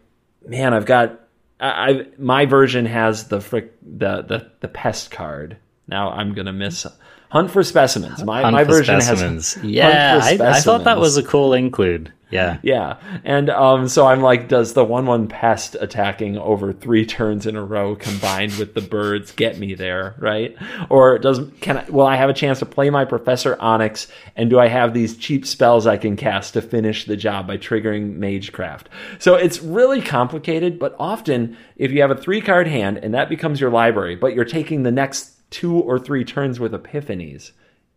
man, 0.47 0.73
I've 0.73 0.87
got 0.87 1.19
I, 1.59 1.69
I 1.69 2.07
my 2.19 2.47
version 2.47 2.87
has 2.87 3.29
the 3.29 3.41
frick 3.41 3.73
the 3.83 4.23
the 4.23 4.51
the 4.61 4.69
pest 4.69 5.11
card. 5.11 5.57
Now 5.89 6.11
I'm 6.11 6.35
gonna 6.35 6.53
miss 6.53 6.87
hunt 7.31 7.51
for 7.51 7.65
specimens. 7.65 8.23
My 8.23 8.43
Hunt 8.43 8.53
my 8.53 8.65
version 8.65 9.01
specimens. 9.01 9.55
has 9.55 9.65
yeah, 9.65 10.21
I, 10.23 10.39
I 10.41 10.61
thought 10.61 10.85
that 10.85 10.99
was 10.99 11.17
a 11.17 11.23
cool 11.23 11.55
include. 11.55 12.13
Yeah. 12.33 12.59
yeah, 12.63 12.97
and 13.25 13.51
um, 13.51 13.89
so 13.89 14.07
I'm 14.07 14.23
like, 14.23 14.49
does 14.49 14.73
the 14.73 14.85
one 14.85 15.07
one 15.07 15.29
pest 15.29 15.77
attacking 15.79 16.39
over 16.39 16.73
three 16.73 17.05
turns 17.05 17.47
in 17.47 17.57
a 17.57 17.65
row 17.65 17.95
combined 17.95 18.55
with 18.59 18.75
the 18.75 18.81
birds 18.81 19.33
get 19.33 19.59
me 19.59 19.75
there, 19.75 20.15
right? 20.19 20.57
Or 20.89 21.19
does 21.19 21.41
can 21.61 21.79
I, 21.79 21.91
will 21.91 22.07
I 22.07 22.17
have 22.17 22.31
a 22.31 22.35
chance 22.35 22.59
to 22.61 22.67
play 22.67 22.91
my 22.91 23.05
Professor 23.05 23.57
Onyx, 23.61 24.09
and 24.35 24.49
do 24.49 24.59
I 24.59 24.69
have 24.69 24.95
these 24.95 25.17
cheap 25.17 25.47
spells 25.47 25.87
I 25.87 25.97
can 25.97 26.17
cast 26.17 26.55
to 26.55 26.63
finish 26.63 27.05
the 27.05 27.17
job 27.17 27.47
by 27.47 27.59
triggering 27.59 28.17
Magecraft? 28.19 28.87
So 29.19 29.35
it's 29.35 29.61
really 29.61 30.01
complicated, 30.01 30.79
but 30.79 30.97
often 30.99 31.57
if 31.77 31.91
you 31.91 32.01
have 32.01 32.11
a 32.11 32.17
three 32.17 32.41
card 32.41 32.67
hand 32.67 32.99
and 32.99 33.15
that 33.15 33.29
becomes 33.29 33.61
your 33.61 33.71
library, 33.71 34.17
but 34.17 34.35
you're 34.35 34.45
taking 34.45 34.83
the 34.83 34.91
next 34.91 35.51
two 35.51 35.79
or 35.79 35.99
three 35.99 36.25
turns 36.25 36.59
with 36.59 36.73
epiphanies 36.73 37.53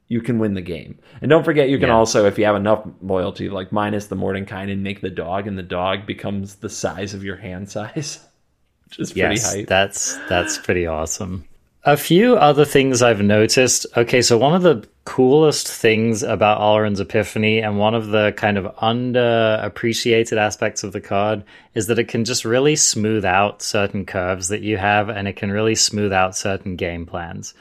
you 0.08 0.22
can 0.22 0.38
win 0.40 0.54
the 0.54 0.62
game. 0.62 1.00
And 1.22 1.30
don't 1.30 1.44
forget, 1.44 1.70
you 1.70 1.80
can 1.80 1.88
Yeah. 1.90 1.96
also, 1.96 2.26
if 2.28 2.38
you 2.38 2.46
have 2.46 2.56
enough 2.56 2.86
loyalty, 3.02 3.50
like 3.50 3.72
minus 3.72 4.06
the 4.08 4.16
Mordenkainen, 4.16 4.72
and 4.72 4.84
make 4.84 5.02
the 5.02 5.10
dog, 5.10 5.48
and 5.48 5.58
the 5.58 5.64
dog 5.64 6.06
becomes 6.06 6.56
the 6.56 6.70
size 6.70 7.14
of 7.14 7.24
your 7.24 7.38
hand 7.38 7.70
size, 7.70 8.20
which 8.86 9.00
is 9.00 9.12
pretty 9.14 9.36
Yes, 9.36 9.54
hype. 9.54 9.68
that's 9.68 10.18
that's 10.30 10.58
pretty 10.60 10.86
awesome. 10.86 11.46
A 11.88 11.98
few 11.98 12.36
other 12.36 12.66
things 12.66 13.04
I've 13.04 13.22
noticed. 13.22 13.86
Okay, 13.96 14.24
so 14.24 14.40
one 14.40 14.56
of 14.56 14.64
the 14.64 14.88
coolest 15.06 15.68
things 15.68 16.24
about 16.24 16.60
Alrund's 16.60 17.00
Epiphany 17.00 17.60
and 17.62 17.78
one 17.78 17.94
of 17.94 18.08
the 18.08 18.34
kind 18.38 18.58
of 18.58 18.66
underappreciated 18.78 20.38
aspects 20.38 20.84
of 20.84 20.94
the 20.94 21.02
card 21.02 21.44
is 21.74 21.88
that 21.88 22.00
it 22.00 22.08
can 22.08 22.26
just 22.26 22.44
really 22.46 22.76
smooth 22.76 23.24
out 23.24 23.62
certain 23.62 24.06
curves 24.06 24.48
that 24.48 24.62
you 24.62 24.78
have 24.78 25.10
and 25.10 25.28
it 25.28 25.36
can 25.36 25.52
really 25.52 25.76
smooth 25.76 26.12
out 26.12 26.36
certain 26.36 26.76
game 26.76 27.06
plans. 27.06 27.54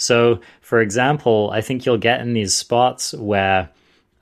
So, 0.00 0.40
for 0.60 0.80
example, 0.80 1.50
I 1.52 1.60
think 1.60 1.84
you'll 1.84 1.98
get 1.98 2.20
in 2.20 2.32
these 2.32 2.54
spots 2.54 3.12
where, 3.14 3.70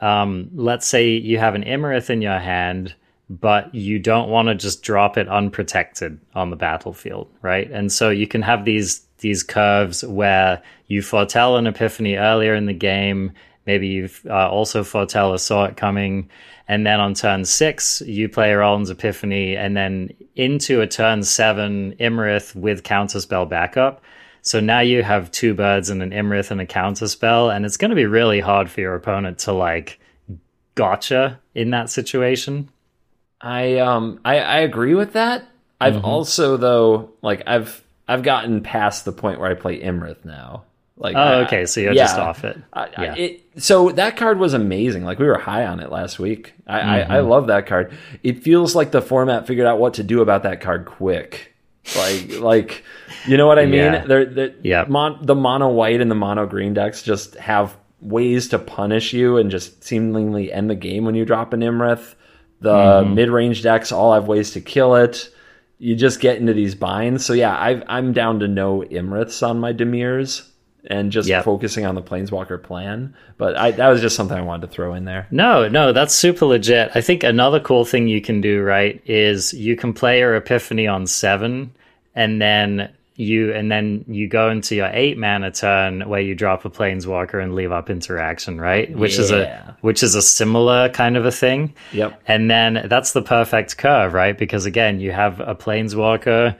um, 0.01 0.51
let's 0.55 0.87
say 0.87 1.11
you 1.11 1.39
have 1.39 1.55
an 1.55 1.64
Iymrith 1.64 2.11
in 2.11 2.22
your 2.22 2.39
hand 2.39 2.95
but 3.31 3.74
you 3.74 3.99
don't 3.99 4.31
want 4.31 4.49
to 4.49 4.55
just 4.55 4.83
drop 4.83 5.18
it 5.18 5.29
unprotected 5.29 6.18
on 6.35 6.51
the 6.51 6.57
battlefield, 6.57 7.31
right? 7.43 7.70
And 7.70 7.93
so 7.93 8.11
you 8.11 8.26
can 8.26 8.43
have 8.43 8.64
these 8.64 9.05
these 9.18 9.43
curves 9.43 10.05
where 10.05 10.62
you 10.87 11.03
foretell 11.03 11.57
an 11.57 11.66
epiphany 11.66 12.16
earlier 12.16 12.55
in 12.55 12.66
the 12.66 12.72
game. 12.72 13.33
Maybe 13.66 13.89
you 13.89 14.09
uh, 14.26 14.49
also 14.49 14.85
foretell 14.85 15.35
a 15.35 15.39
saw 15.39 15.64
it 15.64 15.76
coming, 15.76 16.31
and 16.68 16.87
then 16.87 17.01
on 17.01 17.14
turn 17.14 17.45
six 17.45 18.01
you 18.07 18.29
play 18.29 18.51
Alrund's 18.51 18.91
Epiphany, 18.91 19.57
and 19.57 19.76
then 19.76 20.11
into 20.35 20.81
a 20.81 20.87
turn 20.87 21.22
seven 21.22 21.95
Iymrith 22.01 22.55
with 22.55 22.83
counterspell 22.83 23.49
backup. 23.49 24.03
So 24.49 24.61
now 24.61 24.80
you 24.80 25.03
have 25.03 25.30
two 25.30 25.53
birds 25.53 25.90
and 25.90 26.03
an 26.03 26.11
Iymrith 26.11 26.51
and 26.51 26.61
a 26.61 26.66
counterspell, 26.66 27.55
and 27.55 27.66
it's 27.66 27.76
going 27.76 27.90
to 27.90 27.94
be 27.94 28.07
really 28.07 28.40
hard 28.40 28.70
for 28.70 28.80
your 28.80 28.94
opponent 28.94 29.40
to 29.40 29.53
like 29.53 30.01
gotcha 30.74 31.38
in 31.55 31.70
that 31.70 31.90
situation. 31.90 32.68
I 33.40 33.78
um 33.78 34.20
I, 34.24 34.38
I 34.40 34.59
agree 34.61 34.94
with 34.94 35.12
that. 35.12 35.44
I've 35.80 35.94
Mm-hmm. 35.94 36.05
also 36.05 36.57
though 36.57 37.11
like 37.22 37.42
I've 37.46 37.82
I've 38.09 38.22
gotten 38.22 38.62
past 38.62 39.05
the 39.05 39.12
point 39.12 39.38
where 39.38 39.51
I 39.51 39.55
play 39.55 39.80
Iymrith 39.80 40.24
now. 40.24 40.64
Like 40.96 41.14
Oh, 41.14 41.20
I- 41.20 41.34
okay, 41.44 41.66
so 41.66 41.80
you're 41.80 41.92
yeah. 41.92 42.05
just 42.05 42.18
off 42.18 42.42
it. 42.44 42.57
I, 42.72 42.88
Yeah. 42.99 43.14
it, 43.14 43.44
so 43.59 43.90
that 43.90 44.16
card 44.16 44.38
was 44.38 44.55
amazing. 44.55 45.05
Like 45.05 45.18
we 45.18 45.26
were 45.26 45.38
high 45.38 45.66
on 45.66 45.78
it 45.78 45.92
last 45.92 46.18
week. 46.18 46.55
I, 46.66 46.80
I, 46.80 47.01
I 47.01 47.05
Mm-hmm. 47.18 47.28
love 47.28 47.46
that 47.49 47.66
card. 47.66 47.92
It 48.24 48.42
feels 48.42 48.74
like 48.74 48.90
the 48.92 49.03
format 49.03 49.46
figured 49.46 49.66
out 49.66 49.78
what 49.78 49.94
to 49.94 50.03
do 50.03 50.20
about 50.22 50.42
that 50.44 50.61
card 50.61 50.86
quick. 50.86 51.55
Like 51.97 52.39
like 52.41 52.84
you 53.26 53.36
know 53.36 53.47
what 53.47 53.59
I 53.59 53.64
mean? 53.66 53.93
Yeah. 53.93 54.05
They're, 54.07 54.24
they're, 54.24 54.55
Yeah. 54.62 54.84
mon, 54.89 55.18
the 55.24 55.34
mono 55.34 55.68
white 55.68 56.01
and 56.01 56.11
the 56.11 56.14
mono 56.14 56.47
green 56.47 56.74
decks 56.74 57.03
just 57.03 57.34
have 57.36 57.76
ways 58.01 58.49
to 58.49 58.59
punish 58.59 59.12
you 59.12 59.36
and 59.39 59.51
just 59.51 59.82
seemingly 59.82 60.53
end 60.53 60.70
the 60.70 60.74
game 60.74 61.05
when 61.05 61.14
you 61.14 61.24
drop 61.24 61.53
an 61.53 61.61
Iymrith. 61.61 62.14
The 62.61 62.72
Mm-hmm. 62.72 63.14
mid 63.14 63.28
range 63.30 63.62
decks 63.62 63.93
all 63.93 64.12
have 64.14 64.28
ways 64.28 64.53
to 64.53 64.61
kill 64.61 64.95
it. 64.97 65.30
You 65.78 65.95
just 65.97 66.20
get 66.20 66.39
into 66.39 66.53
these 66.53 66.74
binds. 66.74 67.24
So 67.24 67.32
yeah, 67.32 67.55
i 67.55 67.82
I'm 67.89 68.12
down 68.12 68.41
to 68.41 68.49
no 68.49 68.82
Iymriths 68.82 69.47
on 69.47 69.59
my 69.61 69.72
Dimirs 69.72 70.49
and 70.87 71.11
just 71.12 71.29
Yep. 71.29 71.45
focusing 71.45 71.85
on 71.85 71.95
the 71.95 72.03
Planeswalker 72.03 72.62
plan. 72.62 73.14
But 73.37 73.57
I, 73.57 73.72
that 73.72 73.89
was 73.89 74.01
just 74.01 74.16
something 74.16 74.37
I 74.37 74.43
wanted 74.43 74.68
to 74.68 74.72
throw 74.72 74.95
in 74.95 75.05
there. 75.05 75.26
No, 75.31 75.68
no, 75.68 75.93
that's 75.93 76.14
super 76.14 76.47
legit. 76.47 76.91
I 76.95 77.01
think 77.01 77.22
another 77.24 77.61
cool 77.61 77.85
thing 77.85 78.09
you 78.09 78.20
can 78.20 78.41
do, 78.41 78.62
right, 78.62 79.03
is 79.07 79.53
you 79.53 79.76
can 79.76 79.93
play 79.93 80.20
your 80.20 80.35
Epiphany 80.37 80.87
on 80.87 81.07
seven, 81.07 81.72
and 82.14 82.41
then 82.41 82.91
you 83.20 83.53
and 83.53 83.70
then 83.70 84.05
you 84.07 84.29
go 84.29 84.49
into 84.49 84.76
your 84.76 84.89
eight 84.93 85.18
mana 85.18 85.51
turn 85.51 86.09
where 86.09 86.20
you 86.20 86.37
drop 86.37 86.64
a 86.64 86.70
planeswalker 86.70 87.43
and 87.43 87.57
leave 87.57 87.72
up 87.72 87.91
interaction, 87.91 88.61
right? 88.61 88.97
Which 88.97 89.18
is 89.18 89.33
a 89.33 89.76
which 89.81 90.05
is 90.05 90.14
a 90.14 90.22
similar 90.22 90.89
kind 90.91 91.16
of 91.16 91.26
a 91.26 91.33
thing. 91.33 91.74
Yep. 91.93 92.22
And 92.29 92.49
then 92.49 92.87
that's 92.89 93.12
the 93.14 93.22
perfect 93.22 93.76
curve, 93.76 94.14
right? 94.14 94.39
Because 94.39 94.66
again, 94.66 95.01
you 95.01 95.11
have 95.11 95.41
a 95.41 95.57
planeswalker 95.57 96.55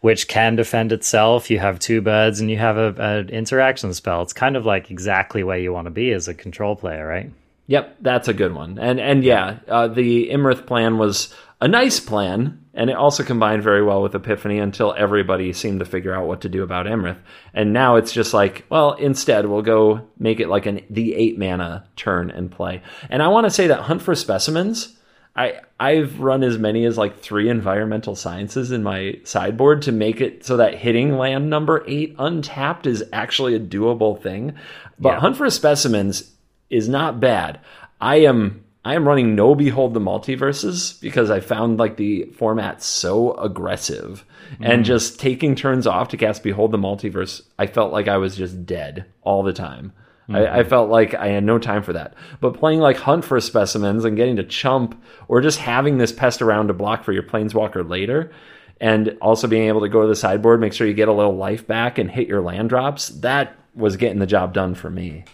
which 0.00 0.28
can 0.28 0.56
defend 0.56 0.92
itself. 0.92 1.50
You 1.50 1.58
have 1.58 1.78
two 1.78 2.00
birds 2.00 2.40
and 2.40 2.50
you 2.50 2.56
have 2.58 2.76
a, 2.76 2.94
an 2.98 3.28
interaction 3.28 3.92
spell. 3.94 4.22
It's 4.22 4.32
kind 4.32 4.56
of 4.56 4.66
like 4.66 4.90
exactly 4.90 5.42
where 5.42 5.58
you 5.58 5.72
want 5.72 5.86
to 5.86 5.90
be 5.90 6.12
as 6.12 6.28
a 6.28 6.34
control 6.34 6.76
player, 6.76 7.06
right? 7.06 7.30
Yep, 7.66 7.98
that's 8.00 8.26
a 8.26 8.34
good 8.34 8.52
one. 8.52 8.78
And 8.78 8.98
and 8.98 9.22
yeah, 9.22 9.60
uh, 9.68 9.86
the 9.86 10.28
Iymrith 10.30 10.66
plan 10.66 10.98
was 10.98 11.32
a 11.60 11.68
nice 11.68 12.00
plan, 12.00 12.64
and 12.74 12.90
it 12.90 12.96
also 12.96 13.22
combined 13.22 13.62
very 13.62 13.82
well 13.82 14.02
with 14.02 14.14
Epiphany 14.14 14.58
until 14.58 14.94
everybody 14.96 15.52
seemed 15.52 15.78
to 15.80 15.86
figure 15.86 16.12
out 16.12 16.26
what 16.26 16.40
to 16.40 16.48
do 16.48 16.64
about 16.64 16.86
Iymrith. 16.86 17.18
And 17.54 17.72
now 17.72 17.96
it's 17.96 18.12
just 18.12 18.34
like, 18.34 18.64
well, 18.70 18.94
instead 18.94 19.46
we'll 19.46 19.62
go 19.62 20.08
make 20.18 20.40
it 20.40 20.48
like 20.48 20.66
an 20.66 20.84
the 20.90 21.14
eight 21.14 21.38
mana 21.38 21.86
turn 21.94 22.30
and 22.30 22.50
play. 22.50 22.82
And 23.08 23.22
I 23.22 23.28
want 23.28 23.44
to 23.44 23.50
say 23.50 23.68
that 23.68 23.82
Hunt 23.82 24.02
for 24.02 24.14
Specimens. 24.14 24.96
I 25.36 25.60
I've 25.78 26.20
run 26.20 26.42
as 26.42 26.58
many 26.58 26.84
as 26.84 26.98
like 26.98 27.20
three 27.20 27.48
environmental 27.48 28.16
sciences 28.16 28.72
in 28.72 28.82
my 28.82 29.18
sideboard 29.24 29.82
to 29.82 29.92
make 29.92 30.20
it 30.20 30.44
so 30.44 30.56
that 30.56 30.74
hitting 30.74 31.16
land 31.16 31.48
number 31.48 31.84
eight 31.86 32.14
untapped 32.18 32.86
is 32.86 33.04
actually 33.12 33.54
a 33.54 33.60
doable 33.60 34.20
thing. 34.20 34.54
But 34.98 35.10
Yeah. 35.10 35.20
Hunt 35.20 35.36
for 35.36 35.48
Specimens 35.48 36.32
is 36.68 36.88
not 36.88 37.20
bad. 37.20 37.60
I 38.00 38.16
am 38.16 38.64
I 38.84 38.94
am 38.94 39.06
running 39.06 39.34
no 39.34 39.54
behold 39.54 39.94
the 39.94 40.00
multiverses 40.00 41.00
because 41.00 41.30
I 41.30 41.40
found 41.40 41.78
like 41.78 41.96
the 41.96 42.24
format 42.36 42.82
so 42.82 43.34
aggressive 43.34 44.24
and 44.58 44.82
mm. 44.82 44.86
just 44.86 45.20
taking 45.20 45.54
turns 45.54 45.86
off 45.86 46.08
to 46.08 46.16
cast 46.16 46.42
behold 46.42 46.72
the 46.72 46.78
multiverse. 46.78 47.42
I 47.58 47.66
felt 47.66 47.92
like 47.92 48.08
I 48.08 48.16
was 48.16 48.36
just 48.36 48.64
dead 48.64 49.04
all 49.22 49.42
the 49.42 49.52
time. 49.52 49.92
I, 50.30 50.46
I 50.46 50.60
mm-hmm. 50.60 50.68
felt 50.68 50.90
like 50.90 51.14
I 51.14 51.28
had 51.28 51.44
no 51.44 51.58
time 51.58 51.82
for 51.82 51.92
that. 51.92 52.14
But 52.40 52.54
playing 52.54 52.80
like 52.80 52.96
hunt 52.96 53.24
for 53.24 53.40
specimens 53.40 54.04
and 54.04 54.16
getting 54.16 54.36
to 54.36 54.44
chump 54.44 55.00
or 55.28 55.40
just 55.40 55.58
having 55.58 55.98
this 55.98 56.12
pest 56.12 56.42
around 56.42 56.68
to 56.68 56.74
block 56.74 57.04
for 57.04 57.12
your 57.12 57.22
planeswalker 57.22 57.88
later 57.88 58.32
and 58.80 59.16
also 59.20 59.46
being 59.46 59.68
able 59.68 59.82
to 59.82 59.88
go 59.88 60.02
to 60.02 60.08
the 60.08 60.16
sideboard, 60.16 60.60
make 60.60 60.72
sure 60.72 60.86
you 60.86 60.94
get 60.94 61.08
a 61.08 61.12
little 61.12 61.36
life 61.36 61.66
back 61.66 61.98
and 61.98 62.10
hit 62.10 62.28
your 62.28 62.40
land 62.40 62.68
drops, 62.68 63.08
that 63.08 63.56
was 63.74 63.96
getting 63.96 64.18
the 64.18 64.26
job 64.26 64.54
done 64.54 64.74
for 64.74 64.90
me. 64.90 65.24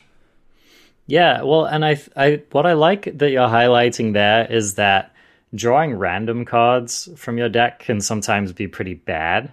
Yeah, 1.07 1.43
well, 1.43 1.65
and 1.65 1.85
I, 1.85 2.01
I, 2.17 2.43
what 2.51 2.67
I 2.67 2.73
like 2.73 3.19
that 3.19 3.31
you're 3.31 3.49
highlighting 3.49 4.13
there 4.13 4.51
is 4.51 4.75
that 4.75 5.15
drawing 5.55 5.95
random 5.95 6.45
cards 6.45 7.09
from 7.17 7.39
your 7.39 7.49
deck 7.49 7.79
can 7.79 8.01
sometimes 8.01 8.53
be 8.53 8.67
pretty 8.67 8.95
bad. 8.95 9.53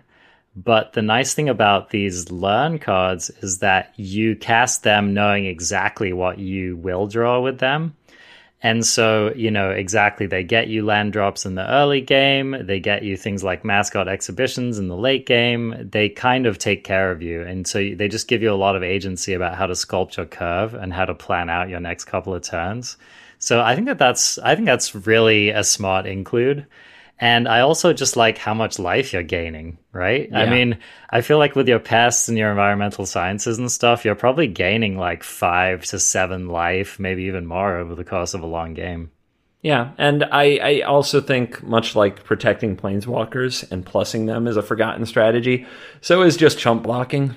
But 0.56 0.93
the 0.93 1.01
nice 1.01 1.34
thing 1.34 1.49
about 1.49 1.89
these 1.89 2.32
learn 2.32 2.78
cards 2.78 3.32
is 3.41 3.60
that 3.60 3.93
you 3.97 4.36
cast 4.36 4.84
them 4.84 5.14
knowing 5.14 5.45
exactly 5.45 6.14
what 6.14 6.38
you 6.38 6.78
will 6.78 7.08
draw 7.08 7.39
with 7.41 7.60
them. 7.60 7.95
And 8.66 8.86
so, 8.86 9.34
you 9.36 9.51
know, 9.51 9.72
exactly, 9.72 10.26
they 10.26 10.43
get 10.43 10.70
you 10.70 10.86
land 10.86 11.12
drops 11.12 11.45
in 11.45 11.56
the 11.56 11.70
early 11.70 11.99
game, 11.99 12.56
they 12.62 12.80
get 12.80 13.04
you 13.04 13.18
things 13.18 13.43
like 13.43 13.66
mascot 13.66 14.08
exhibitions 14.08 14.80
in 14.80 14.88
the 14.88 14.95
late 14.95 15.26
game. 15.26 15.76
They 15.91 16.08
kind 16.08 16.45
of 16.45 16.60
take 16.60 16.86
care 16.86 17.12
of 17.12 17.22
you. 17.22 17.41
And 17.41 17.68
so 17.68 17.80
they 17.80 18.08
just 18.08 18.30
give 18.30 18.41
you 18.41 18.54
a 18.54 18.56
lot 18.56 18.78
of 18.78 18.84
agency 18.84 19.34
about 19.34 19.56
how 19.56 19.66
to 19.66 19.74
sculpt 19.74 20.16
your 20.16 20.28
curve 20.28 20.76
and 20.76 20.93
how 20.93 21.04
to 21.04 21.14
plan 21.14 21.49
out 21.49 21.68
your 21.68 21.82
next 21.82 22.06
couple 22.06 22.34
of 22.34 22.43
turns. 22.43 22.95
So 23.38 23.60
I 23.60 23.76
think 23.76 23.88
that 23.88 23.99
that's, 23.99 24.39
I 24.39 24.56
think 24.56 24.66
that's 24.66 24.95
really 24.95 25.49
a 25.49 25.66
smart 25.66 26.06
include. 26.06 26.66
And 27.20 27.47
I 27.47 27.61
also 27.61 27.93
just 27.93 28.18
like 28.18 28.38
how 28.38 28.53
much 28.53 28.80
life 28.80 29.14
you're 29.14 29.24
gaining, 29.24 29.78
right? 29.91 30.30
I 30.34 30.49
mean, 30.49 30.80
I 31.09 31.22
feel 31.22 31.38
like 31.38 31.55
with 31.55 31.68
your 31.68 31.80
pests 31.80 32.28
and 32.28 32.38
your 32.38 32.49
environmental 32.49 33.05
sciences 33.05 33.59
and 33.59 33.72
stuff, 33.72 34.03
you're 34.03 34.16
probably 34.16 34.47
gaining 34.47 34.97
like 34.97 35.24
five 35.24 35.86
to 35.86 35.99
seven 35.99 36.49
life, 36.49 36.99
maybe 36.99 37.24
even 37.24 37.45
more 37.45 37.78
over 37.78 37.95
the 37.95 38.03
course 38.03 38.34
of 38.34 38.41
a 38.41 38.47
long 38.47 38.74
game. 38.74 39.11
Yeah, 39.61 39.91
and 39.97 40.26
I, 40.26 40.57
I 40.57 40.82
also 40.82 41.22
think 41.22 41.64
much 41.64 41.95
like 41.95 42.26
protecting 42.26 42.76
planeswalkers 42.76 43.72
and 43.72 43.86
plussing 43.86 44.28
them 44.28 44.45
is 44.45 44.57
a 44.57 44.61
forgotten 44.61 45.05
strategy. 45.05 45.66
So 46.01 46.24
is 46.24 46.36
just 46.36 46.59
chump 46.59 46.84
blocking. 46.84 47.36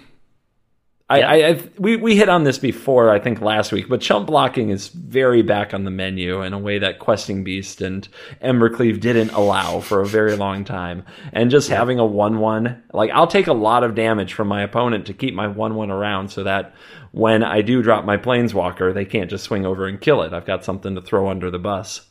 I, 1.09 1.18
Yeah. 1.18 1.28
I, 1.28 1.48
I 1.50 1.62
we 1.78 1.96
we 1.96 2.16
hit 2.16 2.28
on 2.28 2.42
this 2.42 2.59
before 2.59 3.11
I 3.11 3.20
think 3.20 3.41
last 3.41 3.70
week, 3.70 3.88
but 3.88 4.00
chump 4.00 4.26
blocking 4.26 4.70
is 4.70 4.88
very 4.88 5.42
back 5.42 5.72
on 5.72 5.84
the 5.84 5.91
menu 5.91 6.42
in 6.42 6.53
a 6.53 6.58
way 6.58 6.80
that 6.80 6.99
Questing 6.99 7.45
Beast 7.45 7.80
and 7.80 8.08
Embercleave 8.42 8.99
didn't 8.99 9.30
allow 9.30 9.78
for 9.78 10.00
a 10.00 10.07
very 10.07 10.34
long 10.34 10.64
time. 10.64 11.04
And 11.33 11.49
just 11.50 11.68
having 11.68 12.00
a 12.00 12.04
one 12.07 12.41
one, 12.41 12.83
like 12.92 13.11
I'll 13.12 13.28
take 13.28 13.46
a 13.46 13.53
lot 13.53 13.84
of 13.84 13.95
damage 13.95 14.33
from 14.33 14.49
my 14.49 14.62
opponent 14.62 15.07
to 15.07 15.14
keep 15.14 15.33
my 15.33 15.46
one 15.46 15.76
one 15.76 15.92
around, 15.92 16.30
so 16.30 16.42
that 16.42 16.74
when 17.12 17.45
I 17.45 17.62
do 17.62 17.83
drop 17.83 18.04
my 18.04 18.16
planeswalker, 18.16 18.92
they 18.92 19.04
can't 19.04 19.30
just 19.30 19.45
swing 19.45 19.64
over 19.64 19.87
and 19.87 20.00
kill 20.00 20.22
it. 20.22 20.33
I've 20.33 20.45
got 20.45 20.64
something 20.64 20.96
to 20.96 21.00
throw 21.00 21.28
under 21.28 21.53
the 21.53 21.61
bus. 21.61 22.08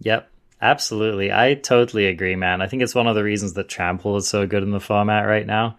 Yep, 0.00 0.30
absolutely. 0.62 1.32
I 1.32 1.54
totally 1.54 2.06
agree, 2.06 2.36
man. 2.36 2.62
I 2.62 2.68
think 2.68 2.82
it's 2.82 2.94
one 2.94 3.08
of 3.08 3.16
the 3.16 3.24
reasons 3.24 3.54
that 3.54 3.68
Trample 3.68 4.16
is 4.16 4.28
so 4.28 4.46
good 4.46 4.62
in 4.62 4.70
the 4.70 4.78
format 4.78 5.26
right 5.26 5.46
now. 5.46 5.76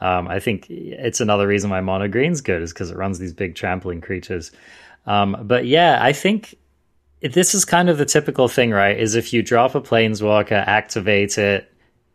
Um, 0.00 0.28
I 0.28 0.40
think 0.40 0.68
it's 0.68 1.20
another 1.20 1.46
reason 1.46 1.70
why 1.70 1.80
Mono 1.80 2.08
Green's 2.08 2.40
good 2.40 2.62
is 2.62 2.72
because 2.72 2.90
it 2.90 2.96
runs 2.96 3.18
these 3.18 3.32
big 3.32 3.54
trampling 3.54 4.00
creatures. 4.00 4.52
Um, 5.06 5.36
but 5.42 5.66
yeah, 5.66 5.98
I 6.02 6.12
think 6.12 6.54
this 7.22 7.54
is 7.54 7.64
kind 7.64 7.88
of 7.88 7.96
the 7.98 8.04
typical 8.04 8.48
thing, 8.48 8.70
right? 8.70 8.98
Is 8.98 9.14
if 9.14 9.32
you 9.32 9.42
drop 9.42 9.74
a 9.74 9.80
Planeswalker, 9.80 10.52
activate 10.66 11.38
it, 11.38 11.70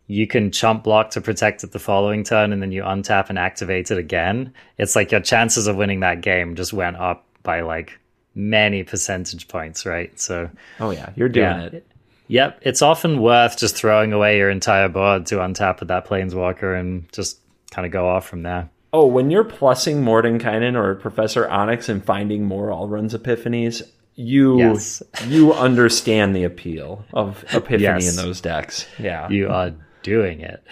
you 0.07 0.27
can 0.27 0.51
chump 0.51 0.83
block 0.83 1.11
to 1.11 1.21
protect 1.21 1.63
it 1.63 1.71
the 1.71 1.79
following 1.79 2.23
turn, 2.23 2.51
and 2.51 2.61
then 2.61 2.71
you 2.71 2.81
untap 2.83 3.29
and 3.29 3.37
activate 3.39 3.91
it 3.91 3.97
again. 3.97 4.53
It's 4.77 4.95
like 4.95 5.11
your 5.11 5.21
chances 5.21 5.67
of 5.67 5.75
winning 5.75 5.99
that 6.01 6.21
game 6.21 6.55
just 6.55 6.73
went 6.73 6.97
up 6.97 7.25
by 7.43 7.61
like 7.61 7.97
many 8.35 8.83
percentage 8.83 9.47
points, 9.47 9.85
right? 9.85 10.17
So 10.19 10.49
Oh 10.79 10.91
yeah, 10.91 11.11
you're 11.15 11.29
doing 11.29 11.45
Yeah. 11.45 11.65
it. 11.65 11.85
Yep, 12.27 12.59
it's 12.61 12.81
often 12.83 13.21
worth 13.21 13.57
just 13.57 13.75
throwing 13.75 14.13
away 14.13 14.37
your 14.37 14.51
entire 14.51 14.87
board 14.87 15.25
to 15.27 15.35
untap 15.37 15.79
with 15.79 15.87
that 15.89 16.07
planeswalker 16.07 16.79
and 16.79 17.11
just 17.11 17.39
kind 17.69 17.85
of 17.85 17.91
go 17.91 18.07
off 18.07 18.27
from 18.27 18.43
there. 18.43 18.69
Oh, 18.91 19.05
when 19.05 19.29
you're 19.29 19.43
plussing 19.45 19.97
Mordenkainen 20.03 20.75
or 20.75 20.95
Professor 20.95 21.47
Onyx 21.47 21.89
and 21.89 22.03
finding 22.03 22.43
more 22.45 22.69
Alrund's 22.69 23.13
epiphanies, 23.13 23.83
you 24.15 24.57
Yes. 24.57 25.03
you 25.27 25.53
understand 25.53 26.35
the 26.35 26.43
appeal 26.43 27.05
of 27.13 27.43
epiphany 27.53 27.83
Yes. 27.83 28.09
in 28.09 28.15
those 28.23 28.41
decks. 28.41 28.87
Yeah. 28.97 29.29
you 29.29 29.47
are 29.51 29.71
doing 30.01 30.39
it. 30.41 30.63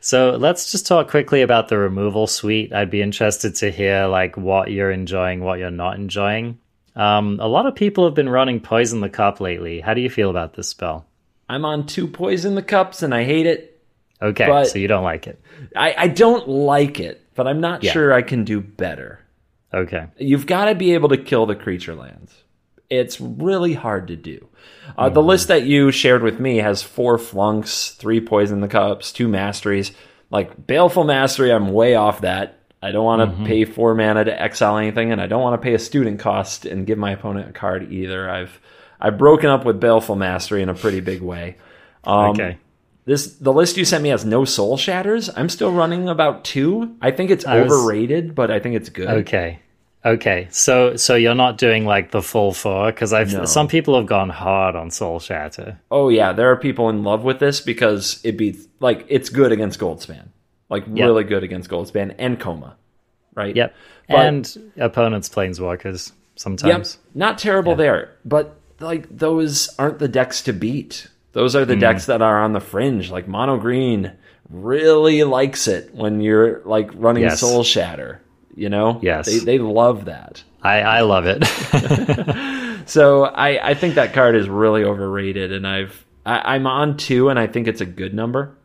So 0.00 0.32
let's 0.32 0.70
just 0.72 0.86
talk 0.86 1.08
quickly 1.08 1.40
about 1.42 1.68
the 1.68 1.78
removal 1.78 2.26
suite. 2.26 2.72
I'd 2.72 2.90
be 2.90 3.00
interested 3.00 3.54
to 3.56 3.70
hear 3.70 4.06
like 4.06 4.36
what 4.36 4.70
you're 4.70 4.90
enjoying, 4.90 5.40
what 5.42 5.58
you're 5.58 5.70
not 5.70 5.94
enjoying. 5.96 6.58
Um, 6.94 7.38
a 7.40 7.48
lot 7.48 7.64
of 7.66 7.74
people 7.74 8.04
have 8.04 8.14
been 8.14 8.28
running 8.28 8.60
Poison 8.60 9.00
the 9.00 9.08
Cup 9.08 9.40
lately. 9.40 9.80
How 9.80 9.94
do 9.94 10.00
you 10.02 10.10
feel 10.10 10.28
about 10.28 10.54
this 10.54 10.68
spell? 10.68 11.06
I'm 11.48 11.64
on 11.64 11.86
two 11.86 12.06
poison 12.06 12.54
the 12.54 12.62
cups 12.62 13.02
and 13.02 13.14
I 13.14 13.24
hate 13.24 13.46
it. 13.46 13.71
Okay, 14.22 14.46
But- 14.46 14.66
so 14.68 14.78
you 14.78 14.88
don't 14.88 15.02
like 15.04 15.26
it. 15.26 15.40
I, 15.76 15.94
I 15.98 16.08
don't 16.08 16.48
like 16.48 17.00
it, 17.00 17.20
but 17.34 17.46
I'm 17.48 17.60
not 17.60 17.82
Yeah. 17.82 17.92
sure 17.92 18.12
I 18.12 18.22
can 18.22 18.44
do 18.44 18.60
better. 18.60 19.18
Okay. 19.74 20.06
You've 20.18 20.46
got 20.46 20.66
to 20.66 20.74
be 20.74 20.94
able 20.94 21.08
to 21.08 21.16
kill 21.16 21.46
the 21.46 21.54
creature 21.56 21.94
lands. 21.94 22.32
It's 22.90 23.20
really 23.20 23.72
hard 23.72 24.08
to 24.08 24.16
do. 24.16 24.48
Uh, 24.98 25.08
The 25.08 25.22
list 25.22 25.48
that 25.48 25.62
you 25.64 25.90
shared 25.90 26.22
with 26.22 26.38
me 26.38 26.58
has 26.58 26.82
four 26.82 27.16
flunks, 27.18 27.90
three 27.92 28.20
poison 28.20 28.60
the 28.60 28.68
cups, 28.68 29.12
two 29.12 29.28
masteries. 29.28 29.92
Like 30.30 30.66
baleful 30.66 31.04
mastery, 31.04 31.50
I'm 31.52 31.72
way 31.72 31.94
off 31.94 32.20
that. 32.20 32.58
I 32.82 32.90
don't 32.90 33.04
want 33.04 33.38
to 33.38 33.44
pay 33.44 33.64
four 33.64 33.94
mana 33.94 34.24
to 34.24 34.42
exile 34.42 34.76
anything, 34.76 35.12
and 35.12 35.20
I 35.20 35.26
don't 35.26 35.40
want 35.42 35.54
to 35.60 35.64
pay 35.64 35.72
a 35.74 35.78
student 35.78 36.18
cost 36.18 36.66
and 36.66 36.86
give 36.86 36.98
my 36.98 37.12
opponent 37.12 37.48
a 37.48 37.52
card 37.52 37.92
either. 37.92 38.28
I've 38.28 38.60
I've 39.00 39.16
broken 39.18 39.48
up 39.50 39.64
with 39.64 39.80
baleful 39.80 40.16
mastery 40.16 40.62
in 40.62 40.68
a 40.68 40.74
pretty 40.74 41.00
big 41.00 41.22
way. 41.22 41.56
Um, 42.04 42.30
Okay. 42.30 42.58
This 43.04 43.34
the 43.34 43.52
list 43.52 43.76
you 43.76 43.84
sent 43.84 44.02
me 44.02 44.10
has 44.10 44.24
no 44.24 44.44
soul 44.44 44.76
shatters. 44.76 45.28
I'm 45.36 45.48
still 45.48 45.72
running 45.72 46.08
about 46.08 46.44
two. 46.44 46.94
I 47.00 47.10
think 47.10 47.30
it's 47.30 47.44
was- 47.44 47.70
overrated, 47.72 48.34
but 48.34 48.50
I 48.50 48.60
think 48.60 48.76
it's 48.76 48.88
good. 48.90 49.08
Okay. 49.08 49.58
Okay. 50.04 50.48
So 50.50 50.96
so 50.96 51.14
you're 51.16 51.34
not 51.34 51.58
doing 51.58 51.84
like 51.84 52.10
the 52.12 52.22
full 52.22 52.52
four 52.52 52.86
because 52.92 53.12
I've 53.12 53.32
No. 53.32 53.44
some 53.44 53.66
people 53.68 53.96
have 53.96 54.06
gone 54.06 54.28
hard 54.30 54.76
on 54.76 54.90
Soul 54.90 55.18
Shatter. 55.20 55.78
Oh 55.90 56.08
yeah, 56.10 56.32
there 56.32 56.50
are 56.50 56.56
people 56.56 56.88
in 56.90 57.02
love 57.02 57.24
with 57.24 57.38
this 57.40 57.60
because 57.60 58.20
it 58.24 58.36
beats 58.36 58.66
like 58.80 59.04
it's 59.08 59.28
good 59.28 59.50
against 59.52 59.80
Goldspan, 59.80 60.28
like 60.70 60.84
Yep. 60.86 60.96
really 61.06 61.24
good 61.24 61.42
against 61.44 61.70
Goldspan 61.70 62.14
and 62.18 62.38
Koma, 62.38 62.76
right? 63.34 63.54
Yep. 63.56 63.74
But- 64.08 64.16
and 64.26 64.72
opponents 64.78 65.28
planeswalkers 65.28 66.08
Yep. 66.10 66.16
sometimes. 66.36 66.98
Not 67.14 67.38
terrible 67.38 67.74
there, 67.76 68.10
but 68.24 68.56
like 68.80 69.06
those 69.16 69.72
aren't 69.78 69.98
the 70.00 70.08
decks 70.08 70.40
to 70.42 70.52
beat. 70.52 71.08
Those 71.32 71.56
are 71.56 71.64
the 71.64 71.74
hmm. 71.74 71.80
decks 71.80 72.06
that 72.06 72.22
are 72.22 72.42
on 72.42 72.52
the 72.52 72.60
fringe. 72.60 73.10
Like 73.10 73.28
Mono 73.28 73.58
Green 73.58 74.12
really 74.50 75.24
likes 75.24 75.68
it 75.68 75.94
when 75.94 76.20
you're 76.20 76.60
like 76.64 76.90
running 76.94 77.24
Yes. 77.24 77.40
Soul 77.40 77.64
Shatter. 77.64 78.20
You 78.54 78.68
know, 78.68 79.00
Yes. 79.02 79.26
they 79.26 79.38
they 79.38 79.58
love 79.58 80.06
that. 80.06 80.42
I 80.62 80.80
I 80.80 81.00
love 81.00 81.24
it. 81.26 81.42
So 82.86 83.24
I, 83.24 83.70
I 83.70 83.74
think 83.74 83.94
that 83.94 84.12
card 84.12 84.36
is 84.36 84.48
really 84.48 84.84
overrated, 84.84 85.52
and 85.52 85.66
I've 85.66 86.04
I, 86.24 86.54
I'm 86.54 86.66
on 86.66 86.96
two, 86.96 87.28
and 87.28 87.38
I 87.38 87.46
think 87.46 87.68
it's 87.68 87.80
a 87.80 87.86
good 87.86 88.14
number. 88.14 88.56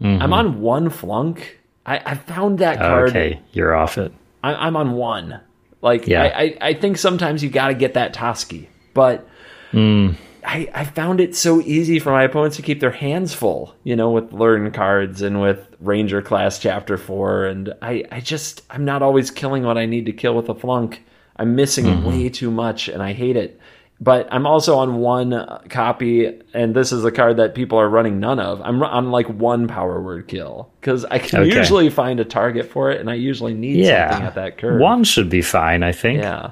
I'm 0.00 0.18
mm-hmm. 0.18 0.32
on 0.32 0.60
one 0.60 0.90
flunk. 0.90 1.60
I, 1.86 1.98
I 2.04 2.14
found 2.16 2.58
that 2.58 2.78
card. 2.78 3.10
okay, 3.10 3.40
you're 3.52 3.74
off 3.74 3.98
it. 3.98 4.12
I, 4.42 4.54
I'm 4.54 4.76
on 4.76 4.92
one. 4.92 5.40
Like 5.80 6.06
Yeah. 6.06 6.22
I, 6.22 6.42
I, 6.42 6.58
I 6.60 6.74
think 6.74 6.98
sometimes 6.98 7.42
you 7.42 7.50
got 7.50 7.68
to 7.68 7.74
get 7.74 7.94
that 7.94 8.14
Toski, 8.14 8.68
but 8.94 9.28
hmm. 9.70 10.10
I, 10.44 10.68
I 10.74 10.84
found 10.84 11.20
it 11.20 11.36
so 11.36 11.60
easy 11.60 11.98
for 11.98 12.10
my 12.10 12.24
opponents 12.24 12.56
to 12.56 12.62
keep 12.62 12.80
their 12.80 12.90
hands 12.90 13.32
full, 13.32 13.74
you 13.84 13.94
know, 13.96 14.10
with 14.10 14.32
learn 14.32 14.70
cards 14.72 15.22
and 15.22 15.40
with 15.40 15.68
Ranger 15.80 16.20
class 16.22 16.58
chapter 16.58 16.96
four, 16.98 17.44
and 17.44 17.72
I, 17.80 18.04
I 18.10 18.20
just 18.20 18.62
I'm 18.70 18.84
not 18.84 19.02
always 19.02 19.30
killing 19.30 19.62
what 19.62 19.78
I 19.78 19.86
need 19.86 20.06
to 20.06 20.12
kill 20.12 20.34
with 20.34 20.48
a 20.48 20.54
flunk. 20.54 21.02
I'm 21.36 21.54
missing 21.54 21.86
it 21.86 22.04
way 22.04 22.28
too 22.28 22.50
much, 22.50 22.88
and 22.88 23.02
I 23.02 23.12
hate 23.12 23.36
it. 23.36 23.58
But 24.00 24.26
I'm 24.32 24.46
also 24.46 24.78
on 24.78 24.96
one 24.96 25.46
copy, 25.68 26.40
and 26.54 26.74
this 26.74 26.90
is 26.90 27.04
a 27.04 27.12
card 27.12 27.36
that 27.36 27.54
people 27.54 27.78
are 27.78 27.88
running 27.88 28.18
none 28.18 28.40
of. 28.40 28.60
I'm 28.62 28.82
on 28.82 29.12
like 29.12 29.28
one 29.28 29.68
power 29.68 30.02
word 30.02 30.26
kill 30.26 30.72
because 30.80 31.04
I 31.04 31.18
can 31.20 31.40
Okay. 31.42 31.56
usually 31.56 31.88
find 31.88 32.18
a 32.18 32.24
target 32.24 32.66
for 32.68 32.90
it, 32.90 33.00
and 33.00 33.08
I 33.08 33.14
usually 33.14 33.54
need 33.54 33.84
something 33.86 34.20
Yeah. 34.22 34.26
at 34.26 34.34
that 34.34 34.58
curve. 34.58 34.80
One 34.80 35.04
should 35.04 35.30
be 35.30 35.40
fine, 35.40 35.84
I 35.84 35.92
think. 35.92 36.20
yeah 36.20 36.50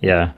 Yeah. 0.00 0.32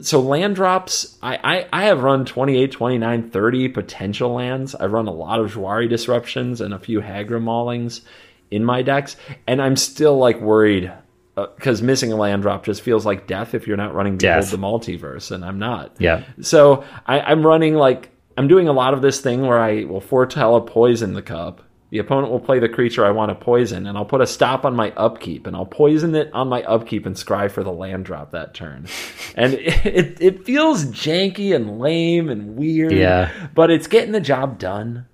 So 0.00 0.20
land 0.20 0.54
drops 0.54 1.16
I, 1.22 1.36
I 1.42 1.68
i 1.72 1.84
have 1.84 2.02
run 2.02 2.24
28 2.24 2.72
29 2.72 3.30
30 3.30 3.68
potential 3.68 4.32
lands. 4.32 4.74
I've 4.74 4.92
run 4.92 5.06
a 5.06 5.12
lot 5.12 5.40
of 5.40 5.52
Jwari 5.52 5.88
disruptions 5.88 6.60
and 6.60 6.74
a 6.74 6.78
few 6.78 7.00
hagra 7.00 7.40
maulings 7.42 8.02
in 8.50 8.64
my 8.64 8.82
decks. 8.82 9.16
And 9.46 9.60
i'm 9.60 9.76
still 9.76 10.18
like 10.18 10.40
worried 10.40 10.92
uh, 11.36 11.46
because 11.56 11.82
missing 11.82 12.12
a 12.12 12.16
land 12.16 12.42
drop 12.42 12.64
just 12.64 12.82
feels 12.82 13.04
like 13.04 13.26
death 13.26 13.54
if 13.54 13.66
you're 13.66 13.76
not 13.76 13.94
running 13.94 14.16
Behold 14.16 14.44
the 14.46 14.58
multiverse 14.58 15.30
and 15.30 15.44
i'm 15.44 15.58
not. 15.58 15.96
Yeah. 15.98 16.24
so 16.40 16.84
I, 17.06 17.20
i'm 17.20 17.44
running 17.46 17.74
like 17.74 18.10
i'm 18.36 18.48
doing 18.48 18.68
a 18.68 18.72
lot 18.72 18.94
of 18.94 19.02
this 19.02 19.20
thing 19.20 19.46
where 19.46 19.58
i 19.58 19.84
will 19.84 20.00
foretell 20.00 20.56
a 20.56 20.60
poison 20.60 21.14
the 21.14 21.22
cup 21.22 21.62
the 21.90 21.98
opponent 21.98 22.32
will 22.32 22.40
play 22.40 22.58
the 22.58 22.68
creature 22.68 23.04
I 23.06 23.10
want 23.10 23.30
to 23.30 23.34
poison, 23.34 23.86
and 23.86 23.96
I'll 23.96 24.04
put 24.04 24.20
a 24.20 24.26
stop 24.26 24.64
on 24.64 24.74
my 24.74 24.90
upkeep, 24.92 25.46
and 25.46 25.54
I'll 25.54 25.66
poison 25.66 26.14
it 26.14 26.30
on 26.32 26.48
my 26.48 26.62
upkeep 26.64 27.06
and 27.06 27.14
scry 27.14 27.50
for 27.50 27.62
the 27.62 27.72
land 27.72 28.04
drop 28.04 28.32
that 28.32 28.54
turn. 28.54 28.86
And 29.38 29.52
it, 29.54 29.84
it, 29.86 30.16
it 30.20 30.44
feels 30.46 30.86
janky 30.86 31.54
and 31.54 31.78
lame 31.78 32.30
and 32.30 32.56
weird, 32.56 32.92
Yeah. 32.92 33.30
but 33.54 33.70
it's 33.70 33.86
getting 33.86 34.12
the 34.12 34.20
job 34.20 34.58
done. 34.58 35.04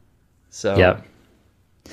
So 0.48 0.76
Yep. 0.76 1.04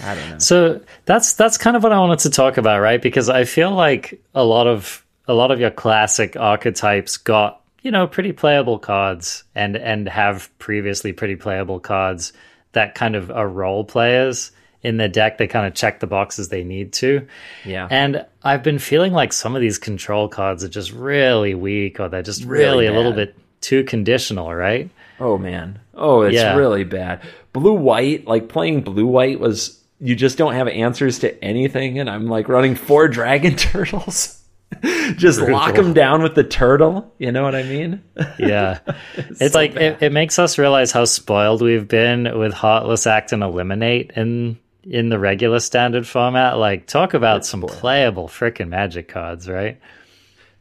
I 0.03 0.15
don't 0.15 0.29
know. 0.29 0.37
So 0.37 0.81
that's 1.05 1.33
that's 1.33 1.57
kind 1.57 1.75
of 1.75 1.81
what 1.81 1.91
I 1.91 1.97
wanted 1.99 2.19
to 2.19 2.29
talk 2.29 2.57
about, 2.57 2.81
right? 2.81 3.01
Because 3.01 3.27
I 3.29 3.45
feel 3.45 3.71
like 3.71 4.21
a 4.35 4.43
lot 4.43 4.67
of 4.67 5.03
a 5.27 5.33
lot 5.33 5.49
of 5.49 5.59
your 5.59 5.71
classic 5.71 6.37
archetypes 6.37 7.17
got 7.17 7.61
you 7.81 7.89
know 7.89 8.05
pretty 8.05 8.31
playable 8.31 8.77
cards 8.77 9.43
and 9.55 9.75
and 9.75 10.07
have 10.07 10.51
previously 10.59 11.11
pretty 11.11 11.35
playable 11.35 11.79
cards 11.79 12.31
that 12.73 12.93
kind 12.93 13.15
of 13.15 13.31
are 13.31 13.47
role 13.49 13.83
players 13.83 14.51
in 14.83 14.97
the 14.97 15.07
deck. 15.09 15.37
They 15.37 15.47
kind 15.47 15.67
of 15.67 15.73
check 15.73 15.99
the 15.99 16.07
boxes 16.07 16.49
they 16.49 16.63
need 16.63 16.93
to. 16.93 17.27
Yeah. 17.65 17.87
And 17.89 18.25
I've 18.43 18.63
been 18.63 18.79
feeling 18.79 19.13
like 19.13 19.33
some 19.33 19.55
of 19.55 19.61
these 19.61 19.77
control 19.77 20.27
cards 20.29 20.63
are 20.63 20.69
just 20.69 20.91
really 20.91 21.53
weak, 21.55 21.99
or 21.99 22.09
they're 22.09 22.21
just 22.23 22.43
really, 22.45 22.85
Really 22.85 22.87
a 22.87 22.93
little 22.93 23.13
bit 23.13 23.35
too 23.61 23.83
conditional, 23.83 24.53
right? 24.53 24.89
Oh 25.19 25.37
man. 25.37 25.79
Oh, 25.93 26.21
it's 26.21 26.35
Yeah. 26.35 26.55
really 26.55 26.85
bad. 26.85 27.21
Blue 27.51 27.73
white, 27.73 28.25
like 28.25 28.47
playing 28.47 28.81
blue 28.81 29.07
white 29.07 29.39
was 29.39 29.77
you 29.99 30.15
just 30.15 30.37
don't 30.37 30.53
have 30.53 30.69
answers 30.69 31.19
to 31.19 31.43
anything 31.43 31.99
and 31.99 32.09
I'm 32.09 32.27
like 32.27 32.47
running 32.47 32.75
four 32.75 33.07
dragon 33.09 33.55
turtles. 33.57 34.37
just 35.17 35.41
lock 35.41 35.73
them 35.75 35.93
down 35.93 36.21
with 36.23 36.35
the 36.35 36.43
turtle, 36.43 37.11
you 37.17 37.31
know 37.33 37.43
what 37.43 37.55
I 37.55 37.63
mean? 37.63 38.01
Yeah. 38.39 38.79
it's 39.17 39.51
so 39.53 39.59
like 39.59 39.75
it, 39.75 39.97
it 40.01 40.11
makes 40.13 40.39
us 40.39 40.57
realize 40.57 40.91
how 40.93 41.03
spoiled 41.05 41.61
we've 41.61 41.87
been 41.87 42.37
with 42.37 42.53
Heartless 42.53 43.05
Act 43.07 43.33
and 43.33 43.43
Eliminate 43.43 44.11
in 44.15 44.57
in 44.83 45.09
the 45.09 45.19
regular 45.19 45.59
standard 45.59 46.07
format. 46.07 46.57
Like 46.57 46.87
talk 46.87 47.13
about 47.13 47.45
some 47.45 47.61
playable 47.61 48.27
frickin' 48.27 48.69
magic 48.69 49.07
cards, 49.07 49.49
right? 49.49 49.79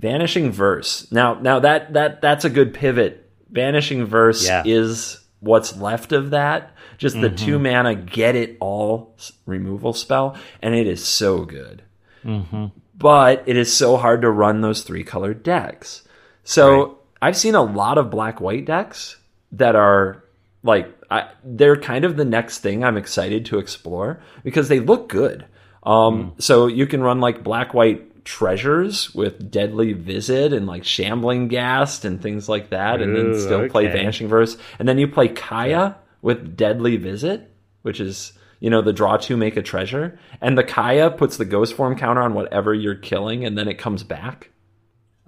Vanishing 0.01 0.53
verse. 0.53 1.11
Now 1.11 1.35
now 1.35 1.61
that 1.61 1.93
that 1.95 2.21
that's 2.21 2.45
a 2.45 2.51
good 2.51 2.75
pivot. 2.75 3.31
Vanishing 3.51 4.05
verse 4.05 4.47
Yeah. 4.47 4.63
is 4.65 5.21
what's 5.41 5.77
left 5.77 6.13
of 6.13 6.31
that. 6.31 6.73
Just 6.99 7.21
the 7.21 7.31
two 7.31 7.55
mm-hmm. 7.59 7.75
mana 7.75 7.95
get 7.95 8.35
it 8.35 8.57
all 8.59 9.17
removal 9.47 9.93
spell, 9.93 10.37
and 10.61 10.75
it 10.75 10.89
is 10.89 11.05
so 11.05 11.45
good. 11.45 11.83
Mm-hmm. 12.25 12.67
But 12.97 13.45
it 13.47 13.57
is 13.57 13.73
so 13.73 13.97
hard 13.97 14.23
to 14.23 14.31
run 14.31 14.61
those 14.61 14.83
three 14.83 15.05
colored 15.05 15.45
decks. 15.45 16.03
So 16.43 16.99
I've 17.23 17.37
seen 17.37 17.55
a 17.55 17.63
lot 17.63 17.99
of 17.99 18.11
black 18.11 18.41
white 18.41 18.65
decks 18.65 19.17
that 19.53 19.77
are 19.77 20.25
like 20.65 20.93
I, 21.11 21.31
they're 21.43 21.77
kind 21.77 22.05
of 22.05 22.17
the 22.17 22.25
next 22.25 22.59
thing 22.59 22.85
I'm 22.85 22.97
excited 22.97 23.47
to 23.47 23.59
explore 23.59 24.21
because 24.45 24.69
they 24.69 24.81
look 24.81 25.09
good. 25.09 25.47
Um, 25.83 26.35
So 26.39 26.67
you 26.67 26.87
can 26.87 27.03
run 27.03 27.21
like 27.21 27.43
black 27.43 27.73
white 27.73 28.25
treasures 28.25 29.15
with 29.15 29.51
deadly 29.51 29.95
visit 29.95 30.53
and 30.53 30.67
like 30.67 30.85
shambling 30.85 31.49
ghast 31.49 32.05
and 32.05 32.21
things 32.21 32.49
like 32.49 32.71
that, 32.71 33.01
and 33.01 33.17
then 33.17 33.27
Ooh, 33.29 33.41
still 33.41 33.69
play 33.71 33.87
vanishing 33.87 34.29
verse, 34.29 34.59
and 34.79 34.87
then 34.87 34.99
you 34.99 35.09
play 35.09 35.29
Kaya 35.29 35.97
with 36.21 36.57
deadly 36.57 36.97
visit, 36.99 37.51
which 37.83 38.01
is 38.01 38.35
you 38.61 38.69
know 38.69 38.83
the 38.83 38.93
draw 38.93 39.17
two 39.17 39.37
make 39.39 39.57
a 39.57 39.63
treasure, 39.63 40.19
and 40.43 40.59
the 40.59 40.65
Kaya 40.65 41.11
puts 41.11 41.39
the 41.39 41.47
ghost 41.47 41.73
form 41.73 41.97
counter 41.97 42.21
on 42.21 42.35
whatever 42.35 42.75
you're 42.75 42.95
killing, 42.95 43.47
and 43.47 43.57
then 43.57 43.67
it 43.69 43.79
comes 43.79 44.03
back. 44.03 44.51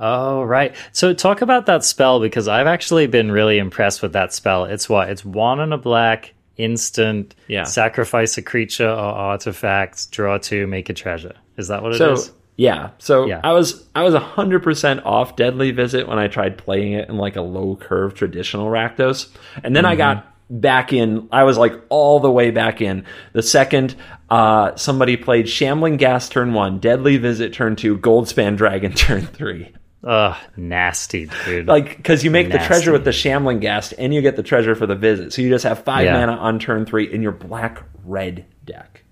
Oh, 0.01 0.43
right. 0.43 0.75
So 0.93 1.13
talk 1.13 1.43
about 1.43 1.67
that 1.67 1.85
spell 1.85 2.21
because 2.21 2.49
I've 2.49 2.67
actually 2.67 3.07
been 3.07 3.31
really 3.31 3.59
impressed 3.59 4.01
with 4.01 4.15
that 4.15 4.33
spell. 4.33 4.65
It's 4.65 4.89
what? 4.89 5.11
It's 5.11 5.25
one 5.25 5.61
and 5.61 5.75
a 5.75 5.79
black 5.79 6.33
instant. 6.57 7.35
Yeah. 7.49 7.65
Sacrifice 7.65 8.39
a 8.39 8.43
creature 8.43 8.89
or 8.89 8.97
artifact, 8.97 10.11
draw 10.11 10.39
two, 10.39 10.67
make 10.67 10.89
a 10.89 10.95
treasure. 10.95 11.35
Is 11.59 11.69
that 11.69 11.83
what 11.83 11.95
it 11.95 12.01
is? 12.01 12.25
So 12.27 12.33
yeah, 12.57 12.91
so 12.99 13.27
Yeah. 13.27 13.41
I 13.43 13.53
was 13.53 13.87
I 13.95 14.03
was 14.03 14.15
hundred 14.15 14.63
percent 14.63 15.05
off 15.05 15.37
Deadly 15.37 15.71
Visit 15.71 16.09
when 16.09 16.19
I 16.19 16.29
tried 16.29 16.59
playing 16.59 16.93
it 16.93 17.09
in 17.09 17.17
like 17.17 17.37
a 17.37 17.43
low 17.43 17.77
curve 17.77 18.15
traditional 18.15 18.67
Rakdos, 18.67 19.29
and 19.65 19.75
then 19.75 19.87
I 19.87 19.97
got 19.97 20.27
back 20.51 20.93
in. 20.93 21.29
I 21.33 21.45
was 21.45 21.57
like 21.57 21.73
all 21.89 22.21
the 22.21 22.31
way 22.31 22.51
back 22.51 22.83
in. 22.83 23.05
The 23.33 23.43
second 23.43 23.97
uh, 24.29 24.77
somebody 24.77 25.17
played 25.17 25.49
Shambling 25.49 25.97
Ghast 25.97 26.33
turn 26.33 26.53
one, 26.53 26.81
Deadly 26.81 27.17
Visit 27.17 27.55
turn 27.55 27.77
two, 27.77 27.97
Goldspan 27.97 28.57
Dragon 28.59 28.93
turn 28.95 29.23
three. 29.23 29.73
Ugh, 30.03 30.37
nasty, 30.57 31.29
dude. 31.45 31.67
Like, 31.67 31.97
because 31.97 32.25
you 32.25 32.31
make 32.31 32.51
the 32.51 32.59
treasure 32.59 32.91
with 32.93 33.05
the 33.05 33.13
Shambling 33.13 33.61
Ghast 33.61 33.93
and 33.99 34.15
you 34.15 34.23
get 34.23 34.37
the 34.37 34.43
treasure 34.43 34.75
for 34.75 34.87
the 34.87 34.95
visit. 34.95 35.33
So 35.33 35.43
you 35.43 35.51
just 35.51 35.65
have 35.65 35.85
five 35.85 36.05
Yeah. 36.07 36.15
mana 36.19 36.33
on 36.33 36.59
turn 36.59 36.87
three 36.87 37.13
in 37.13 37.21
your 37.23 37.33
black 37.33 37.83
red 38.05 38.47
deck. 38.65 39.05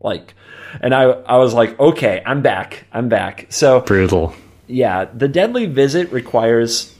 Like, 0.00 0.34
and 0.80 0.94
I, 0.94 1.02
I 1.04 1.38
was 1.38 1.52
like, 1.52 1.78
okay, 1.80 2.22
I'm 2.24 2.42
back. 2.42 2.84
I'm 2.92 3.08
back. 3.08 3.46
So 3.48 3.80
Brutal. 3.80 4.34
yeah, 4.68 5.06
the 5.06 5.26
deadly 5.26 5.66
visit 5.66 6.12
requires. 6.12 6.94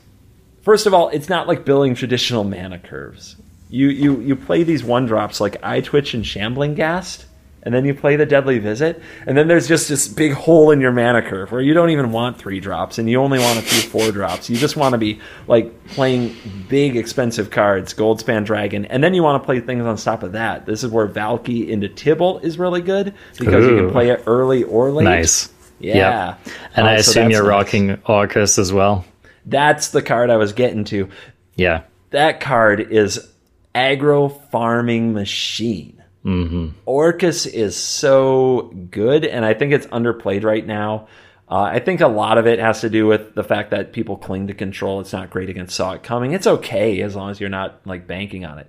First 0.63 0.87
of 0.87 0.95
all, 0.95 1.11
it's 1.11 1.29
not 1.29 1.47
like 1.47 1.65
building 1.65 1.95
traditional 1.95 2.43
mana 2.43 2.81
curves. 2.81 3.37
You 3.69 3.89
you 3.89 4.21
you 4.21 4.35
play 4.35 4.63
these 4.65 4.83
one 4.83 5.07
drops 5.07 5.41
like 5.41 5.61
Eyetwitch 5.63 6.15
and 6.15 6.27
Shambling 6.27 6.75
Ghast, 6.75 7.27
and 7.63 7.75
then 7.75 7.85
you 7.85 7.95
play 7.95 8.15
the 8.17 8.25
deadly 8.27 8.59
visit, 8.61 9.03
and 9.27 9.37
then 9.37 9.49
there's 9.49 9.67
just 9.67 9.89
this 9.89 10.07
big 10.07 10.33
hole 10.33 10.71
in 10.71 10.81
your 10.81 10.93
mana 10.93 11.21
curve 11.21 11.51
where 11.51 11.61
you 11.61 11.75
don't 11.75 11.91
even 11.91 12.13
want 12.13 12.39
three 12.39 12.61
drops 12.61 12.99
and 12.99 13.11
you 13.11 13.21
only 13.21 13.39
want 13.41 13.59
a 13.59 13.63
few 13.63 13.89
four 13.91 14.13
drops. 14.13 14.49
You 14.49 14.57
just 14.57 14.77
want 14.77 14.93
to 14.93 14.99
be 14.99 15.21
like 15.49 15.87
playing 15.89 16.37
big 16.69 16.97
expensive 16.97 17.51
cards, 17.51 17.93
Goldspan 17.93 18.45
Dragon, 18.45 18.85
and 18.87 19.03
then 19.03 19.15
you 19.15 19.23
want 19.25 19.43
to 19.43 19.45
play 19.45 19.59
things 19.61 19.85
on 19.85 19.97
top 19.97 20.23
of 20.23 20.33
that. 20.33 20.65
This 20.67 20.85
is 20.85 20.91
where 20.91 21.09
Valki 21.09 21.69
into 21.69 21.89
Tibalt 21.89 22.45
is 22.45 22.59
really 22.59 22.83
good 22.83 23.15
because 23.39 23.65
you 23.65 23.77
can 23.77 23.91
play 23.91 24.11
it 24.11 24.23
early 24.27 24.63
or 24.63 24.93
late. 24.93 25.05
Nice. 25.05 25.53
Yeah. 25.81 26.37
And 26.77 26.87
Uh, 26.87 26.91
I 26.91 26.95
assume 26.95 27.25
that's 27.25 27.33
you're 27.33 27.43
nice. 27.43 27.51
rocking 27.51 27.99
Orcus 28.07 28.59
as 28.59 28.73
well. 28.73 29.05
That's 29.45 29.89
the 29.89 30.03
card 30.03 30.31
I 30.31 30.37
was 30.37 30.53
getting 30.53 30.85
to. 30.85 31.09
Yeah. 31.57 31.83
That 32.11 32.41
card 32.41 32.81
is 32.93 33.29
aggro 33.75 34.41
farming 34.51 35.13
machine. 35.13 36.03
Mm-hmm. 36.27 36.69
Orcus 36.87 37.47
is 37.47 37.77
so 37.77 38.73
good, 38.91 39.25
and 39.25 39.45
I 39.45 39.55
think 39.55 39.73
it's 39.73 39.87
underplayed 39.87 40.45
right 40.45 40.67
now. 40.67 41.07
Uh, 41.49 41.61
I 41.63 41.79
think 41.79 42.01
a 42.01 42.09
lot 42.09 42.39
of 42.39 42.47
it 42.49 42.59
has 42.59 42.81
to 42.81 42.91
do 42.91 43.07
with 43.07 43.35
the 43.37 43.45
fact 43.45 43.71
that 43.71 43.93
people 43.93 44.17
cling 44.17 44.49
to 44.49 44.55
control. 44.55 45.01
It's 45.01 45.13
not 45.13 45.31
great 45.31 45.49
against 45.49 45.77
Saw 45.77 45.93
It 45.93 46.03
Coming. 46.03 46.33
It's 46.33 46.47
okay 46.49 47.01
as 47.03 47.15
long 47.15 47.31
as 47.31 47.39
you're 47.41 47.49
not 47.49 47.81
like 47.87 48.09
banking 48.09 48.45
on 48.45 48.59
it. 48.59 48.69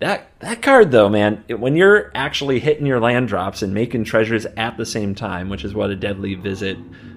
That 0.00 0.28
that 0.40 0.60
card 0.60 0.90
though, 0.90 1.08
man, 1.08 1.42
it- 1.48 1.58
when 1.58 1.74
you're 1.74 2.12
actually 2.14 2.60
hitting 2.60 2.84
your 2.86 3.00
land 3.00 3.28
drops 3.28 3.62
and 3.62 3.72
making 3.72 4.04
treasures 4.04 4.44
at 4.56 4.76
the 4.76 4.84
same 4.86 5.14
time, 5.14 5.48
which 5.48 5.64
is 5.64 5.74
what 5.74 5.90
a 5.90 5.96
Deadly 5.96 6.34
Visit 6.34 6.76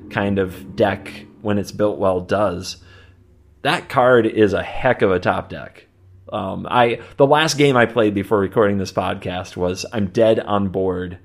kind 0.10 0.40
of 0.40 0.76
deck 0.76 1.26
when 1.42 1.58
it's 1.58 1.72
built 1.72 1.98
well 2.00 2.22
does 2.22 2.78
that 3.62 3.90
card 3.90 4.26
is 4.26 4.54
a 4.54 4.64
heck 4.64 5.02
of 5.02 5.12
a 5.12 5.20
top 5.20 5.50
deck. 5.50 5.86
Um, 6.32 6.68
I 6.70 7.02
the 7.18 7.28
last 7.28 7.58
game 7.58 7.76
I 7.76 7.86
played 7.86 8.14
before 8.14 8.40
recording 8.40 8.78
this 8.78 8.92
podcast 8.92 9.58
was 9.58 9.86
I'm 9.92 10.08
dead 10.08 10.40
on 10.40 10.70
board, 10.70 11.18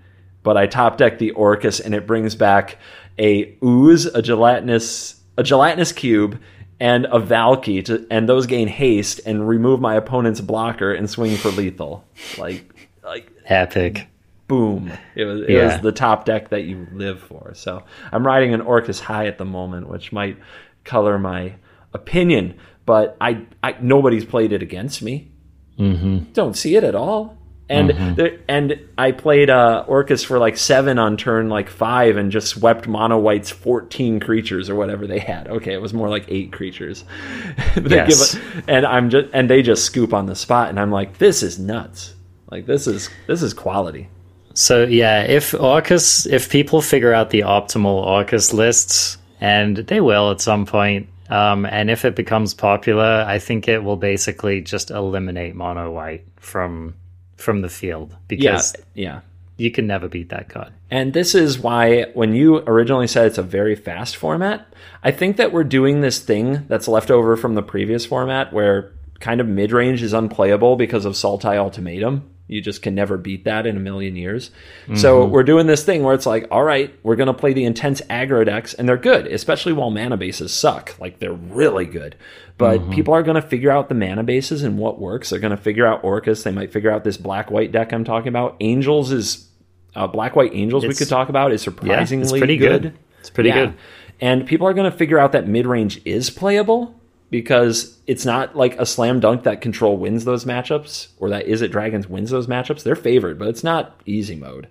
but 0.43 0.57
I 0.57 0.67
top 0.67 0.97
deck 0.99 1.19
the 1.19 1.31
Orcus 1.33 1.81
and 1.81 1.95
it 1.95 2.07
brings 2.07 2.35
back 2.35 2.79
a 3.19 3.57
ooze, 3.65 4.07
a 4.07 4.21
gelatinous, 4.23 5.21
a 5.37 5.43
gelatinous 5.43 5.93
cube, 5.93 6.41
and 6.81 7.07
a 7.07 7.21
Valki 7.21 7.85
to 7.87 8.07
and 8.11 8.29
those 8.29 8.47
gain 8.47 8.69
haste 8.69 9.21
and 9.25 9.47
remove 9.49 9.81
my 9.81 9.95
opponent's 9.95 10.41
blocker 10.41 10.93
and 10.93 11.09
swing 11.09 11.37
for 11.37 11.51
lethal. 11.51 12.05
Like 12.37 12.91
like 13.05 13.31
Epic. 13.47 14.09
boom. 14.49 14.93
It 15.15 15.25
was 15.25 15.41
it 15.43 15.51
Yeah. 15.51 15.67
was 15.73 15.81
the 15.81 15.93
top 15.93 16.25
deck 16.25 16.49
that 16.51 16.65
you 16.65 16.87
live 16.93 17.21
for. 17.21 17.55
So 17.55 17.85
I'm 18.13 18.27
riding 18.27 18.53
an 18.53 18.61
Orcus 18.61 18.99
high 19.01 19.27
at 19.27 19.39
the 19.39 19.45
moment, 19.45 19.89
which 19.89 20.13
might 20.13 20.37
color 20.85 21.19
my 21.19 21.55
opinion. 21.95 22.55
But 22.87 23.17
I, 23.21 23.45
I 23.63 23.77
nobody's 23.81 24.25
played 24.25 24.53
it 24.53 24.63
against 24.63 25.03
me. 25.03 25.31
Mm-hmm. 25.79 26.33
Don't 26.33 26.57
see 26.57 26.77
it 26.77 26.85
at 26.85 26.95
all. 26.95 27.37
And 27.69 28.17
there, 28.17 28.39
and 28.47 28.79
I 28.97 29.11
played 29.11 29.51
uh, 29.51 29.85
Orcus 29.89 30.23
for 30.23 30.39
like 30.39 30.57
seven 30.57 31.01
on 31.01 31.17
turn 31.17 31.49
like 31.49 31.69
five 31.69 32.17
and 32.17 32.31
just 32.31 32.47
swept 32.47 32.87
Mono 32.87 33.19
White's 33.19 33.51
fourteen 33.51 34.21
creatures 34.21 34.71
or 34.71 34.77
whatever 34.77 35.09
they 35.09 35.19
had. 35.19 35.49
Okay, 35.49 35.73
it 35.75 35.83
was 35.83 35.93
more 35.93 36.09
like 36.09 36.27
eight 36.29 36.53
creatures. 36.53 37.05
They 37.75 37.97
Yes. 37.97 38.35
give 38.37 38.69
a- 38.69 38.71
and 38.71 38.87
I'm 38.87 39.11
just 39.11 39.31
and 39.35 39.51
they 39.51 39.63
just 39.63 39.85
scoop 39.85 40.15
on 40.15 40.27
the 40.27 40.37
spot, 40.37 40.69
and 40.69 40.79
I'm 40.79 40.93
like, 40.93 41.19
this 41.19 41.43
is 41.43 41.59
nuts. 41.59 42.15
Like 42.53 42.67
this 42.67 42.87
is 42.87 43.11
this 43.27 43.43
is 43.43 43.53
quality. 43.53 44.09
So 44.55 44.85
yeah, 44.85 45.23
if 45.25 45.53
Orcus, 45.53 46.25
if 46.25 46.49
people 46.49 46.81
figure 46.81 47.13
out 47.13 47.31
the 47.31 47.41
optimal 47.41 47.97
Orcus 48.07 48.53
lists, 48.53 49.19
and 49.41 49.77
they 49.77 50.01
will 50.01 50.31
at 50.31 50.41
some 50.41 50.67
point, 50.67 51.09
um, 51.29 51.67
and 51.67 51.91
if 51.91 52.05
it 52.05 52.15
becomes 52.15 52.55
popular, 52.55 53.25
I 53.27 53.39
think 53.39 53.69
it 53.69 53.83
will 53.83 53.97
basically 53.97 54.61
just 54.61 54.91
eliminate 54.91 55.55
mono 55.55 55.91
white 55.91 56.25
from 56.37 56.95
from 57.37 57.61
the 57.61 57.69
field 57.69 58.17
because 58.29 58.75
yeah. 58.95 59.21
you 59.57 59.71
can 59.71 59.87
never 59.87 60.09
beat 60.09 60.31
that 60.31 60.49
card. 60.49 60.73
And 60.91 61.13
this 61.13 61.35
is 61.35 61.59
why, 61.59 62.05
when 62.15 62.33
you 62.33 62.59
originally 62.59 63.07
said 63.07 63.27
it's 63.27 63.39
a 63.39 63.43
very 63.43 63.75
fast 63.75 64.17
format, 64.17 64.67
I 65.03 65.11
think 65.11 65.37
that 65.37 65.53
we're 65.53 65.65
doing 65.65 66.01
this 66.01 66.19
thing 66.19 66.65
that's 66.69 66.89
left 66.89 67.11
over 67.11 67.37
from 67.37 67.55
the 67.55 67.63
previous 67.63 68.07
format 68.07 68.53
where 68.53 68.93
kind 69.21 69.41
of 69.41 69.49
mid 69.49 69.73
range 69.73 70.03
is 70.03 70.13
unplayable 70.13 70.77
because 70.77 71.05
of 71.05 71.15
Sultai 71.15 71.57
Ultimatum. 71.57 72.31
You 72.49 72.61
just 72.61 72.81
can 72.81 72.95
never 72.95 73.17
beat 73.17 73.45
that 73.45 73.67
in 73.67 73.77
a 73.77 73.81
million 73.81 74.15
years. 74.15 74.51
So 74.95 75.25
we're 75.27 75.43
doing 75.43 75.67
this 75.67 75.83
thing 75.83 76.05
where 76.05 76.15
it's 76.15 76.27
like, 76.27 76.47
all 76.51 76.63
right, 76.63 76.95
we're 77.03 77.17
going 77.17 77.27
to 77.27 77.35
play 77.35 77.53
the 77.53 77.65
intense 77.65 78.01
aggro 78.03 78.45
decks, 78.47 78.73
and 78.75 78.89
they're 78.89 78.97
good, 78.97 79.27
especially 79.27 79.73
while 79.73 79.91
mana 79.91 80.17
bases 80.17 80.53
suck. 80.53 80.95
Like, 81.01 81.19
they're 81.19 81.33
really 81.33 81.87
good. 81.87 82.15
But 82.59 82.91
people 82.91 83.13
are 83.15 83.23
going 83.23 83.35
to 83.35 83.43
figure 83.43 83.71
out 83.71 83.89
the 83.89 83.95
mana 83.95 84.23
bases 84.23 84.63
and 84.63 84.79
what 84.79 84.99
works. 85.01 85.31
They're 85.31 85.41
going 85.41 85.51
to 85.57 85.63
figure 85.63 85.87
out 85.87 86.05
Orcus. 86.05 86.43
They 86.45 86.53
might 86.53 86.73
figure 86.73 86.91
out 86.91 87.03
this 87.05 87.17
black 87.17 87.51
white 87.51 87.73
deck 87.73 87.93
I'm 87.93 88.05
talking 88.05 88.29
about. 88.29 88.57
Angels 88.61 89.11
is 89.13 89.49
uh, 89.97 90.07
Black 90.07 90.37
White 90.37 90.53
Angels 90.55 90.87
we 90.87 90.95
could 90.95 91.09
talk 91.09 91.29
about 91.29 91.53
is 91.53 91.63
Yeah, 91.63 91.65
surprisingly 91.65 92.25
it's 92.25 92.39
pretty 92.39 92.57
good. 92.59 92.97
It's 93.21 93.31
pretty 93.31 93.49
Yeah. 93.49 93.67
good. 93.67 93.75
And 94.21 94.47
people 94.47 94.67
are 94.67 94.73
going 94.75 94.91
to 94.91 94.97
figure 94.97 95.19
out 95.19 95.33
that 95.33 95.47
mid 95.49 95.67
range 95.67 96.01
is 96.05 96.31
playable 96.31 96.96
because 97.31 97.99
it's 98.07 98.25
not 98.25 98.57
like 98.57 98.79
a 98.79 98.87
slam 98.87 99.21
dunk 99.21 99.43
that 99.45 99.61
control 99.61 99.97
wins 99.97 100.25
those 100.25 100.45
matchups 100.45 101.09
or 101.19 101.31
that 101.31 101.47
is 101.47 101.63
it 101.63 101.73
dragons 101.73 102.09
wins 102.09 102.31
those 102.31 102.47
matchups. 102.47 102.83
They're 102.83 102.97
favored, 102.97 103.39
but 103.39 103.49
it's 103.49 103.65
not 103.65 104.01
easy 104.07 104.37
mode. 104.37 104.69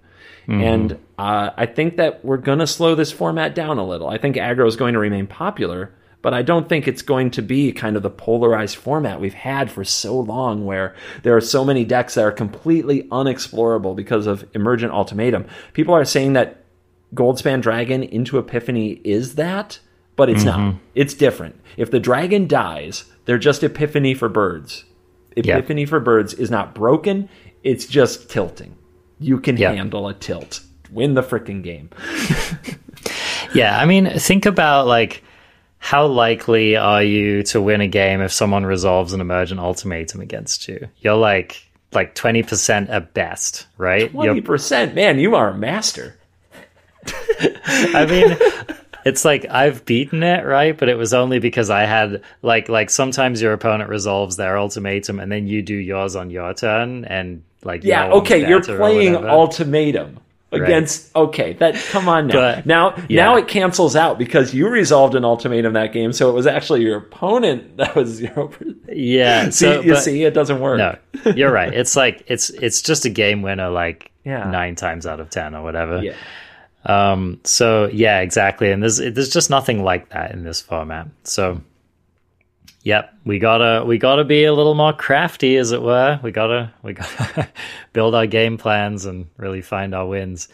Mm-hmm. 0.48 0.61
And 0.61 0.91
uh, 1.18 1.52
I 1.57 1.65
think 1.65 1.98
that 1.98 2.23
we're 2.23 2.38
going 2.38 2.60
to 2.60 2.68
slow 2.68 2.95
this 2.95 3.11
format 3.11 3.56
down 3.56 3.77
a 3.77 3.86
little. 3.86 4.07
I 4.07 4.18
think 4.18 4.36
aggro 4.36 4.68
is 4.68 4.76
going 4.76 4.94
to 4.94 4.99
remain 4.99 5.27
popular, 5.27 5.94
but 6.22 6.34
I 6.34 6.44
don't 6.44 6.69
think 6.69 6.88
it's 6.88 7.02
going 7.02 7.32
to 7.32 7.41
be 7.41 7.72
kind 7.72 7.95
of 7.95 8.03
the 8.03 8.10
polarized 8.10 8.77
format 8.77 9.19
we've 9.19 9.34
had 9.34 9.72
for 9.72 9.84
so 9.84 10.19
long 10.19 10.65
where 10.65 10.95
there 11.23 11.36
are 11.36 11.41
so 11.41 11.65
many 11.65 11.84
decks 11.84 12.14
that 12.14 12.23
are 12.23 12.32
completely 12.32 13.03
unexplorable 13.11 13.95
because 13.95 14.27
of 14.27 14.48
emergent 14.53 14.94
ultimatum. 14.94 15.45
People 15.73 15.95
are 15.95 16.06
saying 16.06 16.34
that 16.34 16.64
Goldspan 17.14 17.61
Dragon 17.61 18.03
into 18.03 18.38
Epiphany 18.38 19.02
is 19.03 19.36
that, 19.36 19.80
but 20.16 20.30
it's 20.30 20.44
not. 20.44 20.60
Mm-hmm. 20.60 20.78
It's 20.96 21.14
different. 21.14 21.60
If 21.78 21.92
the 21.92 22.00
dragon 22.00 22.48
dies, 22.48 23.06
they're 23.26 23.38
just 23.38 23.64
Epiphany 23.64 24.14
for 24.14 24.30
birds. 24.30 24.86
Epiphany 25.36 25.86
for 25.86 26.00
birds 26.00 26.34
is 26.34 26.50
not 26.50 26.74
broken, 26.74 27.28
it's 27.64 27.86
just 27.86 28.30
tilting. 28.30 28.76
You 29.20 29.40
can 29.40 29.58
Yeah. 29.58 29.74
handle 29.74 30.08
a 30.08 30.14
tilt. 30.14 30.62
Win 30.92 31.14
the 31.16 31.24
freaking 31.24 31.64
game. 31.64 31.90
Yeah, 33.54 33.80
I 33.80 33.86
mean, 33.86 34.10
think 34.20 34.46
about 34.46 34.86
like 34.88 35.24
how 35.78 36.08
likely 36.08 36.76
are 36.76 37.04
you 37.04 37.44
to 37.44 37.62
win 37.62 37.80
a 37.80 37.88
game 37.88 38.20
if 38.22 38.34
someone 38.34 38.66
resolves 38.66 39.14
an 39.14 39.22
emergent 39.22 39.60
ultimatum 39.62 40.20
against 40.20 40.68
you? 40.68 40.90
You're 41.00 41.16
like 41.16 41.66
like 41.94 42.16
twenty 42.16 42.44
percent 42.44 42.90
at 42.90 43.14
best, 43.14 43.68
right? 43.78 44.12
You're 44.14 44.36
20%. 44.36 44.94
Man, 44.94 45.20
you 45.20 45.36
are 45.36 45.50
a 45.52 45.58
master. 45.58 46.18
I 47.40 48.06
mean, 48.10 48.36
it's 49.06 49.23
like 49.23 49.45
I've 49.49 49.86
beaten 49.86 50.23
it, 50.23 50.44
right? 50.45 50.76
But 50.77 50.90
it 50.90 50.98
was 50.98 51.14
only 51.14 51.40
because 51.40 51.69
I 51.69 51.84
had 51.86 52.22
like 52.41 52.68
like 52.68 52.90
sometimes 52.90 53.41
your 53.41 53.53
opponent 53.53 53.90
resolves 53.90 54.36
their 54.36 54.57
ultimatum 54.57 55.19
and 55.19 55.32
then 55.32 55.48
you 55.48 55.61
do 55.61 55.76
yours 55.76 56.15
on 56.15 56.30
your 56.32 56.53
turn 56.53 57.06
and 57.06 57.44
like 57.64 57.84
Yeah, 57.84 58.07
okay, 58.14 58.48
you're 58.49 58.61
playing 58.64 59.15
ultimatum 59.15 60.19
against 60.52 61.14
okay, 61.15 61.52
that 61.53 61.76
come 61.91 62.07
on 62.07 62.27
now. 62.27 62.34
But- 62.56 62.65
now 62.65 62.95
yeah. 63.10 63.26
now 63.26 63.36
it 63.36 63.48
cancels 63.48 63.95
out 63.95 64.18
because 64.18 64.53
you 64.53 64.69
resolved 64.69 65.14
an 65.15 65.26
ultimatum 65.26 65.73
that 65.73 65.91
game, 65.91 66.14
so 66.14 66.30
it 66.30 66.34
was 66.34 66.48
actually 66.48 66.82
your 66.84 66.98
opponent 66.98 67.77
that 67.77 67.95
was 67.95 68.10
zero 68.10 68.48
percent. 68.48 68.77
yeah. 68.90 69.44
See, 69.49 69.52
So, 69.52 69.82
you 69.82 69.95
see, 69.98 70.23
it 70.23 70.34
doesn't 70.34 70.60
work. 70.61 70.77
No, 70.77 70.98
you're 71.34 71.52
right. 71.52 71.73
It's 71.82 71.95
like 71.95 72.23
it's 72.27 72.49
it's 72.52 72.82
just 72.82 73.03
a 73.06 73.10
game 73.10 73.41
winner 73.41 73.69
like 73.69 74.11
Yeah. 74.23 74.49
nine 74.49 74.76
times 74.76 75.06
out 75.06 75.19
of 75.19 75.30
ten 75.30 75.56
or 75.56 75.61
whatever. 75.64 76.02
Yeah. 76.02 76.14
Um. 76.86 77.40
So 77.44 77.88
yeah, 77.91 78.20
exactly. 78.20 78.72
And 78.72 78.82
there's 78.82 78.98
there's 78.98 79.30
just 79.30 79.49
nothing 79.49 79.84
like 79.84 80.10
that 80.10 80.32
in 80.32 80.44
this 80.44 80.62
format. 80.62 81.07
So. 81.24 81.62
Yep, 82.84 83.16
we 83.26 83.40
gotta 83.40 83.84
we 83.84 83.98
gotta 83.98 84.24
be 84.24 84.44
a 84.44 84.53
little 84.53 84.76
more 84.76 84.94
crafty, 84.94 85.57
as 85.57 85.72
it 85.72 85.82
were. 85.82 86.20
We 86.22 86.30
gotta 86.30 86.72
we 86.84 86.94
gotta 86.94 87.49
build 87.94 88.14
our 88.14 88.28
game 88.28 88.60
plans 88.60 89.06
and 89.06 89.26
really 89.38 89.64
find 89.64 89.95
our 89.95 90.06
wins. 90.06 90.49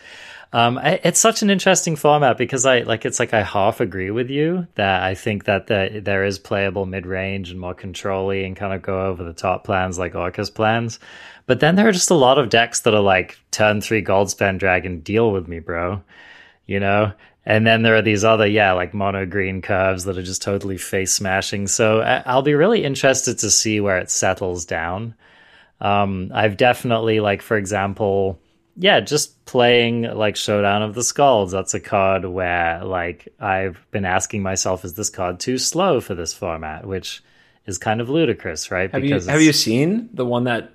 Um, 0.53 0.77
I, 0.77 0.99
it's 1.03 1.19
such 1.19 1.41
an 1.43 1.49
interesting 1.49 1.95
format 1.95 2.37
because 2.37 2.65
I 2.65 2.81
like 2.81 3.05
it's 3.05 3.19
like 3.19 3.33
I 3.33 3.41
half 3.41 3.79
agree 3.79 4.11
with 4.11 4.29
you 4.29 4.67
that 4.75 5.01
I 5.01 5.15
think 5.15 5.45
that 5.45 5.67
the, 5.67 6.01
there 6.03 6.25
is 6.25 6.39
playable 6.39 6.85
mid 6.85 7.05
range 7.05 7.51
and 7.51 7.59
more 7.59 7.73
controlly 7.73 8.43
and 8.43 8.55
kind 8.55 8.73
of 8.73 8.81
go 8.81 9.05
over 9.05 9.23
the 9.23 9.33
top 9.33 9.63
plans 9.63 9.97
like 9.97 10.13
Orcus 10.13 10.49
plans. 10.49 10.99
But 11.45 11.61
then 11.61 11.75
there 11.75 11.87
are 11.87 11.93
just 11.93 12.11
a 12.11 12.15
lot 12.15 12.37
of 12.37 12.49
decks 12.49 12.81
that 12.81 12.93
are 12.93 13.01
like 13.01 13.39
turn 13.51 13.79
three 13.79 14.03
Goldspan 14.03 14.59
Dragon, 14.59 14.99
deal 14.99 15.31
with 15.31 15.47
me, 15.47 15.59
bro. 15.59 16.03
You 16.65 16.79
know? 16.79 17.13
And 17.45 17.65
then 17.65 17.81
there 17.81 17.95
are 17.95 18.03
these 18.03 18.23
other, 18.23 18.45
yeah, 18.45 18.73
like 18.73 18.93
mono 18.93 19.25
green 19.25 19.61
curves 19.61 20.03
that 20.03 20.17
are 20.17 20.23
just 20.23 20.43
totally 20.43 20.77
face 20.77 21.13
smashing. 21.13 21.67
So 21.67 22.01
I'll 22.01 22.43
be 22.43 22.53
really 22.53 22.83
interested 22.83 23.39
to 23.39 23.49
see 23.49 23.79
where 23.79 23.97
it 23.97 24.11
settles 24.11 24.65
down. 24.65 25.15
Um, 25.79 26.31
I've 26.35 26.55
definitely, 26.55 27.19
like, 27.19 27.41
for 27.41 27.57
example, 27.57 28.39
yeah, 28.75 28.99
just 28.99 29.45
playing 29.45 30.03
like 30.03 30.35
Showdown 30.35 30.81
of 30.81 30.95
the 30.95 31.01
Skalds. 31.01 31.51
That's 31.51 31.73
a 31.73 31.79
card 31.79 32.25
where 32.25 32.83
like 32.83 33.27
I've 33.39 33.85
been 33.91 34.05
asking 34.05 34.43
myself, 34.43 34.85
is 34.85 34.93
this 34.93 35.09
card 35.09 35.39
too 35.39 35.57
slow 35.57 36.01
for 36.01 36.15
this 36.15 36.33
format? 36.33 36.85
Which 36.85 37.23
is 37.65 37.77
kind 37.77 38.01
of 38.01 38.09
ludicrous, 38.09 38.71
right? 38.71 38.91
Have 38.91 39.01
because 39.01 39.25
you 39.25 39.31
have 39.31 39.41
you 39.41 39.53
seen 39.53 40.09
the 40.13 40.25
one 40.25 40.45
that 40.45 40.71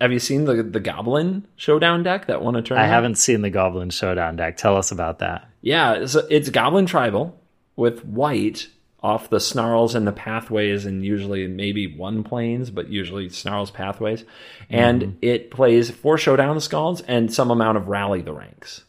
have 0.00 0.12
you 0.12 0.18
seen 0.18 0.44
the 0.44 0.62
the 0.62 0.80
Goblin 0.80 1.46
Showdown 1.56 2.02
deck 2.02 2.26
that 2.26 2.42
won 2.42 2.56
a 2.56 2.62
tournament? 2.62 2.90
I 2.90 2.94
haven't 2.94 3.16
seen 3.16 3.42
the 3.42 3.50
Goblin 3.50 3.90
Showdown 3.90 4.36
deck. 4.36 4.56
Tell 4.56 4.76
us 4.76 4.90
about 4.90 5.20
that. 5.20 5.48
Yeah, 5.60 6.06
so 6.06 6.26
it's 6.30 6.50
Goblin 6.50 6.86
Tribal 6.86 7.38
with 7.76 8.04
white 8.04 8.68
off 9.06 9.30
the 9.30 9.38
snarls 9.38 9.94
and 9.94 10.04
the 10.04 10.10
pathways 10.10 10.84
and 10.84 11.04
usually 11.04 11.46
maybe 11.46 11.86
one 11.86 12.24
planes 12.24 12.70
but 12.70 12.88
usually 12.88 13.28
snarls 13.28 13.70
pathways 13.70 14.24
and 14.68 15.02
mm. 15.02 15.16
it 15.22 15.48
plays 15.48 15.92
four 15.92 16.18
showdown 16.18 16.56
skalds 16.56 17.04
and 17.06 17.32
some 17.32 17.52
amount 17.52 17.78
of 17.78 17.86
rally 17.86 18.20
the 18.20 18.32
ranks 18.32 18.82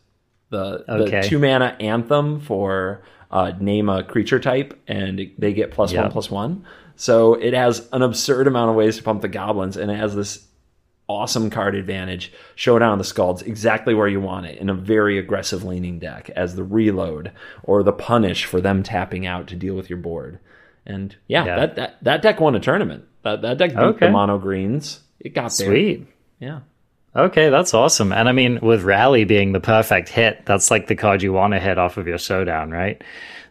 the, 0.50 0.84
okay. 0.90 1.22
the 1.22 1.28
two 1.28 1.38
mana 1.38 1.78
anthem 1.80 2.40
for 2.40 3.04
uh, 3.30 3.52
name 3.60 3.90
a 3.90 4.04
creature 4.04 4.40
type 4.40 4.76
and 4.88 5.32
they 5.38 5.54
get 5.54 5.70
plus 5.70 5.94
yep. 5.94 6.06
one 6.06 6.12
plus 6.12 6.32
one 6.32 6.66
so 6.96 7.36
it 7.36 7.54
has 7.54 7.88
an 7.94 8.02
absurd 8.02 8.48
amount 8.48 8.72
of 8.72 8.76
ways 8.76 8.98
to 8.98 9.04
pump 9.04 9.22
the 9.22 9.28
goblins 9.28 9.78
and 9.78 9.92
it 9.92 9.98
has 9.98 10.16
this 10.16 10.47
awesome 11.08 11.50
card 11.50 11.76
advantage. 11.76 12.32
Showdown 12.56 12.94
of 12.94 13.00
the 13.00 13.06
Skalds 13.06 13.46
exactly 13.46 13.94
where 13.94 14.08
you 14.08 14.20
want 14.20 14.46
it 14.46 14.58
in 14.58 14.70
a 14.70 14.74
very 14.74 15.18
aggressive 15.18 15.64
leaning 15.64 16.00
deck 16.00 16.30
as 16.36 16.56
the 16.56 16.64
reload 16.64 17.32
or 17.64 17.84
the 17.84 17.94
punish 17.94 18.46
for 18.46 18.62
them 18.62 18.84
tapping 18.84 19.26
out 19.26 19.48
to 19.48 19.56
deal 19.56 19.76
with 19.76 19.90
your 19.90 20.00
board. 20.00 20.40
And 20.86 21.16
yeah, 21.28 21.46
yeah. 21.46 21.56
That, 21.56 21.76
that 21.76 22.04
that 22.04 22.22
deck 22.22 22.40
won 22.40 22.56
a 22.56 22.60
tournament. 22.60 23.06
That 23.24 23.42
that 23.42 23.58
deck 23.58 23.72
beat 23.72 23.80
okay. 23.80 24.06
the 24.08 24.12
mono 24.12 24.38
greens. 24.38 25.02
It 25.20 25.34
got 25.34 25.52
there. 25.58 25.68
Sweet. 25.68 26.08
Yeah. 26.40 26.62
Okay, 27.16 27.50
that's 27.50 27.74
awesome. 27.74 28.14
And 28.14 28.30
I 28.30 28.32
mean, 28.32 28.60
with 28.62 28.84
Rally 28.84 29.24
being 29.24 29.52
the 29.52 29.60
perfect 29.60 30.08
hit, 30.08 30.46
that's 30.46 30.70
like 30.70 30.88
the 30.88 30.96
card 30.96 31.24
you 31.24 31.34
want 31.34 31.54
to 31.54 31.60
hit 31.60 31.80
off 31.80 31.98
of 31.98 32.08
your 32.08 32.20
showdown, 32.20 32.70
right? 32.70 33.04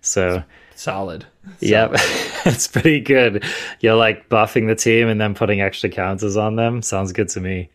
So 0.03 0.45
solid. 0.77 1.27
Yep, 1.61 1.93
it's 2.47 2.67
pretty 2.67 3.01
good. 3.01 3.45
You're 3.81 3.97
like 3.97 4.29
buffing 4.29 4.67
the 4.67 4.75
team 4.75 5.09
and 5.09 5.21
then 5.21 5.35
putting 5.35 5.61
extra 5.61 5.89
counters 5.89 6.37
on 6.37 6.57
them. 6.57 6.83
Sounds 6.83 7.13
good 7.13 7.29
to 7.31 7.41
me. 7.41 7.71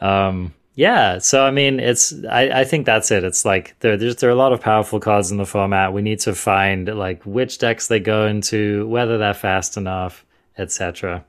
Um, 0.00 0.52
yeah, 0.74 1.18
so 1.18 1.44
I 1.44 1.50
mean, 1.50 1.80
it's 1.80 2.14
I, 2.24 2.60
I 2.60 2.64
think 2.64 2.86
that's 2.86 3.10
it. 3.10 3.24
It's 3.24 3.44
like 3.44 3.76
there 3.80 3.96
there's 3.96 4.16
there 4.16 4.30
are 4.30 4.32
a 4.32 4.36
lot 4.36 4.52
of 4.52 4.60
powerful 4.60 5.00
cards 5.00 5.30
in 5.30 5.36
the 5.36 5.44
format. 5.44 5.92
We 5.92 6.00
need 6.00 6.20
to 6.20 6.34
find 6.34 6.88
like 6.88 7.22
which 7.24 7.58
decks 7.58 7.88
they 7.88 8.00
go 8.00 8.26
into, 8.26 8.88
whether 8.88 9.18
they're 9.18 9.34
fast 9.34 9.76
enough, 9.76 10.24
etc. 10.56 11.24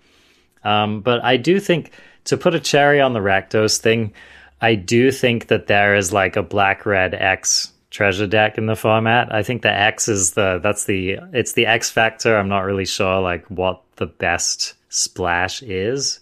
Um, 0.63 1.01
but 1.01 1.23
I 1.25 1.35
do 1.35 1.59
think 1.59 1.91
to 2.25 2.37
put 2.37 2.55
a 2.55 2.59
cherry 2.59 3.01
on 3.01 3.11
the 3.11 3.19
Rakdos 3.19 3.79
thing, 3.79 4.13
I 4.61 4.75
do 4.75 5.11
think 5.11 5.47
that 5.47 5.67
there 5.67 5.95
is 5.95 6.13
like 6.13 6.37
a 6.37 6.43
black 6.43 6.85
red 6.85 7.13
X 7.13 7.72
treasure 7.93 8.25
deck 8.25 8.57
in 8.57 8.65
the 8.65 8.75
format. 8.75 9.33
I 9.33 9.43
think 9.43 9.61
the 9.61 9.71
X 9.71 10.09
is 10.09 10.31
the 10.31 10.59
that's 10.61 10.85
the 10.85 11.19
it's 11.31 11.53
the 11.53 11.67
X 11.67 11.89
factor. 11.91 12.35
I'm 12.35 12.49
not 12.49 12.65
really 12.65 12.85
sure 12.85 13.21
like 13.21 13.45
what 13.45 13.81
the 13.95 14.07
best 14.07 14.73
splash 14.89 15.61
is, 15.61 16.19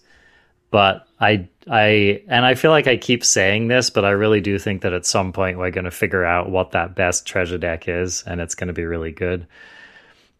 but 0.70 1.08
I 1.18 1.48
I 1.68 2.22
and 2.28 2.44
I 2.44 2.54
feel 2.54 2.70
like 2.70 2.86
I 2.86 2.98
keep 2.98 3.24
saying 3.24 3.68
this, 3.68 3.88
but 3.88 4.04
I 4.04 4.10
really 4.10 4.42
do 4.42 4.58
think 4.58 4.82
that 4.82 4.92
at 4.92 5.06
some 5.06 5.32
point 5.32 5.58
we're 5.58 5.70
going 5.70 5.86
to 5.86 5.90
figure 5.90 6.24
out 6.24 6.50
what 6.50 6.72
that 6.72 6.94
best 6.94 7.26
treasure 7.26 7.58
deck 7.58 7.88
is, 7.88 8.22
and 8.26 8.40
it's 8.40 8.54
going 8.54 8.68
to 8.68 8.74
be 8.74 8.84
really 8.84 9.12
good. 9.12 9.46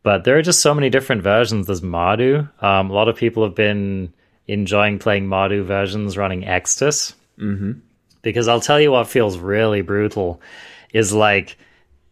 But 0.03 0.25
there 0.25 0.37
are 0.37 0.43
just 0.43 0.61
so 0.61 0.75
many 0.75 0.91
different 0.91 1.23
versions. 1.23 1.67
There's 1.67 1.81
Mardu. 1.81 2.51
Um, 2.63 2.91
a 2.91 2.93
lot 2.93 3.09
of 3.09 3.17
people 3.17 3.45
have 3.45 3.55
been 3.55 4.13
enjoying 4.49 4.99
playing 4.99 5.29
Mardu 5.29 5.65
versions 5.65 6.19
running 6.19 6.43
Extus. 6.43 7.15
Mm-hmm. 7.39 7.73
Because 8.21 8.49
I'll 8.49 8.61
tell 8.61 8.81
you 8.81 8.93
what 8.93 9.09
feels 9.09 9.39
really 9.39 9.81
brutal 9.81 10.41
is 10.93 11.13
like 11.13 11.57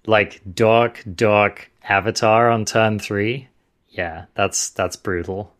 like 0.06 0.40
dark 0.54 1.02
dark 1.14 1.70
avatar 1.82 2.50
on 2.50 2.64
turn 2.64 2.98
three. 2.98 3.48
Yeah, 3.88 4.26
that's 4.34 4.70
that's 4.70 4.96
brutal. 4.96 5.54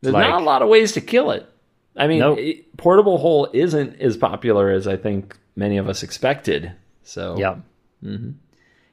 There's 0.00 0.14
like, 0.14 0.28
not 0.28 0.40
a 0.40 0.44
lot 0.44 0.62
of 0.62 0.68
ways 0.68 0.92
to 0.92 1.00
kill 1.00 1.30
it. 1.30 1.46
I 1.96 2.06
mean, 2.06 2.20
nope. 2.20 2.38
it, 2.38 2.76
portable 2.76 3.18
hole 3.18 3.48
isn't 3.52 4.00
as 4.00 4.16
popular 4.16 4.70
as 4.70 4.86
I 4.86 4.96
think 4.96 5.36
many 5.56 5.76
of 5.76 5.88
us 5.88 6.02
expected. 6.02 6.72
So 7.02 7.36
yeah, 7.36 7.56
mm-hmm. 8.02 8.30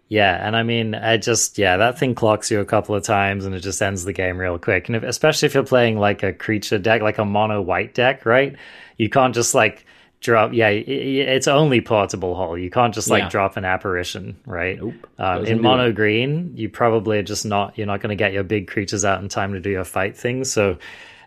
yeah, 0.10 0.46
and 0.46 0.56
I 0.56 0.64
mean, 0.64 0.96
I 0.96 1.18
just 1.18 1.58
yeah, 1.58 1.78
that 1.78 1.98
thing 1.98 2.16
clocks 2.16 2.52
you 2.52 2.60
a 2.60 2.66
couple 2.66 2.96
of 2.96 3.04
times 3.04 3.46
and 3.46 3.56
it 3.56 3.62
just 3.62 3.82
ends 3.82 4.04
the 4.04 4.14
game 4.14 4.38
real 4.38 4.58
quick. 4.58 4.90
And 4.90 4.96
if, 4.96 5.04
especially 5.04 5.46
if 5.46 5.54
you're 5.54 5.64
playing 5.64 5.98
like 5.98 6.24
a 6.24 6.34
creature 6.34 6.80
deck, 6.80 7.02
like 7.02 7.20
a 7.20 7.26
mono 7.26 7.62
white 7.62 7.94
deck, 7.94 8.26
right? 8.26 8.56
You 8.98 9.10
can't 9.10 9.36
just 9.36 9.56
like 9.56 9.86
drop 10.20 10.52
yeah 10.52 10.70
it's 10.70 11.48
only 11.48 11.80
portable 11.80 12.34
hole 12.34 12.58
you 12.58 12.72
can't 12.72 12.94
just 12.94 13.08
like 13.08 13.24
yeah. 13.24 13.30
drop 13.30 13.56
an 13.56 13.64
apparition 13.64 14.36
right 14.46 14.82
nope. 14.82 14.96
um, 15.20 15.46
in 15.46 15.62
mono 15.62 15.92
green 15.92 16.52
you 16.56 16.68
probably 16.68 17.20
are 17.20 17.24
just 17.24 17.46
not 17.46 17.78
you're 17.78 17.86
not 17.86 18.02
going 18.02 18.10
to 18.10 18.16
get 18.16 18.34
your 18.34 18.44
big 18.44 18.68
creatures 18.68 19.06
out 19.06 19.22
in 19.22 19.30
time 19.30 19.54
to 19.54 19.60
do 19.60 19.70
your 19.70 19.84
fight 19.84 20.18
things 20.18 20.52
so 20.52 20.76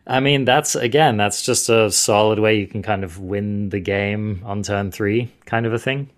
i 0.08 0.18
mean 0.18 0.44
that's 0.44 0.74
again 0.74 1.16
that's 1.16 1.42
just 1.42 1.68
a 1.68 1.90
solid 1.90 2.40
way 2.40 2.58
you 2.58 2.66
can 2.66 2.82
kind 2.82 3.04
of 3.04 3.18
win 3.20 3.68
the 3.68 3.78
game 3.78 4.42
on 4.44 4.60
turn 4.62 4.90
three 4.90 5.30
kind 5.44 5.66
of 5.66 5.72
a 5.72 5.78
thing 5.78 6.10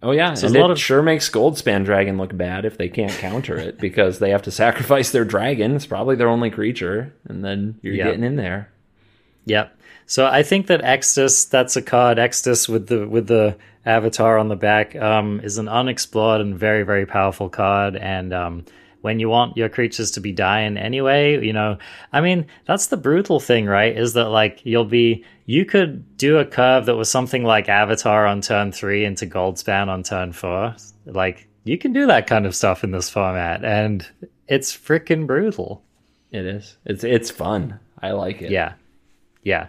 Oh 0.00 0.12
yeah, 0.12 0.34
so 0.34 0.46
and 0.46 0.54
it 0.54 0.70
of... 0.70 0.78
sure 0.78 1.02
makes 1.02 1.28
Goldspan 1.28 1.84
Dragon 1.84 2.18
look 2.18 2.36
bad 2.36 2.64
if 2.64 2.78
they 2.78 2.88
can't 2.88 3.12
counter 3.12 3.56
it 3.56 3.78
because 3.80 4.20
they 4.20 4.30
have 4.30 4.42
to 4.42 4.50
sacrifice 4.52 5.10
their 5.10 5.24
dragon. 5.24 5.74
It's 5.74 5.86
probably 5.86 6.14
their 6.14 6.28
only 6.28 6.50
creature, 6.50 7.12
and 7.24 7.44
then 7.44 7.80
you're 7.82 7.94
yep. 7.94 8.06
getting 8.06 8.22
in 8.22 8.36
there. 8.36 8.70
Yep. 9.46 9.76
So 10.08 10.26
I 10.26 10.42
think 10.42 10.68
that 10.68 10.80
Extus, 10.80 11.48
that's 11.50 11.76
a 11.76 11.82
card. 11.82 12.16
Extus 12.16 12.66
with 12.66 12.88
the 12.88 13.06
with 13.06 13.26
the 13.26 13.58
avatar 13.84 14.38
on 14.38 14.48
the 14.48 14.56
back, 14.56 14.96
um, 14.96 15.38
is 15.44 15.58
an 15.58 15.68
unexplored 15.68 16.40
and 16.40 16.58
very 16.58 16.82
very 16.82 17.04
powerful 17.04 17.50
card. 17.50 17.94
And 17.94 18.32
um, 18.32 18.64
when 19.02 19.20
you 19.20 19.28
want 19.28 19.58
your 19.58 19.68
creatures 19.68 20.10
to 20.12 20.20
be 20.20 20.32
dying 20.32 20.78
anyway, 20.78 21.44
you 21.44 21.52
know, 21.52 21.76
I 22.10 22.22
mean, 22.22 22.46
that's 22.64 22.86
the 22.86 22.96
brutal 22.96 23.38
thing, 23.38 23.66
right? 23.66 23.94
Is 23.94 24.14
that 24.14 24.30
like 24.30 24.64
you'll 24.64 24.86
be 24.86 25.26
you 25.44 25.66
could 25.66 26.16
do 26.16 26.38
a 26.38 26.46
curve 26.46 26.86
that 26.86 26.96
was 26.96 27.10
something 27.10 27.44
like 27.44 27.68
Avatar 27.68 28.26
on 28.26 28.40
turn 28.40 28.72
three 28.72 29.04
into 29.04 29.26
Goldspan 29.26 29.88
on 29.88 30.02
turn 30.02 30.32
four. 30.32 30.74
Like 31.04 31.46
you 31.64 31.76
can 31.76 31.92
do 31.92 32.06
that 32.06 32.26
kind 32.26 32.46
of 32.46 32.56
stuff 32.56 32.82
in 32.82 32.92
this 32.92 33.10
format, 33.10 33.62
and 33.62 34.06
it's 34.46 34.74
freaking 34.74 35.26
brutal. 35.26 35.82
It 36.30 36.46
is. 36.46 36.78
It's 36.86 37.04
it's 37.04 37.30
fun. 37.30 37.78
I 38.00 38.12
like 38.12 38.40
it. 38.40 38.50
Yeah. 38.50 38.72
Yeah. 39.48 39.68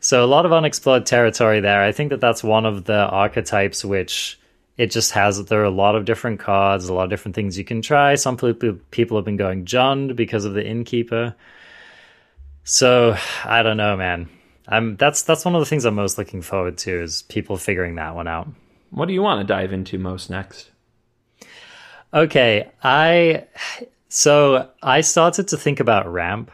So 0.00 0.24
a 0.24 0.26
lot 0.26 0.44
of 0.44 0.52
unexplored 0.52 1.06
territory 1.06 1.60
there. 1.60 1.84
I 1.84 1.92
think 1.92 2.10
that 2.10 2.20
that's 2.20 2.42
one 2.42 2.66
of 2.66 2.82
the 2.82 3.06
archetypes 3.06 3.84
which 3.84 4.40
it 4.76 4.90
just 4.90 5.12
has 5.12 5.44
there 5.44 5.60
are 5.60 5.64
a 5.64 5.70
lot 5.70 5.94
of 5.94 6.04
different 6.04 6.40
cards, 6.40 6.88
a 6.88 6.92
lot 6.92 7.04
of 7.04 7.10
different 7.10 7.36
things 7.36 7.56
you 7.56 7.62
can 7.62 7.80
try. 7.80 8.16
Some 8.16 8.36
people 8.36 8.80
people 8.90 9.16
have 9.16 9.24
been 9.24 9.36
going 9.36 9.66
Jund 9.66 10.16
because 10.16 10.44
of 10.44 10.54
the 10.54 10.66
innkeeper. 10.66 11.36
So 12.64 13.16
I 13.44 13.62
don't 13.62 13.76
know, 13.76 13.96
man. 13.96 14.28
I'm 14.66 14.96
that's 14.96 15.22
that's 15.22 15.44
one 15.44 15.54
of 15.54 15.60
the 15.60 15.66
things 15.66 15.84
I'm 15.84 15.94
most 15.94 16.18
looking 16.18 16.42
forward 16.42 16.76
to 16.78 17.00
is 17.00 17.22
people 17.22 17.56
figuring 17.56 17.94
that 17.94 18.16
one 18.16 18.26
out. 18.26 18.48
What 18.90 19.06
do 19.06 19.14
you 19.14 19.22
want 19.22 19.46
to 19.46 19.54
dive 19.54 19.72
into 19.72 19.96
most 19.96 20.28
next? 20.28 20.72
Okay, 22.12 22.68
I 22.82 23.44
so 24.08 24.70
I 24.82 25.02
started 25.02 25.46
to 25.48 25.56
think 25.56 25.78
about 25.78 26.12
ramp. 26.12 26.50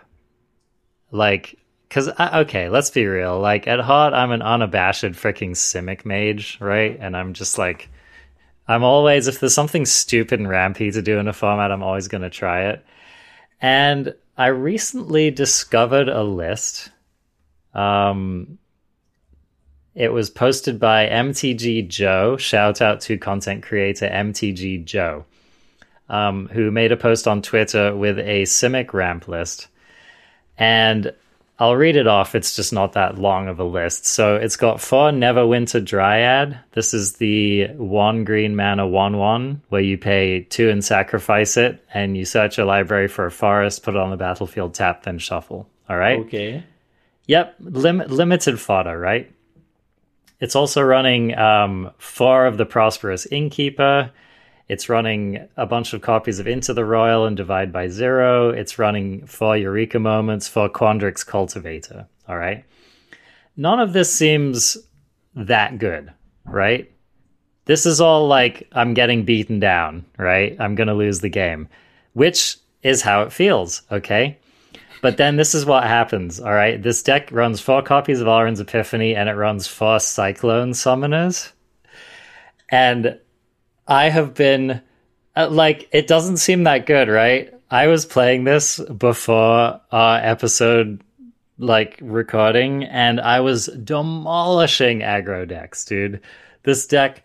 Like 1.11 1.59
because 1.89 2.09
okay, 2.19 2.69
let's 2.69 2.91
be 2.91 3.07
real. 3.07 3.39
Like 3.39 3.67
at 3.67 3.81
heart, 3.81 4.13
I'm 4.13 4.33
an 4.33 4.43
unabashed 4.43 5.05
freaking 5.05 5.53
Simic 5.53 6.05
mage, 6.05 6.59
right? 6.61 6.97
And 7.01 7.17
I'm 7.17 7.33
just 7.33 7.59
like, 7.59 7.89
I'm 8.69 8.83
always 8.83 9.29
if 9.29 9.41
there's 9.41 9.55
something 9.55 9.87
stupid 9.87 10.41
and 10.41 10.49
rampy 10.49 10.91
to 10.91 11.03
do 11.03 11.19
in 11.19 11.29
a 11.29 11.33
format, 11.33 11.71
I'm 11.71 11.83
always 11.83 12.09
going 12.09 12.23
to 12.23 12.31
try 12.31 12.69
it. 12.69 12.85
And 13.61 14.15
I 14.37 14.49
recently 14.49 15.31
discovered 15.31 16.09
a 16.09 16.23
list. 16.23 16.91
Um, 17.75 18.59
it 19.95 20.13
was 20.13 20.29
posted 20.29 20.79
by 20.79 21.07
MTG 21.07 21.89
Joe. 21.89 22.37
Shout 22.37 22.83
out 22.83 23.01
to 23.03 23.17
content 23.17 23.63
creator 23.63 24.07
MTG 24.07 24.85
Joe, 24.85 25.25
um, 26.11 26.49
who 26.49 26.71
made 26.71 26.93
a 26.93 26.99
post 26.99 27.27
on 27.27 27.41
Twitter 27.41 27.97
with 27.97 28.19
a 28.19 28.43
Simic 28.43 28.93
ramp 28.93 29.27
list. 29.27 29.69
And 30.59 31.15
I'll 31.59 31.77
read 31.77 31.97
it 31.97 32.07
off. 32.07 32.35
It's 32.35 32.55
just 32.55 32.73
not 32.73 32.93
that 32.93 33.19
long 33.19 33.49
of 33.49 33.59
a 33.59 33.65
list. 33.65 34.05
So 34.05 34.37
it's 34.37 34.57
got 34.57 34.81
four 34.81 35.11
Neverwinter 35.11 35.83
Dryad. 35.83 36.59
This 36.73 36.93
is 36.93 37.15
the 37.15 37.69
one 37.69 38.25
green 38.25 38.57
mana 38.57 38.87
one 38.87 39.17
one 39.17 39.63
where 39.71 39.81
you 39.81 39.97
pay 39.97 40.43
two 40.43 40.69
and 40.69 40.85
sacrifice 40.85 41.57
it, 41.57 41.83
and 41.95 42.17
you 42.17 42.27
search 42.27 42.59
your 42.59 42.67
library 42.67 43.09
for 43.09 43.25
a 43.25 43.31
forest, 43.31 43.83
put 43.83 43.95
it 43.95 44.01
on 44.01 44.11
the 44.11 44.19
battlefield, 44.19 44.75
tap, 44.75 45.05
then 45.05 45.19
shuffle. 45.19 45.67
All 45.89 45.97
right. 45.97 46.19
Okay. 46.21 46.63
Yep, 47.27 47.57
lim- 47.61 48.05
limited 48.09 48.61
fodder, 48.61 48.99
right? 48.99 49.33
It's 50.41 50.55
also 50.55 50.83
running 50.83 51.37
um, 51.39 51.91
four 51.97 52.47
of 52.47 52.59
the 52.59 52.67
Prosperous 52.67 53.27
Innkeeper. 53.27 54.11
It's 54.69 54.89
running 54.89 55.47
a 55.57 55.67
bunch 55.67 55.93
of 55.93 56.03
copies 56.03 56.39
of 56.41 56.49
Into 56.49 56.75
the 56.75 56.85
Roil 56.85 57.25
and 57.25 57.37
Divide 57.37 57.73
by 57.73 57.87
Zero. 57.89 58.51
It's 58.51 58.79
running 58.79 59.25
four 59.27 59.57
Eureka 59.57 60.01
Moments 60.01 60.49
for 60.49 60.69
Quandrix 60.69 61.25
Cultivator. 61.25 62.07
All 62.29 62.37
right. 62.37 62.65
None 63.57 63.79
of 63.79 63.93
this 63.93 64.13
seems 64.13 64.77
that 65.35 65.79
good, 65.79 66.13
right? 66.45 66.91
This 67.67 67.87
is 67.87 68.01
all 68.01 68.27
like, 68.27 68.69
I'm 68.73 68.95
getting 68.95 69.25
beaten 69.25 69.61
down, 69.61 70.05
right? 70.19 70.57
I'm 70.59 70.75
going 70.75 70.89
to 70.89 70.95
lose 70.95 71.21
the 71.21 71.29
game, 71.29 71.69
which 72.15 72.57
is 72.83 73.03
how 73.03 73.23
it 73.23 73.33
feels, 73.33 73.83
okay? 73.91 74.39
But 75.01 75.17
then 75.17 75.37
this 75.37 75.55
is 75.55 75.65
what 75.65 75.85
happens, 75.85 76.41
all 76.41 76.53
right? 76.53 76.83
This 76.83 77.03
deck 77.03 77.31
runs 77.31 77.61
four 77.61 77.83
copies 77.83 78.21
of 78.21 78.27
Alrund's 78.27 78.61
Epiphany 78.61 79.15
and 79.15 79.29
it 79.29 79.35
runs 79.35 79.67
four 79.67 80.01
Cyclone 80.01 80.73
Summoners. 80.73 81.53
And 82.71 83.19
I 83.87 84.09
have 84.09 84.35
been 84.35 84.81
uh, 85.37 85.49
like, 85.51 85.89
it 85.93 86.07
doesn't 86.07 86.39
seem 86.39 86.65
that 86.65 86.87
good, 86.87 87.09
right? 87.09 87.53
I 87.71 87.89
was 87.89 88.07
playing 88.07 88.45
this 88.45 88.79
before 88.79 89.81
our 89.91 90.19
episode 90.19 91.03
like 91.59 91.99
recording 92.03 92.85
and 92.85 93.21
I 93.21 93.41
was 93.41 93.67
demolishing 93.67 95.01
aggro 95.01 95.49
decks, 95.49 95.85
dude. 95.85 96.21
This 96.63 96.87
deck 96.87 97.25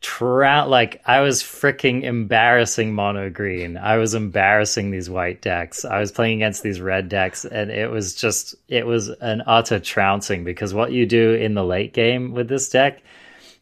tra- 0.00 0.66
like 0.66 1.02
I 1.04 1.20
was 1.20 1.42
freaking 1.42 2.04
embarrassing 2.04 2.94
mono 2.94 3.28
green. 3.28 3.76
I 3.76 3.96
was 3.96 4.14
embarrassing 4.14 4.90
these 4.90 5.10
white 5.10 5.42
decks. 5.42 5.84
I 5.84 5.98
was 5.98 6.12
playing 6.12 6.42
against 6.42 6.62
these 6.62 6.80
red 6.80 7.08
decks 7.08 7.44
and 7.44 7.70
it 7.70 7.90
was 7.90 8.14
just 8.14 8.54
it 8.68 8.86
was 8.86 9.08
an 9.08 9.42
utter 9.46 9.80
trouncing 9.80 10.44
because 10.44 10.72
what 10.72 10.92
you 10.92 11.06
do 11.06 11.32
in 11.34 11.54
the 11.54 11.64
late 11.64 11.92
game 11.92 12.32
with 12.32 12.48
this 12.48 12.68
deck 12.68 13.02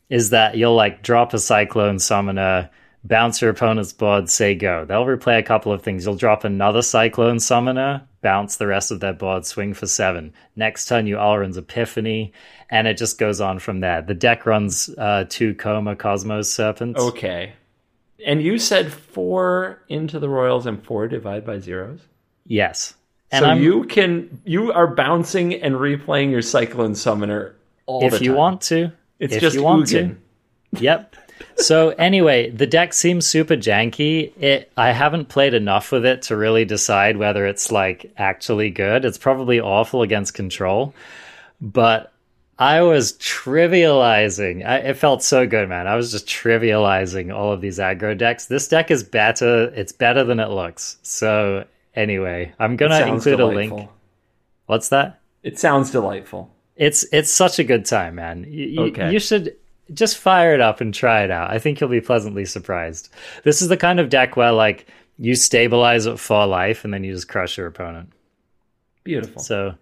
is 0.09 0.31
that 0.31 0.57
you'll 0.57 0.75
like 0.75 1.03
drop 1.03 1.35
a 1.35 1.39
cyclone 1.39 1.99
summoner 1.99 2.71
bounce 3.05 3.43
your 3.43 3.51
opponent's 3.51 3.93
board, 3.93 4.29
say 4.31 4.55
go. 4.55 4.85
They'll 4.85 5.05
replay 5.05 5.39
a 5.39 5.43
couple 5.43 5.73
of 5.73 5.83
things. 5.83 6.05
You'll 6.05 6.17
drop 6.17 6.45
another 6.45 6.83
Cyclone 6.83 7.39
Summoner, 7.39 8.03
bounce 8.23 8.57
the 8.57 8.67
rest 8.67 8.91
of 8.91 9.01
their 9.01 9.13
board, 9.13 9.45
swing 9.47 9.75
for 9.75 9.87
seven. 9.87 10.33
Next 10.57 10.87
turn, 10.87 11.07
you 11.07 11.17
Alrund's 11.17 11.59
Epiphany, 11.59 12.33
and 12.71 12.89
it 12.89 12.97
just 12.97 13.19
goes 13.19 13.41
on 13.41 13.59
from 13.59 13.81
there. 13.81 14.03
The 14.03 14.15
deck 14.15 14.47
runs 14.47 14.89
uh, 14.99 15.27
two 15.29 15.55
Koma 15.55 15.95
Cosmos 15.95 16.51
Serpents. 16.51 17.01
Okay. 17.01 17.53
And 18.27 18.43
you 18.43 18.59
said 18.59 18.93
four 18.93 19.83
into 19.89 20.19
the 20.19 20.29
Roils 20.29 20.65
and 20.67 20.83
four 20.83 21.09
divide 21.09 21.45
by 21.45 21.59
zeros? 21.59 22.01
Yes. 22.47 22.95
And 23.31 23.43
so 23.43 23.51
I'm, 23.51 23.63
you 23.63 23.85
can 23.85 24.41
you 24.45 24.73
are 24.73 24.87
bouncing 24.87 25.55
and 25.55 25.75
replaying 25.75 26.31
your 26.31 26.41
Cyclone 26.41 26.95
Summoner 26.95 27.57
all 27.87 28.05
if 28.05 28.23
you 28.23 28.33
want 28.33 28.63
to. 28.63 28.93
It's 29.25 29.35
if 29.35 29.41
just 29.41 29.57
you 29.57 29.63
want 29.63 29.85
Ugin. 29.85 30.17
to. 30.75 30.83
Yep. 30.83 31.17
so 31.57 31.91
anyway, 31.91 32.51
the 32.51 32.67
deck 32.67 32.93
seems 32.93 33.27
super 33.27 33.57
janky. 33.57 34.37
It 34.39 34.71
I 34.77 34.93
haven't 34.93 35.31
played 35.31 35.55
enough 35.55 35.93
with 35.93 36.05
it 36.05 36.23
to 36.23 36.37
really 36.37 36.65
decide 36.65 37.17
whether 37.17 37.47
it's 37.47 37.73
like 37.73 38.13
actually 38.19 38.71
good. 38.71 39.05
It's 39.05 39.19
probably 39.19 39.61
awful 39.61 40.03
against 40.03 40.35
control, 40.35 40.95
but 41.61 42.13
I 42.59 42.83
was 42.83 43.15
trivializing. 43.15 44.65
I, 44.65 44.77
it 44.79 44.97
felt 44.97 45.23
so 45.23 45.47
good, 45.47 45.69
man. 45.69 45.87
I 45.87 45.97
was 45.97 46.13
just 46.13 46.27
trivializing 46.27 47.35
all 47.35 47.53
of 47.53 47.61
these 47.61 47.79
aggro 47.79 48.17
decks. 48.17 48.47
This 48.47 48.69
deck 48.69 48.91
is 48.91 49.03
better. 49.03 49.73
It's 49.75 49.93
better 49.93 50.23
than 50.23 50.39
it 50.39 50.51
looks. 50.51 50.99
So 51.03 51.65
anyway, 51.95 52.53
I'm 52.59 52.77
gonna 52.77 53.07
include 53.07 53.41
a 53.41 53.47
link. 53.47 53.89
What's 54.67 54.91
that? 54.91 55.21
It 55.43 55.59
sounds 55.59 55.91
delightful. 55.91 56.54
It's 56.77 57.05
it's 57.13 57.31
such 57.31 57.59
a 57.59 57.65
good 57.65 57.85
time, 57.87 58.17
man. 58.17 58.45
You, 58.49 58.83
Okay. 58.85 59.13
you 59.13 59.19
should 59.21 59.57
just 59.93 60.19
fire 60.19 60.55
it 60.55 60.61
up 60.61 60.81
and 60.81 60.93
try 60.93 61.23
it 61.23 61.31
out. 61.31 61.51
I 61.51 61.59
think 61.59 61.81
you'll 61.81 61.91
be 61.91 62.01
pleasantly 62.01 62.45
surprised. 62.45 63.11
This 63.45 63.63
is 63.63 63.69
the 63.69 63.77
kind 63.77 64.01
of 64.01 64.09
deck 64.09 64.37
where 64.37 64.53
like 64.53 64.87
you 65.19 65.35
stabilize 65.37 66.07
it 66.07 66.19
for 66.19 66.47
life 66.47 66.85
and 66.85 66.93
then 66.93 67.05
you 67.05 67.13
just 67.13 67.29
crush 67.29 67.57
your 67.57 67.67
opponent. 67.67 68.13
Beautiful. 69.05 69.43
So 69.43 69.75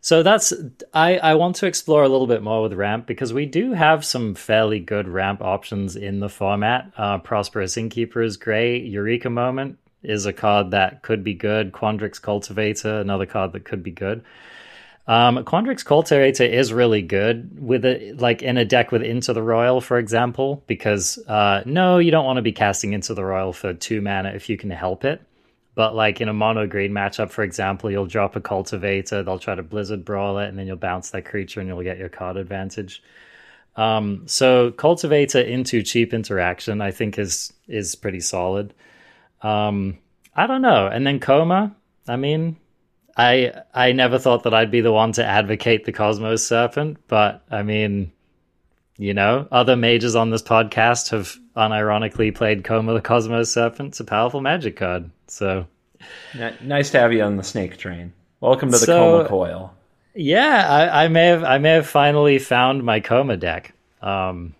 so 0.00 0.22
that's 0.22 0.52
I 0.94 1.18
I 1.18 1.34
want 1.34 1.56
to 1.56 1.66
explore 1.66 2.02
a 2.02 2.08
little 2.08 2.26
bit 2.26 2.42
more 2.42 2.62
with 2.62 2.72
ramp 2.72 3.06
because 3.06 3.32
we 3.32 3.46
do 3.46 3.72
have 3.72 4.04
some 4.04 4.34
fairly 4.34 4.80
good 4.80 5.06
ramp 5.06 5.42
options 5.42 5.94
in 5.94 6.20
the 6.20 6.28
format. 6.28 6.90
Uh, 6.96 7.18
Prosperous 7.18 7.76
Innkeeper 7.76 8.22
is 8.22 8.36
great. 8.36 8.84
Eureka 8.86 9.30
Moment 9.30 9.78
is 10.02 10.24
a 10.24 10.32
card 10.32 10.70
that 10.70 11.02
could 11.02 11.22
be 11.22 11.34
good. 11.34 11.72
Quandrix 11.72 12.20
Cultivator, 12.20 13.00
another 13.00 13.26
card 13.26 13.52
that 13.52 13.64
could 13.64 13.82
be 13.82 13.90
good. 13.90 14.24
Um, 15.06 15.38
Quandrix 15.44 15.84
Cultivator 15.84 16.44
is 16.44 16.72
really 16.72 17.02
good 17.02 17.58
with 17.60 17.84
it, 17.84 18.20
like 18.20 18.42
in 18.42 18.56
a 18.56 18.64
deck 18.64 18.92
with 18.92 19.02
Into 19.02 19.32
the 19.32 19.42
Roil, 19.42 19.80
for 19.80 19.98
example, 19.98 20.62
because 20.66 21.18
uh, 21.26 21.62
no, 21.66 21.98
you 21.98 22.10
don't 22.10 22.24
want 22.24 22.36
to 22.36 22.42
be 22.42 22.52
casting 22.52 22.92
Into 22.92 23.14
the 23.14 23.24
Roil 23.24 23.52
for 23.52 23.74
two 23.74 24.00
mana 24.00 24.30
if 24.30 24.48
you 24.48 24.56
can 24.56 24.70
help 24.70 25.04
it. 25.04 25.20
But 25.74 25.94
like 25.94 26.20
in 26.20 26.28
a 26.28 26.32
mono 26.32 26.66
green 26.66 26.92
matchup, 26.92 27.30
for 27.30 27.42
example, 27.42 27.90
you'll 27.90 28.06
drop 28.06 28.36
a 28.36 28.40
cultivator, 28.40 29.22
they'll 29.22 29.38
try 29.38 29.54
to 29.54 29.62
blizzard 29.62 30.04
brawl 30.04 30.38
it, 30.38 30.48
and 30.48 30.58
then 30.58 30.66
you'll 30.66 30.76
bounce 30.76 31.10
that 31.10 31.24
creature 31.24 31.60
and 31.60 31.68
you'll 31.68 31.82
get 31.82 31.98
your 31.98 32.08
card 32.08 32.36
advantage. 32.36 33.02
Um, 33.76 34.24
so 34.26 34.72
cultivator 34.72 35.40
into 35.40 35.82
cheap 35.82 36.12
interaction, 36.12 36.80
I 36.80 36.90
think 36.90 37.18
is 37.18 37.52
is 37.66 37.94
pretty 37.94 38.20
solid. 38.20 38.74
Um, 39.42 39.98
I 40.34 40.46
don't 40.46 40.62
know. 40.62 40.86
And 40.86 41.06
then 41.06 41.20
koma, 41.20 41.74
I 42.06 42.16
mean, 42.16 42.56
I 43.16 43.52
I 43.74 43.92
never 43.92 44.18
thought 44.18 44.44
that 44.44 44.54
I'd 44.54 44.70
be 44.70 44.80
the 44.80 44.92
one 44.92 45.12
to 45.12 45.24
advocate 45.24 45.84
the 45.84 45.92
Cosmos 45.92 46.46
Serpent, 46.46 46.98
but 47.08 47.42
I 47.50 47.62
mean, 47.62 48.12
you 48.98 49.14
know, 49.14 49.46
other 49.50 49.76
mages 49.76 50.14
on 50.16 50.30
this 50.30 50.42
podcast 50.42 51.10
have 51.10 51.36
unironically 51.56 52.34
played 52.34 52.64
Koma 52.64 52.94
the 52.94 53.00
Cosmos 53.00 53.52
Serpent. 53.52 53.88
It's 53.90 54.00
a 54.00 54.04
powerful 54.04 54.40
magic 54.40 54.76
card. 54.76 55.10
So 55.26 55.66
Ni- 56.34 56.52
nice 56.62 56.90
to 56.90 56.98
have 57.00 57.12
you 57.12 57.22
on 57.22 57.36
the 57.36 57.42
snake 57.42 57.76
train. 57.76 58.12
Welcome 58.40 58.68
to 58.70 58.78
the 58.78 58.86
So- 58.86 59.18
Koma 59.18 59.28
Coil. 59.28 59.74
yeah, 60.14 60.66
I, 60.68 61.04
I 61.04 61.08
may 61.08 61.26
have 61.26 61.44
I 61.44 61.58
may 61.58 61.70
have 61.72 61.86
finally 61.86 62.38
found 62.38 62.84
my 62.84 63.00
Koma 63.00 63.36
deck. 63.36 63.72
Um, 64.02 64.54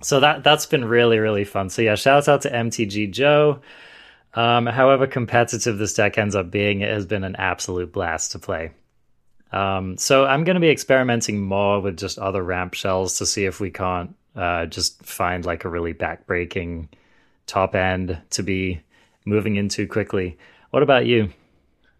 so 0.00 0.20
that 0.20 0.42
that's 0.44 0.66
been 0.66 0.84
really 0.84 1.18
really 1.18 1.44
fun. 1.44 1.70
So 1.70 1.82
yeah, 1.82 1.94
shout 1.94 2.28
out 2.28 2.42
to 2.42 2.50
MTG 2.50 3.10
Joe. 3.12 3.60
Um, 4.36 4.66
however 4.66 5.06
competitive 5.06 5.78
this 5.78 5.94
deck 5.94 6.18
ends 6.18 6.36
up 6.36 6.50
being, 6.50 6.82
it 6.82 6.90
has 6.90 7.06
been 7.06 7.24
an 7.24 7.36
absolute 7.36 7.90
blast 7.90 8.32
to 8.32 8.38
play. 8.38 8.72
Um, 9.50 9.96
so 9.96 10.26
I'm 10.26 10.44
going 10.44 10.56
to 10.56 10.60
be 10.60 10.68
experimenting 10.68 11.40
more 11.40 11.80
with 11.80 11.96
just 11.96 12.18
other 12.18 12.42
ramp 12.42 12.74
shells 12.74 13.18
to 13.18 13.26
see 13.26 13.46
if 13.46 13.58
we 13.58 13.70
can't 13.70 14.14
uh, 14.36 14.66
just 14.66 15.02
find 15.02 15.46
like 15.46 15.64
a 15.64 15.70
really 15.70 15.94
backbreaking 15.94 16.88
top 17.46 17.74
end 17.74 18.18
to 18.30 18.42
be 18.42 18.82
moving 19.24 19.56
into 19.56 19.86
quickly. 19.86 20.36
What 20.70 20.82
about 20.82 21.06
you? 21.06 21.30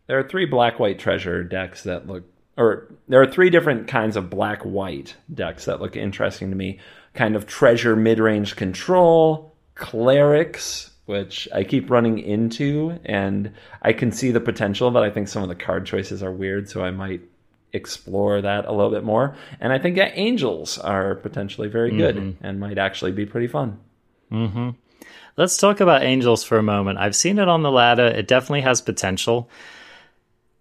There 0.06 0.18
are 0.18 0.28
three 0.28 0.44
black 0.44 0.78
white 0.78 0.98
treasure 0.98 1.42
decks 1.42 1.84
that 1.84 2.06
look, 2.06 2.24
or 2.58 2.92
there 3.08 3.22
are 3.22 3.30
three 3.30 3.48
different 3.48 3.88
kinds 3.88 4.16
of 4.16 4.28
black 4.28 4.62
white 4.62 5.16
decks 5.32 5.64
that 5.64 5.80
look 5.80 5.96
interesting 5.96 6.50
to 6.50 6.56
me. 6.56 6.80
Kind 7.14 7.34
of 7.34 7.46
treasure 7.46 7.96
mid 7.96 8.18
range 8.18 8.56
control, 8.56 9.56
clerics, 9.74 10.90
which 11.06 11.48
I 11.54 11.64
keep 11.64 11.90
running 11.90 12.18
into, 12.18 12.98
and 13.04 13.52
I 13.82 13.92
can 13.92 14.12
see 14.12 14.30
the 14.30 14.40
potential, 14.40 14.90
but 14.90 15.02
I 15.02 15.10
think 15.10 15.28
some 15.28 15.42
of 15.42 15.48
the 15.48 15.54
card 15.54 15.86
choices 15.86 16.22
are 16.22 16.32
weird, 16.32 16.68
so 16.68 16.84
I 16.84 16.90
might 16.90 17.22
explore 17.72 18.40
that 18.42 18.66
a 18.66 18.72
little 18.72 18.90
bit 18.90 19.04
more. 19.04 19.36
And 19.60 19.72
I 19.72 19.78
think 19.78 19.96
that 19.96 20.12
angels 20.16 20.78
are 20.78 21.14
potentially 21.14 21.68
very 21.68 21.90
good 21.96 22.16
and 22.40 22.60
might 22.60 22.78
actually 22.78 23.12
be 23.12 23.26
pretty 23.26 23.46
fun. 23.48 23.78
Let's 25.36 25.58
talk 25.58 25.80
about 25.80 26.02
Angels 26.02 26.42
for 26.42 26.56
a 26.56 26.62
moment. 26.62 26.98
I've 26.98 27.14
seen 27.14 27.38
it 27.38 27.46
on 27.46 27.62
the 27.62 27.70
ladder. 27.70 28.06
It 28.06 28.26
definitely 28.26 28.62
has 28.62 28.80
potential. 28.80 29.50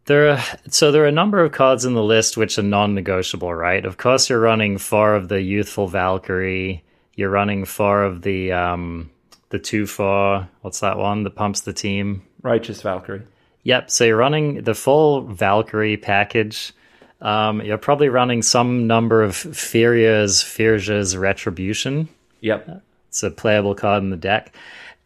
There 0.05 0.31
are, 0.31 0.43
so 0.69 0.91
there 0.91 1.03
are 1.03 1.07
a 1.07 1.11
number 1.13 1.43
of 1.43 1.53
cards 1.53 1.85
in 1.85 1.93
the 1.93 2.03
list 2.03 2.35
which 2.35 2.59
are 2.59 2.63
non-negotiable, 2.63 3.53
right? 3.53 3.85
Of 3.85 3.97
course, 3.97 4.29
you're 4.29 4.39
running 4.39 4.77
four 4.77 5.15
of 5.15 5.29
the 5.29 5.41
Youthful 5.41 5.87
Valkyrie. 5.87 6.83
You're 7.15 7.29
running 7.29 7.63
four 7.63 8.03
of 8.03 8.21
the 8.21 8.51
um, 8.51 9.09
the 9.55 9.59
two 9.59 9.87
four. 9.87 10.49
What's 10.61 10.81
that 10.81 10.97
one 10.97 11.23
that 11.23 11.35
pumps 11.35 11.61
the 11.61 11.71
team? 11.71 12.23
Righteous 12.41 12.81
Valkyrie. 12.81 13.23
Yep. 13.63 13.89
So 13.89 14.03
you're 14.03 14.17
running 14.17 14.63
the 14.63 14.75
full 14.75 15.21
Valkyrie 15.21 15.95
package. 15.95 16.73
Um, 17.21 17.61
you're 17.61 17.77
probably 17.77 18.09
running 18.09 18.41
some 18.41 18.85
number 18.85 19.23
of 19.23 19.33
Furia's 19.33 20.43
Firja's 20.43 21.15
Retribution. 21.15 22.09
Yep. 22.41 22.83
It's 23.07 23.23
a 23.23 23.31
playable 23.31 23.75
card 23.75 24.03
in 24.03 24.09
the 24.09 24.17
deck. 24.17 24.53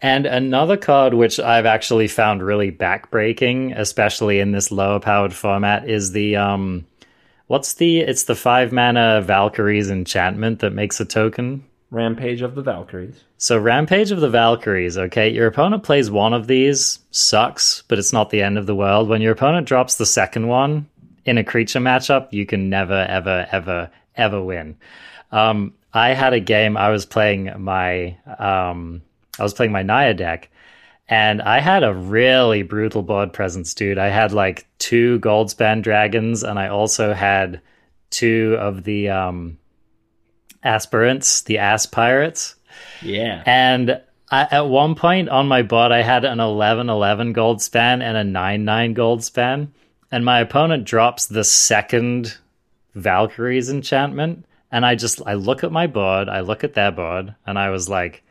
And 0.02 0.26
another 0.26 0.78
card 0.78 1.14
which 1.14 1.40
I've 1.40 1.68
actually 1.68 2.08
found 2.08 2.42
really 2.42 2.72
backbreaking, 2.72 3.78
especially 3.78 4.40
in 4.40 4.52
this 4.52 4.72
lower 4.72 5.00
powered 5.00 5.34
format, 5.34 5.88
is 5.88 6.12
the 6.12 6.38
um 6.38 6.88
what's 7.46 7.76
the 7.76 8.00
it's 8.00 8.24
the 8.24 8.36
five 8.36 8.72
mana 8.72 9.22
Valkyries 9.22 9.92
enchantment 9.92 10.60
that 10.62 10.74
makes 10.74 11.00
a 11.00 11.06
token. 11.06 11.66
Rampage 11.92 12.42
of 12.42 12.56
the 12.56 12.62
Valkyries. 12.62 13.24
So 13.38 13.58
Rampage 13.58 14.12
of 14.12 14.22
the 14.22 14.30
Valkyries, 14.30 14.98
okay, 14.98 15.30
your 15.30 15.48
opponent 15.48 15.84
plays 15.84 16.12
one 16.12 16.34
of 16.34 16.48
these, 16.48 17.00
sucks, 17.12 17.84
but 17.88 17.98
it's 17.98 18.14
not 18.14 18.30
the 18.30 18.44
end 18.44 18.58
of 18.58 18.68
the 18.68 18.76
world. 18.76 19.10
When 19.10 19.22
your 19.22 19.32
opponent 19.32 19.68
drops 19.68 19.96
the 19.96 20.06
second 20.06 20.48
one 20.48 20.88
in 21.26 21.38
a 21.38 21.44
creature 21.44 21.80
matchup, 21.80 22.28
you 22.32 22.46
can 22.46 22.70
never, 22.70 23.06
ever, 23.10 23.48
ever, 23.52 23.90
ever 24.16 24.42
win. 24.42 24.78
Um, 25.32 25.74
I 25.94 26.10
had 26.10 26.34
a 26.34 26.40
game 26.40 26.78
I 26.78 26.90
was 26.90 27.06
playing 27.06 27.52
my 27.58 28.18
um 28.38 29.02
I 29.40 29.44
was 29.44 29.54
playing 29.54 29.72
my 29.72 29.84
Naya 29.84 30.14
deck 30.14 30.50
and 31.08 31.42
I 31.42 31.60
had 31.60 31.84
a 31.84 31.94
really 31.94 32.62
brutal 32.62 33.02
board 33.02 33.34
presence, 33.34 33.74
dude. 33.74 33.98
I 33.98 34.10
had 34.10 34.32
like 34.32 34.68
two 34.78 35.20
Goldspan 35.22 35.82
dragons 35.82 36.44
and 36.44 36.60
I 36.60 36.68
also 36.68 37.14
had 37.14 37.62
two 38.10 38.58
of 38.60 38.84
the 38.84 39.10
um 39.10 39.58
aspirants, 40.64 41.42
the 41.42 41.58
ass 41.58 41.86
pirates. 41.86 42.56
Yeah. 43.02 43.44
And 43.46 44.02
I, 44.32 44.48
at 44.52 44.68
one 44.68 44.96
point 44.96 45.30
on 45.30 45.48
my 45.48 45.62
board, 45.62 45.92
I 45.92 46.02
had 46.02 46.26
an 46.26 46.40
11 46.40 46.90
11 46.90 47.34
gold 47.34 47.62
span 47.62 48.02
and 48.02 48.18
a 48.18 48.24
9 48.24 48.66
9 48.66 48.94
gold 48.94 49.24
span. 49.24 49.74
And 50.12 50.26
my 50.26 50.40
opponent 50.40 50.86
drops 50.86 51.28
the 51.28 51.44
second 51.44 52.38
Valkyrie's 52.96 53.70
enchantment. 53.70 54.46
And 54.72 54.86
I 54.86 54.96
just, 54.96 55.22
I 55.26 55.34
look 55.34 55.64
at 55.64 55.72
my 55.72 55.88
board, 55.88 56.30
I 56.30 56.42
look 56.42 56.64
at 56.64 56.76
their 56.76 56.92
board, 56.92 57.34
and 57.46 57.58
I 57.58 57.72
was 57.72 57.90
like, 57.90 58.24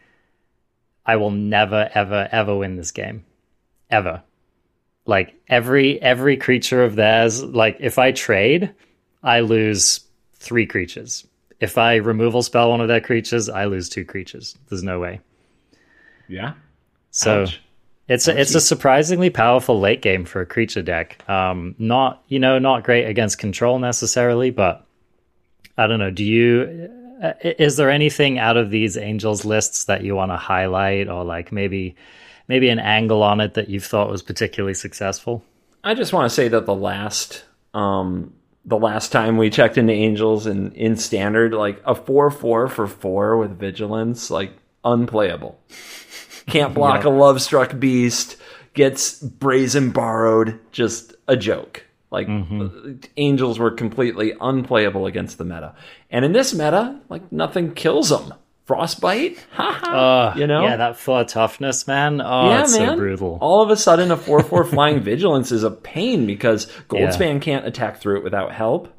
I 1.04 1.16
will 1.16 1.30
never, 1.30 1.90
ever, 1.94 2.28
ever 2.30 2.56
win 2.56 2.76
this 2.76 2.92
game. 2.92 3.24
Ever. 3.90 4.22
Like 5.06 5.34
every 5.48 6.00
every 6.02 6.36
creature 6.36 6.84
of 6.84 6.94
theirs, 6.94 7.42
like 7.42 7.78
if 7.80 7.98
I 7.98 8.12
trade, 8.12 8.74
I 9.22 9.40
lose 9.40 10.00
three 10.34 10.66
creatures. 10.66 11.26
If 11.60 11.76
I 11.78 11.96
removal 11.96 12.42
spell 12.42 12.70
one 12.70 12.80
of 12.80 12.88
their 12.88 13.00
creatures, 13.00 13.48
I 13.48 13.64
lose 13.64 13.88
two 13.88 14.04
creatures. 14.04 14.56
There's 14.68 14.82
no 14.82 15.00
way. 15.00 15.20
Yeah. 16.28 16.54
So 17.10 17.42
Ouch. 17.42 17.60
it's 18.06 18.28
a, 18.28 18.38
it's 18.40 18.54
a 18.54 18.60
surprisingly 18.60 19.30
powerful 19.30 19.80
late 19.80 20.02
game 20.02 20.24
for 20.24 20.40
a 20.40 20.46
creature 20.46 20.82
deck. 20.82 21.28
Um, 21.28 21.74
not 21.78 22.22
you 22.28 22.38
know 22.38 22.58
not 22.58 22.84
great 22.84 23.06
against 23.06 23.38
control 23.38 23.78
necessarily, 23.78 24.50
but 24.50 24.86
I 25.76 25.86
don't 25.86 25.98
know. 25.98 26.10
Do 26.10 26.24
you? 26.24 26.90
uh, 27.22 27.32
Is 27.42 27.76
there 27.76 27.90
anything 27.90 28.38
out 28.38 28.56
of 28.56 28.70
these 28.70 28.96
angels 28.96 29.44
lists 29.44 29.84
that 29.84 30.02
you 30.04 30.14
want 30.14 30.30
to 30.30 30.36
highlight, 30.36 31.08
or 31.08 31.24
like 31.24 31.50
maybe 31.50 31.96
maybe 32.46 32.68
an 32.68 32.78
angle 32.78 33.22
on 33.22 33.40
it 33.40 33.54
that 33.54 33.68
you've 33.68 33.84
thought 33.84 34.10
was 34.10 34.22
particularly 34.22 34.74
successful? 34.74 35.42
I 35.82 35.94
just 35.94 36.12
want 36.12 36.28
to 36.28 36.34
say 36.34 36.48
that 36.48 36.66
the 36.66 36.74
last 36.74 37.44
um 37.74 38.32
the 38.64 38.78
last 38.78 39.12
time 39.12 39.36
we 39.36 39.50
checked 39.50 39.78
into 39.78 39.92
angels 39.92 40.46
in 40.46 40.72
in 40.72 40.96
standard 40.96 41.54
like 41.54 41.80
a 41.84 41.94
4-4 41.94 42.70
for 42.70 42.86
4 42.86 43.36
with 43.36 43.58
vigilance 43.58 44.30
like 44.30 44.52
unplayable. 44.84 45.58
Can't 46.46 46.74
block 46.74 47.04
a 47.04 47.08
Lovestruck 47.08 47.78
Beast, 47.78 48.36
gets 48.74 49.20
brazen 49.20 49.90
borrowed, 49.90 50.58
just 50.72 51.14
a 51.26 51.36
joke. 51.36 51.84
Like 52.10 52.26
mm-hmm. 52.26 52.62
uh, 52.62 53.06
angels 53.16 53.58
were 53.58 53.70
completely 53.70 54.32
unplayable 54.40 55.06
against 55.06 55.38
the 55.38 55.44
meta. 55.44 55.74
And 56.10 56.24
in 56.24 56.32
this 56.32 56.54
meta, 56.54 57.00
like 57.08 57.30
nothing 57.30 57.74
kills 57.74 58.08
them. 58.08 58.34
Frostbite? 58.68 59.38
Haha. 59.52 59.86
Uh, 59.86 60.34
you 60.36 60.46
know? 60.46 60.62
Yeah, 60.62 60.76
that 60.76 60.98
four 60.98 61.24
toughness, 61.24 61.86
man. 61.86 62.20
Oh, 62.20 62.50
yeah, 62.50 62.60
it's 62.60 62.78
man. 62.78 62.90
so 62.90 62.96
brutal. 62.96 63.38
All 63.40 63.62
of 63.62 63.70
a 63.70 63.76
sudden, 63.78 64.10
a 64.10 64.16
4 64.16 64.42
4 64.42 64.64
flying 64.66 65.00
vigilance 65.00 65.50
is 65.50 65.62
a 65.62 65.70
pain 65.70 66.26
because 66.26 66.66
Goldspan 66.90 67.40
can't 67.40 67.66
attack 67.66 67.98
through 67.98 68.18
it 68.18 68.24
without 68.24 68.52
help. 68.52 68.94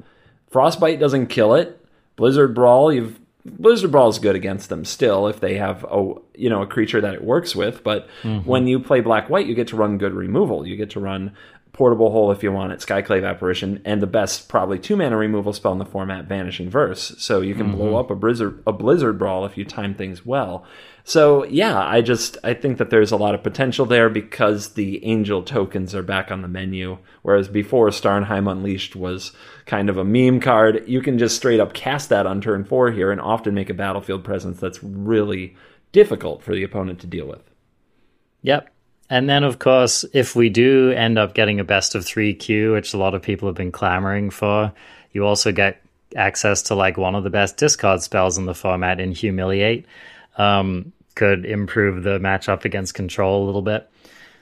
Frostbite 0.50 0.98
doesn't 0.98 1.28
kill 1.28 1.54
it. 1.54 1.80
Blizzard 2.16 2.52
Brawl, 2.52 2.92
you've. 2.92 3.20
Blizzard 3.44 3.92
Brawl 3.92 4.08
is 4.08 4.18
good 4.18 4.34
against 4.34 4.68
them 4.68 4.84
still 4.84 5.28
if 5.28 5.40
they 5.40 5.56
have 5.56 5.84
a 5.84 6.14
you 6.34 6.50
know 6.50 6.60
a 6.62 6.66
creature 6.66 7.00
that 7.00 7.14
it 7.14 7.22
works 7.22 7.54
with, 7.54 7.84
but 7.84 8.08
mm-hmm. 8.22 8.46
when 8.46 8.66
you 8.66 8.80
play 8.80 9.00
black 9.00 9.30
white, 9.30 9.46
you 9.46 9.54
get 9.54 9.68
to 9.68 9.76
run 9.76 9.98
good 9.98 10.12
removal. 10.12 10.66
You 10.66 10.76
get 10.76 10.90
to 10.90 11.00
run 11.00 11.32
portable 11.72 12.10
hole 12.10 12.30
if 12.30 12.42
you 12.42 12.52
want 12.52 12.72
it, 12.72 12.80
Skyclave 12.80 13.28
apparition, 13.28 13.80
and 13.84 14.02
the 14.02 14.06
best 14.06 14.48
probably 14.48 14.78
two 14.78 14.96
mana 14.96 15.16
removal 15.16 15.52
spell 15.52 15.72
in 15.72 15.78
the 15.78 15.84
format, 15.84 16.26
Vanishing 16.26 16.70
Verse. 16.70 17.14
So 17.18 17.40
you 17.40 17.54
can 17.54 17.72
blow 17.72 17.86
mm-hmm. 17.86 17.96
up 17.96 18.10
a 18.10 18.14
blizzard 18.14 18.62
a 18.66 18.72
blizzard 18.72 19.18
brawl 19.18 19.44
if 19.44 19.56
you 19.56 19.64
time 19.64 19.94
things 19.94 20.26
well. 20.26 20.64
So 21.04 21.44
yeah, 21.44 21.78
I 21.78 22.02
just 22.02 22.36
I 22.44 22.54
think 22.54 22.78
that 22.78 22.90
there's 22.90 23.12
a 23.12 23.16
lot 23.16 23.34
of 23.34 23.42
potential 23.42 23.86
there 23.86 24.08
because 24.08 24.74
the 24.74 25.04
angel 25.04 25.42
tokens 25.42 25.94
are 25.94 26.02
back 26.02 26.30
on 26.30 26.42
the 26.42 26.48
menu, 26.48 26.98
whereas 27.22 27.48
before 27.48 27.88
Starnheim 27.88 28.50
Unleashed 28.50 28.96
was 28.96 29.32
kind 29.66 29.88
of 29.88 29.96
a 29.96 30.04
meme 30.04 30.40
card. 30.40 30.84
You 30.86 31.00
can 31.00 31.18
just 31.18 31.36
straight 31.36 31.60
up 31.60 31.72
cast 31.72 32.08
that 32.10 32.26
on 32.26 32.40
turn 32.40 32.64
four 32.64 32.90
here 32.90 33.10
and 33.10 33.20
often 33.20 33.54
make 33.54 33.70
a 33.70 33.74
battlefield 33.74 34.24
presence 34.24 34.60
that's 34.60 34.82
really 34.82 35.56
difficult 35.92 36.42
for 36.42 36.54
the 36.54 36.62
opponent 36.62 37.00
to 37.00 37.06
deal 37.06 37.26
with. 37.26 37.42
Yep. 38.42 38.70
And 39.10 39.28
then, 39.28 39.42
of 39.42 39.58
course, 39.58 40.04
if 40.12 40.36
we 40.36 40.48
do 40.48 40.92
end 40.92 41.18
up 41.18 41.34
getting 41.34 41.58
a 41.58 41.64
best 41.64 41.96
of 41.96 42.06
three 42.06 42.32
queue, 42.32 42.72
which 42.72 42.94
a 42.94 42.96
lot 42.96 43.14
of 43.14 43.22
people 43.22 43.48
have 43.48 43.56
been 43.56 43.72
clamoring 43.72 44.30
for, 44.30 44.72
you 45.12 45.26
also 45.26 45.50
get 45.50 45.82
access 46.16 46.62
to 46.62 46.76
like 46.76 46.96
one 46.96 47.16
of 47.16 47.24
the 47.24 47.30
best 47.30 47.56
discard 47.56 48.02
spells 48.02 48.38
in 48.38 48.46
the 48.46 48.54
format 48.54 49.00
in 49.00 49.12
Humiliate. 49.12 49.84
Um, 50.38 50.92
could 51.16 51.44
improve 51.44 52.04
the 52.04 52.18
matchup 52.20 52.64
against 52.64 52.94
control 52.94 53.44
a 53.44 53.46
little 53.46 53.62
bit. 53.62 53.90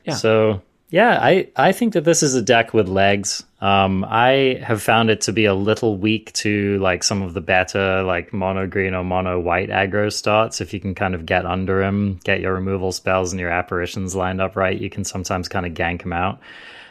Yeah. 0.05 0.15
So 0.15 0.63
yeah, 0.91 1.19
I, 1.21 1.49
I 1.55 1.73
think 1.73 1.93
that 1.93 2.05
this 2.05 2.23
is 2.23 2.35
a 2.35 2.41
deck 2.41 2.73
with 2.73 2.89
legs. 2.89 3.45
Um, 3.61 4.05
I 4.09 4.61
have 4.65 4.83
found 4.83 5.11
it 5.11 5.23
to 5.23 5.33
be 5.33 5.45
a 5.45 5.55
little 5.55 5.99
weak 5.99 6.33
to 6.35 6.79
like 6.79 7.03
some 7.05 7.21
of 7.21 7.35
the 7.35 7.43
better 7.43 8.03
like 8.03 8.33
mono 8.33 8.67
green 8.67 8.95
or 8.95 9.05
mono 9.05 9.39
white 9.39 9.69
aggro 9.69 10.11
starts. 10.11 10.63
If 10.63 10.73
you 10.73 10.81
can 10.81 10.95
kind 10.95 11.15
of 11.15 11.27
get 11.27 11.45
under 11.45 11.83
him, 11.83 12.21
get 12.25 12.41
your 12.41 12.55
removal 12.55 12.93
spells 12.93 13.33
and 13.33 13.41
your 13.41 13.51
apparitions 13.51 14.15
lined 14.15 14.41
up 14.41 14.57
right, 14.57 14.81
you 14.81 14.89
can 14.89 15.05
sometimes 15.05 15.49
kind 15.49 15.67
of 15.67 15.75
gank 15.75 16.03
him 16.03 16.13
out. 16.13 16.41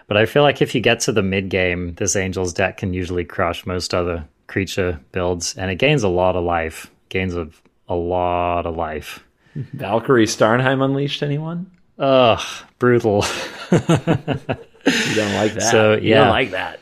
But 0.08 0.18
I 0.18 0.26
feel 0.26 0.44
like 0.44 0.62
if 0.62 0.76
you 0.76 0.82
get 0.82 1.00
to 1.02 1.12
the 1.12 1.24
mid 1.24 1.50
game, 1.50 1.96
this 1.96 2.16
Angels 2.16 2.54
deck 2.54 2.78
can 2.78 2.94
usually 2.94 3.26
crush 3.26 3.66
most 3.66 3.94
other 3.94 4.26
creature 4.46 5.00
builds, 5.12 5.58
and 5.58 5.72
it 5.72 5.76
gains 5.76 6.04
a 6.04 6.08
lot 6.08 6.36
of 6.36 6.44
life. 6.44 6.90
Gains 7.10 7.36
a, 7.36 7.50
a 7.90 7.96
lot 7.96 8.66
of 8.66 8.76
life. 8.76 9.24
Valkyrie 9.56 10.28
Starnheim 10.28 10.84
Unleashed, 10.84 11.24
anyone? 11.24 11.72
Ugh, 12.00 12.40
brutal. 12.80 13.26
You 13.72 15.16
don't 15.16 15.34
like 15.34 15.54
that. 15.54 15.64
So, 15.72 15.94
You 15.96 16.10
yeah. 16.12 16.20
don't 16.22 16.30
like 16.30 16.52
that. 16.52 16.80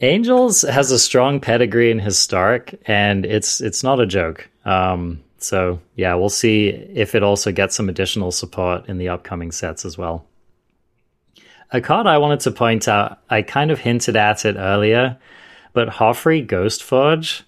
Angels 0.00 0.62
has 0.62 0.90
a 0.90 0.98
strong 0.98 1.40
pedigree 1.40 1.90
in 1.90 1.98
historic, 2.00 2.80
and 2.86 3.24
it's 3.24 3.60
it's 3.60 3.84
not 3.84 4.00
a 4.00 4.06
joke. 4.06 4.48
Um, 4.64 5.22
so 5.38 5.80
yeah, 5.94 6.14
we'll 6.14 6.28
see 6.28 6.68
if 6.68 7.14
it 7.14 7.22
also 7.22 7.52
gets 7.52 7.76
some 7.76 7.88
additional 7.88 8.32
support 8.32 8.88
in 8.88 8.98
the 8.98 9.08
upcoming 9.08 9.52
sets 9.52 9.84
as 9.84 9.96
well. 9.96 10.26
A 11.70 11.80
card 11.80 12.06
I 12.06 12.18
wanted 12.18 12.40
to 12.40 12.50
point 12.50 12.86
out, 12.88 13.20
I 13.30 13.42
kind 13.42 13.70
of 13.70 13.78
hinted 13.78 14.16
at 14.16 14.44
it 14.44 14.56
earlier, 14.56 15.18
but 15.72 15.88
Hofri 15.88 16.46
Ghostforge. 16.46 17.42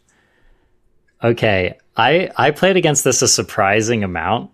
Okay, 1.22 1.76
I 1.96 2.30
I 2.36 2.52
played 2.52 2.76
against 2.76 3.02
this 3.04 3.20
a 3.20 3.28
surprising 3.28 4.04
amount 4.04 4.50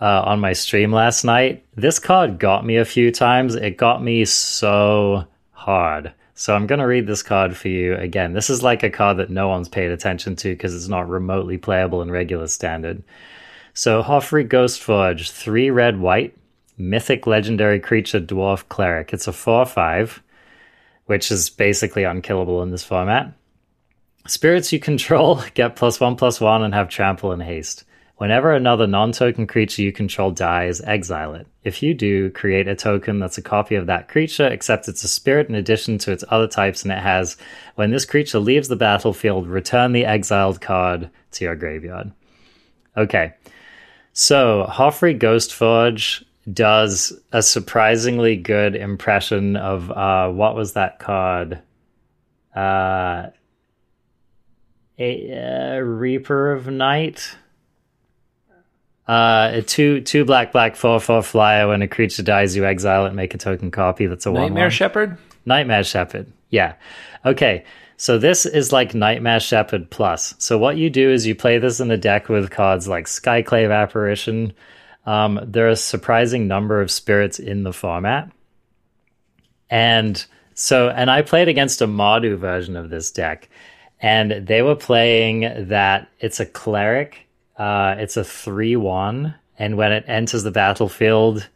uh, 0.00 0.22
on 0.24 0.40
my 0.40 0.52
stream 0.52 0.92
last 0.92 1.24
night. 1.24 1.64
This 1.74 1.98
card 1.98 2.38
got 2.38 2.64
me 2.64 2.76
a 2.76 2.84
few 2.84 3.10
times. 3.10 3.54
It 3.54 3.76
got 3.76 4.02
me 4.02 4.24
so 4.24 5.26
hard. 5.52 6.12
So 6.34 6.54
I'm 6.54 6.66
going 6.66 6.78
to 6.78 6.86
read 6.86 7.06
this 7.06 7.22
card 7.22 7.54
for 7.54 7.68
you 7.68 7.94
again. 7.96 8.32
This 8.32 8.48
is 8.48 8.62
like 8.62 8.82
a 8.82 8.88
card 8.88 9.18
that 9.18 9.28
no 9.28 9.48
one's 9.48 9.68
paid 9.68 9.90
attention 9.90 10.36
to 10.36 10.48
because 10.48 10.74
it's 10.74 10.88
not 10.88 11.08
remotely 11.08 11.58
playable 11.58 12.00
in 12.00 12.10
regular 12.10 12.46
standard. 12.46 13.02
So 13.74 14.02
Hofri 14.02 14.48
Ghostforge, 14.48 15.30
three 15.30 15.68
red 15.70 16.00
white, 16.00 16.34
mythic 16.78 17.26
legendary 17.26 17.78
creature 17.78 18.20
dwarf 18.20 18.66
cleric. 18.68 19.12
It's 19.12 19.28
a 19.28 19.34
4 19.34 19.66
5, 19.66 20.22
which 21.04 21.30
is 21.30 21.50
basically 21.50 22.04
unkillable 22.04 22.62
in 22.62 22.70
this 22.70 22.84
format. 22.84 23.34
Spirits 24.26 24.72
you 24.72 24.80
control 24.80 25.42
get 25.54 25.76
plus 25.76 26.00
one 26.00 26.16
plus 26.16 26.40
one 26.40 26.62
and 26.62 26.72
have 26.72 26.88
trample 26.88 27.32
and 27.32 27.42
haste. 27.42 27.84
Whenever 28.20 28.52
another 28.52 28.86
non 28.86 29.12
token 29.12 29.46
creature 29.46 29.80
you 29.80 29.92
control 29.92 30.30
dies, 30.30 30.82
exile 30.82 31.32
it. 31.32 31.46
If 31.64 31.82
you 31.82 31.94
do, 31.94 32.28
create 32.28 32.68
a 32.68 32.76
token 32.76 33.18
that's 33.18 33.38
a 33.38 33.42
copy 33.42 33.76
of 33.76 33.86
that 33.86 34.08
creature, 34.08 34.46
except 34.46 34.88
it's 34.88 35.02
a 35.02 35.08
spirit 35.08 35.48
in 35.48 35.54
addition 35.54 35.96
to 35.96 36.12
its 36.12 36.22
other 36.28 36.46
types, 36.46 36.82
and 36.82 36.92
it 36.92 36.98
has, 36.98 37.38
when 37.76 37.92
this 37.92 38.04
creature 38.04 38.38
leaves 38.38 38.68
the 38.68 38.76
battlefield, 38.76 39.48
return 39.48 39.92
the 39.92 40.04
exiled 40.04 40.60
card 40.60 41.08
to 41.30 41.44
your 41.46 41.56
graveyard. 41.56 42.12
Okay. 42.94 43.32
So, 44.12 44.66
Hofri 44.68 45.18
Ghostforge 45.18 46.22
does 46.52 47.18
a 47.32 47.40
surprisingly 47.40 48.36
good 48.36 48.76
impression 48.76 49.56
of 49.56 49.90
uh, 49.90 50.28
what 50.28 50.54
was 50.54 50.74
that 50.74 50.98
card? 50.98 51.62
Uh, 52.54 53.28
a 54.98 55.78
uh, 55.78 55.78
Reaper 55.78 56.52
of 56.52 56.66
Night. 56.66 57.38
Uh, 59.10 59.62
two 59.66 60.00
two 60.02 60.24
black 60.24 60.52
black 60.52 60.76
four 60.76 61.00
four 61.00 61.20
flyer. 61.20 61.66
When 61.66 61.82
a 61.82 61.88
creature 61.88 62.22
dies, 62.22 62.54
you 62.54 62.64
exile 62.64 63.06
it. 63.06 63.12
Make 63.12 63.34
a 63.34 63.38
token 63.38 63.72
copy. 63.72 64.06
That's 64.06 64.24
a 64.24 64.30
one 64.30 64.42
Nightmare 64.42 64.64
one. 64.66 64.70
Shepherd. 64.70 65.18
Nightmare 65.44 65.82
Shepherd. 65.82 66.32
Yeah. 66.50 66.74
Okay. 67.26 67.64
So 67.96 68.18
this 68.18 68.46
is 68.46 68.72
like 68.72 68.94
Nightmare 68.94 69.40
Shepherd 69.40 69.90
plus. 69.90 70.36
So 70.38 70.58
what 70.58 70.76
you 70.76 70.90
do 70.90 71.10
is 71.10 71.26
you 71.26 71.34
play 71.34 71.58
this 71.58 71.80
in 71.80 71.90
a 71.90 71.96
deck 71.96 72.28
with 72.28 72.52
cards 72.52 72.86
like 72.86 73.06
Skyclave 73.06 73.74
Apparition. 73.74 74.52
Um, 75.06 75.40
there 75.42 75.66
are 75.66 75.70
a 75.70 75.76
surprising 75.76 76.46
number 76.46 76.80
of 76.80 76.88
spirits 76.90 77.40
in 77.40 77.64
the 77.64 77.72
format. 77.72 78.30
And 79.68 80.24
so, 80.54 80.88
and 80.88 81.10
I 81.10 81.22
played 81.22 81.48
against 81.48 81.82
a 81.82 81.88
Mardu 81.88 82.38
version 82.38 82.76
of 82.76 82.90
this 82.90 83.10
deck, 83.10 83.48
and 84.00 84.46
they 84.46 84.62
were 84.62 84.76
playing 84.76 85.68
that 85.68 86.08
it's 86.20 86.38
a 86.38 86.46
cleric, 86.46 87.26
uh, 87.60 87.94
it's 87.98 88.16
a 88.16 88.24
3 88.24 88.76
1, 88.76 89.34
and 89.58 89.76
when 89.76 89.92
it 89.92 90.04
enters 90.06 90.44
the 90.44 90.50
battlefield, 90.50 91.46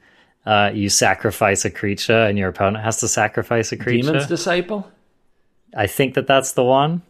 uh, 0.44 0.70
you 0.74 0.90
sacrifice 0.90 1.64
a 1.64 1.70
creature, 1.70 2.26
and 2.26 2.36
your 2.36 2.51
opponent 2.51 2.85
has 2.85 3.01
to 3.01 3.09
sacrifice 3.09 3.72
a 3.72 3.78
creature. 3.78 4.12
Demon's 4.12 4.26
Disciple. 4.26 4.90
I 5.74 5.86
think 5.86 6.12
that 6.14 6.26
that's 6.26 6.52
the 6.52 6.62
one. 6.62 7.01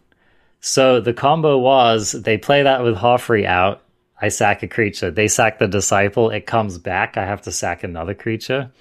So 0.61 1.01
the 1.01 1.13
combo 1.13 1.57
was 1.57 2.13
they 2.13 2.37
play 2.37 2.63
that 2.63 2.83
with 2.83 2.95
Hofri 2.95 3.45
out. 3.45 3.81
I 4.21 4.29
sack 4.29 4.63
a 4.63 4.67
creature. 4.67 5.11
They 5.11 5.27
sack 5.27 5.59
the 5.59 5.67
disciple. 5.67 6.29
It 6.29 6.45
comes 6.45 6.77
back. 6.77 7.17
I 7.17 7.25
have 7.25 7.41
to 7.41 7.51
sack 7.51 7.83
another 7.83 8.13
creature. 8.13 8.71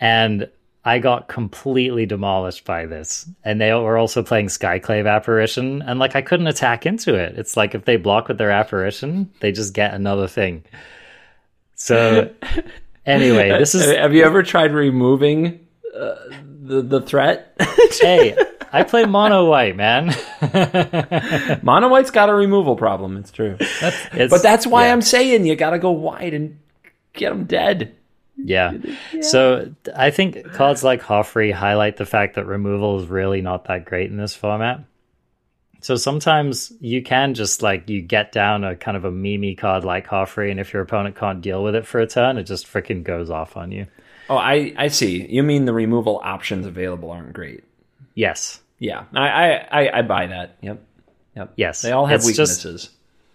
And 0.00 0.48
I 0.88 1.00
got 1.00 1.28
completely 1.28 2.06
demolished 2.06 2.64
by 2.64 2.86
this. 2.86 3.28
And 3.44 3.60
they 3.60 3.74
were 3.74 3.98
also 3.98 4.22
playing 4.22 4.46
Skyclave 4.46 5.06
Apparition. 5.06 5.82
And 5.82 5.98
like 5.98 6.16
I 6.16 6.22
couldn't 6.22 6.46
attack 6.46 6.86
into 6.86 7.14
it. 7.14 7.38
It's 7.38 7.58
like 7.58 7.74
if 7.74 7.84
they 7.84 7.96
block 7.96 8.28
with 8.28 8.38
their 8.38 8.50
apparition, 8.50 9.30
they 9.40 9.52
just 9.52 9.74
get 9.74 9.92
another 9.92 10.26
thing. 10.26 10.64
So 11.74 12.30
anyway, 13.06 13.50
this 13.58 13.74
is 13.74 13.84
Have 13.94 14.14
you 14.14 14.24
ever 14.24 14.42
tried 14.42 14.72
removing 14.72 15.60
uh, 15.94 16.14
the 16.62 16.80
the 16.80 17.02
threat? 17.02 17.54
hey, 18.00 18.34
I 18.72 18.82
play 18.82 19.04
mono 19.04 19.44
white, 19.44 19.76
man. 19.76 20.14
Mono 21.62 21.88
White's 21.88 22.10
got 22.10 22.30
a 22.30 22.34
removal 22.34 22.76
problem. 22.76 23.18
It's 23.18 23.30
true. 23.30 23.56
It's- 23.60 24.30
But 24.30 24.42
that's 24.42 24.66
why 24.66 24.86
yeah. 24.86 24.92
I'm 24.92 25.02
saying 25.02 25.44
you 25.44 25.54
got 25.54 25.70
to 25.70 25.78
go 25.78 25.90
wide 25.90 26.32
and 26.32 26.58
get 27.12 27.28
them 27.28 27.44
dead. 27.44 27.94
Yeah. 28.44 28.72
So 29.20 29.74
I 29.96 30.10
think 30.10 30.52
cards 30.52 30.84
like 30.84 31.02
Hofri 31.02 31.52
highlight 31.52 31.96
the 31.96 32.06
fact 32.06 32.36
that 32.36 32.46
removal 32.46 33.00
is 33.00 33.06
really 33.08 33.42
not 33.42 33.64
that 33.64 33.84
great 33.84 34.10
in 34.10 34.16
this 34.16 34.34
format. 34.34 34.84
So 35.80 35.96
sometimes 35.96 36.72
you 36.80 37.02
can 37.02 37.34
just 37.34 37.62
like 37.62 37.88
you 37.88 38.00
get 38.02 38.32
down 38.32 38.64
a 38.64 38.74
kind 38.76 38.96
of 38.96 39.04
a 39.04 39.10
mimi 39.10 39.54
card 39.54 39.84
like 39.84 40.06
Hofri, 40.06 40.50
and 40.50 40.58
if 40.58 40.72
your 40.72 40.82
opponent 40.82 41.16
can't 41.16 41.40
deal 41.40 41.62
with 41.62 41.74
it 41.74 41.86
for 41.86 42.00
a 42.00 42.06
turn, 42.06 42.36
it 42.36 42.44
just 42.44 42.66
freaking 42.66 43.02
goes 43.04 43.30
off 43.30 43.56
on 43.56 43.70
you. 43.72 43.86
Oh, 44.30 44.36
I 44.36 44.72
I 44.76 44.88
see. 44.88 45.26
You 45.28 45.42
mean 45.42 45.64
the 45.64 45.72
removal 45.72 46.20
options 46.22 46.66
available 46.66 47.10
aren't 47.10 47.32
great? 47.32 47.64
Yes. 48.14 48.60
Yeah, 48.80 49.04
I 49.14 49.54
I 49.70 49.98
I, 49.98 50.02
buy 50.02 50.26
that. 50.28 50.56
Yep. 50.62 50.82
Yep. 51.36 51.52
Yes. 51.56 51.82
They 51.82 51.92
all 51.92 52.06
have 52.06 52.20
It's 52.20 52.36
just- 52.36 52.64
weaknesses. 52.64 52.90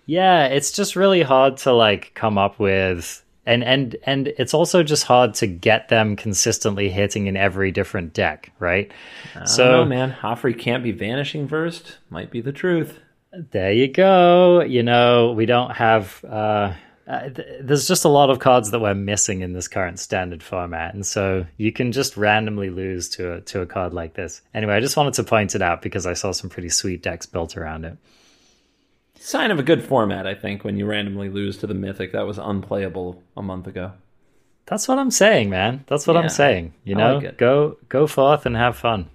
Yeah, 0.05 0.47
it's 0.47 0.73
just 0.73 0.97
really 0.97 1.21
hard 1.23 1.57
to 1.59 1.71
like 1.71 2.11
come 2.13 2.37
up 2.37 2.59
with 2.59 3.22
and 3.45 3.63
and 3.63 3.95
and 4.03 4.27
it's 4.37 4.53
also 4.53 4.83
just 4.83 5.03
hard 5.03 5.33
to 5.35 5.47
get 5.47 5.89
them 5.89 6.15
consistently 6.15 6.89
hitting 6.89 7.27
in 7.27 7.35
every 7.35 7.71
different 7.71 8.13
deck, 8.13 8.51
right? 8.59 8.91
So, 9.33 9.45
So 9.45 9.85
man, 9.85 10.11
Hofri 10.11 10.57
can't 10.57 10.83
be 10.83 10.91
Vanishing 10.91 11.47
Verse. 11.47 11.97
Might 12.09 12.31
be 12.31 12.41
the 12.41 12.53
truth. 12.53 12.99
There 13.31 13.71
you 13.71 13.87
go. 13.87 14.61
You 14.61 14.83
know, 14.83 15.31
we 15.31 15.45
don't 15.45 15.71
have. 15.71 16.23
Uh, 16.23 16.73
uh, 17.05 17.29
th- 17.29 17.47
there's 17.59 17.85
just 17.85 18.05
a 18.05 18.09
lot 18.09 18.29
of 18.29 18.39
cards 18.39 18.71
that 18.71 18.79
we're 18.79 18.93
missing 18.93 19.41
in 19.41 19.51
this 19.51 19.67
current 19.67 19.99
standard 19.99 20.41
format, 20.41 20.93
and 20.93 21.05
so 21.05 21.45
you 21.57 21.71
can 21.71 21.91
just 21.91 22.15
randomly 22.15 22.69
lose 22.69 23.09
to 23.09 23.33
a 23.33 23.41
to 23.41 23.59
a 23.59 23.65
card 23.65 23.93
like 23.93 24.13
this. 24.13 24.41
Anyway, 24.53 24.73
I 24.73 24.79
just 24.79 24.95
wanted 24.95 25.15
to 25.15 25.23
point 25.23 25.53
it 25.53 25.61
out 25.61 25.81
because 25.81 26.05
I 26.05 26.13
saw 26.13 26.31
some 26.31 26.49
pretty 26.49 26.69
sweet 26.69 27.03
decks 27.03 27.25
built 27.25 27.57
around 27.57 27.83
it. 27.83 27.97
Sign 29.25 29.51
of 29.51 29.59
a 29.59 29.63
good 29.63 29.81
format, 29.81 30.27
I 30.27 30.35
think, 30.35 30.65
when 30.65 30.75
you 30.75 30.85
randomly 30.85 31.29
lose 31.29 31.57
to 31.59 31.67
the 31.67 31.73
Mythic. 31.73 32.11
That 32.11 32.27
was 32.27 32.37
unplayable 32.37 33.23
a 33.37 33.41
month 33.41 33.67
ago. 33.67 33.93
That's 34.65 34.85
what 34.85 34.99
I'm 34.99 35.11
saying, 35.11 35.49
man. 35.49 35.85
That's 35.87 36.05
what 36.05 36.15
Yeah, 36.15 36.23
I'm 36.23 36.29
saying. 36.29 36.73
You 36.83 36.95
know, 36.95 37.19
like 37.19 37.37
go 37.37 37.77
go 37.87 38.05
forth 38.05 38.45
and 38.45 38.57
have 38.57 38.75
fun. 38.75 39.09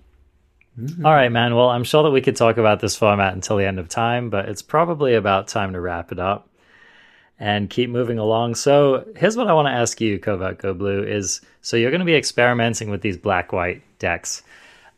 All 1.04 1.12
right, 1.12 1.30
man. 1.30 1.54
Well, 1.54 1.68
I'm 1.68 1.84
sure 1.84 2.02
that 2.04 2.10
we 2.10 2.22
could 2.22 2.36
talk 2.36 2.56
about 2.56 2.80
this 2.80 2.96
format 2.96 3.34
until 3.34 3.58
the 3.58 3.66
end 3.66 3.78
of 3.78 3.90
time, 3.90 4.30
but 4.30 4.48
it's 4.48 4.62
probably 4.62 5.14
about 5.14 5.46
time 5.46 5.74
to 5.74 5.80
wrap 5.80 6.10
it 6.10 6.18
up 6.18 6.48
and 7.38 7.68
keep 7.68 7.90
moving 7.90 8.18
along. 8.18 8.54
So, 8.54 9.04
here's 9.14 9.36
what 9.36 9.48
I 9.48 9.52
want 9.52 9.66
to 9.66 9.72
ask 9.72 10.00
you, 10.00 10.18
Covert 10.18 10.56
Go 10.56 10.72
Blue: 10.72 11.02
is 11.02 11.42
so 11.60 11.76
you're 11.76 11.90
going 11.90 12.00
to 12.00 12.06
be 12.06 12.16
experimenting 12.16 12.88
with 12.88 13.02
these 13.02 13.18
black 13.18 13.52
white 13.52 13.82
decks. 13.98 14.42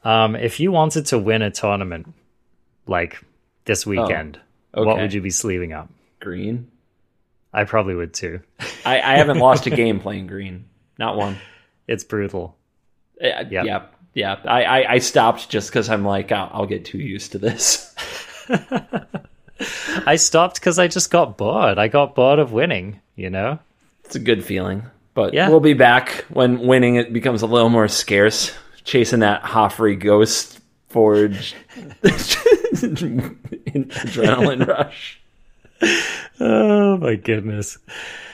Um, 0.05 0.37
if 0.37 0.61
you 0.61 0.70
wanted 0.70 1.07
to 1.07 1.19
win 1.19 1.43
a 1.43 1.51
tournament 1.51 2.15
like 2.87 3.20
this 3.65 3.85
weekend, 3.85 4.37
what 4.37 4.50
okay. 4.75 5.01
would 5.03 5.13
you 5.13 5.21
be 5.21 5.31
sleeving 5.31 5.73
up? 5.73 5.89
Green. 6.21 6.71
I 7.53 7.65
probably 7.65 7.95
would 7.95 8.15
too. 8.15 8.41
I, 8.85 9.01
I 9.01 9.17
haven't 9.17 9.39
lost 9.41 9.67
a 9.67 9.71
game 9.71 10.01
playing 10.01 10.27
green. 10.27 10.67
Not 10.99 11.17
one. 11.17 11.37
it's 11.89 12.05
brutal. 12.05 12.57
Uh, 13.23 13.45
Yeah, 13.51 13.87
yeah. 14.15 14.37
I, 14.45 14.65
I, 14.65 14.93
I 14.95 14.99
stopped 14.99 15.49
just 15.51 15.71
because 15.71 15.89
I'm 15.89 16.05
like, 16.05 16.31
I'll, 16.33 16.51
I'll 16.53 16.67
get 16.67 16.85
too 16.85 16.99
used 16.99 17.33
to 17.33 17.39
this. 17.39 17.95
I 20.07 20.17
stopped 20.17 20.57
because 20.61 20.79
I 20.79 20.89
just 20.89 21.11
got 21.11 21.37
bored. 21.37 21.79
I 21.79 21.89
got 21.89 22.15
bored 22.15 22.39
of 22.39 22.53
winning, 22.53 23.01
you 23.17 23.31
know? 23.31 23.59
It's 24.05 24.17
a 24.17 24.21
good 24.21 24.45
feeling. 24.45 24.85
But 25.15 25.35
Yeah. 25.35 25.49
we'll 25.49 25.61
be 25.61 25.75
back 25.75 26.25
when 26.31 26.61
winning 26.67 26.97
it 26.97 27.13
becomes 27.13 27.43
a 27.43 27.47
little 27.47 27.69
more 27.69 27.89
scarce. 27.89 28.53
Chasing 28.85 29.21
that 29.21 29.43
Hofri 29.43 29.99
Ghost 29.99 30.61
Forge 30.89 31.55
adrenaline 33.66 34.66
rush. 34.69 35.20
Oh 36.40 36.97
my 36.98 37.15
goodness. 37.16 37.78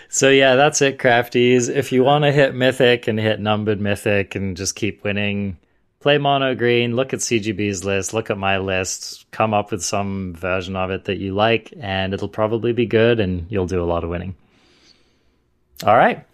So 0.09 0.31
yeah, 0.31 0.55
that's 0.55 0.81
it, 0.83 0.99
crafties. 0.99 1.69
If 1.69 1.93
you 1.93 2.05
want 2.05 2.25
to 2.25 2.33
hit 2.33 2.55
mythic 2.55 3.09
and 3.09 3.19
hit 3.19 3.41
numbered 3.41 3.81
mythic 3.81 4.35
and 4.35 4.57
just 4.57 4.77
keep 4.77 5.05
winning, 5.05 5.59
play 6.01 6.19
mono 6.19 6.55
green, 6.55 6.97
look 6.97 7.13
at 7.13 7.21
CGB's 7.21 7.85
list, 7.85 8.15
look 8.15 8.31
at 8.31 8.39
my 8.39 8.59
list, 8.59 9.31
come 9.31 9.53
up 9.53 9.73
with 9.73 9.83
some 9.83 10.35
version 10.35 10.77
of 10.77 10.91
it 10.91 11.05
that 11.07 11.19
you 11.19 11.35
like, 11.35 11.73
and 11.81 12.15
it'll 12.15 12.29
probably 12.29 12.73
be 12.73 12.87
good 12.87 13.21
and 13.21 13.47
you'll 13.51 13.67
do 13.67 13.83
a 13.83 13.85
lot 13.85 14.05
of 14.05 14.11
winning. 14.11 14.35
All 15.85 15.97
right. 15.97 16.25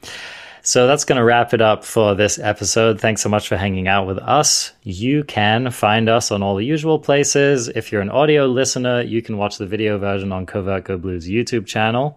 So 0.64 0.86
that's 0.86 1.05
going 1.05 1.16
to 1.16 1.24
wrap 1.24 1.52
it 1.52 1.60
up 1.60 1.84
for 1.84 2.14
this 2.14 2.39
episode. 2.39 3.01
Thanks 3.01 3.20
so 3.20 3.28
much 3.28 3.48
for 3.48 3.56
hanging 3.56 3.89
out 3.89 4.06
with 4.06 4.18
us. 4.18 4.70
You 4.84 5.24
can 5.24 5.72
find 5.72 6.09
us 6.09 6.30
on 6.30 6.40
all 6.40 6.55
the 6.55 6.64
usual 6.64 7.01
places. 7.01 7.66
If 7.66 7.90
you're 7.90 8.01
an 8.01 8.10
audio 8.10 8.47
listener, 8.47 9.02
you 9.02 9.22
can 9.22 9.39
watch 9.39 9.59
the 9.59 9.66
video 9.66 9.98
version 9.98 10.30
on 10.30 10.47
Covert 10.47 10.84
Go 10.84 10.98
Blues 10.98 11.26
YouTube 11.26 11.66
channel. 11.66 12.16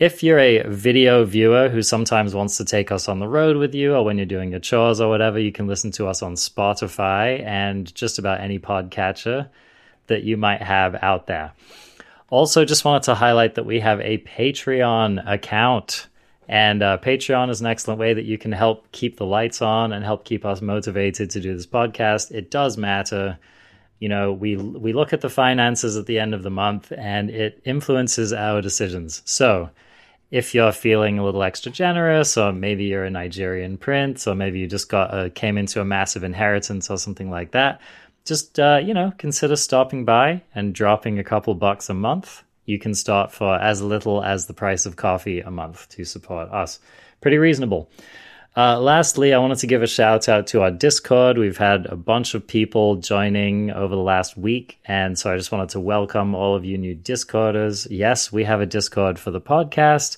If 0.00 0.24
you're 0.24 0.40
a 0.40 0.64
video 0.64 1.24
viewer 1.24 1.68
who 1.68 1.80
sometimes 1.80 2.34
wants 2.34 2.56
to 2.56 2.64
take 2.64 2.90
us 2.90 3.08
on 3.08 3.20
the 3.20 3.28
road 3.28 3.56
with 3.56 3.72
you 3.72 3.94
or 3.94 4.04
when 4.04 4.16
you're 4.16 4.26
doing 4.26 4.50
your 4.50 4.58
chores 4.58 5.00
or 5.00 5.08
whatever, 5.08 5.38
you 5.38 5.52
can 5.52 5.68
listen 5.68 5.92
to 5.92 6.08
us 6.08 6.22
on 6.22 6.34
Spotify 6.34 7.40
and 7.44 7.94
just 7.94 8.18
about 8.18 8.40
any 8.40 8.58
podcatcher 8.58 9.48
that 10.08 10.24
you 10.24 10.36
might 10.36 10.60
have 10.60 10.96
out 11.02 11.28
there. 11.28 11.52
Also, 12.30 12.64
just 12.64 12.84
wanted 12.84 13.04
to 13.04 13.14
highlight 13.14 13.54
that 13.54 13.64
we 13.64 13.78
have 13.78 14.00
a 14.00 14.18
Patreon 14.18 15.22
account. 15.24 16.08
And 16.48 16.82
uh, 16.82 16.98
Patreon 16.98 17.50
is 17.50 17.60
an 17.60 17.66
excellent 17.66 17.98
way 17.98 18.14
that 18.14 18.24
you 18.24 18.38
can 18.38 18.52
help 18.52 18.90
keep 18.92 19.16
the 19.16 19.26
lights 19.26 19.60
on 19.60 19.92
and 19.92 20.04
help 20.04 20.24
keep 20.24 20.44
us 20.44 20.60
motivated 20.60 21.30
to 21.30 21.40
do 21.40 21.54
this 21.54 21.66
podcast. 21.66 22.30
It 22.30 22.50
does 22.50 22.76
matter. 22.76 23.38
You 23.98 24.08
know, 24.08 24.32
we 24.32 24.56
we 24.56 24.92
look 24.92 25.12
at 25.12 25.22
the 25.22 25.30
finances 25.30 25.96
at 25.96 26.06
the 26.06 26.18
end 26.18 26.34
of 26.34 26.42
the 26.42 26.50
month 26.50 26.92
and 26.96 27.30
it 27.30 27.60
influences 27.64 28.32
our 28.32 28.60
decisions. 28.62 29.22
So, 29.24 29.70
if 30.30 30.54
you're 30.54 30.72
feeling 30.72 31.18
a 31.18 31.24
little 31.24 31.42
extra 31.42 31.72
generous, 31.72 32.36
or 32.36 32.52
maybe 32.52 32.84
you're 32.84 33.04
a 33.04 33.10
Nigerian 33.10 33.76
prince, 33.78 34.26
or 34.26 34.34
maybe 34.34 34.58
you 34.58 34.66
just 34.66 34.88
got 34.88 35.16
a, 35.16 35.30
came 35.30 35.56
into 35.56 35.80
a 35.80 35.84
massive 35.84 36.24
inheritance 36.24 36.90
or 36.90 36.98
something 36.98 37.30
like 37.30 37.52
that, 37.52 37.80
just 38.24 38.60
uh, 38.60 38.80
you 38.82 38.94
know 38.94 39.12
consider 39.18 39.56
stopping 39.56 40.04
by 40.04 40.42
and 40.54 40.74
dropping 40.74 41.18
a 41.18 41.24
couple 41.24 41.54
bucks 41.54 41.88
a 41.88 41.94
month. 41.94 42.42
You 42.66 42.78
can 42.78 42.94
start 42.94 43.32
for 43.32 43.54
as 43.56 43.80
little 43.80 44.22
as 44.22 44.46
the 44.46 44.54
price 44.54 44.84
of 44.84 44.96
coffee 44.96 45.40
a 45.40 45.50
month 45.50 45.88
to 45.90 46.04
support 46.04 46.50
us. 46.50 46.78
Pretty 47.20 47.38
reasonable. 47.38 47.88
Uh, 48.56 48.80
lastly, 48.80 49.34
I 49.34 49.38
wanted 49.38 49.58
to 49.58 49.66
give 49.66 49.82
a 49.82 49.86
shout 49.86 50.30
out 50.30 50.46
to 50.48 50.62
our 50.62 50.70
Discord. 50.70 51.36
We've 51.36 51.58
had 51.58 51.84
a 51.86 51.96
bunch 51.96 52.34
of 52.34 52.46
people 52.46 52.96
joining 52.96 53.70
over 53.70 53.94
the 53.94 54.00
last 54.00 54.36
week, 54.36 54.78
and 54.86 55.18
so 55.18 55.30
I 55.30 55.36
just 55.36 55.52
wanted 55.52 55.68
to 55.70 55.80
welcome 55.80 56.34
all 56.34 56.54
of 56.54 56.64
you 56.64 56.78
new 56.78 56.94
Discorders. 56.94 57.86
Yes, 57.90 58.32
we 58.32 58.44
have 58.44 58.62
a 58.62 58.66
Discord 58.66 59.18
for 59.18 59.30
the 59.30 59.42
podcast. 59.42 60.16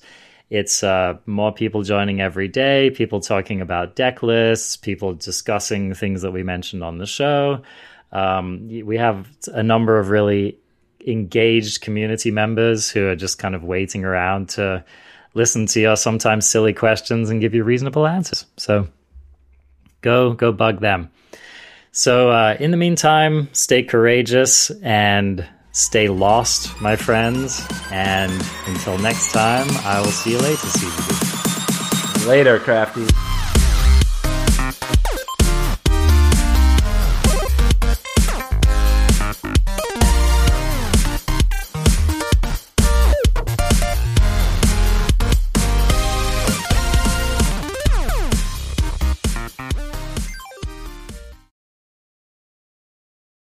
It's 0.50 0.84
uh, 0.84 1.18
more 1.26 1.52
people 1.52 1.82
joining 1.82 2.20
every 2.20 2.46
day, 2.46 2.90
people 2.90 3.20
talking 3.20 3.60
about 3.60 3.96
deck 3.96 4.22
lists, 4.22 4.76
people 4.76 5.14
discussing 5.14 5.92
things 5.92 6.22
that 6.22 6.30
we 6.30 6.44
mentioned 6.44 6.84
on 6.84 6.98
the 6.98 7.06
show. 7.06 7.62
Um, 8.12 8.68
we 8.84 8.96
have 8.98 9.28
a 9.48 9.64
number 9.64 9.98
of 9.98 10.10
really 10.10 10.58
engaged 11.10 11.80
community 11.80 12.30
members 12.30 12.90
who 12.90 13.08
are 13.08 13.16
just 13.16 13.38
kind 13.38 13.54
of 13.54 13.64
waiting 13.64 14.04
around 14.04 14.48
to 14.50 14.84
listen 15.34 15.66
to 15.66 15.80
your 15.80 15.96
sometimes 15.96 16.46
silly 16.46 16.72
questions 16.72 17.30
and 17.30 17.40
give 17.40 17.54
you 17.54 17.64
reasonable 17.64 18.06
answers. 18.06 18.46
So 18.56 18.88
go 20.00 20.32
go 20.32 20.52
bug 20.52 20.80
them. 20.80 21.10
So 21.92 22.30
uh, 22.30 22.56
in 22.60 22.70
the 22.70 22.76
meantime, 22.76 23.48
stay 23.52 23.82
courageous 23.82 24.70
and 24.82 25.46
stay 25.72 26.08
lost, 26.08 26.80
my 26.80 26.96
friends. 26.96 27.66
And 27.90 28.32
until 28.66 28.98
next 28.98 29.32
time, 29.32 29.66
I 29.84 30.00
will 30.00 30.12
see 30.12 30.32
you 30.32 30.38
later, 30.38 30.66
CGB. 30.66 32.26
Later, 32.26 32.58
crafty. 32.58 33.06